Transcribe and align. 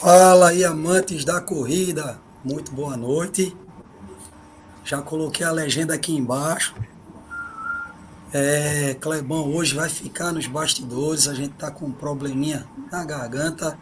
Fala 0.00 0.48
aí, 0.48 0.64
amantes 0.64 1.26
da 1.26 1.42
corrida, 1.42 2.18
muito 2.42 2.72
boa 2.72 2.96
noite. 2.96 3.54
Já 4.82 5.02
coloquei 5.02 5.44
a 5.44 5.52
legenda 5.52 5.92
aqui 5.92 6.16
embaixo. 6.16 6.74
É, 8.32 8.96
Clebão 8.98 9.54
hoje 9.54 9.74
vai 9.74 9.90
ficar 9.90 10.32
nos 10.32 10.46
bastidores, 10.46 11.28
a 11.28 11.34
gente 11.34 11.52
tá 11.52 11.70
com 11.70 11.84
um 11.84 11.92
probleminha 11.92 12.66
na 12.90 13.04
garganta 13.04 13.78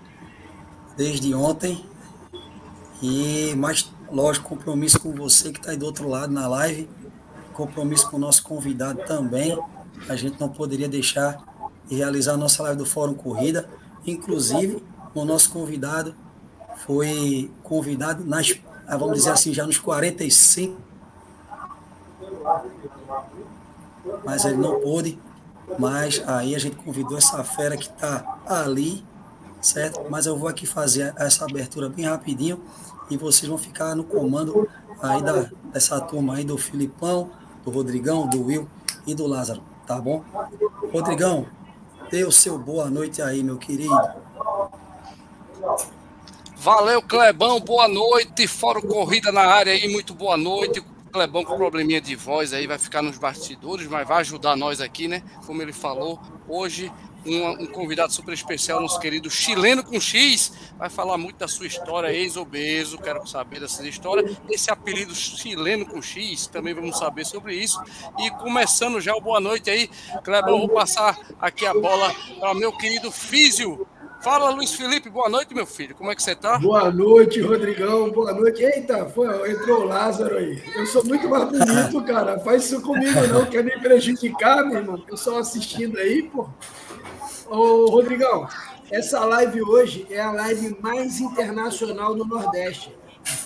desde 0.96 1.32
ontem. 1.36 1.86
E 3.00 3.54
mais, 3.54 3.88
lógico, 4.10 4.48
compromisso 4.48 4.98
com 4.98 5.14
você 5.14 5.52
que 5.52 5.60
está 5.60 5.70
aí 5.70 5.76
do 5.76 5.86
outro 5.86 6.08
lado 6.08 6.32
na 6.32 6.48
live, 6.48 6.90
compromisso 7.52 8.10
com 8.10 8.16
o 8.16 8.20
nosso 8.20 8.42
convidado 8.42 9.04
também. 9.06 9.56
A 10.08 10.16
gente 10.16 10.40
não 10.40 10.48
poderia 10.48 10.88
deixar 10.88 11.38
de 11.86 11.94
realizar 11.94 12.32
a 12.32 12.36
nossa 12.36 12.60
live 12.64 12.76
do 12.76 12.84
Fórum 12.84 13.14
Corrida. 13.14 13.70
Inclusive, 14.04 14.82
o 15.20 15.24
nosso 15.24 15.50
convidado 15.50 16.14
foi 16.86 17.50
convidado 17.62 18.24
nas, 18.24 18.54
ah, 18.86 18.96
vamos 18.96 19.18
dizer 19.18 19.30
assim, 19.30 19.52
já 19.52 19.66
nos 19.66 19.78
45, 19.78 20.80
mas 24.24 24.44
ele 24.44 24.56
não 24.56 24.80
pôde, 24.80 25.18
mas 25.78 26.22
aí 26.26 26.54
a 26.54 26.58
gente 26.58 26.76
convidou 26.76 27.18
essa 27.18 27.42
fera 27.44 27.76
que 27.76 27.88
está 27.88 28.38
ali, 28.46 29.04
certo? 29.60 30.00
Mas 30.08 30.26
eu 30.26 30.36
vou 30.36 30.48
aqui 30.48 30.66
fazer 30.66 31.12
essa 31.16 31.44
abertura 31.44 31.88
bem 31.88 32.06
rapidinho 32.06 32.62
e 33.10 33.16
vocês 33.16 33.48
vão 33.48 33.58
ficar 33.58 33.94
no 33.94 34.04
comando 34.04 34.68
aí 35.00 35.22
da, 35.22 35.48
dessa 35.72 36.00
turma 36.00 36.36
aí 36.36 36.44
do 36.44 36.56
Filipão, 36.56 37.30
do 37.64 37.70
Rodrigão, 37.70 38.28
do 38.28 38.44
Will 38.44 38.68
e 39.06 39.14
do 39.14 39.26
Lázaro, 39.26 39.62
tá 39.86 40.00
bom? 40.00 40.22
Rodrigão, 40.92 41.46
dê 42.10 42.24
o 42.24 42.32
seu 42.32 42.58
boa 42.58 42.88
noite 42.88 43.20
aí, 43.20 43.42
meu 43.42 43.56
querido. 43.56 43.94
Valeu, 46.56 47.00
Clebão, 47.02 47.60
boa 47.60 47.88
noite. 47.88 48.46
Fora 48.46 48.80
Corrida 48.80 49.30
na 49.30 49.42
área 49.42 49.72
aí, 49.72 49.88
muito 49.88 50.14
boa 50.14 50.36
noite. 50.36 50.82
Clebão 51.12 51.44
com 51.44 51.56
probleminha 51.56 52.00
de 52.00 52.14
voz 52.14 52.52
aí, 52.52 52.66
vai 52.66 52.78
ficar 52.78 53.00
nos 53.00 53.16
bastidores, 53.16 53.86
mas 53.86 54.06
vai 54.06 54.20
ajudar 54.20 54.56
nós 54.56 54.80
aqui, 54.80 55.08
né? 55.08 55.22
Como 55.46 55.62
ele 55.62 55.72
falou, 55.72 56.20
hoje 56.46 56.92
um, 57.24 57.62
um, 57.62 57.66
convidado 57.66 58.12
super 58.12 58.32
especial, 58.32 58.80
nosso 58.80 59.00
querido 59.00 59.30
chileno 59.30 59.82
com 59.82 60.00
X, 60.00 60.52
vai 60.78 60.88
falar 60.88 61.18
muito 61.18 61.36
da 61.36 61.48
sua 61.48 61.66
história, 61.66 62.12
ex-obeso, 62.12 62.98
quero 62.98 63.26
saber 63.26 63.60
dessa 63.60 63.86
história. 63.86 64.24
Esse 64.48 64.70
apelido 64.70 65.14
chileno 65.14 65.86
com 65.86 66.00
X, 66.00 66.46
também 66.46 66.74
vamos 66.74 66.98
saber 66.98 67.24
sobre 67.24 67.54
isso. 67.54 67.82
E 68.18 68.30
começando 68.32 69.00
já 69.00 69.14
o 69.14 69.20
boa 69.20 69.40
noite 69.40 69.70
aí, 69.70 69.88
Clebão, 70.22 70.58
vou 70.60 70.68
passar 70.68 71.18
aqui 71.40 71.66
a 71.66 71.74
bola 71.74 72.14
para 72.40 72.54
meu 72.54 72.72
querido 72.72 73.10
Físio, 73.10 73.86
Fala, 74.20 74.50
Luiz 74.50 74.74
Felipe, 74.74 75.08
boa 75.08 75.28
noite, 75.28 75.54
meu 75.54 75.64
filho. 75.64 75.94
Como 75.94 76.10
é 76.10 76.14
que 76.14 76.22
você 76.22 76.34
tá? 76.34 76.58
Boa 76.58 76.90
noite, 76.90 77.40
Rodrigão. 77.40 78.10
Boa 78.10 78.32
noite. 78.32 78.62
Eita, 78.64 79.06
foi, 79.06 79.52
entrou 79.52 79.82
o 79.82 79.84
Lázaro 79.84 80.36
aí. 80.36 80.60
Eu 80.74 80.86
sou 80.86 81.04
muito 81.04 81.28
mais 81.28 81.44
bonito, 81.44 82.02
cara. 82.04 82.38
Faz 82.40 82.64
isso 82.64 82.82
comigo, 82.82 83.26
não. 83.28 83.46
Quer 83.46 83.62
me 83.62 83.78
prejudicar, 83.78 84.64
meu 84.64 84.78
irmão? 84.78 85.04
Eu 85.06 85.16
só 85.16 85.38
assistindo 85.38 85.96
aí, 85.98 86.24
pô. 86.24 86.48
Ô, 87.48 87.86
Rodrigão, 87.90 88.48
essa 88.90 89.24
live 89.24 89.62
hoje 89.62 90.04
é 90.10 90.20
a 90.20 90.32
live 90.32 90.76
mais 90.80 91.20
internacional 91.20 92.14
do 92.14 92.24
Nordeste. 92.24 92.92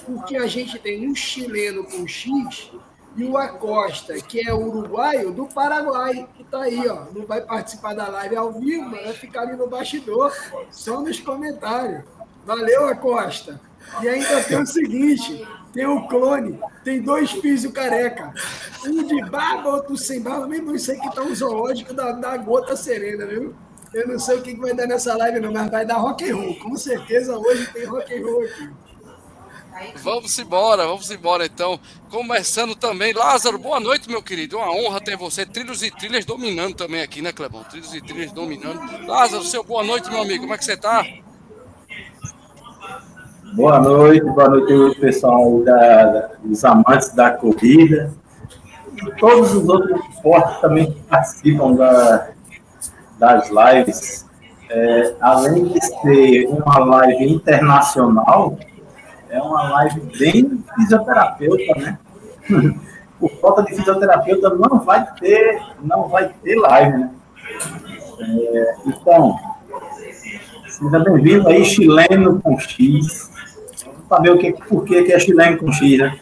Porque 0.06 0.36
a 0.36 0.46
gente 0.46 0.78
tem 0.78 1.06
um 1.06 1.14
chileno 1.14 1.84
com 1.84 2.06
X 2.06 2.70
e 3.16 3.24
o 3.24 3.36
Acosta, 3.36 4.14
que 4.14 4.46
é 4.46 4.52
uruguaio 4.52 5.32
do 5.32 5.46
Paraguai, 5.46 6.26
que 6.34 6.42
está 6.42 6.62
aí, 6.62 6.88
ó. 6.88 7.04
Não 7.14 7.26
vai 7.26 7.40
participar 7.42 7.94
da 7.94 8.08
live 8.08 8.36
ao 8.36 8.52
vivo, 8.52 8.88
mas 8.88 9.04
vai 9.04 9.12
ficar 9.12 9.42
ali 9.42 9.56
no 9.56 9.68
bastidor, 9.68 10.32
só 10.70 11.00
nos 11.00 11.20
comentários. 11.20 12.04
Valeu, 12.44 12.88
Acosta. 12.88 13.60
E 14.02 14.08
ainda 14.08 14.42
tem 14.42 14.62
o 14.62 14.66
seguinte: 14.66 15.46
tem 15.72 15.86
o 15.86 16.06
clone, 16.06 16.58
tem 16.84 17.00
dois 17.00 17.30
físicos 17.30 17.76
careca. 17.76 18.32
Um 18.84 19.04
de 19.04 19.22
barba, 19.30 19.70
outro 19.70 19.96
sem 19.96 20.20
barba. 20.20 20.46
Mesmo 20.46 20.70
aí 20.70 21.00
que 21.00 21.14
tá 21.14 21.22
um 21.22 21.34
zoológico 21.34 21.92
da, 21.92 22.12
da 22.12 22.36
gota 22.36 22.76
serena, 22.76 23.26
viu? 23.26 23.54
Eu 23.92 24.08
não 24.08 24.18
sei 24.18 24.38
o 24.38 24.42
que 24.42 24.54
vai 24.56 24.74
dar 24.74 24.86
nessa 24.86 25.14
live, 25.16 25.38
não, 25.38 25.52
mas 25.52 25.70
vai 25.70 25.84
dar 25.84 25.96
rock 25.96 26.30
and 26.30 26.34
roll. 26.34 26.54
Com 26.60 26.76
certeza 26.76 27.36
hoje 27.36 27.66
tem 27.72 27.84
rock 27.84 28.14
and 28.14 28.24
roll 28.24 28.42
aqui. 28.42 28.70
Vamos 30.02 30.38
embora, 30.38 30.86
vamos 30.86 31.10
embora 31.10 31.46
então. 31.46 31.78
Começando 32.10 32.74
também, 32.74 33.12
Lázaro, 33.12 33.58
boa 33.58 33.80
noite, 33.80 34.08
meu 34.08 34.22
querido. 34.22 34.56
Uma 34.56 34.70
honra 34.70 35.00
ter 35.00 35.16
você. 35.16 35.46
Trilhos 35.46 35.82
e 35.82 35.90
trilhas 35.90 36.24
dominando 36.24 36.74
também 36.74 37.02
aqui, 37.02 37.22
né, 37.22 37.32
Clebão? 37.32 37.64
Trilhos 37.64 37.94
e 37.94 38.00
trilhas 38.00 38.32
dominando. 38.32 38.80
Lázaro, 39.06 39.42
seu 39.44 39.64
boa 39.64 39.82
noite, 39.82 40.10
meu 40.10 40.22
amigo. 40.22 40.42
Como 40.42 40.54
é 40.54 40.58
que 40.58 40.64
você 40.64 40.76
tá? 40.76 41.04
Boa 43.54 43.80
noite, 43.80 44.24
boa 44.24 44.48
noite, 44.48 45.00
pessoal 45.00 45.62
da, 45.62 46.30
dos 46.42 46.64
amantes 46.64 47.12
da 47.14 47.30
corrida. 47.30 48.12
E 48.96 49.10
todos 49.16 49.54
os 49.54 49.68
outros 49.68 50.00
esportes 50.10 50.60
também 50.60 50.92
participam 51.08 51.74
da, 51.74 52.30
das 53.18 53.50
lives. 53.50 54.26
É, 54.70 55.14
além 55.20 55.64
de 55.64 55.84
ser 55.84 56.46
uma 56.46 56.78
live 56.78 57.30
internacional, 57.30 58.56
é 59.32 59.40
uma 59.40 59.62
live 59.70 60.00
bem 60.18 60.62
fisioterapeuta, 60.76 61.80
né? 61.80 61.98
Por 63.18 63.30
falta 63.40 63.62
de 63.62 63.74
fisioterapeuta 63.74 64.50
não 64.50 64.80
vai 64.80 65.06
ter, 65.14 65.62
não 65.82 66.08
vai 66.08 66.28
ter 66.28 66.56
live, 66.56 66.98
né? 66.98 67.10
É, 68.20 68.74
então, 68.86 69.38
seja 70.68 70.98
bem-vindo 70.98 71.48
aí, 71.48 71.64
chileno 71.64 72.40
com 72.42 72.58
X. 72.58 73.30
Vamos 73.86 74.08
saber 74.08 74.30
o 74.30 74.38
que, 74.38 74.52
por 74.52 74.84
que, 74.84 75.04
que 75.04 75.12
é 75.12 75.18
chileno 75.18 75.56
com 75.56 75.72
X, 75.72 75.98
né? 75.98 76.20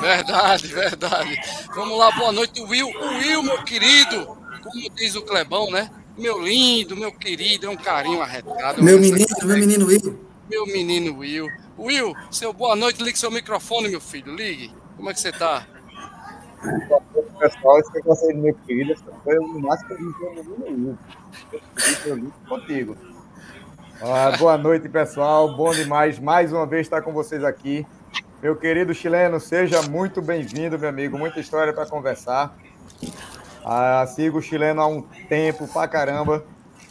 Verdade, 0.00 0.66
verdade. 0.68 1.40
Vamos 1.74 1.98
lá, 1.98 2.12
boa 2.12 2.32
noite, 2.32 2.62
Will. 2.62 2.88
O 2.88 3.08
Will, 3.18 3.42
meu 3.42 3.62
querido, 3.64 4.26
como 4.62 4.90
diz 4.94 5.16
o 5.16 5.22
Clebão, 5.22 5.70
né? 5.70 5.90
Meu 6.16 6.38
lindo, 6.38 6.96
meu 6.96 7.12
querido, 7.12 7.66
é 7.66 7.70
um 7.70 7.76
carinho 7.76 8.20
arretado. 8.20 8.82
Meu 8.82 9.00
menino, 9.00 9.26
meu 9.42 9.58
menino 9.58 9.86
Will. 9.86 10.29
Meu 10.50 10.66
menino 10.66 11.16
Will. 11.18 11.48
Will, 11.78 12.12
seu 12.28 12.52
boa 12.52 12.74
noite, 12.74 13.00
ligue 13.00 13.16
seu 13.16 13.30
microfone, 13.30 13.88
meu 13.88 14.00
filho. 14.00 14.34
Ligue. 14.34 14.74
Como 14.96 15.08
é 15.08 15.14
que 15.14 15.20
você 15.20 15.30
tá? 15.30 15.64
Boa 16.88 17.00
noite, 17.14 17.30
pessoal. 17.38 17.78
Esse 17.78 17.92
que 17.92 18.02
você 18.02 18.34
meu 18.34 18.52
querido, 18.66 18.96
foi 19.22 19.38
o 19.38 19.60
máximo 19.60 20.12
que 20.12 20.24
eu 20.24 20.32
menino 20.56 20.98
Will. 22.04 22.32
contigo. 22.48 22.96
Ah, 24.02 24.36
boa 24.36 24.58
noite, 24.58 24.88
pessoal. 24.88 25.56
Bom 25.56 25.72
demais 25.72 26.18
mais 26.18 26.52
uma 26.52 26.66
vez 26.66 26.82
estar 26.82 27.00
com 27.00 27.12
vocês 27.12 27.44
aqui. 27.44 27.86
Meu 28.42 28.56
querido 28.56 28.92
chileno, 28.92 29.38
seja 29.38 29.80
muito 29.82 30.20
bem-vindo, 30.20 30.76
meu 30.76 30.88
amigo. 30.88 31.16
Muita 31.16 31.38
história 31.38 31.72
para 31.72 31.86
conversar. 31.86 32.58
Ah, 33.64 34.04
sigo 34.08 34.38
o 34.38 34.42
chileno 34.42 34.80
há 34.80 34.86
um 34.88 35.02
tempo 35.28 35.68
pra 35.68 35.86
caramba. 35.86 36.44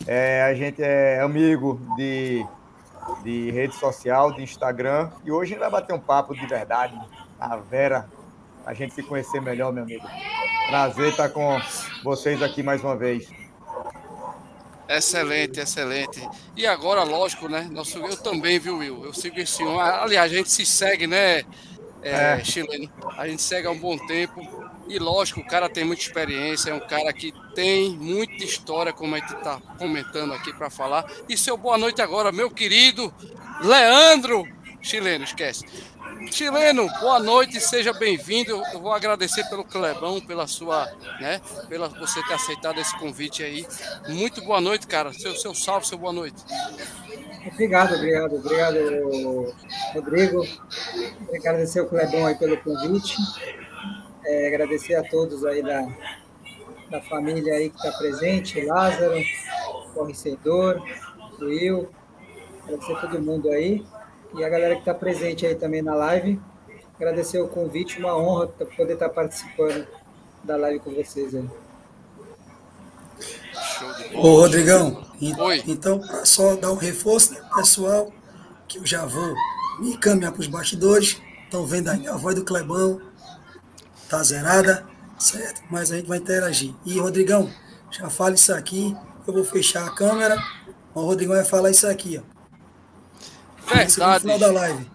É, 0.07 0.44
a 0.44 0.53
gente 0.53 0.81
é 0.81 1.19
amigo 1.19 1.77
de 1.97 2.45
de 3.23 3.51
rede 3.51 3.75
social, 3.75 4.31
de 4.31 4.41
Instagram. 4.41 5.09
E 5.23 5.31
hoje 5.31 5.51
a 5.51 5.56
gente 5.56 5.59
vai 5.59 5.69
bater 5.69 5.94
um 5.94 6.00
papo 6.00 6.33
de 6.33 6.45
verdade. 6.45 7.00
A 7.39 7.56
Vera, 7.57 8.09
a 8.65 8.73
gente 8.73 8.94
se 8.94 9.03
conhecer 9.03 9.41
melhor, 9.41 9.71
meu 9.71 9.83
amigo. 9.83 10.07
Prazer 10.69 11.09
estar 11.09 11.29
com 11.29 11.59
vocês 12.03 12.41
aqui 12.41 12.61
mais 12.61 12.83
uma 12.83 12.95
vez. 12.95 13.29
Excelente, 14.88 15.59
excelente. 15.59 16.27
E 16.56 16.65
agora, 16.65 17.03
lógico, 17.03 17.47
né? 17.47 17.67
Nosso, 17.71 18.00
eu 18.00 18.17
também, 18.17 18.57
viu, 18.57 18.77
Will? 18.77 19.06
Eu 19.06 19.13
sigo 19.13 19.39
esse 19.39 19.63
homem. 19.63 19.79
Aliás, 19.79 20.31
a 20.31 20.35
gente 20.35 20.51
se 20.51 20.65
segue, 20.65 21.06
né, 21.06 21.44
é, 22.01 22.39
é. 22.39 22.44
chileno? 22.44 22.91
A 23.15 23.27
gente 23.27 23.41
segue 23.41 23.67
há 23.67 23.71
um 23.71 23.77
bom 23.77 23.97
tempo. 24.07 24.41
E 24.89 24.97
lógico, 24.97 25.39
o 25.39 25.45
cara 25.45 25.69
tem 25.69 25.86
muita 25.86 26.01
experiência, 26.01 26.71
é 26.71 26.74
um 26.74 26.80
cara 26.80 27.13
que 27.13 27.31
tem 27.53 27.91
muita 27.91 28.44
história, 28.44 28.91
como 28.91 29.15
a 29.15 29.19
gente 29.19 29.36
está 29.36 29.62
comentando 29.77 30.33
aqui 30.33 30.51
para 30.51 30.69
falar. 30.71 31.06
E 31.30 31.38
seu 31.38 31.56
boa 31.56 31.77
noite 31.77 32.01
agora, 32.01 32.31
meu 32.31 32.50
querido 32.50 33.13
Leandro, 33.62 34.47
chileno, 34.81 35.24
esquece. 35.24 35.63
Chileno, 36.31 36.89
boa 37.00 37.19
noite, 37.19 37.62
seja 37.62 37.94
bem-vindo. 37.94 38.63
Eu 38.74 38.80
vou 38.81 38.91
agradecer 38.91 39.47
pelo 39.47 39.63
Clebão, 39.63 40.19
pela 40.19 40.47
sua, 40.47 40.86
né, 41.21 41.39
pela 41.69 41.88
você 41.88 42.21
ter 42.24 42.33
aceitado 42.33 42.80
esse 42.80 42.97
convite 42.97 43.44
aí. 43.44 43.68
Muito 44.07 44.42
boa 44.44 44.59
noite, 44.59 44.88
cara. 44.88 45.13
Seu, 45.13 45.35
seu 45.35 45.53
salve, 45.53 45.85
seu 45.85 46.00
boa 46.00 46.12
noite. 46.12 46.44
Obrigado, 47.45 47.95
obrigado, 47.95 48.35
obrigado, 48.35 49.56
Rodrigo. 49.94 50.47
Agradecer 51.33 51.81
o 51.81 51.88
Clebão 51.88 52.25
aí 52.25 52.35
pelo 52.35 52.57
convite. 52.57 53.15
É, 54.25 54.48
agradecer 54.48 54.95
a 54.95 55.04
todos 55.04 55.45
aí 55.45 55.62
da, 55.63 55.88
da 56.89 57.01
família 57.01 57.54
aí 57.54 57.69
que 57.69 57.77
está 57.77 57.92
presente, 57.98 58.62
Lázaro, 58.66 59.19
Correcedor, 59.94 60.81
Will, 61.39 61.89
agradecer 62.63 62.94
a 62.94 63.01
todo 63.01 63.21
mundo 63.21 63.50
aí. 63.50 63.86
E 64.36 64.44
a 64.44 64.50
galera 64.50 64.75
que 64.75 64.81
está 64.81 64.94
presente 64.94 65.45
aí 65.45 65.56
também 65.56 65.81
na 65.81 65.95
live. 65.95 66.39
Agradecer 66.95 67.39
o 67.39 67.48
convite, 67.48 68.00
uma 68.00 68.16
honra 68.16 68.48
poder 68.48 68.94
estar 68.94 69.07
tá 69.07 69.16
participando 69.16 69.88
da 70.44 70.57
live 70.57 70.80
com 70.80 70.92
vocês 70.92 71.33
aí. 71.33 71.50
Ô, 74.13 74.42
Rodrigão, 74.42 75.06
Oi. 75.39 75.63
então, 75.68 76.00
para 76.00 76.25
só 76.25 76.56
dar 76.56 76.71
um 76.71 76.75
reforço, 76.75 77.33
né, 77.33 77.42
pessoal, 77.56 78.12
que 78.68 78.77
eu 78.77 78.86
já 78.86 79.06
vou 79.06 79.33
me 79.80 79.94
encaminhar 79.94 80.31
para 80.31 80.42
os 80.42 80.48
bastidores. 80.48 81.21
Estão 81.45 81.66
vendo 81.66 81.89
aí 81.89 82.07
a 82.07 82.16
voz 82.16 82.36
do 82.36 82.44
Clebão, 82.44 83.01
tá 84.09 84.23
zerada, 84.23 84.85
certo? 85.17 85.61
Mas 85.69 85.91
a 85.91 85.97
gente 85.97 86.07
vai 86.07 86.17
interagir. 86.17 86.73
E, 86.85 87.00
Rodrigão, 87.00 87.50
já 87.91 88.09
fala 88.09 88.35
isso 88.35 88.53
aqui, 88.53 88.95
eu 89.27 89.33
vou 89.33 89.44
fechar 89.44 89.85
a 89.85 89.91
câmera, 89.91 90.41
o 90.94 91.01
Rodrigão 91.01 91.35
vai 91.35 91.45
falar 91.45 91.69
isso 91.71 91.88
aqui, 91.88 92.21
ó. 92.21 92.39
Verdade. 93.73 94.21
final 94.21 94.39
da 94.39 94.51
live. 94.51 94.91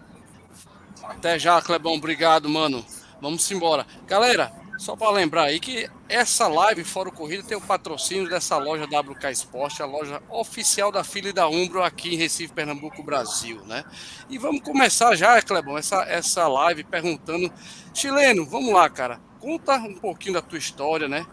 Até 1.03 1.39
já, 1.39 1.61
Clebão. 1.61 1.93
Obrigado, 1.93 2.49
mano. 2.49 2.85
Vamos 3.21 3.49
embora. 3.49 3.85
Galera, 4.05 4.51
só 4.77 4.95
para 4.95 5.11
lembrar 5.11 5.43
aí 5.43 5.59
que 5.59 5.89
essa 6.07 6.47
live 6.47 6.83
Fora 6.83 7.09
o 7.09 7.11
Corrida 7.11 7.43
tem 7.43 7.57
o 7.57 7.61
patrocínio 7.61 8.29
dessa 8.29 8.57
loja 8.57 8.85
WK 8.85 9.31
Esporte, 9.31 9.81
a 9.81 9.85
loja 9.85 10.21
oficial 10.29 10.91
da 10.91 11.03
filha 11.03 11.33
da 11.33 11.47
Umbro 11.47 11.83
aqui 11.83 12.13
em 12.13 12.17
Recife, 12.17 12.53
Pernambuco, 12.53 13.03
Brasil, 13.03 13.63
né? 13.65 13.83
E 14.29 14.37
vamos 14.37 14.61
começar 14.61 15.15
já, 15.15 15.41
Clebão, 15.41 15.77
essa, 15.77 16.03
essa 16.03 16.47
live 16.47 16.83
perguntando. 16.83 17.51
Chileno, 17.93 18.45
vamos 18.45 18.73
lá, 18.73 18.89
cara. 18.89 19.19
Conta 19.39 19.75
um 19.77 19.95
pouquinho 19.95 20.35
da 20.35 20.41
tua 20.41 20.57
história, 20.57 21.07
né? 21.07 21.25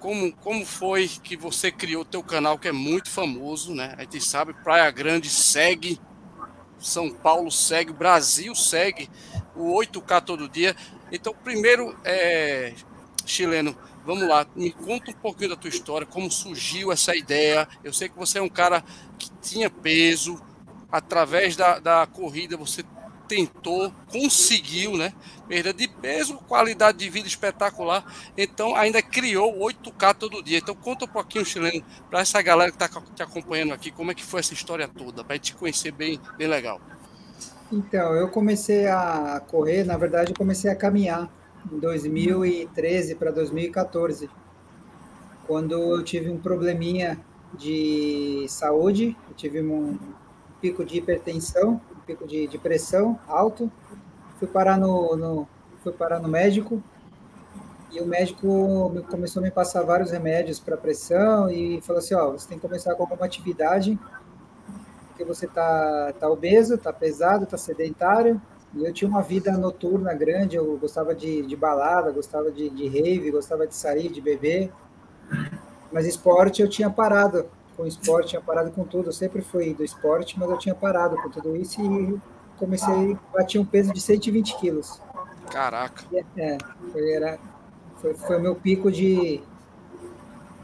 Como, 0.00 0.32
como 0.36 0.64
foi 0.66 1.08
que 1.08 1.36
você 1.36 1.70
criou 1.70 2.04
teu 2.04 2.22
canal, 2.22 2.58
que 2.58 2.68
é 2.68 2.72
muito 2.72 3.10
famoso, 3.10 3.74
né? 3.74 3.94
A 3.96 4.02
gente 4.02 4.20
sabe, 4.20 4.52
Praia 4.52 4.90
Grande 4.90 5.28
segue 5.28 5.98
são 6.84 7.10
Paulo 7.10 7.50
segue, 7.50 7.92
Brasil 7.92 8.54
segue, 8.54 9.08
o 9.56 9.74
8K 9.78 10.20
todo 10.22 10.48
dia. 10.48 10.76
Então, 11.10 11.34
primeiro, 11.34 11.96
é, 12.04 12.74
chileno, 13.24 13.76
vamos 14.04 14.28
lá, 14.28 14.46
me 14.54 14.70
conta 14.70 15.10
um 15.10 15.14
pouquinho 15.14 15.50
da 15.50 15.56
tua 15.56 15.68
história, 15.70 16.06
como 16.06 16.30
surgiu 16.30 16.92
essa 16.92 17.16
ideia. 17.16 17.68
Eu 17.82 17.92
sei 17.92 18.08
que 18.08 18.16
você 18.16 18.38
é 18.38 18.42
um 18.42 18.48
cara 18.48 18.84
que 19.18 19.30
tinha 19.40 19.70
peso, 19.70 20.40
através 20.90 21.56
da, 21.56 21.78
da 21.78 22.06
corrida 22.06 22.56
você 22.56 22.84
tentou, 23.26 23.92
conseguiu, 24.10 24.96
né? 24.96 25.12
Perda 25.48 25.72
de 25.72 25.88
peso, 25.88 26.36
qualidade 26.46 26.98
de 26.98 27.08
vida 27.08 27.26
espetacular. 27.26 28.04
Então, 28.36 28.76
ainda 28.76 29.02
criou 29.02 29.58
8K 29.60 30.14
todo 30.14 30.42
dia. 30.42 30.58
Então, 30.58 30.74
conta 30.74 31.04
um 31.04 31.08
pouquinho, 31.08 31.44
chileno, 31.44 31.84
para 32.10 32.20
essa 32.20 32.40
galera 32.42 32.70
que 32.70 32.82
está 32.82 33.00
te 33.14 33.22
acompanhando 33.22 33.72
aqui, 33.72 33.90
como 33.90 34.10
é 34.10 34.14
que 34.14 34.24
foi 34.24 34.40
essa 34.40 34.54
história 34.54 34.86
toda, 34.86 35.24
para 35.24 35.38
te 35.38 35.54
conhecer 35.54 35.90
bem, 35.90 36.20
bem 36.36 36.46
legal. 36.46 36.80
Então, 37.72 38.14
eu 38.14 38.28
comecei 38.28 38.86
a 38.86 39.42
correr, 39.48 39.84
na 39.84 39.96
verdade, 39.96 40.32
eu 40.32 40.36
comecei 40.36 40.70
a 40.70 40.76
caminhar 40.76 41.28
em 41.72 41.78
2013 41.78 43.14
para 43.14 43.30
2014, 43.30 44.30
quando 45.46 45.72
eu 45.72 46.02
tive 46.02 46.30
um 46.30 46.38
probleminha 46.38 47.20
de 47.56 48.46
saúde, 48.48 49.16
eu 49.28 49.34
tive 49.34 49.62
um 49.62 49.98
pico 50.60 50.84
de 50.84 50.98
hipertensão 50.98 51.80
pico 52.04 52.26
de, 52.26 52.46
de 52.46 52.58
pressão 52.58 53.18
alto, 53.26 53.70
fui 54.38 54.46
parar 54.46 54.78
no, 54.78 55.16
no, 55.16 55.48
fui 55.82 55.92
parar 55.92 56.20
no 56.20 56.28
médico 56.28 56.82
e 57.90 58.00
o 58.00 58.06
médico 58.06 58.92
começou 59.10 59.40
a 59.40 59.44
me 59.44 59.50
passar 59.50 59.82
vários 59.82 60.10
remédios 60.10 60.58
para 60.58 60.76
pressão 60.76 61.50
e 61.50 61.80
falou 61.82 61.98
assim, 62.00 62.14
ó, 62.14 62.32
você 62.32 62.48
tem 62.48 62.58
que 62.58 62.66
começar 62.66 62.94
com 62.94 63.02
alguma 63.02 63.24
atividade 63.24 63.98
porque 65.08 65.24
você 65.24 65.46
tá, 65.46 66.12
tá 66.18 66.28
obeso, 66.28 66.76
tá 66.76 66.92
pesado, 66.92 67.46
tá 67.46 67.56
sedentário 67.56 68.40
e 68.76 68.84
eu 68.84 68.92
tinha 68.92 69.08
uma 69.08 69.22
vida 69.22 69.52
noturna 69.56 70.12
grande, 70.14 70.56
eu 70.56 70.76
gostava 70.78 71.14
de, 71.14 71.42
de 71.42 71.54
balada, 71.54 72.10
gostava 72.10 72.50
de, 72.50 72.68
de 72.70 72.88
rave, 72.88 73.30
gostava 73.30 73.66
de 73.66 73.74
sair, 73.74 74.10
de 74.10 74.20
beber, 74.20 74.72
mas 75.92 76.06
esporte 76.06 76.60
eu 76.60 76.68
tinha 76.68 76.90
parado, 76.90 77.46
com 77.76 77.86
esporte, 77.86 78.30
tinha 78.30 78.40
parado 78.40 78.70
com 78.72 78.84
tudo. 78.84 79.08
Eu 79.08 79.12
sempre 79.12 79.42
fui 79.42 79.74
do 79.74 79.84
esporte, 79.84 80.38
mas 80.38 80.50
eu 80.50 80.58
tinha 80.58 80.74
parado 80.74 81.16
com 81.16 81.30
tudo 81.30 81.56
isso 81.56 81.80
e 81.80 82.20
comecei, 82.58 83.16
bati 83.32 83.58
um 83.58 83.64
peso 83.64 83.92
de 83.92 84.00
120 84.00 84.58
quilos. 84.58 85.00
Caraca. 85.50 86.04
É, 86.36 86.58
foi, 86.92 87.12
era, 87.12 87.38
foi, 88.00 88.14
foi 88.14 88.38
o 88.38 88.40
meu 88.40 88.56
pico 88.56 88.90
de, 88.90 89.40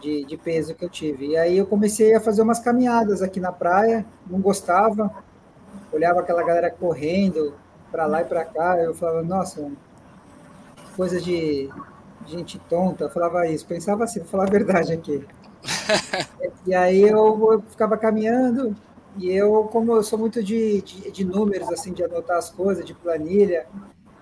de, 0.01 0.25
de, 0.25 0.37
peso 0.37 0.75
que 0.75 0.85
eu 0.85 0.89
tive. 0.89 1.29
E 1.29 1.37
aí 1.37 1.59
eu 1.59 1.67
comecei 1.67 2.15
a 2.15 2.21
fazer 2.21 2.43
umas 2.43 2.59
caminhadas 2.59 3.23
aqui 3.23 3.39
na 3.39 3.53
praia, 3.53 4.05
não 4.27 4.41
gostava, 4.41 5.15
olhava 5.93 6.21
aquela 6.21 6.43
galera 6.43 6.71
correndo 6.71 7.55
para 7.91 8.07
lá 8.07 8.23
e 8.23 8.25
para 8.25 8.45
cá, 8.45 8.79
eu 8.79 8.95
falava, 8.95 9.23
nossa, 9.23 9.71
coisa 10.97 11.21
de 11.21 11.69
gente 12.27 12.59
tonta, 12.69 13.05
eu 13.05 13.11
falava 13.11 13.47
isso, 13.47 13.67
pensava 13.67 14.05
assim, 14.05 14.21
vou 14.21 14.29
falar 14.29 14.45
a 14.45 14.51
verdade 14.51 14.93
aqui. 14.93 15.27
e 16.67 16.75
aí 16.75 17.03
eu, 17.03 17.53
eu, 17.53 17.63
ficava 17.63 17.97
caminhando 17.97 18.75
e 19.17 19.31
eu, 19.31 19.65
como 19.65 19.93
eu 19.95 20.03
sou 20.03 20.19
muito 20.19 20.43
de, 20.43 20.81
de, 20.83 21.11
de, 21.11 21.25
números, 21.25 21.69
assim, 21.71 21.93
de 21.93 22.05
anotar 22.05 22.39
as 22.39 22.51
coisas, 22.51 22.85
de 22.85 22.95
planilha, 22.95 23.67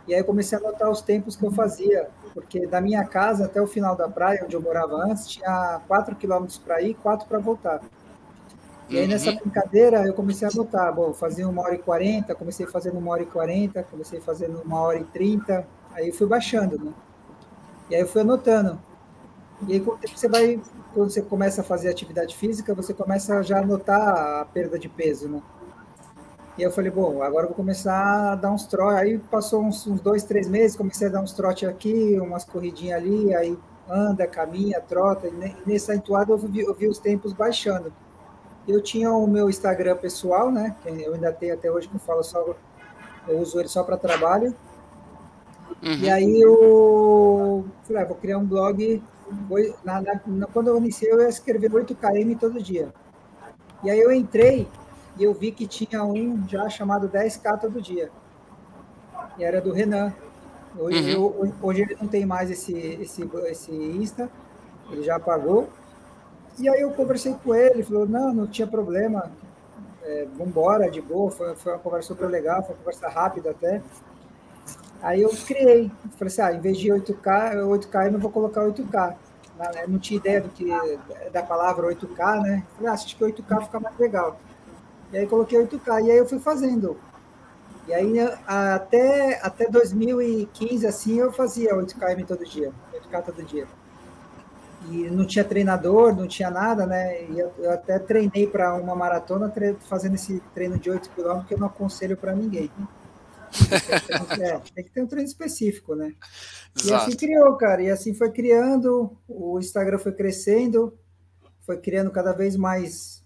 e 0.07 0.15
aí 0.15 0.21
eu 0.21 0.25
comecei 0.25 0.57
a 0.57 0.61
anotar 0.61 0.91
os 0.91 1.03
tempos 1.03 1.37
que 1.37 1.45
eu 1.45 1.51
fazia, 1.51 2.09
porque 2.33 2.67
da 2.67 2.81
minha 2.81 3.05
casa 3.05 3.45
até 3.45 3.61
o 3.61 3.67
final 3.67 3.95
da 3.95 4.09
praia, 4.09 4.43
onde 4.45 4.57
eu 4.57 4.63
morava 4.63 4.97
antes, 4.97 5.27
tinha 5.27 5.81
4 5.87 6.17
quilômetros 6.17 6.59
para 6.59 6.81
ir 6.81 6.91
e 6.91 6.95
4 6.95 7.29
para 7.29 7.39
voltar. 7.39 7.81
E 8.89 8.99
aí, 8.99 9.07
nessa 9.07 9.31
uhum. 9.31 9.37
brincadeira, 9.37 10.07
eu 10.07 10.15
comecei 10.15 10.49
a 10.49 10.51
anotar. 10.51 10.95
Bom, 10.95 11.13
fazia 11.13 11.49
uma 11.49 11.63
hora 11.63 11.75
e 11.75 11.79
quarenta, 11.79 12.35
comecei 12.35 12.67
fazendo 12.67 12.99
uma 12.99 13.13
hora 13.13 13.23
e 13.23 13.27
quarenta, 13.27 13.83
comecei 13.83 14.21
fazendo 14.21 14.63
uma 14.63 14.81
hora 14.81 14.99
e 14.99 15.05
trinta, 15.05 15.67
aí 15.93 16.11
fui 16.11 16.27
baixando, 16.27 16.83
né? 16.83 16.93
E 17.91 17.95
aí 17.95 18.01
eu 18.01 18.09
fui 18.09 18.23
anotando. 18.23 18.79
E 19.67 19.75
aí, 19.75 19.85
você 20.15 20.29
vai 20.29 20.61
quando 20.95 21.11
você 21.11 21.23
começa 21.23 21.61
a 21.61 21.65
fazer 21.65 21.89
atividade 21.89 22.37
física, 22.37 22.75
você 22.75 22.95
começa 22.95 23.43
já 23.43 23.59
a 23.59 23.67
notar 23.67 24.41
a 24.41 24.45
perda 24.47 24.79
de 24.79 24.89
peso, 24.89 25.29
né? 25.29 25.43
E 26.57 26.63
eu 26.63 26.73
falei, 26.73 26.91
bom, 26.91 27.23
agora 27.23 27.45
eu 27.45 27.49
vou 27.49 27.57
começar 27.57 28.33
a 28.33 28.35
dar 28.35 28.51
uns 28.51 28.67
trotes. 28.67 28.99
Aí 28.99 29.19
passou 29.19 29.63
uns, 29.63 29.87
uns, 29.87 30.01
dois, 30.01 30.25
três 30.25 30.49
meses, 30.49 30.77
comecei 30.77 31.07
a 31.07 31.11
dar 31.11 31.21
uns 31.21 31.33
trotes 31.33 31.69
aqui, 31.69 32.19
umas 32.21 32.45
corridinhas 32.45 33.01
ali, 33.01 33.33
aí 33.33 33.57
anda, 33.89 34.27
caminha, 34.27 34.81
trota. 34.81 35.29
E 35.29 35.57
nessa 35.65 35.95
entoada 35.95 36.33
eu 36.33 36.39
vi, 36.39 36.61
eu 36.61 36.75
vi 36.75 36.89
os 36.89 36.99
tempos 36.99 37.33
baixando. 37.33 37.93
Eu 38.69 38.83
tinha 38.83 39.11
o 39.11 39.27
meu 39.27 39.49
Instagram 39.49 39.97
pessoal, 39.97 40.53
né? 40.53 40.77
Que 40.83 40.91
eu 40.91 41.15
ainda 41.15 41.33
tenho 41.33 41.55
até 41.55 41.71
hoje, 41.71 41.89
que 41.89 41.97
eu 41.97 42.01
falo 42.01 42.23
só, 42.23 42.55
eu 43.27 43.39
uso 43.39 43.59
ele 43.59 43.69
só 43.69 43.83
para 43.83 43.97
trabalho. 43.97 44.55
Uhum. 45.83 45.99
E 46.01 46.11
aí 46.11 46.41
eu 46.41 47.65
falei, 47.85 48.03
ah, 48.03 48.07
vou 48.07 48.17
criar 48.17 48.39
um 48.39 48.45
blog 48.45 49.03
na, 49.85 50.03
na, 50.27 50.47
quando 50.53 50.69
eu 50.69 50.77
iniciei, 50.79 51.13
eu 51.13 51.21
ia 51.21 51.29
escrever 51.29 51.73
8 51.73 51.95
km 51.95 52.39
todo 52.39 52.63
dia. 52.63 52.93
E 53.83 53.91
aí 53.91 53.99
eu 53.99 54.13
entrei 54.13 54.69
e 55.19 55.25
eu 55.25 55.33
vi 55.33 55.53
que 55.53 55.67
tinha 55.67 56.03
um 56.05 56.47
já 56.49 56.69
chamado 56.69 57.09
10K 57.09 57.61
todo 57.61 57.81
dia. 57.81 58.11
E 59.39 59.45
era 59.45 59.61
do 59.61 59.73
Renan. 59.73 60.13
Hoje, 60.77 61.17
uhum. 61.17 61.43
eu, 61.45 61.55
hoje 61.63 61.83
ele 61.83 61.97
não 62.01 62.09
tem 62.09 62.27
mais 62.27 62.51
esse, 62.51 62.73
esse, 62.73 63.29
esse 63.47 63.73
Insta, 63.73 64.31
ele 64.91 65.03
já 65.03 65.17
apagou. 65.17 65.69
E 66.59 66.69
aí 66.69 66.81
eu 66.81 66.91
conversei 66.91 67.35
com 67.35 67.55
ele, 67.55 67.85
falou, 67.85 68.07
não, 68.07 68.35
não 68.35 68.47
tinha 68.47 68.67
problema, 68.67 69.31
é, 70.03 70.27
vambora, 70.37 70.91
de 70.91 71.01
boa, 71.01 71.31
foi, 71.31 71.55
foi 71.55 71.73
uma 71.73 71.79
conversa 71.79 72.09
super 72.09 72.29
legal, 72.29 72.63
foi 72.63 72.75
uma 72.75 72.79
conversa 72.79 73.09
rápida 73.09 73.51
até. 73.51 73.81
Aí 75.01 75.23
eu 75.23 75.31
criei, 75.31 75.91
falei 76.17 76.27
assim, 76.27 76.43
ah, 76.43 76.53
em 76.53 76.61
vez 76.61 76.77
de 76.79 76.89
8K, 76.89 77.55
8K 77.57 78.07
eu 78.07 78.13
não 78.13 78.19
vou 78.19 78.31
colocar 78.31 78.63
8K. 78.63 79.17
Eu 79.83 79.89
não 79.89 79.99
tinha 79.99 80.19
ideia 80.19 80.41
do 80.41 80.49
que 80.49 80.67
da 81.33 81.43
palavra 81.43 81.89
8K, 81.89 82.43
né? 82.43 82.65
Falei, 82.75 82.91
ah, 82.91 82.93
acho 82.93 83.17
que 83.17 83.25
8K 83.25 83.65
fica 83.65 83.81
mais 83.81 83.97
legal. 83.97 84.41
E 85.13 85.19
aí 85.19 85.27
coloquei 85.27 85.59
8K, 85.65 86.05
e 86.05 86.11
aí 86.11 86.19
eu 86.19 86.27
fui 86.27 86.41
fazendo. 86.41 86.97
E 87.87 87.95
aí 87.95 88.15
até, 88.47 89.41
até 89.43 89.69
2015, 89.69 90.87
assim, 90.87 91.19
eu 91.19 91.33
fazia 91.33 91.75
8K 91.75 92.27
todo 92.27 92.45
dia, 92.45 92.73
8K 92.93 93.23
todo 93.23 93.43
dia. 93.45 93.67
E 94.87 95.11
não 95.11 95.27
tinha 95.27 95.45
treinador, 95.45 96.15
não 96.15 96.29
tinha 96.29 96.51
nada, 96.51 96.87
né? 96.87 97.25
E 97.25 97.39
eu, 97.39 97.53
eu 97.59 97.71
até 97.73 97.99
treinei 97.99 98.47
para 98.47 98.75
uma 98.75 98.95
maratona 98.95 99.53
fazendo 99.81 100.15
esse 100.15 100.41
treino 100.55 100.79
de 100.79 100.89
8 100.91 101.11
km 101.11 101.45
que 101.47 101.55
eu 101.55 101.59
não 101.59 101.67
aconselho 101.67 102.17
para 102.17 102.35
ninguém. 102.35 102.71
É, 104.41 104.59
tem 104.75 104.85
que 104.85 104.91
ter 104.91 105.03
um 105.03 105.07
treino 105.07 105.27
específico, 105.27 105.95
né? 105.95 106.15
Exato. 106.79 106.89
E 106.89 106.93
assim 106.93 107.17
criou, 107.17 107.57
cara. 107.57 107.83
E 107.83 107.91
assim 107.91 108.15
foi 108.15 108.31
criando, 108.31 109.17
o 109.27 109.59
Instagram 109.59 109.99
foi 109.99 110.13
crescendo, 110.13 110.97
foi 111.63 111.79
criando 111.79 112.11
cada 112.11 112.33
vez 112.33 112.57
mais, 112.57 113.25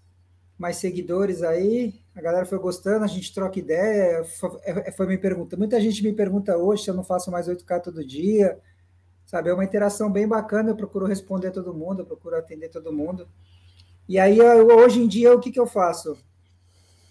mais 0.57 0.77
seguidores 0.77 1.43
aí. 1.43 2.01
A 2.15 2.21
galera 2.21 2.45
foi 2.45 2.57
gostando, 2.57 3.03
a 3.03 3.07
gente 3.07 3.33
troca 3.33 3.59
ideia. 3.59 4.23
Foi, 4.23 4.59
é, 4.63 4.91
foi 4.91 5.07
me 5.07 5.17
pergunta. 5.17 5.57
Muita 5.57 5.79
gente 5.79 6.01
me 6.01 6.13
pergunta 6.13 6.57
hoje 6.57 6.83
se 6.83 6.89
eu 6.89 6.95
não 6.95 7.03
faço 7.03 7.29
mais 7.29 7.47
8K 7.47 7.81
todo 7.81 8.05
dia. 8.05 8.57
Sabe, 9.25 9.49
é 9.49 9.53
uma 9.53 9.63
interação 9.63 10.11
bem 10.11 10.27
bacana. 10.27 10.69
Eu 10.69 10.75
procuro 10.75 11.05
responder 11.05 11.51
todo 11.51 11.73
mundo, 11.73 12.01
eu 12.01 12.05
procuro 12.05 12.35
atender 12.35 12.69
todo 12.69 12.93
mundo. 12.93 13.27
E 14.07 14.19
aí, 14.19 14.39
hoje 14.41 15.01
em 15.01 15.07
dia, 15.07 15.33
o 15.33 15.39
que, 15.39 15.51
que 15.51 15.59
eu 15.59 15.65
faço? 15.65 16.17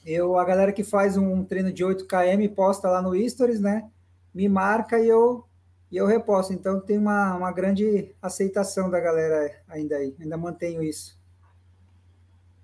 Eu, 0.04 0.36
a 0.36 0.44
galera 0.44 0.72
que 0.72 0.84
faz 0.84 1.16
um 1.16 1.44
treino 1.44 1.72
de 1.72 1.84
8 1.84 2.06
km 2.06 2.54
posta 2.54 2.88
lá 2.88 3.00
no 3.00 3.16
Stories, 3.28 3.60
né? 3.60 3.88
Me 4.34 4.48
marca 4.48 4.98
e 4.98 5.08
eu 5.08 5.44
e 5.92 5.96
eu 5.98 6.06
reposto. 6.06 6.54
Então 6.54 6.80
tem 6.80 6.96
uma, 6.96 7.36
uma 7.36 7.52
grande 7.52 8.14
aceitação 8.20 8.90
da 8.90 8.98
galera 8.98 9.62
ainda 9.68 9.96
aí. 9.96 10.16
Ainda 10.18 10.38
mantenho 10.38 10.82
isso. 10.82 11.20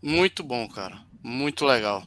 Muito 0.03 0.43
bom, 0.43 0.67
cara. 0.67 0.99
Muito 1.23 1.67
legal. 1.67 2.03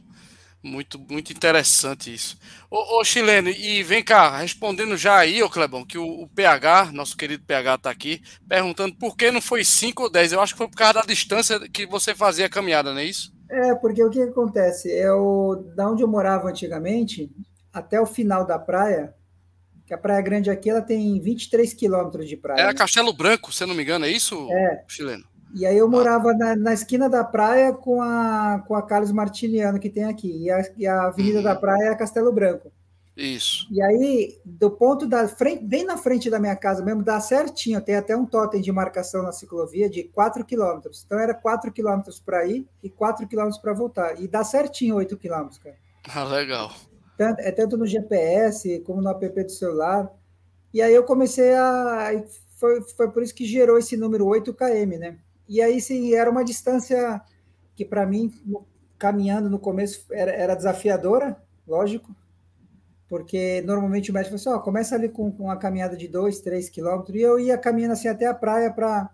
Muito, 0.62 0.96
muito 0.96 1.32
interessante 1.32 2.14
isso. 2.14 2.38
Ô, 2.70 3.00
ô 3.00 3.04
Chileno, 3.04 3.48
e 3.48 3.82
vem 3.82 4.02
cá, 4.02 4.38
respondendo 4.38 4.96
já 4.96 5.18
aí, 5.18 5.42
ô 5.42 5.50
Clebão, 5.50 5.84
que 5.84 5.98
o, 5.98 6.22
o 6.22 6.28
PH, 6.28 6.92
nosso 6.92 7.16
querido 7.16 7.44
PH, 7.44 7.74
está 7.74 7.90
aqui, 7.90 8.22
perguntando 8.48 8.94
por 8.94 9.16
que 9.16 9.32
não 9.32 9.40
foi 9.40 9.64
5 9.64 10.04
ou 10.04 10.10
10. 10.10 10.32
Eu 10.32 10.40
acho 10.40 10.54
que 10.54 10.58
foi 10.58 10.68
por 10.68 10.76
causa 10.76 10.94
da 10.94 11.02
distância 11.02 11.58
que 11.68 11.84
você 11.84 12.14
fazia 12.14 12.46
a 12.46 12.50
caminhada, 12.50 12.92
não 12.92 13.00
é 13.00 13.04
isso? 13.04 13.32
É, 13.50 13.74
porque 13.74 14.02
o 14.04 14.08
que 14.08 14.22
acontece? 14.22 14.88
Eu, 14.88 15.72
da 15.74 15.90
onde 15.90 16.02
eu 16.02 16.08
morava 16.08 16.48
antigamente, 16.48 17.28
até 17.72 18.00
o 18.00 18.06
final 18.06 18.46
da 18.46 18.58
praia, 18.58 19.12
que 19.84 19.92
a 19.92 19.98
Praia 19.98 20.22
Grande 20.22 20.48
aqui 20.48 20.70
ela 20.70 20.80
tem 20.80 21.20
23 21.20 21.74
quilômetros 21.74 22.28
de 22.28 22.36
praia. 22.36 22.60
É 22.60 22.64
a 22.68 22.74
Castelo 22.74 23.12
Branco, 23.12 23.52
se 23.52 23.64
eu 23.64 23.66
não 23.66 23.74
me 23.74 23.82
engano, 23.82 24.04
é 24.04 24.10
isso, 24.10 24.48
é. 24.50 24.84
chileno? 24.86 25.24
E 25.54 25.66
aí 25.66 25.76
eu 25.76 25.88
morava 25.88 26.30
ah. 26.30 26.34
na, 26.34 26.56
na, 26.56 26.72
esquina 26.72 27.08
da 27.08 27.22
praia 27.22 27.72
com 27.72 28.00
a, 28.00 28.62
com 28.66 28.74
a 28.74 28.82
Carlos 28.82 29.12
Martiniano 29.12 29.78
que 29.78 29.90
tem 29.90 30.04
aqui. 30.04 30.44
E 30.44 30.50
a, 30.50 30.62
e 30.76 30.86
a 30.86 31.06
Avenida 31.06 31.38
uhum. 31.38 31.44
da 31.44 31.54
Praia 31.54 31.90
é 31.90 31.94
Castelo 31.94 32.32
Branco. 32.32 32.72
Isso. 33.14 33.66
E 33.70 33.82
aí, 33.82 34.40
do 34.42 34.70
ponto 34.70 35.06
da 35.06 35.28
frente, 35.28 35.62
bem 35.62 35.84
na 35.84 35.98
frente 35.98 36.30
da 36.30 36.40
minha 36.40 36.56
casa 36.56 36.82
mesmo, 36.82 37.02
dá 37.02 37.20
certinho. 37.20 37.80
Tem 37.80 37.94
até 37.94 38.16
um 38.16 38.24
totem 38.24 38.62
de 38.62 38.72
marcação 38.72 39.22
na 39.22 39.32
ciclovia 39.32 39.88
de 39.88 40.04
4 40.04 40.44
quilômetros. 40.44 41.02
Então 41.04 41.18
era 41.18 41.34
4 41.34 41.70
quilômetros 41.70 42.18
para 42.18 42.46
ir 42.46 42.66
e 42.82 42.88
4 42.88 43.26
quilômetros 43.28 43.60
para 43.60 43.74
voltar. 43.74 44.20
E 44.20 44.26
dá 44.26 44.42
certinho 44.42 44.96
8 44.96 45.16
quilômetros, 45.18 45.58
cara. 45.58 45.76
Ah, 46.08 46.24
legal. 46.24 46.72
Tanto, 47.18 47.40
é 47.40 47.52
tanto 47.52 47.76
no 47.76 47.86
GPS 47.86 48.80
como 48.80 49.02
no 49.02 49.10
app 49.10 49.44
do 49.44 49.52
celular. 49.52 50.10
E 50.72 50.80
aí 50.80 50.94
eu 50.94 51.04
comecei 51.04 51.54
a. 51.54 52.24
Foi, 52.56 52.80
foi 52.96 53.10
por 53.10 53.22
isso 53.22 53.34
que 53.34 53.44
gerou 53.44 53.76
esse 53.76 53.96
número 53.96 54.26
8 54.26 54.54
km, 54.54 54.98
né? 54.98 55.18
E 55.52 55.60
aí, 55.60 55.82
sim, 55.82 56.14
era 56.14 56.30
uma 56.30 56.42
distância 56.42 57.20
que, 57.76 57.84
para 57.84 58.06
mim, 58.06 58.32
caminhando 58.98 59.50
no 59.50 59.58
começo, 59.58 60.06
era, 60.10 60.32
era 60.32 60.54
desafiadora, 60.54 61.36
lógico, 61.68 62.16
porque 63.06 63.60
normalmente 63.60 64.10
o 64.10 64.14
médico 64.14 64.38
falou 64.38 64.54
assim, 64.54 64.60
oh, 64.60 64.64
começa 64.64 64.94
ali 64.94 65.10
com, 65.10 65.30
com 65.30 65.44
uma 65.44 65.58
caminhada 65.58 65.94
de 65.94 66.08
2, 66.08 66.40
3 66.40 66.70
quilômetros, 66.70 67.14
e 67.14 67.20
eu 67.20 67.38
ia 67.38 67.58
caminhando 67.58 67.92
assim 67.92 68.08
até 68.08 68.24
a 68.26 68.32
praia 68.34 68.72
para 68.72 69.10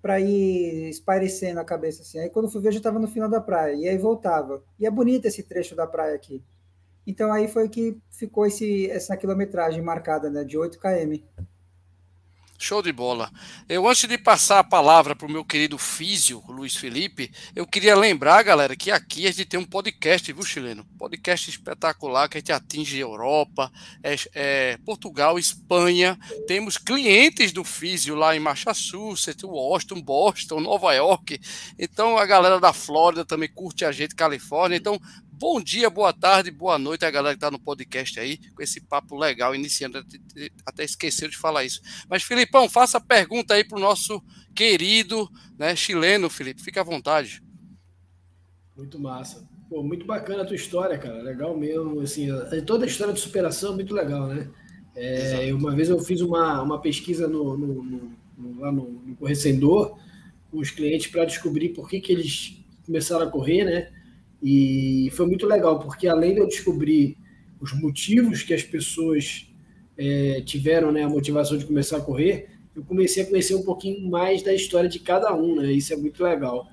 para 0.00 0.18
ir 0.18 0.88
espairecendo 0.88 1.60
a 1.60 1.64
cabeça 1.64 2.00
assim. 2.00 2.18
Aí 2.20 2.30
quando 2.30 2.50
fui 2.50 2.62
ver, 2.62 2.68
eu 2.68 2.72
já 2.72 2.78
estava 2.78 2.98
no 2.98 3.06
final 3.06 3.28
da 3.28 3.38
praia, 3.38 3.74
e 3.74 3.86
aí 3.86 3.98
voltava. 3.98 4.62
E 4.78 4.86
é 4.86 4.90
bonito 4.90 5.26
esse 5.26 5.42
trecho 5.42 5.76
da 5.76 5.86
praia 5.86 6.14
aqui. 6.14 6.42
Então 7.06 7.30
aí 7.30 7.48
foi 7.48 7.68
que 7.68 7.98
ficou 8.10 8.46
esse, 8.46 8.90
essa 8.90 9.14
quilometragem 9.14 9.82
marcada, 9.82 10.30
né, 10.30 10.42
de 10.42 10.56
8 10.56 10.78
km. 10.78 11.22
Show 12.62 12.82
de 12.82 12.92
bola. 12.92 13.32
Eu, 13.66 13.88
antes 13.88 14.06
de 14.06 14.18
passar 14.18 14.58
a 14.58 14.64
palavra 14.64 15.16
para 15.16 15.26
o 15.26 15.30
meu 15.30 15.42
querido 15.42 15.78
físio, 15.78 16.44
Luiz 16.46 16.76
Felipe, 16.76 17.32
eu 17.56 17.66
queria 17.66 17.96
lembrar, 17.96 18.42
galera, 18.42 18.76
que 18.76 18.90
aqui 18.90 19.26
a 19.26 19.30
gente 19.30 19.46
tem 19.46 19.58
um 19.58 19.64
podcast, 19.64 20.30
viu, 20.30 20.44
chileno? 20.44 20.84
Podcast 20.98 21.48
espetacular 21.48 22.28
que 22.28 22.36
a 22.36 22.40
gente 22.40 22.52
atinge 22.52 22.98
Europa, 22.98 23.72
é, 24.02 24.14
é, 24.34 24.78
Portugal, 24.84 25.38
Espanha. 25.38 26.18
Temos 26.46 26.76
clientes 26.76 27.50
do 27.50 27.64
físio 27.64 28.14
lá 28.14 28.36
em 28.36 28.40
Massachusetts, 28.40 29.42
Washington, 29.42 30.02
Boston, 30.02 30.60
Nova 30.60 30.92
York. 30.92 31.40
Então 31.78 32.18
a 32.18 32.26
galera 32.26 32.60
da 32.60 32.74
Flórida 32.74 33.24
também 33.24 33.48
curte 33.48 33.86
a 33.86 33.90
gente, 33.90 34.14
Califórnia. 34.14 34.76
Então, 34.76 35.00
Bom 35.40 35.58
dia, 35.58 35.88
boa 35.88 36.12
tarde, 36.12 36.50
boa 36.50 36.78
noite 36.78 37.06
a 37.06 37.10
galera 37.10 37.34
que 37.34 37.38
está 37.38 37.50
no 37.50 37.58
podcast 37.58 38.20
aí, 38.20 38.36
com 38.54 38.62
esse 38.62 38.78
papo 38.78 39.16
legal, 39.16 39.54
iniciando, 39.54 40.04
até 40.66 40.84
esqueceu 40.84 41.30
de 41.30 41.38
falar 41.38 41.64
isso. 41.64 41.80
Mas, 42.10 42.22
Filipão, 42.22 42.68
faça 42.68 42.98
a 42.98 43.00
pergunta 43.00 43.54
aí 43.54 43.64
para 43.64 43.78
o 43.78 43.80
nosso 43.80 44.22
querido 44.54 45.26
né, 45.58 45.74
chileno, 45.74 46.28
Felipe, 46.28 46.60
fica 46.60 46.82
à 46.82 46.84
vontade. 46.84 47.42
Muito 48.76 48.98
massa. 48.98 49.48
Pô, 49.70 49.82
muito 49.82 50.04
bacana 50.04 50.42
a 50.42 50.46
tua 50.46 50.56
história, 50.56 50.98
cara, 50.98 51.22
legal 51.22 51.56
mesmo, 51.56 52.02
assim, 52.02 52.28
toda 52.66 52.84
a 52.84 52.86
história 52.86 53.14
de 53.14 53.20
superação 53.20 53.72
é 53.72 53.76
muito 53.76 53.94
legal, 53.94 54.26
né? 54.26 54.46
É, 54.94 55.54
uma 55.54 55.74
vez 55.74 55.88
eu 55.88 55.98
fiz 56.00 56.20
uma, 56.20 56.60
uma 56.60 56.82
pesquisa 56.82 57.26
no, 57.26 57.56
no, 57.56 57.82
no, 57.82 58.60
lá 58.60 58.70
no, 58.70 58.90
no 58.90 59.16
Correcendor, 59.16 59.96
com 60.50 60.58
os 60.58 60.70
clientes 60.70 61.06
para 61.06 61.24
descobrir 61.24 61.70
por 61.70 61.88
que, 61.88 61.98
que 61.98 62.12
eles 62.12 62.62
começaram 62.84 63.26
a 63.26 63.30
correr, 63.30 63.64
né? 63.64 63.99
E 64.42 65.10
foi 65.12 65.26
muito 65.26 65.46
legal, 65.46 65.78
porque 65.78 66.08
além 66.08 66.34
de 66.34 66.40
eu 66.40 66.46
descobrir 66.46 67.16
os 67.60 67.72
motivos 67.78 68.42
que 68.42 68.54
as 68.54 68.62
pessoas 68.62 69.46
é, 69.98 70.40
tiveram, 70.40 70.90
né, 70.90 71.02
a 71.02 71.08
motivação 71.08 71.58
de 71.58 71.66
começar 71.66 71.98
a 71.98 72.00
correr, 72.00 72.48
eu 72.74 72.82
comecei 72.84 73.22
a 73.22 73.26
conhecer 73.26 73.54
um 73.54 73.62
pouquinho 73.62 74.08
mais 74.08 74.42
da 74.42 74.54
história 74.54 74.88
de 74.88 74.98
cada 74.98 75.34
um, 75.34 75.56
né? 75.56 75.72
Isso 75.72 75.92
é 75.92 75.96
muito 75.96 76.22
legal. 76.22 76.66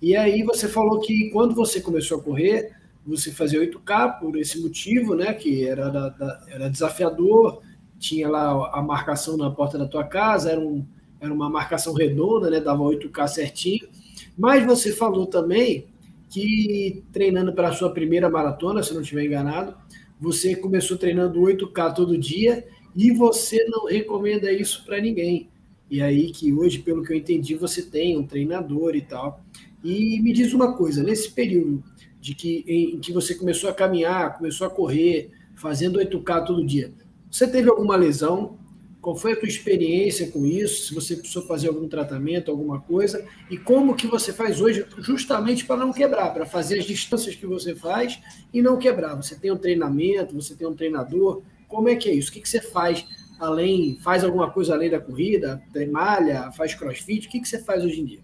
E 0.00 0.16
aí 0.16 0.42
você 0.42 0.66
falou 0.66 0.98
que 1.00 1.30
quando 1.30 1.54
você 1.54 1.80
começou 1.80 2.18
a 2.18 2.22
correr, 2.22 2.72
você 3.06 3.30
fazia 3.30 3.60
8K 3.60 4.18
por 4.18 4.36
esse 4.36 4.60
motivo, 4.60 5.14
né? 5.14 5.32
Que 5.32 5.66
era, 5.66 5.90
da, 5.90 6.08
da, 6.08 6.44
era 6.48 6.68
desafiador, 6.68 7.62
tinha 7.98 8.28
lá 8.28 8.70
a 8.72 8.82
marcação 8.82 9.36
na 9.36 9.50
porta 9.50 9.78
da 9.78 9.86
tua 9.86 10.04
casa, 10.04 10.50
era, 10.50 10.60
um, 10.60 10.84
era 11.20 11.32
uma 11.32 11.48
marcação 11.48 11.92
redonda, 11.92 12.50
né? 12.50 12.60
Dava 12.60 12.82
8K 12.82 13.28
certinho. 13.28 13.88
Mas 14.36 14.64
você 14.64 14.92
falou 14.92 15.26
também 15.26 15.86
que 16.32 17.04
treinando 17.12 17.52
para 17.52 17.68
a 17.68 17.72
sua 17.72 17.90
primeira 17.90 18.30
maratona, 18.30 18.82
se 18.82 18.94
não 18.94 19.02
estiver 19.02 19.26
enganado, 19.26 19.76
você 20.18 20.56
começou 20.56 20.96
treinando 20.96 21.40
8K 21.40 21.94
todo 21.94 22.16
dia 22.16 22.66
e 22.96 23.10
você 23.10 23.62
não 23.66 23.84
recomenda 23.84 24.50
isso 24.50 24.82
para 24.86 24.98
ninguém. 24.98 25.50
E 25.90 26.00
aí 26.00 26.32
que 26.32 26.50
hoje, 26.50 26.78
pelo 26.78 27.02
que 27.02 27.12
eu 27.12 27.16
entendi, 27.16 27.54
você 27.54 27.82
tem 27.82 28.16
um 28.16 28.26
treinador 28.26 28.96
e 28.96 29.02
tal. 29.02 29.44
E 29.84 30.18
me 30.22 30.32
diz 30.32 30.54
uma 30.54 30.74
coisa, 30.74 31.02
nesse 31.02 31.30
período 31.30 31.84
de 32.18 32.34
que 32.34 32.64
em 32.66 32.98
que 32.98 33.12
você 33.12 33.34
começou 33.34 33.68
a 33.68 33.74
caminhar, 33.74 34.38
começou 34.38 34.66
a 34.66 34.70
correr, 34.70 35.30
fazendo 35.54 35.98
8K 35.98 36.46
todo 36.46 36.64
dia, 36.64 36.92
você 37.30 37.46
teve 37.46 37.68
alguma 37.68 37.94
lesão? 37.94 38.58
Qual 39.02 39.16
foi 39.16 39.32
a 39.32 39.36
tua 39.36 39.48
experiência 39.48 40.30
com 40.30 40.46
isso? 40.46 40.86
Se 40.86 40.94
você 40.94 41.16
precisou 41.16 41.42
fazer 41.42 41.66
algum 41.66 41.88
tratamento, 41.88 42.52
alguma 42.52 42.80
coisa, 42.80 43.26
e 43.50 43.58
como 43.58 43.96
que 43.96 44.06
você 44.06 44.32
faz 44.32 44.60
hoje 44.60 44.86
justamente 45.00 45.66
para 45.66 45.76
não 45.76 45.92
quebrar, 45.92 46.32
para 46.32 46.46
fazer 46.46 46.78
as 46.78 46.84
distâncias 46.84 47.34
que 47.34 47.44
você 47.44 47.74
faz 47.74 48.20
e 48.54 48.62
não 48.62 48.78
quebrar. 48.78 49.16
Você 49.16 49.34
tem 49.34 49.50
um 49.50 49.58
treinamento, 49.58 50.40
você 50.40 50.54
tem 50.54 50.68
um 50.68 50.74
treinador, 50.74 51.42
como 51.66 51.88
é 51.88 51.96
que 51.96 52.08
é 52.08 52.14
isso? 52.14 52.30
O 52.30 52.32
que, 52.32 52.40
que 52.40 52.48
você 52.48 52.60
faz 52.60 53.04
além, 53.40 53.98
faz 54.04 54.22
alguma 54.22 54.52
coisa 54.52 54.72
além 54.72 54.88
da 54.88 55.00
corrida, 55.00 55.60
tem 55.72 55.90
malha, 55.90 56.52
faz 56.52 56.72
crossfit, 56.72 57.26
o 57.26 57.30
que, 57.30 57.40
que 57.40 57.48
você 57.48 57.58
faz 57.58 57.84
hoje 57.84 58.00
em 58.00 58.04
dia? 58.04 58.20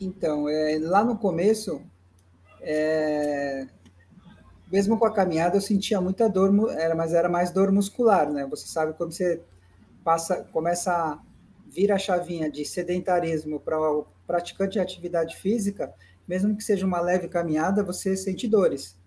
Então, 0.00 0.48
é, 0.48 0.78
lá 0.80 1.02
no 1.02 1.18
começo, 1.18 1.82
é, 2.60 3.66
mesmo 4.70 4.96
com 4.96 5.06
a 5.06 5.12
caminhada, 5.12 5.56
eu 5.56 5.60
sentia 5.60 6.00
muita 6.00 6.28
dor, 6.28 6.70
era, 6.70 6.94
mas 6.94 7.12
era 7.12 7.28
mais 7.28 7.50
dor 7.50 7.72
muscular, 7.72 8.30
né? 8.30 8.46
Você 8.48 8.68
sabe 8.68 8.92
quando 8.92 9.10
você 9.10 9.42
passa, 10.08 10.42
começa 10.52 10.90
a 10.90 11.20
vir 11.66 11.92
a 11.92 11.98
chavinha 11.98 12.50
de 12.50 12.64
sedentarismo 12.64 13.60
para 13.60 13.78
o 13.78 14.06
praticante 14.26 14.72
de 14.72 14.80
atividade 14.80 15.36
física, 15.36 15.92
mesmo 16.26 16.56
que 16.56 16.64
seja 16.64 16.86
uma 16.86 16.98
leve 16.98 17.28
caminhada, 17.28 17.84
você 17.84 18.16
sente 18.16 18.48
dores. 18.48 18.98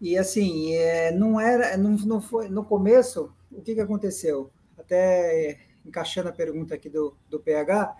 E 0.00 0.18
assim, 0.18 0.74
é, 0.74 1.12
não 1.12 1.40
era, 1.40 1.76
não, 1.76 1.92
não 1.92 2.20
foi 2.20 2.48
no 2.48 2.64
começo. 2.64 3.32
O 3.52 3.62
que, 3.62 3.76
que 3.76 3.80
aconteceu? 3.80 4.50
Até 4.76 5.60
encaixando 5.84 6.28
a 6.28 6.32
pergunta 6.32 6.74
aqui 6.74 6.88
do, 6.88 7.16
do 7.30 7.38
PH, 7.38 7.96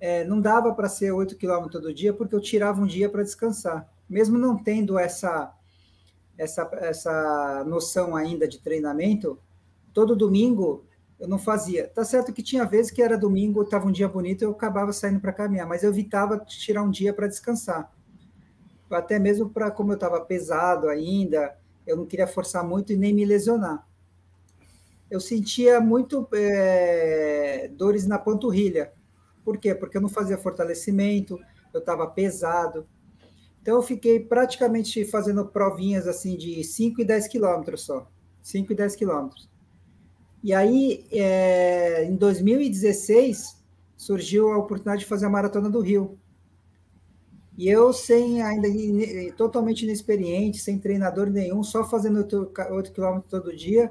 é, 0.00 0.24
não 0.24 0.40
dava 0.40 0.74
para 0.74 0.88
ser 0.88 1.12
8 1.12 1.36
km 1.36 1.68
todo 1.70 1.92
dia, 1.92 2.14
porque 2.14 2.34
eu 2.34 2.40
tirava 2.40 2.80
um 2.80 2.86
dia 2.86 3.10
para 3.10 3.22
descansar. 3.22 3.86
Mesmo 4.08 4.38
não 4.38 4.56
tendo 4.56 4.98
essa, 4.98 5.54
essa, 6.38 6.70
essa 6.80 7.64
noção 7.66 8.16
ainda 8.16 8.48
de 8.48 8.60
treinamento, 8.60 9.38
todo 9.92 10.16
domingo 10.16 10.86
eu 11.18 11.26
não 11.26 11.38
fazia. 11.38 11.88
Tá 11.88 12.04
certo 12.04 12.32
que 12.32 12.42
tinha 12.42 12.64
vezes 12.64 12.90
que 12.90 13.02
era 13.02 13.16
domingo, 13.16 13.62
estava 13.62 13.86
um 13.86 13.92
dia 13.92 14.08
bonito, 14.08 14.42
eu 14.42 14.50
acabava 14.50 14.92
saindo 14.92 15.20
para 15.20 15.32
caminhar, 15.32 15.66
mas 15.66 15.82
eu 15.82 15.90
evitava 15.90 16.38
tirar 16.38 16.82
um 16.82 16.90
dia 16.90 17.12
para 17.12 17.26
descansar. 17.26 17.92
Até 18.90 19.18
mesmo 19.18 19.48
para 19.48 19.70
como 19.70 19.92
eu 19.92 19.96
estava 19.96 20.20
pesado 20.20 20.88
ainda, 20.88 21.56
eu 21.86 21.96
não 21.96 22.06
queria 22.06 22.26
forçar 22.26 22.64
muito 22.64 22.92
e 22.92 22.96
nem 22.96 23.14
me 23.14 23.24
lesionar. 23.24 23.86
eu 25.10 25.20
sentia 25.20 25.80
muito 25.80 26.28
é, 26.34 27.70
dores 27.74 28.06
na 28.06 28.18
panturrilha. 28.18 28.92
Por 29.44 29.56
quê? 29.58 29.74
Porque 29.74 29.96
eu 29.96 30.00
não 30.00 30.08
fazia 30.08 30.36
fortalecimento, 30.36 31.38
eu 31.72 31.80
estava 31.80 32.06
pesado. 32.08 32.86
Então, 33.62 33.76
eu 33.76 33.82
fiquei 33.82 34.20
praticamente 34.20 35.04
fazendo 35.04 35.46
provinhas 35.46 36.06
assim 36.06 36.36
de 36.36 36.62
5 36.64 37.00
e 37.00 37.04
10 37.04 37.28
quilômetros 37.28 37.82
só. 37.82 38.08
5 38.42 38.72
e 38.72 38.76
10 38.76 38.96
quilômetros. 38.96 39.48
E 40.46 40.54
aí, 40.54 41.04
é, 41.10 42.04
em 42.04 42.14
2016, 42.14 43.60
surgiu 43.96 44.52
a 44.52 44.58
oportunidade 44.58 45.00
de 45.00 45.06
fazer 45.08 45.26
a 45.26 45.28
Maratona 45.28 45.68
do 45.68 45.80
Rio. 45.80 46.20
E 47.58 47.68
eu, 47.68 47.92
sem 47.92 48.40
ainda 48.40 48.68
totalmente 49.36 49.82
inexperiente, 49.82 50.58
sem 50.58 50.78
treinador 50.78 51.28
nenhum, 51.30 51.64
só 51.64 51.82
fazendo 51.82 52.20
8 52.70 52.92
quilômetros 52.92 53.28
todo 53.28 53.56
dia, 53.56 53.90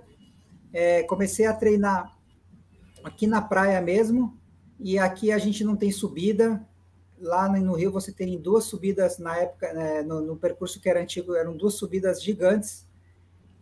é, 0.71 1.03
comecei 1.03 1.45
a 1.45 1.53
treinar 1.53 2.17
aqui 3.03 3.27
na 3.27 3.41
praia 3.41 3.81
mesmo. 3.81 4.39
E 4.79 4.97
aqui 4.97 5.33
a 5.33 5.37
gente 5.37 5.61
não 5.61 5.75
tem 5.75 5.91
subida. 5.91 6.65
Lá 7.19 7.49
no 7.49 7.75
Rio 7.75 7.91
você 7.91 8.13
tem 8.13 8.39
duas 8.39 8.63
subidas 8.63 9.19
na 9.19 9.35
época, 9.39 9.73
né, 9.73 10.03
no, 10.03 10.21
no, 10.21 10.37
percurso 10.37 10.79
que 10.79 10.87
era 10.87 11.01
antigo, 11.01 11.35
eram 11.35 11.57
duas 11.57 11.73
subidas 11.73 12.23
gigantes. 12.23 12.87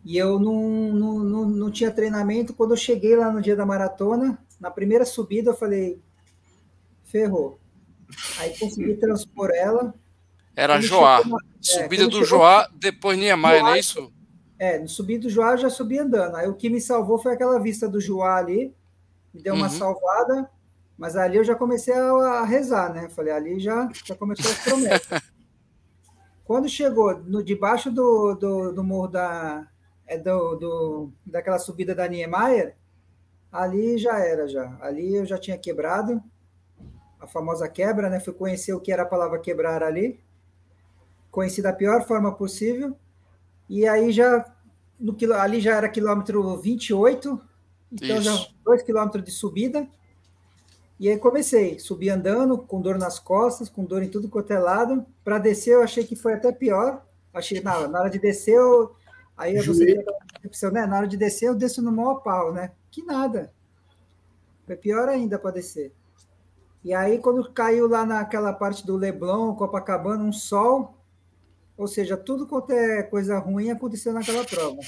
E 0.04 0.18
eu 0.18 0.38
não, 0.38 0.92
não, 0.92 1.18
não, 1.20 1.48
não 1.48 1.70
tinha 1.70 1.90
treinamento. 1.90 2.52
Quando 2.52 2.72
eu 2.72 2.76
cheguei 2.76 3.16
lá 3.16 3.32
no 3.32 3.40
dia 3.40 3.56
da 3.56 3.64
maratona, 3.64 4.38
na 4.60 4.70
primeira 4.70 5.04
subida, 5.04 5.50
eu 5.50 5.56
falei: 5.56 5.98
ferrou 7.04 7.58
Aí 8.38 8.56
consegui 8.58 8.94
transpor 8.96 9.50
ela. 9.50 9.94
Era 10.54 10.80
Joá. 10.80 11.22
Na, 11.24 11.38
subida 11.60 12.04
é, 12.04 12.08
do 12.08 12.24
Joá, 12.24 12.68
depois 12.74 13.18
Niemeyer, 13.18 13.62
não 13.62 13.74
é 13.74 13.78
isso? 13.78 14.12
É, 14.58 14.78
no 14.78 14.88
subir 14.88 15.18
do 15.18 15.28
Joá 15.28 15.52
eu 15.52 15.58
já 15.58 15.70
subi 15.70 15.98
andando. 15.98 16.36
Aí 16.36 16.48
o 16.48 16.54
que 16.54 16.70
me 16.70 16.80
salvou 16.80 17.18
foi 17.18 17.32
aquela 17.32 17.58
vista 17.58 17.88
do 17.88 18.00
Joá 18.00 18.36
ali, 18.36 18.74
me 19.32 19.42
deu 19.42 19.54
uma 19.54 19.66
uhum. 19.66 19.72
salvada, 19.72 20.48
mas 20.96 21.16
ali 21.16 21.36
eu 21.36 21.44
já 21.44 21.54
comecei 21.54 21.92
a, 21.92 22.12
a, 22.12 22.44
rezar, 22.44 22.92
né? 22.92 23.08
Falei, 23.08 23.32
ali 23.32 23.58
já, 23.58 23.88
já 24.04 24.14
começou 24.14 24.50
as 24.50 24.58
promessas. 24.58 25.22
Quando 26.44 26.68
chegou 26.68 27.18
no 27.18 27.42
debaixo 27.42 27.90
do, 27.90 28.34
do, 28.34 28.72
do 28.72 28.84
morro 28.84 29.08
da, 29.08 29.66
é 30.06 30.18
do, 30.18 30.56
do, 30.56 31.12
daquela 31.24 31.58
subida 31.58 31.94
da 31.94 32.06
Niemeyer, 32.06 32.76
ali 33.50 33.98
já 33.98 34.18
era 34.18 34.46
já. 34.48 34.76
Ali 34.80 35.14
eu 35.14 35.24
já 35.24 35.38
tinha 35.38 35.58
quebrado, 35.58 36.22
a 37.20 37.26
famosa 37.26 37.68
quebra, 37.68 38.10
né? 38.10 38.20
Fui 38.20 38.32
conhecer 38.32 38.72
o 38.72 38.80
que 38.80 38.92
era 38.92 39.02
a 39.02 39.06
palavra 39.06 39.38
quebrar 39.38 39.82
ali. 39.82 40.20
Conheci 41.30 41.62
da 41.62 41.72
pior 41.72 42.06
forma 42.06 42.34
possível. 42.34 42.96
E 43.68 43.86
aí 43.86 44.12
já 44.12 44.44
no, 44.98 45.16
ali 45.34 45.60
já 45.60 45.74
era 45.76 45.88
quilômetro 45.88 46.56
28, 46.58 47.40
então 47.92 48.16
Isso. 48.16 48.22
já 48.22 48.46
dois 48.64 48.82
quilômetros 48.82 49.24
de 49.24 49.30
subida. 49.30 49.88
E 50.98 51.08
aí 51.08 51.18
comecei, 51.18 51.78
subi 51.78 52.08
andando, 52.08 52.56
com 52.58 52.80
dor 52.80 52.98
nas 52.98 53.18
costas, 53.18 53.68
com 53.68 53.84
dor 53.84 54.02
em 54.02 54.08
tudo 54.08 54.28
quanto 54.28 54.52
é 54.52 54.58
lado. 54.58 55.04
Para 55.24 55.38
descer, 55.38 55.74
eu 55.74 55.82
achei 55.82 56.04
que 56.04 56.14
foi 56.14 56.34
até 56.34 56.52
pior. 56.52 57.04
Achei, 57.32 57.60
na, 57.60 57.88
na 57.88 58.00
hora 58.00 58.10
de 58.10 58.18
descer, 58.18 58.54
eu, 58.54 58.94
aí 59.36 59.60
você 59.60 60.02
tem 60.40 60.72
né? 60.72 60.86
Na 60.86 60.98
hora 60.98 61.08
de 61.08 61.16
descer, 61.16 61.48
eu 61.48 61.54
desço 61.54 61.82
no 61.82 61.92
maior 61.92 62.16
pau, 62.16 62.52
né? 62.52 62.72
Que 62.90 63.02
nada. 63.02 63.52
Foi 64.66 64.76
pior 64.76 65.08
ainda 65.08 65.38
para 65.38 65.52
descer. 65.52 65.92
E 66.84 66.92
aí, 66.92 67.18
quando 67.18 67.50
caiu 67.50 67.88
lá 67.88 68.04
naquela 68.04 68.52
parte 68.52 68.86
do 68.86 68.96
Leblon, 68.96 69.54
Copacabana, 69.54 70.22
um 70.22 70.32
sol, 70.32 70.94
ou 71.76 71.86
seja, 71.88 72.16
tudo 72.16 72.46
quanto 72.46 72.72
é 72.72 73.02
coisa 73.02 73.38
ruim 73.38 73.70
aconteceu 73.70 74.12
naquela 74.12 74.44
prova. 74.44 74.80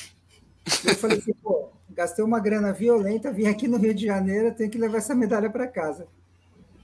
Eu 0.84 0.94
falei 0.94 1.18
assim, 1.18 1.32
pô, 1.42 1.70
gastei 1.90 2.24
uma 2.24 2.38
grana 2.38 2.72
violenta, 2.72 3.32
vim 3.32 3.46
aqui 3.46 3.66
no 3.66 3.78
Rio 3.78 3.94
de 3.94 4.06
Janeiro, 4.06 4.54
tenho 4.54 4.70
que 4.70 4.78
levar 4.78 4.98
essa 4.98 5.14
medalha 5.14 5.50
para 5.50 5.66
casa. 5.66 6.06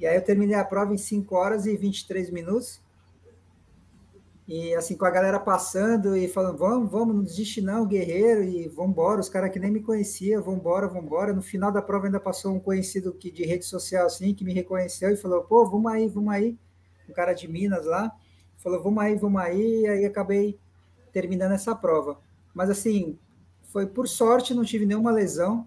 E 0.00 0.07
aí 0.07 0.16
eu 0.16 0.23
terminei 0.23 0.57
a 0.57 0.64
prova 0.64 0.92
em 0.92 0.99
5 0.99 1.35
horas 1.37 1.66
e 1.66 1.76
23 1.76 2.30
minutos. 2.30 2.80
E 4.47 4.75
assim, 4.75 4.97
com 4.97 5.05
a 5.05 5.11
galera 5.11 5.39
passando 5.39 6.17
e 6.17 6.26
falando, 6.26 6.59
vamos, 6.59 6.91
vamos, 6.91 7.15
não 7.15 7.23
desiste 7.23 7.61
não, 7.61 7.87
guerreiro, 7.87 8.43
e 8.43 8.69
vamos 8.69 8.91
embora. 8.91 9.21
Os 9.21 9.28
caras 9.28 9.52
que 9.52 9.59
nem 9.59 9.71
me 9.71 9.81
conheciam, 9.81 10.43
vamos 10.43 10.61
embora. 10.61 11.33
No 11.33 11.43
final 11.43 11.71
da 11.71 11.81
prova 11.81 12.07
ainda 12.07 12.19
passou 12.19 12.52
um 12.52 12.61
conhecido 12.61 13.13
que, 13.13 13.31
de 13.31 13.45
rede 13.45 13.65
social, 13.65 14.07
assim, 14.07 14.35
que 14.35 14.45
me 14.45 14.52
reconheceu 14.52 15.11
e 15.11 15.17
falou, 15.17 15.43
pô, 15.43 15.65
vamos 15.65 15.91
aí, 15.91 16.09
vamos 16.09 16.35
aí. 16.35 16.59
Um 17.09 17.13
cara 17.13 17.33
de 17.33 17.47
Minas 17.47 17.87
lá, 17.87 18.13
falou, 18.59 18.83
vamos 18.83 19.02
aí, 19.02 19.17
vamos 19.17 19.41
aí. 19.41 19.83
E 19.83 19.89
aí 19.89 20.05
acabei 20.05 20.59
terminando 21.13 21.52
essa 21.52 21.75
prova. 21.75 22.19
Mas 22.52 22.69
assim, 22.69 23.17
foi 23.69 23.87
por 23.87 24.09
sorte, 24.09 24.55
não 24.55 24.65
tive 24.65 24.85
nenhuma 24.85 25.13
lesão. 25.13 25.67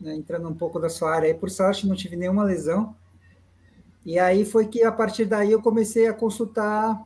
Né, 0.00 0.14
entrando 0.14 0.48
um 0.48 0.54
pouco 0.54 0.78
da 0.78 0.90
sua 0.90 1.14
área 1.14 1.28
aí, 1.28 1.34
por 1.34 1.48
sorte, 1.48 1.86
não 1.86 1.96
tive 1.96 2.14
nenhuma 2.14 2.44
lesão. 2.44 2.94
E 4.04 4.18
aí 4.18 4.44
foi 4.44 4.66
que, 4.66 4.82
a 4.82 4.92
partir 4.92 5.24
daí, 5.24 5.50
eu 5.50 5.62
comecei 5.62 6.06
a 6.06 6.12
consultar 6.12 7.00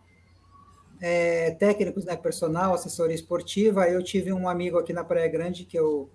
é, 1.01 1.53
técnicos, 1.53 2.05
né, 2.05 2.17
personal, 2.17 2.75
assessoria 2.75 3.15
esportiva. 3.15 3.89
Eu 3.89 4.03
tive 4.03 4.33
um 4.33 4.49
amigo 4.49 4.79
aqui 4.79 4.93
na 4.93 5.05
Praia 5.05 5.29
Grande 5.29 5.65
que, 5.65 5.79
eu, 5.79 6.09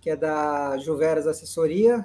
que 0.00 0.10
é 0.10 0.16
da 0.16 0.76
Juveras 0.78 1.26
Assessoria. 1.26 2.04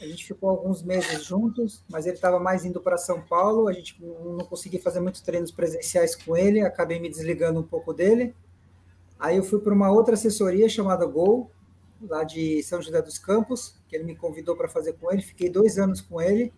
A 0.00 0.06
gente 0.06 0.24
ficou 0.24 0.50
alguns 0.50 0.82
meses 0.82 1.24
juntos, 1.24 1.84
mas 1.88 2.06
ele 2.06 2.16
estava 2.16 2.40
mais 2.40 2.64
indo 2.64 2.80
para 2.80 2.96
São 2.96 3.20
Paulo. 3.22 3.68
A 3.68 3.72
gente 3.72 3.96
não 4.02 4.44
conseguia 4.46 4.80
fazer 4.80 5.00
muitos 5.00 5.20
treinos 5.20 5.52
presenciais 5.52 6.16
com 6.16 6.36
ele, 6.36 6.60
acabei 6.60 6.98
me 6.98 7.08
desligando 7.08 7.60
um 7.60 7.62
pouco 7.62 7.92
dele. 7.92 8.34
Aí 9.18 9.36
eu 9.36 9.44
fui 9.44 9.60
para 9.60 9.72
uma 9.72 9.90
outra 9.90 10.14
assessoria 10.14 10.68
chamada 10.68 11.06
Gol, 11.06 11.50
lá 12.08 12.24
de 12.24 12.60
São 12.64 12.82
José 12.82 13.00
dos 13.00 13.18
Campos, 13.18 13.76
que 13.86 13.94
ele 13.94 14.04
me 14.04 14.16
convidou 14.16 14.56
para 14.56 14.68
fazer 14.68 14.94
com 14.94 15.12
ele. 15.12 15.22
Fiquei 15.22 15.48
dois 15.48 15.78
anos 15.78 16.00
com 16.00 16.20
ele. 16.20 16.52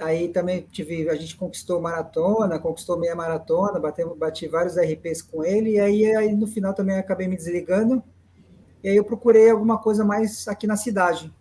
Aí 0.00 0.28
também 0.28 0.66
tive, 0.70 1.08
a 1.08 1.14
gente 1.14 1.36
conquistou 1.36 1.80
maratona, 1.80 2.58
conquistou 2.58 2.98
meia 2.98 3.14
maratona, 3.14 3.78
batemos, 3.78 4.16
bati 4.16 4.48
vários 4.48 4.76
RPs 4.76 5.22
com 5.22 5.44
ele, 5.44 5.72
e 5.72 5.80
aí, 5.80 6.16
aí 6.16 6.34
no 6.34 6.46
final 6.46 6.74
também 6.74 6.96
acabei 6.96 7.28
me 7.28 7.36
desligando. 7.36 8.02
E 8.82 8.88
aí 8.88 8.96
eu 8.96 9.04
procurei 9.04 9.50
alguma 9.50 9.78
coisa 9.78 10.04
mais 10.04 10.46
aqui 10.48 10.66
na 10.66 10.76
cidade. 10.76 11.32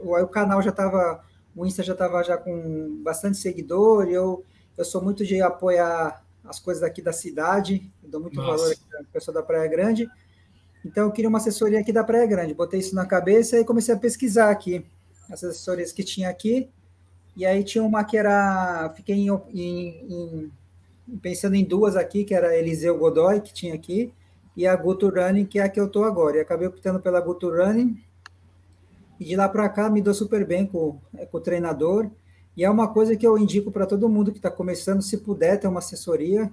O, 0.00 0.16
o 0.16 0.28
canal 0.28 0.62
já 0.62 0.70
estava, 0.70 1.24
o 1.54 1.66
Insta 1.66 1.82
já 1.82 1.92
estava 1.92 2.22
já 2.22 2.36
com 2.36 3.00
bastante 3.02 3.38
seguidor, 3.38 4.08
e 4.08 4.14
eu, 4.14 4.44
eu 4.76 4.84
sou 4.84 5.02
muito 5.02 5.24
de 5.24 5.40
apoiar 5.40 6.24
as 6.44 6.58
coisas 6.58 6.80
daqui 6.80 7.02
da 7.02 7.12
cidade, 7.12 7.90
dou 8.02 8.20
muito 8.20 8.36
Nossa. 8.36 8.56
valor 8.56 8.74
à 9.00 9.12
pessoa 9.12 9.34
da 9.34 9.42
Praia 9.42 9.68
Grande. 9.68 10.08
Então 10.84 11.04
eu 11.04 11.12
queria 11.12 11.28
uma 11.28 11.38
assessoria 11.38 11.80
aqui 11.80 11.92
da 11.92 12.02
Praia 12.04 12.26
Grande, 12.26 12.54
botei 12.54 12.80
isso 12.80 12.94
na 12.94 13.04
cabeça 13.04 13.58
e 13.58 13.64
comecei 13.64 13.94
a 13.94 13.98
pesquisar 13.98 14.50
aqui 14.50 14.86
as 15.30 15.44
assessorias 15.44 15.92
que 15.92 16.02
tinha 16.02 16.30
aqui 16.30 16.70
e 17.38 17.46
aí 17.46 17.62
tinha 17.62 17.84
uma 17.84 18.02
que 18.02 18.16
era. 18.16 18.92
Fiquei 18.96 19.14
em, 19.14 19.28
em, 19.54 20.50
em, 21.08 21.18
pensando 21.22 21.54
em 21.54 21.64
duas 21.64 21.94
aqui, 21.94 22.24
que 22.24 22.34
era 22.34 22.58
Eliseu 22.58 22.98
Godoy, 22.98 23.40
que 23.40 23.54
tinha 23.54 23.74
aqui, 23.76 24.12
e 24.56 24.66
a 24.66 24.74
Guto 24.74 25.08
Running, 25.08 25.46
que 25.46 25.60
é 25.60 25.62
a 25.62 25.68
que 25.68 25.78
eu 25.78 25.86
estou 25.86 26.02
agora. 26.02 26.36
E 26.36 26.40
acabei 26.40 26.66
optando 26.66 26.98
pela 26.98 27.20
Guto 27.20 27.48
Running. 27.48 28.02
E 29.20 29.24
de 29.24 29.36
lá 29.36 29.48
para 29.48 29.68
cá 29.68 29.88
me 29.88 30.02
dou 30.02 30.12
super 30.12 30.44
bem 30.44 30.66
com, 30.66 30.98
é, 31.16 31.26
com 31.26 31.38
o 31.38 31.40
treinador. 31.40 32.10
E 32.56 32.64
é 32.64 32.70
uma 32.70 32.88
coisa 32.92 33.16
que 33.16 33.24
eu 33.24 33.38
indico 33.38 33.70
para 33.70 33.86
todo 33.86 34.08
mundo 34.08 34.32
que 34.32 34.38
está 34.38 34.50
começando, 34.50 35.00
se 35.00 35.18
puder 35.18 35.60
ter 35.60 35.68
uma 35.68 35.78
assessoria, 35.78 36.50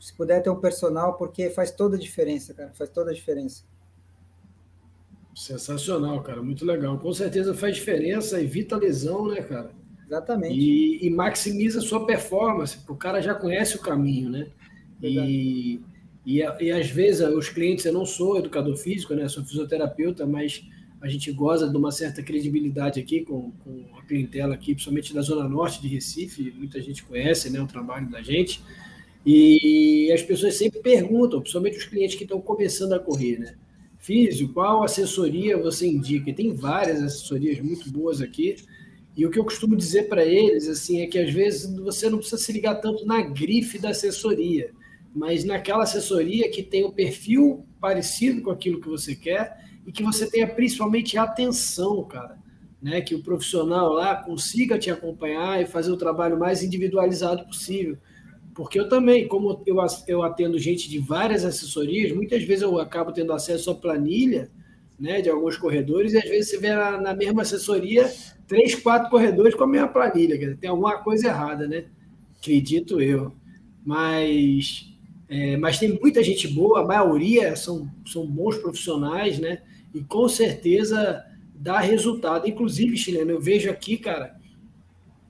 se 0.00 0.12
puder 0.12 0.42
ter 0.42 0.50
um 0.50 0.58
personal, 0.58 1.14
porque 1.14 1.50
faz 1.50 1.70
toda 1.70 1.94
a 1.94 2.00
diferença, 2.00 2.52
cara, 2.52 2.72
faz 2.74 2.90
toda 2.90 3.12
a 3.12 3.14
diferença. 3.14 3.62
Sensacional, 5.36 6.20
cara, 6.20 6.42
muito 6.42 6.64
legal. 6.64 6.98
Com 6.98 7.12
certeza 7.12 7.54
faz 7.54 7.76
diferença, 7.76 8.42
evita 8.42 8.76
lesão, 8.76 9.28
né, 9.28 9.40
cara? 9.40 9.83
Exatamente. 10.06 10.58
E, 10.58 11.06
e 11.06 11.10
maximiza 11.10 11.78
a 11.78 11.82
sua 11.82 12.06
performance, 12.06 12.76
porque 12.76 12.92
o 12.92 12.96
cara 12.96 13.20
já 13.20 13.34
conhece 13.34 13.76
o 13.76 13.80
caminho, 13.80 14.30
né? 14.30 14.46
E, 15.02 15.80
e, 16.24 16.38
e, 16.38 16.72
às 16.72 16.88
vezes 16.88 17.26
os 17.28 17.48
clientes, 17.48 17.84
eu 17.84 17.92
não 17.92 18.06
sou 18.06 18.38
educador 18.38 18.76
físico, 18.76 19.14
né? 19.14 19.28
Sou 19.28 19.44
fisioterapeuta, 19.44 20.26
mas 20.26 20.64
a 21.04 21.08
gente 21.08 21.30
goza 21.30 21.68
de 21.68 21.76
uma 21.76 21.92
certa 21.92 22.22
credibilidade 22.22 22.98
aqui 22.98 23.20
com, 23.20 23.52
com 23.62 23.84
a 23.98 24.02
clientela 24.02 24.54
aqui, 24.54 24.72
principalmente 24.72 25.12
da 25.12 25.20
Zona 25.20 25.46
Norte 25.46 25.82
de 25.82 25.86
Recife, 25.86 26.54
muita 26.56 26.80
gente 26.80 27.04
conhece 27.04 27.50
né, 27.50 27.60
o 27.60 27.66
trabalho 27.66 28.08
da 28.08 28.22
gente. 28.22 28.62
E 29.26 30.10
as 30.12 30.22
pessoas 30.22 30.54
sempre 30.54 30.80
perguntam, 30.80 31.40
principalmente 31.40 31.76
os 31.76 31.84
clientes 31.84 32.16
que 32.16 32.24
estão 32.24 32.40
começando 32.40 32.94
a 32.94 32.98
correr, 32.98 33.38
né? 33.38 33.54
Físio, 33.98 34.50
qual 34.52 34.82
assessoria 34.82 35.56
você 35.56 35.86
indica? 35.86 36.28
E 36.28 36.34
tem 36.34 36.54
várias 36.54 37.02
assessorias 37.02 37.58
muito 37.60 37.90
boas 37.90 38.20
aqui. 38.20 38.56
E 39.16 39.24
o 39.24 39.30
que 39.30 39.38
eu 39.38 39.44
costumo 39.44 39.76
dizer 39.76 40.08
para 40.08 40.24
eles 40.24 40.68
assim 40.68 41.00
é 41.00 41.06
que 41.06 41.18
às 41.18 41.32
vezes 41.32 41.72
você 41.76 42.10
não 42.10 42.18
precisa 42.18 42.42
se 42.42 42.52
ligar 42.52 42.76
tanto 42.76 43.06
na 43.06 43.22
grife 43.22 43.78
da 43.78 43.90
assessoria, 43.90 44.72
mas 45.14 45.44
naquela 45.44 45.84
assessoria 45.84 46.50
que 46.50 46.62
tem 46.62 46.82
o 46.82 46.88
um 46.88 46.92
perfil 46.92 47.64
parecido 47.80 48.42
com 48.42 48.50
aquilo 48.50 48.80
que 48.80 48.88
você 48.88 49.14
quer 49.14 49.56
e 49.86 49.92
que 49.92 50.02
você 50.02 50.28
tenha 50.28 50.48
principalmente 50.48 51.16
atenção, 51.16 52.02
cara, 52.04 52.38
né? 52.82 53.00
Que 53.00 53.14
o 53.14 53.22
profissional 53.22 53.92
lá 53.92 54.16
consiga 54.16 54.78
te 54.78 54.90
acompanhar 54.90 55.62
e 55.62 55.66
fazer 55.66 55.92
o 55.92 55.96
trabalho 55.96 56.38
mais 56.38 56.62
individualizado 56.64 57.44
possível. 57.44 57.96
Porque 58.54 58.78
eu 58.78 58.88
também, 58.88 59.28
como 59.28 59.62
eu, 59.66 59.76
eu 60.08 60.22
atendo 60.22 60.58
gente 60.58 60.88
de 60.88 60.98
várias 60.98 61.44
assessorias, 61.44 62.12
muitas 62.12 62.42
vezes 62.42 62.62
eu 62.62 62.78
acabo 62.78 63.12
tendo 63.12 63.32
acesso 63.32 63.70
à 63.70 63.74
planilha 63.74 64.50
né, 64.98 65.20
de 65.20 65.28
alguns 65.28 65.56
corredores, 65.56 66.12
e 66.12 66.18
às 66.18 66.28
vezes 66.28 66.50
você 66.50 66.58
vê 66.58 66.72
na, 66.72 67.00
na 67.00 67.14
mesma 67.14 67.42
assessoria 67.42 68.10
três, 68.46 68.74
quatro 68.74 69.10
corredores 69.10 69.54
com 69.54 69.64
a 69.64 69.66
mesma 69.66 69.88
planilha. 69.88 70.38
Dizer, 70.38 70.56
tem 70.56 70.70
alguma 70.70 70.98
coisa 70.98 71.28
errada, 71.28 71.66
né? 71.66 71.84
Acredito 72.38 73.00
eu. 73.00 73.32
Mas, 73.84 74.92
é, 75.28 75.56
mas 75.56 75.78
tem 75.78 75.98
muita 76.00 76.22
gente 76.22 76.48
boa, 76.48 76.80
a 76.80 76.86
maioria 76.86 77.54
são, 77.56 77.88
são 78.06 78.26
bons 78.26 78.56
profissionais, 78.58 79.38
né? 79.38 79.62
E 79.94 80.02
com 80.02 80.28
certeza 80.28 81.24
dá 81.54 81.78
resultado. 81.78 82.48
Inclusive, 82.48 82.96
chileno, 82.96 83.32
eu 83.32 83.40
vejo 83.40 83.70
aqui, 83.70 83.96
cara, 83.96 84.34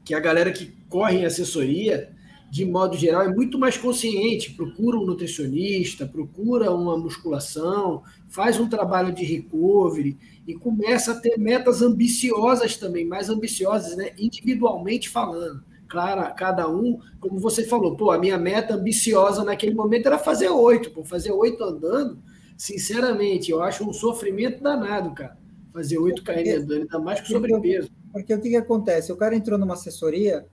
que 0.04 0.14
a 0.14 0.20
galera 0.20 0.52
que 0.52 0.72
corre 0.88 1.18
em 1.18 1.24
assessoria, 1.24 2.13
de 2.54 2.64
modo 2.64 2.96
geral, 2.96 3.22
é 3.22 3.34
muito 3.34 3.58
mais 3.58 3.76
consciente, 3.76 4.52
procura 4.52 4.96
um 4.96 5.04
nutricionista, 5.04 6.06
procura 6.06 6.70
uma 6.70 6.96
musculação, 6.96 8.04
faz 8.28 8.60
um 8.60 8.68
trabalho 8.68 9.12
de 9.12 9.24
recovery 9.24 10.16
e 10.46 10.54
começa 10.54 11.10
a 11.10 11.20
ter 11.20 11.36
metas 11.36 11.82
ambiciosas 11.82 12.76
também, 12.76 13.04
mais 13.04 13.28
ambiciosas, 13.28 13.96
né? 13.96 14.12
individualmente 14.16 15.08
falando. 15.08 15.64
Claro, 15.88 16.32
cada 16.36 16.70
um, 16.70 17.00
como 17.18 17.40
você 17.40 17.64
falou, 17.64 17.96
pô, 17.96 18.12
a 18.12 18.20
minha 18.20 18.38
meta 18.38 18.74
ambiciosa 18.74 19.42
naquele 19.42 19.74
momento 19.74 20.06
era 20.06 20.16
fazer 20.16 20.48
oito, 20.48 20.92
pô, 20.92 21.02
fazer 21.02 21.32
oito 21.32 21.60
andando, 21.64 22.22
sinceramente, 22.56 23.50
eu 23.50 23.64
acho 23.64 23.82
um 23.82 23.92
sofrimento 23.92 24.62
danado, 24.62 25.12
cara. 25.12 25.36
Fazer 25.72 25.98
oito 25.98 26.22
km 26.22 26.62
andando, 26.62 26.82
ainda 26.82 27.00
mais 27.00 27.20
com 27.20 27.26
sobrepeso. 27.26 27.90
Porque 28.12 28.32
o 28.32 28.40
que, 28.40 28.50
que 28.50 28.56
acontece? 28.56 29.10
O 29.10 29.16
cara 29.16 29.34
entrou 29.34 29.58
numa 29.58 29.74
assessoria 29.74 30.46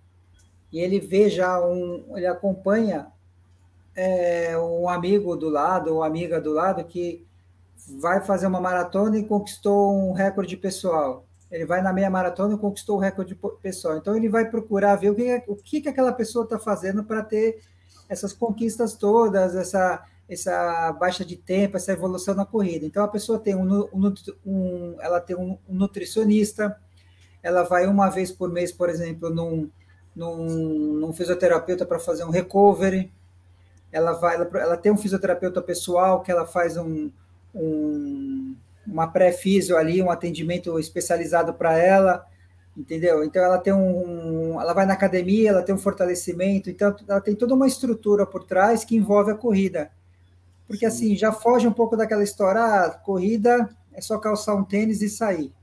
e 0.71 0.79
ele 0.79 0.99
vê 0.99 1.29
já 1.29 1.60
um, 1.60 2.05
ele 2.15 2.27
acompanha 2.27 3.07
é, 3.95 4.57
um 4.57 4.88
amigo 4.88 5.36
do 5.36 5.49
lado, 5.49 5.93
ou 5.93 6.03
amiga 6.03 6.39
do 6.39 6.53
lado 6.53 6.84
que 6.84 7.25
vai 7.99 8.21
fazer 8.21 8.47
uma 8.47 8.62
maratona 8.62 9.17
e 9.17 9.25
conquistou 9.25 9.91
um 9.91 10.13
recorde 10.13 10.55
pessoal. 10.55 11.25
Ele 11.51 11.65
vai 11.65 11.81
na 11.81 11.91
meia 11.91 12.10
maratona 12.10 12.55
e 12.55 12.57
conquistou 12.57 12.97
o 12.97 12.99
recorde 12.99 13.38
pessoal. 13.62 13.97
Então 13.97 14.15
ele 14.15 14.29
vai 14.29 14.49
procurar 14.49 14.95
ver 14.95 15.12
o 15.12 15.15
que, 15.15 15.43
o 15.47 15.55
que, 15.55 15.81
que 15.81 15.89
aquela 15.89 16.13
pessoa 16.13 16.45
está 16.45 16.57
fazendo 16.57 17.03
para 17.03 17.21
ter 17.21 17.60
essas 18.07 18.31
conquistas 18.31 18.93
todas, 18.93 19.55
essa, 19.55 20.05
essa 20.29 20.93
baixa 20.93 21.25
de 21.25 21.36
tempo, 21.36 21.75
essa 21.75 21.91
evolução 21.91 22.34
na 22.34 22.45
corrida. 22.45 22.86
Então 22.86 23.03
a 23.03 23.07
pessoa 23.07 23.38
tem 23.38 23.55
um, 23.55 23.89
um, 23.93 24.13
um 24.45 24.95
ela 25.01 25.19
tem 25.19 25.36
um 25.36 25.57
nutricionista, 25.67 26.77
ela 27.43 27.63
vai 27.63 27.86
uma 27.88 28.10
vez 28.10 28.31
por 28.31 28.49
mês, 28.49 28.71
por 28.71 28.89
exemplo, 28.89 29.29
num, 29.29 29.69
num, 30.15 30.45
num 31.00 31.13
fisioterapeuta 31.13 31.86
para 31.86 32.00
fazer 32.00 32.24
um 32.24 32.30
recovery. 32.30 33.12
Ela 33.91 34.13
vai, 34.13 34.36
ela, 34.36 34.50
ela, 34.56 34.78
tem 34.78 34.91
um 34.91 34.97
fisioterapeuta 34.97 35.62
pessoal 35.62 36.21
que 36.21 36.32
ela 36.32 36.45
faz 36.45 36.78
um, 36.78 37.12
um 37.54 38.56
uma 38.86 39.08
pré-fisio 39.08 39.78
ali, 39.78 40.02
um 40.02 40.10
atendimento 40.10 40.78
especializado 40.80 41.54
para 41.54 41.78
ela, 41.78 42.26
entendeu? 42.76 43.24
Então 43.24 43.43
ela 43.43 43.60
tem 43.60 43.71
um, 43.71 44.60
ela 44.60 44.74
vai 44.74 44.86
na 44.86 44.93
academia, 44.93 45.50
ela 45.50 45.62
tem 45.62 45.76
um 45.76 45.78
fortalecimento, 45.78 46.69
então 46.69 46.95
ela 47.08 47.21
tem 47.21 47.36
toda 47.36 47.54
uma 47.54 47.67
estrutura 47.67 48.26
por 48.26 48.43
trás 48.43 48.84
que 48.84 48.95
envolve 48.95 49.32
a 49.32 49.36
corrida. 49.36 49.91
Porque 50.67 50.86
assim, 50.86 51.15
já 51.15 51.32
foge 51.32 51.67
um 51.67 51.74
pouco 51.74 51.95
daquela 51.95 52.24
história, 52.24 52.62
ah, 52.62 52.89
corrida 52.89 53.69
é 53.93 54.02
só 54.02 54.17
calçar 54.17 54.56
um 54.56 54.63
tênis 54.63 55.02
e 55.02 55.10
sair 55.10 55.54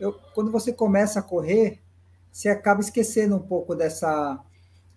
eu, 0.00 0.12
quando 0.34 0.50
você 0.50 0.72
começa 0.72 1.20
a 1.20 1.22
correr, 1.22 1.80
você 2.32 2.48
acaba 2.48 2.80
esquecendo 2.80 3.36
um 3.36 3.42
pouco 3.42 3.74
dessa, 3.74 4.38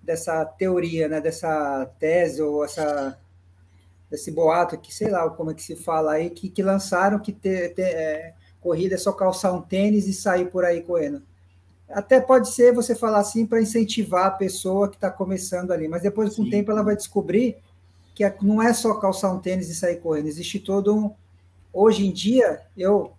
dessa 0.01 0.45
teoria, 0.45 1.07
né? 1.07 1.21
dessa 1.21 1.85
tese 1.99 2.41
ou 2.41 2.63
essa, 2.63 3.19
desse 4.09 4.31
boato 4.31 4.77
que, 4.77 4.93
sei 4.93 5.09
lá 5.09 5.29
como 5.29 5.51
é 5.51 5.53
que 5.53 5.63
se 5.63 5.75
fala 5.75 6.13
aí, 6.13 6.29
que, 6.29 6.49
que 6.49 6.61
lançaram 6.61 7.19
que 7.19 7.31
ter, 7.31 7.73
ter 7.73 7.83
é, 7.83 8.33
corrida 8.59 8.95
é 8.95 8.97
só 8.97 9.11
calçar 9.11 9.51
um 9.53 9.61
tênis 9.61 10.07
e 10.07 10.13
sair 10.13 10.49
por 10.49 10.65
aí 10.65 10.81
correndo. 10.81 11.23
Até 11.89 12.21
pode 12.21 12.49
ser 12.49 12.73
você 12.73 12.95
falar 12.95 13.19
assim 13.19 13.45
para 13.45 13.61
incentivar 13.61 14.27
a 14.27 14.31
pessoa 14.31 14.87
que 14.87 14.95
está 14.95 15.09
começando 15.09 15.71
ali, 15.71 15.87
mas 15.87 16.01
depois, 16.01 16.35
com 16.35 16.43
o 16.43 16.49
tempo, 16.49 16.71
ela 16.71 16.83
vai 16.83 16.95
descobrir 16.95 17.57
que 18.15 18.23
é, 18.23 18.35
não 18.41 18.61
é 18.61 18.73
só 18.73 18.93
calçar 18.95 19.31
um 19.33 19.39
tênis 19.39 19.69
e 19.69 19.75
sair 19.75 19.97
correndo, 19.97 20.27
existe 20.27 20.59
todo 20.59 20.95
um. 20.95 21.13
Hoje 21.73 22.05
em 22.05 22.11
dia, 22.11 22.61
eu 22.77 23.13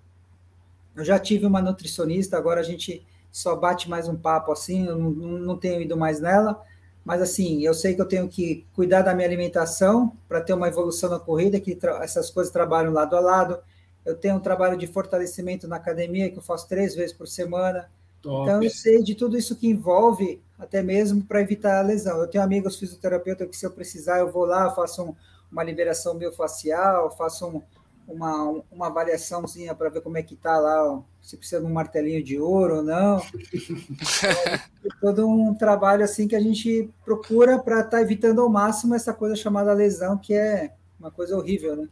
eu 0.94 1.04
já 1.04 1.18
tive 1.18 1.46
uma 1.46 1.62
nutricionista, 1.62 2.36
agora 2.36 2.60
a 2.60 2.62
gente 2.62 3.04
só 3.32 3.56
bate 3.56 3.88
mais 3.88 4.06
um 4.06 4.14
papo 4.14 4.52
assim, 4.52 4.86
eu 4.86 4.98
não, 4.98 5.10
não 5.10 5.56
tenho 5.58 5.80
ido 5.80 5.96
mais 5.96 6.20
nela, 6.20 6.62
mas 7.04 7.20
assim, 7.20 7.62
eu 7.62 7.74
sei 7.74 7.94
que 7.94 8.00
eu 8.00 8.06
tenho 8.06 8.28
que 8.28 8.66
cuidar 8.74 9.02
da 9.02 9.14
minha 9.14 9.26
alimentação 9.26 10.12
para 10.28 10.40
ter 10.40 10.52
uma 10.52 10.68
evolução 10.68 11.10
na 11.10 11.18
corrida, 11.18 11.58
que 11.58 11.76
essas 12.00 12.30
coisas 12.30 12.52
trabalham 12.52 12.92
lado 12.92 13.16
a 13.16 13.20
lado. 13.20 13.58
Eu 14.04 14.14
tenho 14.14 14.36
um 14.36 14.40
trabalho 14.40 14.76
de 14.76 14.86
fortalecimento 14.86 15.66
na 15.66 15.76
academia, 15.76 16.30
que 16.30 16.38
eu 16.38 16.42
faço 16.42 16.68
três 16.68 16.94
vezes 16.94 17.12
por 17.12 17.26
semana. 17.26 17.90
Top. 18.20 18.42
Então, 18.42 18.62
eu 18.62 18.70
sei 18.70 19.02
de 19.02 19.16
tudo 19.16 19.36
isso 19.36 19.56
que 19.56 19.68
envolve, 19.68 20.40
até 20.58 20.80
mesmo 20.80 21.24
para 21.24 21.40
evitar 21.40 21.80
a 21.80 21.82
lesão. 21.82 22.20
Eu 22.20 22.28
tenho 22.28 22.44
amigos 22.44 22.78
fisioterapeutas 22.78 23.48
que, 23.48 23.56
se 23.56 23.66
eu 23.66 23.70
precisar, 23.70 24.20
eu 24.20 24.30
vou 24.30 24.44
lá, 24.44 24.70
faço 24.70 25.02
um, 25.02 25.14
uma 25.50 25.64
liberação 25.64 26.14
miofascial, 26.14 27.10
faço 27.16 27.48
um, 27.48 27.62
uma, 28.06 28.62
uma 28.70 28.86
avaliaçãozinha 28.86 29.74
para 29.74 29.88
ver 29.88 30.02
como 30.02 30.18
é 30.18 30.22
que 30.22 30.34
está 30.34 30.56
lá, 30.58 31.02
se 31.22 31.36
precisa 31.36 31.60
de 31.60 31.66
um 31.66 31.72
martelinho 31.72 32.22
de 32.22 32.38
ouro 32.38 32.76
ou 32.76 32.82
não. 32.82 33.18
é 34.26 34.88
todo 35.00 35.28
um 35.28 35.54
trabalho 35.54 36.04
assim 36.04 36.26
que 36.26 36.34
a 36.34 36.40
gente 36.40 36.90
procura 37.04 37.58
para 37.58 37.78
estar 37.78 37.90
tá 37.90 38.02
evitando 38.02 38.40
ao 38.40 38.48
máximo 38.48 38.94
essa 38.94 39.14
coisa 39.14 39.36
chamada 39.36 39.72
lesão, 39.72 40.18
que 40.18 40.34
é 40.34 40.74
uma 40.98 41.10
coisa 41.10 41.36
horrível, 41.36 41.76
né? 41.76 41.88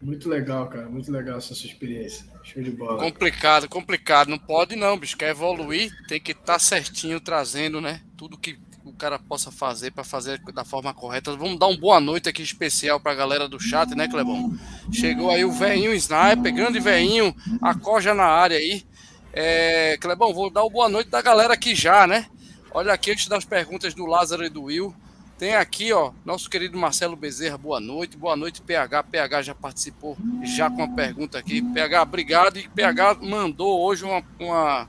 Muito 0.00 0.28
legal, 0.28 0.68
cara. 0.68 0.88
Muito 0.88 1.10
legal 1.10 1.38
essa 1.38 1.54
sua 1.54 1.66
experiência. 1.66 2.24
Show 2.42 2.62
de 2.62 2.70
bola. 2.70 2.98
Complicado, 2.98 3.68
complicado. 3.68 4.28
Não 4.28 4.38
pode 4.38 4.76
não, 4.76 4.98
bicho. 4.98 5.16
Quer 5.16 5.30
evoluir, 5.30 5.90
tem 6.06 6.20
que 6.20 6.32
estar 6.32 6.54
tá 6.54 6.58
certinho 6.58 7.20
trazendo, 7.20 7.80
né? 7.80 8.02
Tudo 8.16 8.38
que 8.38 8.58
cara 9.00 9.18
possa 9.18 9.50
fazer 9.50 9.92
para 9.92 10.04
fazer 10.04 10.38
da 10.52 10.62
forma 10.62 10.92
correta. 10.92 11.34
Vamos 11.34 11.58
dar 11.58 11.68
uma 11.68 11.78
boa 11.78 11.98
noite 11.98 12.28
aqui 12.28 12.42
especial 12.42 13.00
para 13.00 13.12
a 13.12 13.14
galera 13.14 13.48
do 13.48 13.58
chat, 13.58 13.94
né, 13.94 14.06
Clebão? 14.06 14.54
Chegou 14.92 15.30
aí 15.30 15.42
o 15.42 15.50
veinho 15.50 15.94
Sniper, 15.94 16.54
grande 16.54 16.78
veinho, 16.78 17.34
acoja 17.62 18.12
na 18.12 18.26
área 18.26 18.58
aí. 18.58 18.84
É, 19.32 19.96
Clebão, 19.98 20.34
vou 20.34 20.50
dar 20.50 20.62
uma 20.62 20.70
boa 20.70 20.88
noite 20.90 21.08
da 21.08 21.22
galera 21.22 21.54
aqui 21.54 21.74
já, 21.74 22.06
né? 22.06 22.26
Olha 22.72 22.92
aqui 22.92 23.12
antes 23.12 23.26
das 23.26 23.42
perguntas 23.42 23.94
do 23.94 24.04
Lázaro 24.04 24.44
e 24.44 24.50
do 24.50 24.64
Will. 24.64 24.94
Tem 25.38 25.54
aqui, 25.54 25.90
ó, 25.94 26.12
nosso 26.22 26.50
querido 26.50 26.76
Marcelo 26.76 27.16
Bezerra, 27.16 27.56
boa 27.56 27.80
noite. 27.80 28.18
Boa 28.18 28.36
noite, 28.36 28.60
PH. 28.60 29.02
PH 29.04 29.42
já 29.42 29.54
participou 29.54 30.14
já 30.44 30.68
com 30.68 30.76
uma 30.76 30.94
pergunta 30.94 31.38
aqui. 31.38 31.62
PH, 31.62 32.02
obrigado. 32.02 32.58
E 32.58 32.68
PH 32.68 33.14
mandou 33.22 33.80
hoje 33.80 34.04
uma, 34.04 34.22
uma 34.38 34.86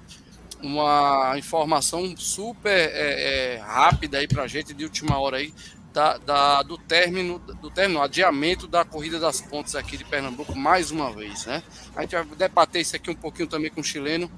uma 0.63 1.35
informação 1.37 2.15
super 2.17 2.71
é, 2.71 3.55
é, 3.55 3.57
rápida 3.57 4.17
aí 4.17 4.27
para 4.27 4.43
a 4.43 4.47
gente 4.47 4.73
de 4.73 4.83
última 4.83 5.17
hora 5.19 5.37
aí 5.37 5.53
da, 5.93 6.17
da, 6.17 6.63
do 6.63 6.77
término 6.77 7.37
do 7.39 7.69
término 7.69 8.01
adiamento 8.01 8.67
da 8.67 8.85
corrida 8.85 9.19
das 9.19 9.41
pontes 9.41 9.75
aqui 9.75 9.97
de 9.97 10.05
Pernambuco 10.05 10.55
mais 10.55 10.89
uma 10.89 11.11
vez, 11.11 11.45
né? 11.45 11.61
A 11.95 12.01
gente 12.01 12.15
vai 12.15 12.25
debater 12.25 12.81
isso 12.81 12.95
aqui 12.95 13.09
um 13.09 13.15
pouquinho 13.15 13.47
também 13.47 13.69
com 13.69 13.81
o 13.81 13.83
chileno 13.83 14.31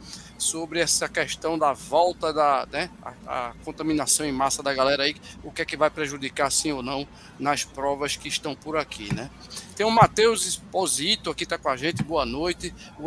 sobre 0.43 0.79
essa 0.79 1.07
questão 1.07 1.57
da 1.57 1.73
volta 1.73 2.33
da 2.33 2.67
né, 2.71 2.89
a, 3.01 3.49
a, 3.49 3.53
contaminação 3.63 4.25
em 4.25 4.31
massa 4.31 4.61
da 4.61 4.73
galera 4.73 5.03
aí, 5.03 5.15
o 5.43 5.51
que 5.51 5.61
é 5.61 5.65
que 5.65 5.77
vai 5.77 5.89
prejudicar 5.89 6.51
sim 6.51 6.71
ou 6.71 6.83
não 6.83 7.07
nas 7.39 7.63
provas 7.63 8.15
que 8.15 8.27
estão 8.27 8.53
por 8.53 8.77
aqui, 8.77 9.13
né? 9.13 9.29
Tem 9.75 9.85
o 9.85 9.91
Matheus 9.91 10.45
Esposito 10.45 11.29
aqui 11.29 11.45
tá 11.45 11.57
com 11.57 11.69
a 11.69 11.77
gente, 11.77 12.03
boa 12.03 12.25
noite. 12.25 12.73
O 12.99 13.05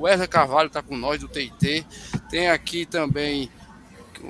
Wesley 0.00 0.28
Carvalho 0.28 0.70
tá 0.70 0.82
com 0.82 0.96
nós 0.96 1.18
do 1.18 1.26
TIT. 1.26 1.84
Tem 2.30 2.48
aqui 2.48 2.86
também 2.86 3.50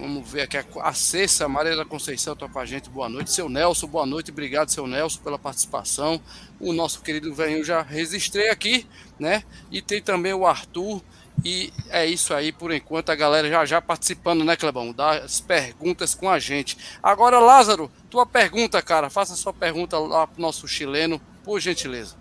Vamos 0.01 0.29
ver 0.29 0.43
aqui 0.43 0.57
a 0.57 0.93
Cessa 0.93 1.49
Maria 1.49 1.77
da 1.77 1.85
Conceição 1.85 2.33
está 2.33 2.49
com 2.49 2.59
a 2.59 2.67
gente. 2.67 2.90
Boa 2.90 3.09
noite. 3.09 3.31
Seu 3.31 3.49
Nelson, 3.49 3.87
boa 3.87 4.05
noite. 4.05 4.33
Obrigado, 4.33 4.69
seu 4.69 4.88
Nelson, 4.88 5.21
pela 5.23 5.38
participação. 5.38 6.21
O 6.59 6.73
nosso 6.73 7.01
querido 7.01 7.33
velho 7.33 7.62
já 7.62 7.81
registrei 7.81 8.49
aqui, 8.51 8.88
né? 9.21 9.45
E 9.71 9.81
tem 9.81 10.03
também 10.03 10.35
o 10.35 10.47
Arthur 10.47 11.01
e 11.42 11.73
é 11.90 12.07
isso 12.07 12.35
aí 12.35 12.53
por 12.53 12.73
enquanto, 12.73 13.11
a 13.11 13.14
galera 13.14 13.49
já 13.49 13.64
já 13.64 13.81
participando, 13.81 14.44
né, 14.44 14.57
Clebão? 14.57 14.92
Das 14.92 15.40
perguntas 15.40 16.14
com 16.14 16.29
a 16.29 16.38
gente. 16.38 16.77
Agora, 17.03 17.38
Lázaro, 17.38 17.90
tua 18.11 18.27
pergunta, 18.27 18.81
cara, 18.83 19.09
faça 19.09 19.35
sua 19.35 19.53
pergunta 19.53 19.99
lá 19.99 20.27
pro 20.27 20.40
nosso 20.40 20.68
chileno, 20.68 21.20
por 21.42 21.61
gentileza. 21.61 22.16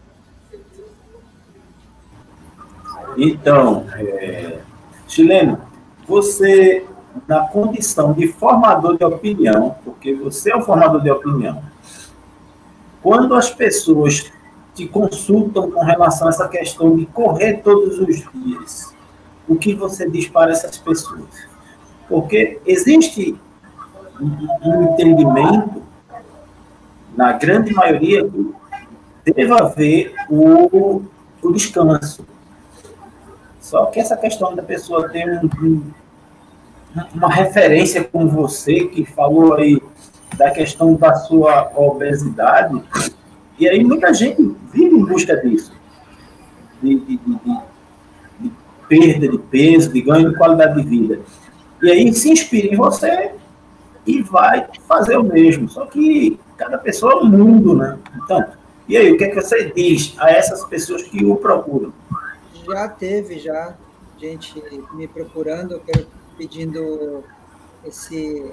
Então, 3.17 3.85
é, 3.95 4.59
chileno, 5.07 5.61
você, 6.07 6.85
na 7.27 7.41
condição 7.47 8.13
de 8.13 8.27
formador 8.27 8.97
de 8.97 9.05
opinião, 9.05 9.75
porque 9.83 10.13
você 10.13 10.51
é 10.51 10.57
um 10.57 10.61
formador 10.61 11.01
de 11.01 11.11
opinião, 11.11 11.63
quando 13.01 13.35
as 13.35 13.49
pessoas 13.49 14.31
te 14.73 14.87
consultam 14.87 15.69
com 15.69 15.83
relação 15.83 16.27
a 16.27 16.29
essa 16.31 16.47
questão 16.47 16.95
de 16.95 17.05
correr 17.05 17.61
todos 17.61 17.99
os 17.99 18.27
dias, 18.33 18.92
o 19.47 19.55
que 19.55 19.73
você 19.73 20.09
diz 20.09 20.27
para 20.27 20.51
essas 20.51 20.77
pessoas. 20.77 21.47
Porque 22.07 22.59
existe 22.65 23.35
um 24.21 24.93
entendimento, 24.93 25.81
na 27.15 27.33
grande 27.33 27.73
maioria, 27.73 28.27
que 29.23 29.33
deve 29.33 29.53
haver 29.53 30.13
o, 30.29 31.03
o 31.41 31.51
descanso. 31.51 32.25
Só 33.59 33.85
que 33.85 33.99
essa 33.99 34.17
questão 34.17 34.55
da 34.55 34.63
pessoa 34.63 35.09
ter 35.09 35.27
um, 35.27 35.49
um, 35.65 35.91
uma 37.13 37.29
referência 37.29 38.03
com 38.03 38.27
você, 38.27 38.87
que 38.87 39.05
falou 39.05 39.55
aí 39.55 39.81
da 40.37 40.51
questão 40.51 40.95
da 40.95 41.15
sua 41.15 41.71
obesidade, 41.75 42.81
e 43.57 43.67
aí 43.67 43.83
muita 43.83 44.13
gente 44.13 44.55
vive 44.71 44.95
em 44.95 45.05
busca 45.05 45.37
disso. 45.37 45.71
De, 46.81 46.99
de, 46.99 47.17
de, 47.17 47.57
perda 48.93 49.27
de 49.27 49.37
peso, 49.37 49.91
de 49.91 50.01
ganho 50.01 50.29
de 50.29 50.37
qualidade 50.37 50.81
de 50.81 50.87
vida. 50.87 51.19
E 51.81 51.91
aí 51.91 52.13
se 52.13 52.31
inspira 52.31 52.67
em 52.67 52.77
você 52.77 53.31
e 54.05 54.21
vai 54.21 54.67
fazer 54.87 55.17
o 55.17 55.23
mesmo. 55.23 55.67
Só 55.67 55.85
que 55.85 56.39
cada 56.57 56.77
pessoa 56.77 57.13
é 57.13 57.15
um 57.17 57.25
mundo, 57.25 57.75
né? 57.75 57.97
Então, 58.23 58.45
e 58.87 58.97
aí, 58.97 59.11
o 59.11 59.17
que, 59.17 59.23
é 59.23 59.29
que 59.29 59.35
você 59.35 59.71
diz 59.71 60.13
a 60.19 60.29
essas 60.29 60.65
pessoas 60.65 61.03
que 61.03 61.23
o 61.23 61.37
procuram? 61.37 61.93
Já 62.65 62.87
teve, 62.89 63.39
já, 63.39 63.75
gente 64.17 64.61
me 64.93 65.07
procurando, 65.07 65.81
pedindo 66.37 67.23
esse, 67.85 68.51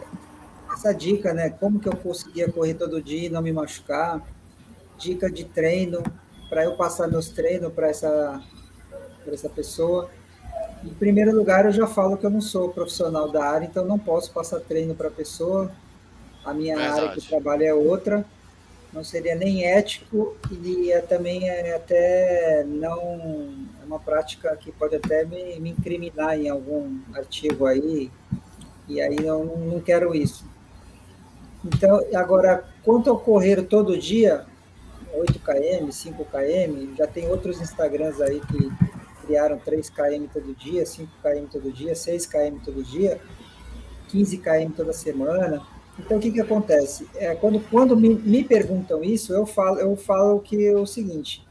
essa 0.72 0.92
dica, 0.92 1.35
né? 1.35 1.50
Como 1.50 1.81
que 1.81 1.88
eu 1.88 1.96
conseguia 1.96 2.50
correr 2.50 2.74
todo 2.74 3.03
dia 3.03 3.26
e 3.26 3.29
não 3.29 3.42
me 3.42 3.53
machucar? 3.53 4.22
Dica 4.96 5.31
de 5.31 5.44
treino, 5.44 6.03
para 6.48 6.64
eu 6.64 6.76
passar 6.76 7.09
meus 7.09 7.29
treinos 7.31 7.72
para 7.72 7.88
essa, 7.88 8.40
essa 9.26 9.48
pessoa. 9.48 10.11
Em 10.85 10.95
primeiro 10.95 11.35
lugar, 11.35 11.66
eu 11.66 11.73
já 11.73 11.87
falo 11.87 12.16
que 12.16 12.25
eu 12.25 12.31
não 12.31 12.40
sou 12.40 12.71
profissional 12.71 13.31
da 13.31 13.45
área, 13.45 13.66
então 13.66 13.85
não 13.85 13.99
posso 13.99 14.33
passar 14.33 14.61
treino 14.61 14.95
para 14.95 15.09
a 15.09 15.11
pessoa. 15.11 15.71
A 16.45 16.55
minha 16.55 16.77
Verdade. 16.77 17.01
área 17.01 17.12
que 17.14 17.29
trabalho 17.29 17.64
é 17.64 17.75
outra 17.75 18.25
não 18.93 19.05
seria 19.05 19.35
nem 19.35 19.64
ético 19.64 20.37
e 20.51 20.90
é, 20.90 21.01
também 21.01 21.49
é 21.49 21.77
até 21.77 22.64
não 22.66 22.99
é 23.81 23.87
uma 23.87 24.01
prática 24.01 24.55
que 24.57 24.73
pode 24.73 24.97
até 24.97 25.25
me, 25.25 25.59
me 25.61 25.71
incriminar 25.71 26.38
em 26.38 26.49
algum 26.49 26.99
artigo 27.14 27.66
aí 27.66 28.11
e 28.88 29.01
aí 29.01 29.19
eu 29.19 29.45
não, 29.45 29.57
não 29.57 29.81
quero 29.81 30.14
isso. 30.14 30.45
Então, 31.64 32.01
agora, 32.14 32.64
quanto 32.83 33.11
ao 33.11 33.19
correr 33.19 33.62
todo 33.62 33.97
dia, 33.97 34.45
8 35.12 35.38
km, 35.38 35.90
5 35.90 36.25
km, 36.25 36.97
já 36.97 37.07
tem 37.07 37.29
outros 37.29 37.61
Instagrams 37.61 38.21
aí 38.21 38.40
que 38.40 38.73
criaram 39.31 39.59
3 39.59 39.90
km 39.90 40.27
todo 40.33 40.55
dia, 40.57 40.85
5 40.85 41.09
km 41.23 41.47
todo 41.53 41.73
dia, 41.73 41.95
6 41.95 42.27
km 42.27 42.59
todo 42.64 42.83
dia, 42.83 43.21
15 44.09 44.38
km 44.38 44.73
toda 44.77 44.93
semana. 44.93 45.62
Então, 45.97 46.16
o 46.16 46.21
que, 46.21 46.33
que 46.33 46.40
acontece? 46.40 47.09
É, 47.14 47.37
quando 47.37 47.61
quando 47.71 47.97
me, 47.97 48.09
me 48.09 48.43
perguntam 48.43 49.05
isso, 49.05 49.33
eu 49.33 49.47
falo, 49.47 49.79
eu 49.79 49.95
falo 49.97 50.40
que 50.40 50.66
é 50.66 50.77
o 50.77 50.85
seguinte: 50.85 51.47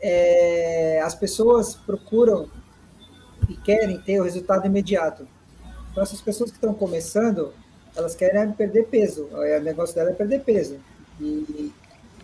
é, 0.00 1.02
as 1.02 1.14
pessoas 1.14 1.74
procuram 1.74 2.48
e 3.46 3.54
querem 3.56 4.00
ter 4.00 4.18
o 4.18 4.24
resultado 4.24 4.66
imediato. 4.66 5.28
Então, 5.90 6.02
essas 6.02 6.22
pessoas 6.22 6.50
que 6.50 6.56
estão 6.56 6.72
começando, 6.72 7.52
elas 7.94 8.14
querem 8.14 8.50
perder 8.52 8.86
peso. 8.86 9.28
O 9.30 9.60
negócio 9.60 9.94
dela 9.94 10.10
é 10.10 10.14
perder 10.14 10.40
peso. 10.40 10.78
E, 11.20 11.70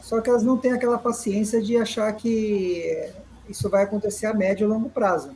só 0.00 0.22
que 0.22 0.30
elas 0.30 0.42
não 0.42 0.56
têm 0.56 0.72
aquela 0.72 0.96
paciência 0.96 1.60
de 1.60 1.76
achar 1.76 2.10
que 2.14 3.10
isso 3.48 3.68
vai 3.68 3.84
acontecer 3.84 4.26
a 4.26 4.34
médio 4.34 4.64
e 4.64 4.68
longo 4.68 4.90
prazo. 4.90 5.34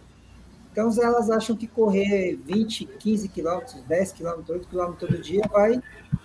Então, 0.70 0.90
elas 1.03 1.31
acham 1.31 1.55
que 1.55 1.66
correr 1.66 2.35
20, 2.46 2.87
15 2.87 3.29
quilômetros, 3.29 3.83
10 3.83 4.12
quilômetros, 4.12 4.48
8 4.48 4.68
quilômetros 4.68 5.01
todo 5.01 5.22
dia 5.22 5.42
vai 5.51 5.83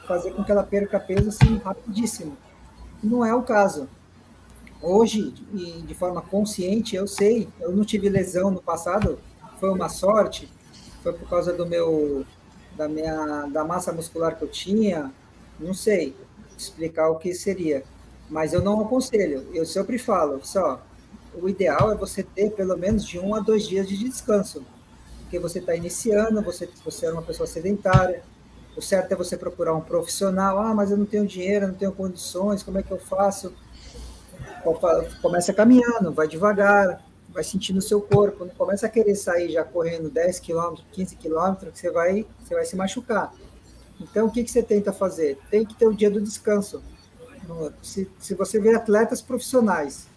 fazer 0.07 0.31
com 0.31 0.43
que 0.43 0.51
ela 0.51 0.63
perca 0.63 0.99
peso 0.99 1.27
assim 1.27 1.57
rapidíssimo. 1.57 2.37
Não 3.03 3.25
é 3.25 3.35
o 3.35 3.43
caso. 3.43 3.89
Hoje, 4.81 5.31
de 5.31 5.93
forma 5.95 6.21
consciente, 6.21 6.95
eu 6.95 7.07
sei, 7.07 7.49
eu 7.59 7.71
não 7.71 7.83
tive 7.83 8.07
lesão 8.07 8.49
no 8.49 8.61
passado, 8.61 9.19
foi 9.59 9.69
uma 9.69 9.89
sorte, 9.89 10.49
foi 11.03 11.11
por 11.13 11.27
causa 11.27 11.51
do 11.51 11.65
meu 11.65 12.25
da 12.77 12.87
minha 12.87 13.47
da 13.47 13.63
massa 13.63 13.91
muscular 13.91 14.37
que 14.37 14.43
eu 14.43 14.47
tinha, 14.47 15.11
não 15.59 15.73
sei 15.73 16.15
explicar 16.55 17.09
o 17.09 17.17
que 17.17 17.33
seria, 17.33 17.83
mas 18.29 18.53
eu 18.53 18.61
não 18.61 18.79
aconselho. 18.81 19.47
Eu 19.51 19.65
sempre 19.65 19.97
falo, 19.97 20.39
só 20.45 20.81
o 21.41 21.49
ideal 21.49 21.91
é 21.91 21.95
você 21.95 22.23
ter 22.23 22.51
pelo 22.51 22.77
menos 22.77 23.05
de 23.05 23.19
um 23.19 23.35
a 23.35 23.39
dois 23.39 23.67
dias 23.67 23.87
de 23.87 23.97
descanso, 23.97 24.65
porque 25.21 25.39
você 25.39 25.59
está 25.59 25.75
iniciando, 25.75 26.41
você, 26.41 26.69
você 26.83 27.05
é 27.05 27.11
uma 27.11 27.21
pessoa 27.21 27.47
sedentária, 27.47 28.23
o 28.75 28.81
certo 28.81 29.11
é 29.11 29.15
você 29.15 29.35
procurar 29.35 29.73
um 29.73 29.81
profissional, 29.81 30.59
ah, 30.59 30.73
mas 30.73 30.91
eu 30.91 30.97
não 30.97 31.05
tenho 31.05 31.25
dinheiro, 31.25 31.67
não 31.67 31.73
tenho 31.73 31.91
condições, 31.91 32.61
como 32.63 32.77
é 32.77 32.83
que 32.83 32.91
eu 32.91 32.99
faço? 32.99 33.53
Começa 35.21 35.53
caminhando, 35.53 36.13
vai 36.13 36.27
devagar, 36.27 37.03
vai 37.29 37.43
sentindo 37.43 37.79
o 37.79 37.81
seu 37.81 38.01
corpo, 38.01 38.45
não 38.45 38.53
começa 38.53 38.85
a 38.85 38.89
querer 38.89 39.15
sair 39.15 39.51
já 39.51 39.63
correndo 39.63 40.09
10 40.09 40.39
quilômetros, 40.39 40.85
15 40.91 41.15
quilômetros, 41.15 41.73
que 41.73 41.79
você 41.79 41.91
vai, 41.91 42.25
você 42.39 42.53
vai 42.53 42.65
se 42.65 42.75
machucar. 42.75 43.33
Então, 43.99 44.27
o 44.27 44.31
que, 44.31 44.43
que 44.43 44.51
você 44.51 44.61
tenta 44.61 44.93
fazer? 44.93 45.39
Tem 45.49 45.65
que 45.65 45.75
ter 45.75 45.87
o 45.87 45.93
dia 45.93 46.09
do 46.09 46.21
descanso. 46.21 46.83
Se, 47.81 48.09
se 48.19 48.35
você 48.35 48.59
vê 48.59 48.75
atletas 48.75 49.21
profissionais 49.21 50.07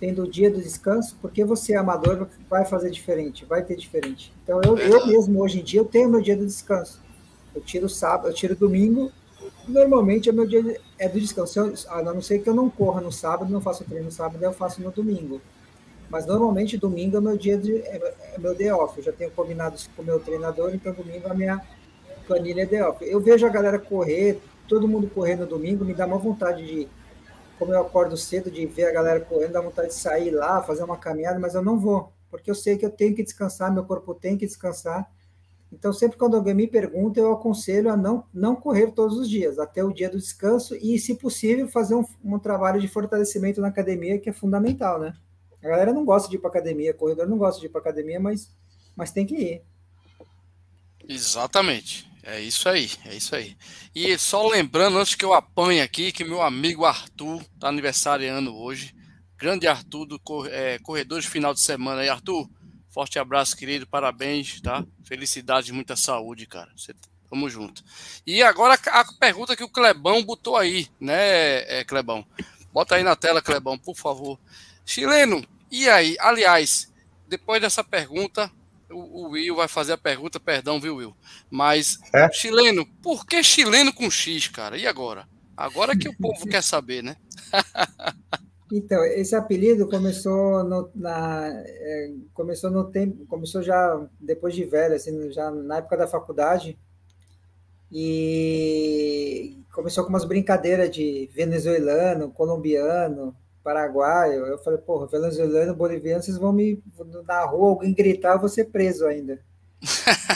tendo 0.00 0.22
o 0.22 0.30
dia 0.30 0.50
do 0.50 0.60
descanso, 0.60 1.16
porque 1.20 1.44
você 1.44 1.72
é 1.72 1.76
amador 1.76 2.28
vai 2.48 2.64
fazer 2.64 2.90
diferente, 2.90 3.44
vai 3.44 3.62
ter 3.62 3.76
diferente. 3.76 4.32
Então 4.42 4.60
eu, 4.62 4.76
eu 4.78 5.06
mesmo 5.06 5.40
hoje 5.42 5.60
em 5.60 5.64
dia 5.64 5.80
eu 5.80 5.84
tenho 5.84 6.08
meu 6.08 6.20
dia 6.20 6.36
do 6.36 6.46
descanso. 6.46 7.00
Eu 7.54 7.60
tiro 7.60 7.88
sábado, 7.88 8.28
eu 8.28 8.34
tiro 8.34 8.54
domingo. 8.54 9.10
Normalmente 9.66 10.28
é 10.28 10.32
meu 10.32 10.46
dia 10.46 10.80
é 10.98 11.08
do 11.08 11.20
descanso. 11.20 11.60
A 11.88 12.02
não 12.02 12.22
ser 12.22 12.38
que 12.38 12.48
eu 12.48 12.54
não 12.54 12.70
corra 12.70 13.00
no 13.00 13.10
sábado, 13.10 13.52
não 13.52 13.60
faço 13.60 13.84
treino 13.84 14.06
no 14.06 14.12
sábado, 14.12 14.42
eu 14.42 14.52
faço 14.52 14.80
no 14.80 14.90
domingo. 14.90 15.40
Mas 16.08 16.24
normalmente 16.24 16.78
domingo 16.78 17.16
é 17.16 17.20
meu 17.20 17.36
dia 17.36 17.58
de 17.58 17.76
é, 17.78 18.14
é 18.34 18.38
meu 18.38 18.54
day 18.54 18.70
off. 18.70 18.96
Eu 18.96 19.04
já 19.04 19.12
tenho 19.12 19.30
combinado 19.32 19.76
isso 19.76 19.90
com 19.94 20.02
o 20.02 20.04
meu 20.04 20.20
treinador, 20.20 20.74
então 20.74 20.92
domingo 20.92 21.28
a 21.28 21.34
minha 21.34 21.60
planilha 22.26 22.62
é 22.62 22.66
day 22.66 22.82
off. 22.82 23.04
Eu 23.04 23.20
vejo 23.20 23.44
a 23.46 23.50
galera 23.50 23.78
correr, 23.78 24.40
todo 24.68 24.88
mundo 24.88 25.10
correr 25.12 25.36
no 25.36 25.46
domingo, 25.46 25.84
me 25.84 25.94
dá 25.94 26.06
uma 26.06 26.18
vontade 26.18 26.64
de 26.64 26.88
como 27.58 27.72
eu 27.72 27.80
acordo 27.80 28.16
cedo 28.16 28.50
de 28.50 28.64
ver 28.66 28.86
a 28.86 28.92
galera 28.92 29.20
correndo, 29.20 29.52
dá 29.52 29.60
vontade 29.60 29.88
de 29.88 29.94
sair 29.94 30.30
lá, 30.30 30.62
fazer 30.62 30.84
uma 30.84 30.96
caminhada, 30.96 31.38
mas 31.38 31.54
eu 31.54 31.62
não 31.62 31.78
vou, 31.78 32.12
porque 32.30 32.50
eu 32.50 32.54
sei 32.54 32.78
que 32.78 32.86
eu 32.86 32.90
tenho 32.90 33.14
que 33.14 33.22
descansar, 33.22 33.72
meu 33.72 33.84
corpo 33.84 34.14
tem 34.14 34.36
que 34.36 34.46
descansar. 34.46 35.10
Então, 35.70 35.92
sempre 35.92 36.16
quando 36.16 36.34
alguém 36.34 36.54
me 36.54 36.66
pergunta, 36.66 37.20
eu 37.20 37.32
aconselho 37.32 37.92
a 37.92 37.96
não, 37.96 38.24
não 38.32 38.56
correr 38.56 38.92
todos 38.92 39.18
os 39.18 39.28
dias, 39.28 39.58
até 39.58 39.84
o 39.84 39.92
dia 39.92 40.08
do 40.08 40.16
descanso 40.16 40.74
e, 40.76 40.98
se 40.98 41.14
possível, 41.14 41.68
fazer 41.68 41.94
um, 41.94 42.04
um 42.24 42.38
trabalho 42.38 42.80
de 42.80 42.88
fortalecimento 42.88 43.60
na 43.60 43.68
academia, 43.68 44.18
que 44.18 44.30
é 44.30 44.32
fundamental, 44.32 44.98
né? 44.98 45.12
A 45.62 45.68
galera 45.68 45.92
não 45.92 46.04
gosta 46.04 46.28
de 46.28 46.36
ir 46.36 46.38
para 46.38 46.48
academia, 46.48 46.94
corredor 46.94 47.26
não 47.28 47.36
gosta 47.36 47.60
de 47.60 47.66
ir 47.66 47.68
para 47.68 47.80
academia, 47.80 48.18
mas, 48.18 48.50
mas 48.96 49.10
tem 49.10 49.26
que 49.26 49.34
ir. 49.34 49.62
Exatamente. 51.06 52.08
É 52.30 52.38
isso 52.38 52.68
aí, 52.68 52.90
é 53.06 53.16
isso 53.16 53.34
aí. 53.34 53.56
E 53.94 54.18
só 54.18 54.46
lembrando, 54.46 54.98
antes 54.98 55.14
que 55.14 55.24
eu 55.24 55.32
apanhe 55.32 55.80
aqui, 55.80 56.12
que 56.12 56.24
meu 56.24 56.42
amigo 56.42 56.84
Arthur 56.84 57.40
está 57.40 57.68
aniversariando 57.68 58.54
hoje. 58.54 58.94
Grande 59.38 59.66
Arthur 59.66 60.04
do 60.04 60.20
é, 60.50 60.78
Corredor 60.80 61.22
de 61.22 61.26
Final 61.26 61.54
de 61.54 61.60
Semana 61.62 62.02
aí, 62.02 62.08
Arthur. 62.10 62.46
Forte 62.90 63.18
abraço, 63.18 63.56
querido. 63.56 63.86
Parabéns, 63.86 64.60
tá? 64.60 64.84
Felicidade 65.04 65.70
e 65.70 65.72
muita 65.72 65.96
saúde, 65.96 66.46
cara. 66.46 66.70
Você, 66.76 66.94
tamo 67.30 67.48
junto. 67.48 67.82
E 68.26 68.42
agora 68.42 68.78
a 68.88 69.04
pergunta 69.14 69.56
que 69.56 69.64
o 69.64 69.70
Clebão 69.70 70.22
botou 70.22 70.54
aí, 70.54 70.86
né, 71.00 71.78
é, 71.80 71.82
Clebão? 71.82 72.26
Bota 72.70 72.96
aí 72.96 73.02
na 73.02 73.16
tela, 73.16 73.40
Clebão, 73.40 73.78
por 73.78 73.96
favor. 73.96 74.38
Chileno, 74.84 75.42
e 75.70 75.88
aí? 75.88 76.14
Aliás, 76.20 76.92
depois 77.26 77.58
dessa 77.62 77.82
pergunta, 77.82 78.52
o, 78.90 79.26
o, 79.26 79.30
Will 79.30 79.56
vai 79.56 79.68
fazer 79.68 79.92
a 79.92 79.98
pergunta, 79.98 80.40
perdão, 80.40 80.80
viu, 80.80 80.96
Will? 80.96 81.16
Mas, 81.50 81.98
é? 82.14 82.30
chileno, 82.32 82.86
por 83.02 83.26
que 83.26 83.42
chileno 83.42 83.92
com 83.92 84.10
X, 84.10 84.48
cara? 84.48 84.76
E 84.76 84.86
agora? 84.86 85.28
Agora 85.56 85.96
que 85.96 86.08
o 86.08 86.16
povo 86.16 86.46
quer 86.46 86.62
saber, 86.62 87.02
né? 87.02 87.16
então, 88.72 89.04
esse 89.04 89.34
apelido 89.34 89.88
começou 89.88 90.62
no, 90.64 90.90
na, 90.94 91.48
é, 91.52 92.12
começou 92.32 92.70
no 92.70 92.84
tempo, 92.84 93.26
começou 93.26 93.62
já 93.62 94.00
depois 94.20 94.54
de 94.54 94.64
velho, 94.64 94.94
assim, 94.94 95.32
já 95.32 95.50
na 95.50 95.78
época 95.78 95.96
da 95.96 96.06
faculdade, 96.06 96.78
e 97.90 99.58
começou 99.72 100.04
com 100.04 100.10
umas 100.10 100.24
brincadeiras 100.24 100.90
de 100.90 101.28
venezuelano, 101.32 102.30
colombiano, 102.30 103.34
paraguaio. 103.62 104.46
Eu 104.46 104.58
falei, 104.58 104.78
porra, 104.78 105.06
venezuelano, 105.06 105.74
boliviano, 105.74 106.22
vocês 106.22 106.38
vão 106.38 106.52
me. 106.52 106.82
Na 107.26 107.44
rua, 107.44 107.70
alguém 107.70 107.92
gritar, 107.92 108.34
eu 108.34 108.40
vou 108.40 108.48
ser 108.48 108.66
preso 108.66 109.06
ainda. 109.06 109.40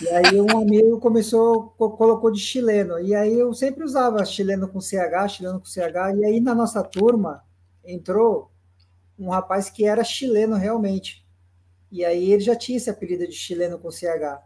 e 0.03 0.09
aí 0.09 0.41
um 0.41 0.57
amigo 0.59 1.01
começou, 1.01 1.71
colocou 1.71 2.31
de 2.31 2.41
chileno. 2.41 2.99
E 3.01 3.15
aí 3.15 3.39
eu 3.39 3.53
sempre 3.55 3.85
usava 3.85 4.25
chileno 4.25 4.69
com 4.69 4.81
CH, 4.81 5.29
chileno 5.29 5.59
com 5.59 5.67
CH. 5.67 6.17
E 6.19 6.25
aí 6.25 6.41
na 6.41 6.55
nossa 6.55 6.83
turma 6.83 7.43
entrou 7.85 8.51
um 9.19 9.29
rapaz 9.31 9.71
que 9.71 9.85
era 9.85 10.05
chileno 10.05 10.57
realmente. 10.57 11.27
E 11.91 12.05
aí 12.05 12.33
ele 12.33 12.43
já 12.43 12.57
tinha 12.57 12.79
esse 12.79 12.91
apelido 12.91 13.27
de 13.27 13.35
chileno 13.35 13.79
com 13.79 13.91
CH. 13.91 14.41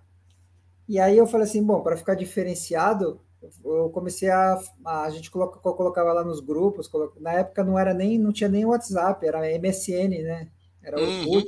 E 0.88 0.98
aí 1.00 1.16
eu 1.16 1.26
falei 1.26 1.46
assim, 1.46 1.62
bom, 1.62 1.80
para 1.80 1.96
ficar 1.96 2.14
diferenciado, 2.14 3.20
eu 3.64 3.90
comecei 3.90 4.30
a 4.30 4.58
a 4.84 5.10
gente 5.10 5.30
coloca, 5.30 5.58
colocava 5.58 6.12
lá 6.12 6.24
nos 6.24 6.40
grupos 6.40 6.90
na 7.20 7.32
época 7.32 7.64
não 7.64 7.78
era 7.78 7.92
nem 7.92 8.18
não 8.18 8.32
tinha 8.32 8.48
nem 8.48 8.64
WhatsApp 8.64 9.26
era 9.26 9.58
MSN 9.58 10.22
né 10.22 10.48
era 10.82 11.00
o 11.00 11.02
uhum. 11.02 11.42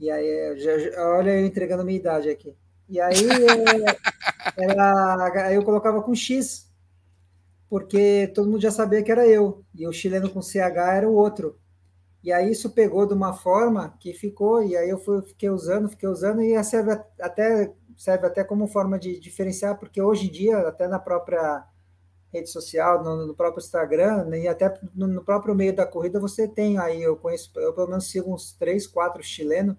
E 0.00 0.10
aí, 0.10 0.58
já, 0.58 0.78
já, 0.78 1.16
olha 1.16 1.38
eu 1.38 1.44
entregando 1.44 1.84
minha 1.84 1.98
idade 1.98 2.30
aqui. 2.30 2.56
E 2.88 2.98
aí, 2.98 3.14
é, 4.56 4.64
era, 4.64 5.52
eu 5.52 5.62
colocava 5.62 6.02
com 6.02 6.14
X, 6.14 6.70
porque 7.68 8.32
todo 8.34 8.48
mundo 8.48 8.62
já 8.62 8.70
sabia 8.70 9.02
que 9.02 9.12
era 9.12 9.26
eu, 9.26 9.62
e 9.74 9.86
o 9.86 9.92
chileno 9.92 10.30
com 10.30 10.40
CH 10.40 10.94
era 10.94 11.08
o 11.08 11.14
outro. 11.14 11.58
E 12.24 12.32
aí 12.32 12.50
isso 12.50 12.70
pegou 12.70 13.06
de 13.06 13.12
uma 13.12 13.34
forma 13.34 13.94
que 14.00 14.14
ficou, 14.14 14.62
e 14.62 14.74
aí 14.74 14.88
eu 14.88 14.98
fui, 14.98 15.20
fiquei 15.22 15.50
usando, 15.50 15.88
fiquei 15.88 16.08
usando, 16.08 16.40
e 16.40 16.62
serve 16.64 16.98
até, 17.20 17.70
serve 18.00 18.26
até 18.26 18.42
como 18.42 18.66
forma 18.66 18.98
de 18.98 19.20
diferenciar, 19.20 19.78
porque 19.78 20.00
hoje 20.00 20.28
em 20.28 20.30
dia, 20.30 20.56
até 20.60 20.88
na 20.88 20.98
própria 20.98 21.62
rede 22.32 22.48
social, 22.48 23.04
no, 23.04 23.26
no 23.26 23.34
próprio 23.34 23.62
Instagram, 23.62 24.24
né, 24.24 24.40
e 24.40 24.48
até 24.48 24.72
no, 24.94 25.06
no, 25.06 25.22
próprio 25.22 25.54
meio 25.54 25.76
da 25.76 25.84
corrida, 25.84 26.18
você 26.18 26.48
tem 26.48 26.78
aí, 26.78 27.02
eu 27.02 27.14
conheço, 27.14 27.50
eu 27.56 27.74
pelo 27.74 27.88
menos 27.88 28.10
sigo 28.10 28.32
uns 28.32 28.54
três, 28.54 28.86
quatro 28.86 29.22
chilenos, 29.22 29.76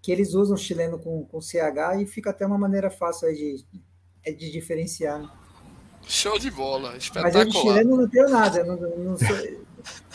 que 0.00 0.12
eles 0.12 0.34
usam 0.34 0.56
chileno 0.56 1.00
com, 1.00 1.24
com 1.24 1.40
CH, 1.40 2.00
e 2.00 2.06
fica 2.06 2.30
até 2.30 2.46
uma 2.46 2.56
maneira 2.56 2.90
fácil 2.90 3.26
aí 3.26 3.34
de, 3.34 4.34
de 4.36 4.52
diferenciar. 4.52 5.20
Né? 5.20 5.28
Show 6.06 6.38
de 6.38 6.50
bola, 6.50 6.96
espetacular. 6.96 7.24
Mas 7.24 7.34
eu 7.34 7.44
de 7.44 7.58
chileno 7.58 7.96
não 7.96 8.08
tenho 8.08 8.28
nada. 8.28 8.62
Não, 8.62 8.76
não 8.76 9.18
sou... 9.18 9.36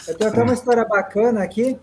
Eu 0.07 0.17
tenho 0.17 0.29
até 0.29 0.43
uma 0.43 0.53
história 0.55 0.85
bacana 0.85 1.43
aqui, 1.43 1.77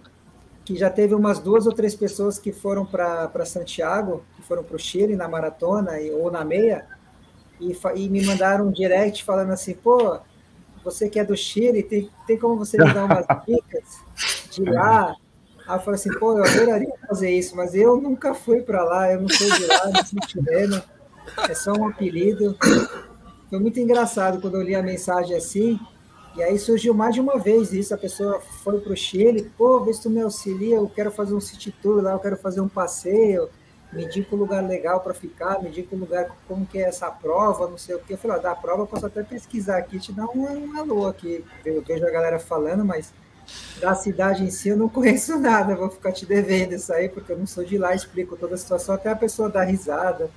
que 0.64 0.76
já 0.76 0.88
teve 0.88 1.14
umas 1.14 1.38
duas 1.38 1.66
ou 1.66 1.72
três 1.72 1.94
pessoas 1.94 2.38
que 2.38 2.50
foram 2.50 2.86
para 2.86 3.44
Santiago, 3.44 4.24
que 4.36 4.42
foram 4.42 4.64
para 4.64 4.76
o 4.76 4.78
Chile 4.78 5.14
na 5.14 5.28
maratona 5.28 6.00
e, 6.00 6.10
ou 6.10 6.30
na 6.30 6.44
meia, 6.44 6.86
e, 7.60 7.76
e, 7.96 8.08
me 8.08 8.24
mandaram 8.24 8.68
um 8.68 8.72
direct 8.72 9.22
falando 9.24 9.52
assim, 9.52 9.74
pô, 9.74 10.18
você 10.82 11.08
que 11.08 11.18
é 11.18 11.24
do 11.24 11.36
Chile, 11.36 11.82
tem, 11.82 12.10
tem 12.26 12.38
como 12.38 12.56
você 12.56 12.78
me 12.78 12.92
dar 12.92 13.04
umas 13.04 13.26
dicas 13.46 14.00
de 14.50 14.64
lá? 14.64 15.14
Aí 15.66 15.76
eu 15.76 15.80
falei 15.80 16.00
assim, 16.00 16.12
pô, 16.18 16.38
eu 16.38 16.44
adoraria 16.44 16.92
fazer 17.06 17.30
isso, 17.30 17.54
mas 17.56 17.74
eu 17.74 18.00
nunca 18.00 18.34
fui 18.34 18.62
para 18.62 18.82
lá, 18.84 19.12
eu 19.12 19.20
não 19.20 19.28
sou 19.28 19.50
de 19.50 19.66
lá, 19.66 19.90
não 19.90 20.04
sou 20.04 20.18
chileno, 20.28 20.82
é 21.48 21.54
só 21.54 21.72
um 21.72 21.88
apelido. 21.88 22.56
Foi 23.50 23.58
muito 23.58 23.78
engraçado 23.78 24.40
quando 24.40 24.56
eu 24.56 24.62
li 24.62 24.74
a 24.74 24.82
mensagem 24.82 25.36
assim, 25.36 25.78
e 26.36 26.42
aí 26.42 26.58
surgiu 26.58 26.92
mais 26.92 27.14
de 27.14 27.20
uma 27.20 27.38
vez 27.38 27.72
isso, 27.72 27.94
a 27.94 27.98
pessoa 27.98 28.40
foi 28.40 28.80
para 28.80 28.92
o 28.92 28.96
Chile, 28.96 29.50
pô, 29.56 29.80
vê 29.80 29.92
se 29.92 30.02
tu 30.02 30.10
me 30.10 30.20
auxilia, 30.20 30.76
eu 30.76 30.88
quero 30.88 31.10
fazer 31.10 31.34
um 31.34 31.40
city 31.40 31.70
tour 31.70 32.02
lá, 32.02 32.12
eu 32.12 32.18
quero 32.18 32.36
fazer 32.36 32.60
um 32.60 32.68
passeio, 32.68 33.48
me 33.92 34.04
indica 34.04 34.34
um 34.34 34.38
lugar 34.38 34.62
legal 34.66 35.00
para 35.00 35.14
ficar, 35.14 35.62
me 35.62 35.68
indica 35.68 35.94
um 35.94 35.98
lugar, 35.98 36.28
como 36.48 36.66
que 36.66 36.78
é 36.78 36.82
essa 36.82 37.08
prova, 37.10 37.68
não 37.68 37.78
sei 37.78 37.94
o 37.94 38.00
que. 38.00 38.14
Eu 38.14 38.18
falei, 38.18 38.38
ó, 38.38 38.40
da 38.40 38.54
prova 38.54 38.82
eu 38.82 38.86
posso 38.86 39.06
até 39.06 39.22
pesquisar 39.22 39.78
aqui, 39.78 40.00
te 40.00 40.12
dar 40.12 40.24
um, 40.24 40.42
um 40.42 40.78
alô 40.78 41.06
aqui. 41.06 41.44
Eu 41.64 41.80
vejo 41.80 42.04
a 42.04 42.10
galera 42.10 42.40
falando, 42.40 42.84
mas 42.84 43.12
da 43.80 43.94
cidade 43.94 44.42
em 44.42 44.50
si 44.50 44.70
eu 44.70 44.76
não 44.76 44.88
conheço 44.88 45.38
nada, 45.38 45.76
vou 45.76 45.90
ficar 45.90 46.10
te 46.10 46.26
devendo 46.26 46.74
isso 46.74 46.92
aí, 46.92 47.08
porque 47.08 47.30
eu 47.30 47.38
não 47.38 47.46
sou 47.46 47.64
de 47.64 47.78
lá, 47.78 47.94
explico 47.94 48.36
toda 48.36 48.56
a 48.56 48.58
situação, 48.58 48.96
até 48.96 49.10
a 49.10 49.16
pessoa 49.16 49.48
dá 49.48 49.62
risada. 49.62 50.28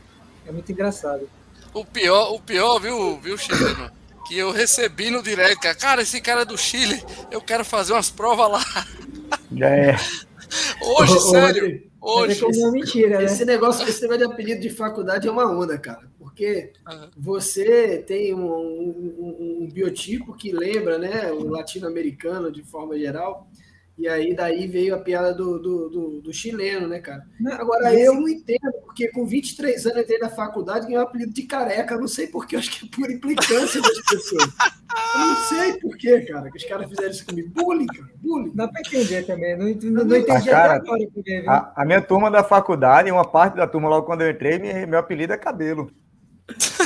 É 0.46 0.52
muito 0.52 0.72
engraçado. 0.72 1.28
O 1.74 1.84
pior, 1.84 2.34
o 2.34 2.40
pior, 2.40 2.80
viu, 2.80 3.20
viu, 3.20 3.38
chileno? 3.38 3.92
Que 4.28 4.38
eu 4.38 4.52
recebi 4.52 5.10
no 5.10 5.24
direct, 5.24 5.60
cara. 5.60 5.76
Cara, 5.76 6.02
esse 6.02 6.20
cara 6.20 6.42
é 6.42 6.46
do 6.46 6.58
Chile, 6.58 7.02
eu 7.32 7.42
quero 7.42 7.63
fazer 7.63 7.94
umas 7.94 8.10
provas 8.10 8.52
lá. 8.52 8.86
É. 9.62 9.96
Hoje, 10.82 11.13
ô, 11.13 11.20
sério. 11.20 11.84
Ô, 12.02 12.20
hoje. 12.20 12.44
É 12.44 12.72
mentira, 12.72 13.20
né? 13.20 13.26
Esse 13.26 13.46
negócio, 13.46 13.88
esse 13.88 14.02
negócio 14.02 14.28
de 14.28 14.34
apelido 14.34 14.62
de 14.62 14.70
faculdade 14.70 15.28
é 15.28 15.32
uma 15.32 15.50
onda, 15.50 15.78
cara. 15.78 16.10
Porque 16.20 16.72
uhum. 16.88 17.10
você 17.18 18.04
tem 18.06 18.34
um, 18.34 18.46
um, 18.46 19.62
um, 19.62 19.70
biotipo 19.72 20.34
que 20.34 20.52
lembra, 20.52 20.98
né, 20.98 21.32
o 21.32 21.48
latino-americano 21.48 22.52
de 22.52 22.63
forma 22.63 22.98
geral. 22.98 23.50
E 23.98 24.08
aí 24.08 24.36
daí 24.36 24.68
veio 24.68 24.94
a 24.94 25.00
piada 25.00 25.34
do, 25.34 25.58
do, 25.58 25.90
do, 25.90 26.22
do 26.22 26.34
chileno, 26.34 26.88
né, 26.88 27.00
cara? 27.00 27.26
Agora, 27.54 27.92
eu 28.00 28.14
não 28.14 28.30
entendo, 28.30 28.72
porque 28.86 29.08
com 29.08 29.26
23 29.26 29.86
anos 29.88 29.98
eu 29.98 30.04
entrei 30.04 30.20
na 30.20 30.30
faculdade 30.30 30.86
e 30.86 30.90
ganhei 30.90 31.00
o 31.00 31.02
apelido 31.02 31.34
de 31.34 31.42
careca. 31.44 31.98
não 31.98 32.08
sei 32.08 32.28
porquê, 32.28 32.58
acho 32.58 32.70
que 32.70 32.86
é 32.86 32.90
por 32.96 33.10
implicância 33.10 33.82
das 33.82 34.00
pessoas. 34.02 34.54
Eu 35.16 35.20
não 35.20 35.36
sei 35.38 35.74
porquê, 35.80 36.22
cara, 36.22 36.52
que 36.52 36.58
os 36.58 36.64
caras 36.66 36.88
fizeram 36.88 37.10
isso 37.10 37.26
comigo. 37.26 37.50
Bullying, 37.56 37.88
cara, 37.88 38.10
bullying. 38.22 38.52
Dá 38.54 38.68
pra 38.68 38.82
entender 38.82 39.26
também, 39.26 39.58
não, 39.58 39.66
não, 39.66 40.06
não 40.06 40.16
entendi 40.16 40.50
cara, 40.50 40.76
agora 40.76 41.08
porque, 41.12 41.44
a, 41.48 41.82
a, 41.82 41.86
minha 41.86 42.02
turma 42.02 42.30
da 42.30 42.44
faculdade, 42.44 43.12
uma 43.12 43.26
parte 43.26 43.56
da 43.56 43.66
turma 43.66 43.90
logo 43.90 44.06
quando 44.06 44.22
eu 44.22 44.30
entrei, 44.30 44.60
meu, 44.60 44.88
meu 44.88 45.00
apelido 45.00 45.34
é 45.34 45.38
cabelo. 45.38 45.92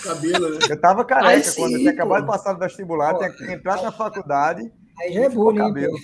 Cabelo, 0.01 0.49
né? 0.49 0.59
Eu 0.69 0.79
tava 0.79 1.03
careca 1.03 1.43
sim, 1.43 1.59
quando 1.59 1.73
eu 1.73 1.79
tinha 1.79 1.91
acabado 1.91 2.21
de 2.21 2.27
passar 2.27 2.53
do 2.53 2.59
vestibular, 2.59 3.17
tinha 3.17 3.29
que 3.29 3.51
entrar 3.51 3.81
na 3.81 3.91
faculdade. 3.91 4.71
Aí 5.01 5.11
já 5.11 5.23
é 5.23 5.29
bullying. 5.29 5.59
Cabelo. 5.59 5.97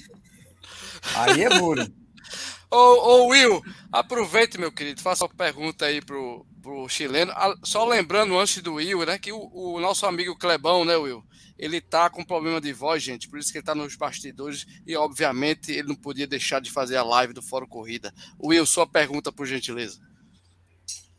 Aí 1.16 1.44
é 1.44 1.50
bullying. 1.60 1.94
ô, 2.72 2.76
ô, 2.76 3.28
Will, 3.28 3.62
aproveite, 3.92 4.58
meu 4.58 4.72
querido, 4.72 5.02
faça 5.02 5.26
uma 5.26 5.34
pergunta 5.34 5.86
aí 5.86 6.02
pro, 6.02 6.46
pro 6.62 6.88
chileno. 6.90 7.32
Ah, 7.36 7.56
só 7.64 7.86
lembrando 7.86 8.38
antes 8.38 8.62
do 8.62 8.76
Will, 8.76 9.06
né, 9.06 9.18
que 9.18 9.32
o, 9.32 9.50
o 9.54 9.80
nosso 9.80 10.06
amigo 10.06 10.38
Clebão, 10.38 10.84
né, 10.84 10.96
Will, 10.96 11.24
ele 11.58 11.82
tá 11.82 12.10
com 12.10 12.24
problema 12.24 12.62
de 12.62 12.72
voz, 12.72 13.02
gente, 13.02 13.28
por 13.28 13.40
isso 13.40 13.52
que 13.52 13.58
ele 13.58 13.66
tá 13.66 13.74
nos 13.74 13.96
bastidores 13.96 14.66
e, 14.86 14.96
obviamente, 14.96 15.72
ele 15.72 15.88
não 15.88 15.96
podia 15.96 16.28
deixar 16.28 16.62
de 16.62 16.72
fazer 16.72 16.98
a 16.98 17.04
live 17.04 17.34
do 17.34 17.42
Fórum 17.42 17.68
Corrida. 17.68 18.14
Will, 18.42 18.66
sua 18.66 18.86
pergunta, 18.86 19.32
por 19.32 19.46
gentileza. 19.48 20.00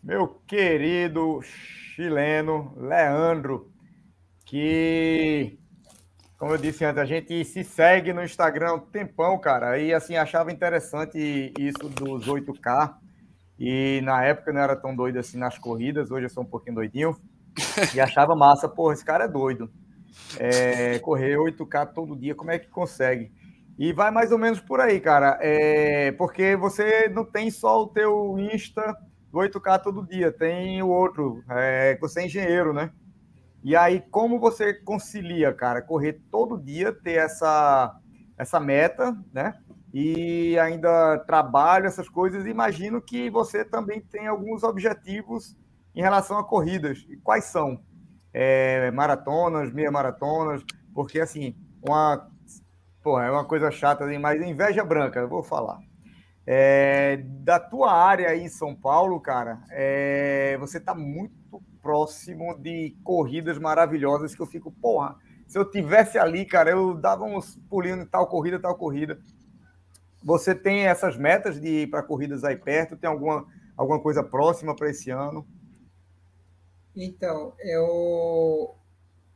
Meu 0.03 0.29
querido 0.47 1.41
chileno 1.95 2.73
Leandro, 2.77 3.73
que 4.45 5.59
como 6.39 6.53
eu 6.53 6.59
disse 6.59 6.85
antes, 6.85 7.03
a 7.03 7.05
gente 7.05 7.45
se 7.45 7.65
segue 7.65 8.13
no 8.13 8.23
Instagram 8.23 8.75
um 8.75 8.79
tempão, 8.79 9.37
cara, 9.41 9.77
e 9.77 9.93
assim, 9.93 10.17
achava 10.17 10.53
interessante 10.53 11.53
isso 11.59 11.89
dos 11.89 12.29
8K, 12.29 12.95
e 13.59 14.01
na 14.05 14.25
época 14.25 14.53
não 14.53 14.61
era 14.61 14.77
tão 14.77 14.95
doido 14.95 15.19
assim 15.19 15.37
nas 15.37 15.59
corridas, 15.59 16.13
hoje 16.13 16.27
eu 16.27 16.31
sou 16.31 16.45
um 16.45 16.47
pouquinho 16.47 16.77
doidinho, 16.77 17.17
e 17.93 18.01
achava 18.01 18.37
massa, 18.37 18.69
porra, 18.69 18.95
esse 18.95 19.05
cara 19.05 19.25
é 19.25 19.29
doido. 19.29 19.69
É, 20.39 20.99
correr 21.01 21.37
8K 21.37 21.93
todo 21.93 22.17
dia, 22.17 22.35
como 22.35 22.53
é 22.53 22.59
que 22.59 22.69
consegue? 22.69 23.33
E 23.77 23.93
vai 23.93 24.11
mais 24.11 24.31
ou 24.31 24.39
menos 24.39 24.61
por 24.61 24.81
aí, 24.81 25.01
cara, 25.01 25.39
é, 25.41 26.13
porque 26.13 26.55
você 26.57 27.09
não 27.09 27.25
tem 27.25 27.51
só 27.51 27.83
o 27.83 27.89
teu 27.89 28.37
Insta 28.39 28.97
do 29.33 29.39
8K 29.39 29.83
todo 29.83 30.07
dia, 30.07 30.31
tem 30.31 30.81
o 30.83 30.89
outro, 30.89 31.43
é, 31.51 31.99
você 32.01 32.21
é 32.21 32.27
engenheiro, 32.27 32.73
né? 32.73 32.93
E 33.63 33.75
aí, 33.75 34.01
como 34.11 34.39
você 34.39 34.73
concilia, 34.73 35.53
cara, 35.53 35.83
correr 35.83 36.21
todo 36.31 36.59
dia, 36.59 36.93
ter 36.93 37.15
essa, 37.15 37.97
essa 38.37 38.61
meta, 38.61 39.17
né? 39.33 39.55
E 39.93 40.59
ainda 40.59 41.19
trabalho, 41.27 41.87
essas 41.87 42.09
coisas. 42.09 42.47
Imagino 42.47 43.01
que 43.01 43.31
você 43.31 43.65
também 43.65 44.01
tem 44.01 44.27
alguns 44.27 44.63
objetivos 44.63 45.57
em 45.95 46.01
relação 46.01 46.39
a 46.39 46.45
corridas. 46.45 47.05
E 47.09 47.17
quais 47.17 47.45
são? 47.45 47.81
É, 48.33 48.91
maratonas, 48.91 49.73
meia 49.73 49.91
maratonas, 49.91 50.63
porque 50.95 51.19
assim, 51.19 51.57
uma, 51.83 52.29
porra, 53.03 53.25
é 53.25 53.31
uma 53.31 53.45
coisa 53.45 53.71
chata, 53.71 54.07
mas 54.21 54.41
inveja 54.43 54.85
branca, 54.85 55.19
eu 55.19 55.29
vou 55.29 55.43
falar. 55.43 55.79
É, 56.47 57.17
da 57.43 57.59
tua 57.59 57.93
área 57.93 58.29
aí 58.29 58.43
em 58.43 58.49
São 58.49 58.75
Paulo, 58.75 59.21
cara, 59.21 59.61
é, 59.71 60.57
você 60.59 60.79
está 60.79 60.95
muito 60.95 61.38
próximo 61.83 62.57
de 62.59 62.97
corridas 63.03 63.59
maravilhosas 63.59 64.35
que 64.35 64.43
eu 64.43 64.47
fico, 64.47 64.71
porra, 64.71 65.17
se 65.47 65.59
eu 65.59 65.65
tivesse 65.65 66.19
ali, 66.19 66.45
cara, 66.45 66.71
eu 66.71 66.95
dava 66.95 67.25
uns 67.25 67.57
pulinhos 67.71 68.01
em 68.01 68.07
tal 68.07 68.27
corrida, 68.27 68.61
tal 68.61 68.77
corrida. 68.77 69.19
Você 70.23 70.55
tem 70.55 70.87
essas 70.87 71.17
metas 71.17 71.61
de 71.61 71.83
ir 71.83 71.87
para 71.91 72.03
corridas 72.03 72.45
aí 72.45 72.57
perto? 72.57 72.97
Tem 72.97 73.09
alguma, 73.09 73.47
alguma 73.77 73.99
coisa 74.01 74.23
próxima 74.23 74.77
para 74.77 74.91
esse 74.91 75.11
ano? 75.11 75.47
Então, 76.95 77.55
eu... 77.61 78.75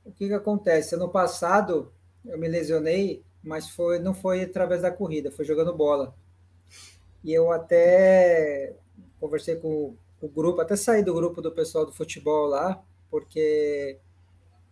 o 0.04 0.12
que, 0.12 0.28
que 0.28 0.34
acontece? 0.34 0.94
Ano 0.94 1.08
passado 1.08 1.92
eu 2.24 2.38
me 2.38 2.48
lesionei, 2.48 3.24
mas 3.42 3.70
foi, 3.70 3.98
não 3.98 4.12
foi 4.12 4.42
através 4.42 4.82
da 4.82 4.90
corrida, 4.90 5.30
foi 5.30 5.44
jogando 5.44 5.74
bola. 5.74 6.14
E 7.24 7.32
eu 7.32 7.50
até 7.52 8.74
conversei 9.18 9.56
com, 9.56 9.96
o 10.22 10.28
grupo, 10.28 10.60
até 10.60 10.76
sair 10.76 11.02
do 11.02 11.12
grupo 11.12 11.42
do 11.42 11.50
pessoal 11.52 11.84
do 11.84 11.92
futebol 11.92 12.46
lá, 12.46 12.82
porque 13.10 13.98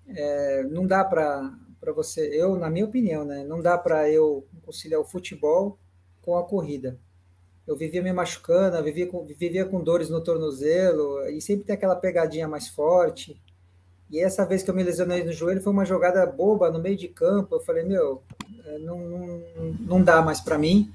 é, 0.09 0.63
não 0.65 0.87
dá 0.87 1.05
para 1.05 1.53
você, 1.95 2.29
eu, 2.33 2.57
na 2.57 2.71
minha 2.71 2.85
opinião, 2.85 3.25
né, 3.25 3.45
não 3.45 3.61
dá 3.61 3.77
para 3.77 4.09
eu 4.09 4.47
conciliar 4.63 5.01
o 5.01 5.05
futebol 5.05 5.77
com 6.23 6.39
a 6.39 6.45
corrida. 6.45 6.99
Eu 7.67 7.77
vivia 7.77 8.03
me 8.03 8.13
machucando, 8.13 8.83
vivia 8.83 9.07
com, 9.07 9.25
vivia 9.25 9.65
com 9.65 9.83
dores 9.83 10.09
no 10.09 10.23
tornozelo, 10.23 11.27
e 11.29 11.41
sempre 11.41 11.65
tem 11.65 11.75
aquela 11.75 11.97
pegadinha 11.97 12.49
mais 12.49 12.69
forte. 12.69 13.41
E 14.11 14.19
essa 14.19 14.45
vez 14.45 14.63
que 14.63 14.71
eu 14.71 14.75
me 14.75 14.83
lesionei 14.83 15.23
no 15.23 15.33
joelho 15.33 15.61
foi 15.61 15.73
uma 15.73 15.85
jogada 15.85 16.25
boba 16.27 16.71
no 16.71 16.81
meio 16.81 16.97
de 16.97 17.07
campo. 17.07 17.55
Eu 17.55 17.61
falei, 17.61 17.85
meu, 17.85 18.23
é, 18.67 18.79
não, 18.79 18.99
não, 18.99 19.43
não 19.81 20.03
dá 20.03 20.21
mais 20.21 20.41
para 20.41 20.59
mim. 20.59 20.93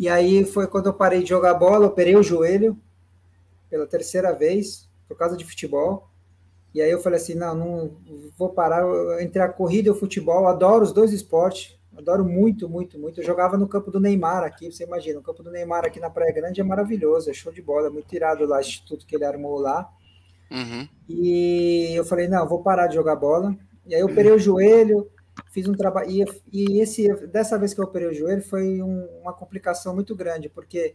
E 0.00 0.08
aí 0.08 0.44
foi 0.44 0.68
quando 0.68 0.86
eu 0.86 0.94
parei 0.94 1.22
de 1.22 1.28
jogar 1.30 1.54
bola, 1.54 1.86
operei 1.86 2.14
o 2.14 2.22
joelho, 2.22 2.78
pela 3.68 3.86
terceira 3.86 4.32
vez 4.32 4.88
por 5.06 5.16
causa 5.16 5.36
de 5.36 5.44
futebol. 5.44 6.08
E 6.74 6.82
aí 6.82 6.90
eu 6.90 7.00
falei 7.00 7.18
assim, 7.18 7.34
não, 7.34 7.54
não 7.54 7.96
vou 8.36 8.50
parar 8.50 8.84
entre 9.22 9.40
a 9.40 9.48
corrida 9.48 9.88
e 9.88 9.90
o 9.90 9.94
futebol, 9.94 10.46
adoro 10.46 10.84
os 10.84 10.92
dois 10.92 11.12
esportes, 11.12 11.78
Adoro 11.98 12.24
muito, 12.24 12.68
muito, 12.68 12.96
muito. 12.96 13.20
Eu 13.20 13.24
jogava 13.24 13.56
no 13.56 13.66
campo 13.66 13.90
do 13.90 13.98
Neymar 13.98 14.44
aqui, 14.44 14.70
você 14.70 14.84
imagina, 14.84 15.18
o 15.18 15.22
campo 15.22 15.42
do 15.42 15.50
Neymar 15.50 15.84
aqui 15.84 15.98
na 15.98 16.08
Praia 16.08 16.32
Grande 16.32 16.60
é 16.60 16.64
maravilhoso, 16.64 17.28
é 17.28 17.34
show 17.34 17.52
de 17.52 17.60
bola, 17.60 17.88
é 17.88 17.90
muito 17.90 18.06
tirado 18.06 18.46
lá, 18.46 18.58
o 18.58 18.60
instituto 18.60 19.04
que 19.04 19.16
ele 19.16 19.24
armou 19.24 19.58
lá. 19.58 19.90
Uhum. 20.48 20.88
E 21.08 21.92
eu 21.96 22.04
falei, 22.04 22.28
não, 22.28 22.46
vou 22.46 22.62
parar 22.62 22.86
de 22.86 22.94
jogar 22.94 23.16
bola. 23.16 23.56
E 23.84 23.96
aí 23.96 24.00
eu 24.00 24.06
operei 24.06 24.30
o 24.30 24.38
joelho, 24.38 25.10
fiz 25.50 25.66
um 25.66 25.72
trabalho. 25.72 26.08
E, 26.08 26.24
e 26.52 26.80
esse, 26.80 27.12
dessa 27.26 27.58
vez 27.58 27.74
que 27.74 27.80
eu 27.80 27.84
operei 27.84 28.06
o 28.06 28.14
joelho 28.14 28.42
foi 28.42 28.80
um, 28.80 29.04
uma 29.20 29.32
complicação 29.32 29.92
muito 29.92 30.14
grande, 30.14 30.48
porque 30.48 30.94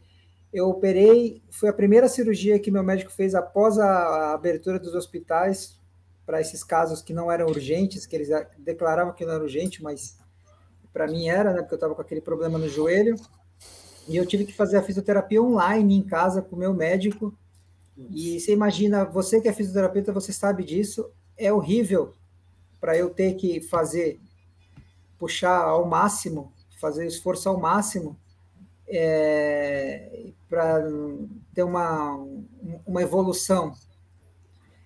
eu 0.53 0.69
operei, 0.69 1.41
foi 1.49 1.69
a 1.69 1.73
primeira 1.73 2.07
cirurgia 2.07 2.59
que 2.59 2.69
meu 2.69 2.83
médico 2.83 3.11
fez 3.11 3.33
após 3.33 3.79
a, 3.79 4.33
abertura 4.33 4.79
dos 4.79 4.93
hospitais 4.93 5.79
para 6.25 6.39
esses 6.39 6.63
casos 6.63 7.01
que 7.01 7.11
não 7.11 7.31
eram 7.31 7.47
urgentes, 7.47 8.05
que 8.05 8.15
eles 8.15 8.29
declaravam 8.59 9.13
que 9.13 9.25
não 9.25 9.33
era 9.33 9.43
urgente, 9.43 9.81
mas 9.81 10.17
para 10.93 11.07
mim 11.07 11.27
era, 11.27 11.51
né, 11.51 11.61
porque 11.61 11.73
eu 11.73 11.77
estava 11.77 11.95
com 11.95 12.01
aquele 12.01 12.21
problema 12.21 12.59
no 12.59 12.69
joelho. 12.69 13.15
E 14.07 14.15
eu 14.15 14.25
tive 14.25 14.45
que 14.45 14.53
fazer 14.53 14.77
a 14.77 14.83
fisioterapia 14.83 15.41
online 15.41 15.95
em 15.95 16.03
casa 16.03 16.41
com 16.41 16.55
o 16.55 16.59
meu 16.59 16.73
médico. 16.73 17.35
E 17.97 18.39
você 18.39 18.53
imagina, 18.53 19.03
você 19.03 19.41
que 19.41 19.47
é 19.47 19.53
fisioterapeuta, 19.53 20.13
você 20.13 20.31
sabe 20.31 20.63
disso, 20.63 21.09
é 21.35 21.51
horrível 21.51 22.13
para 22.79 22.95
eu 22.95 23.09
ter 23.09 23.33
que 23.35 23.59
fazer, 23.59 24.19
puxar 25.17 25.57
ao 25.57 25.85
máximo, 25.87 26.53
fazer 26.79 27.07
esforço 27.07 27.49
ao 27.49 27.59
máximo, 27.59 28.17
é, 28.87 30.31
para 30.49 30.83
ter 31.53 31.63
uma, 31.63 32.15
uma 32.85 33.01
evolução. 33.01 33.73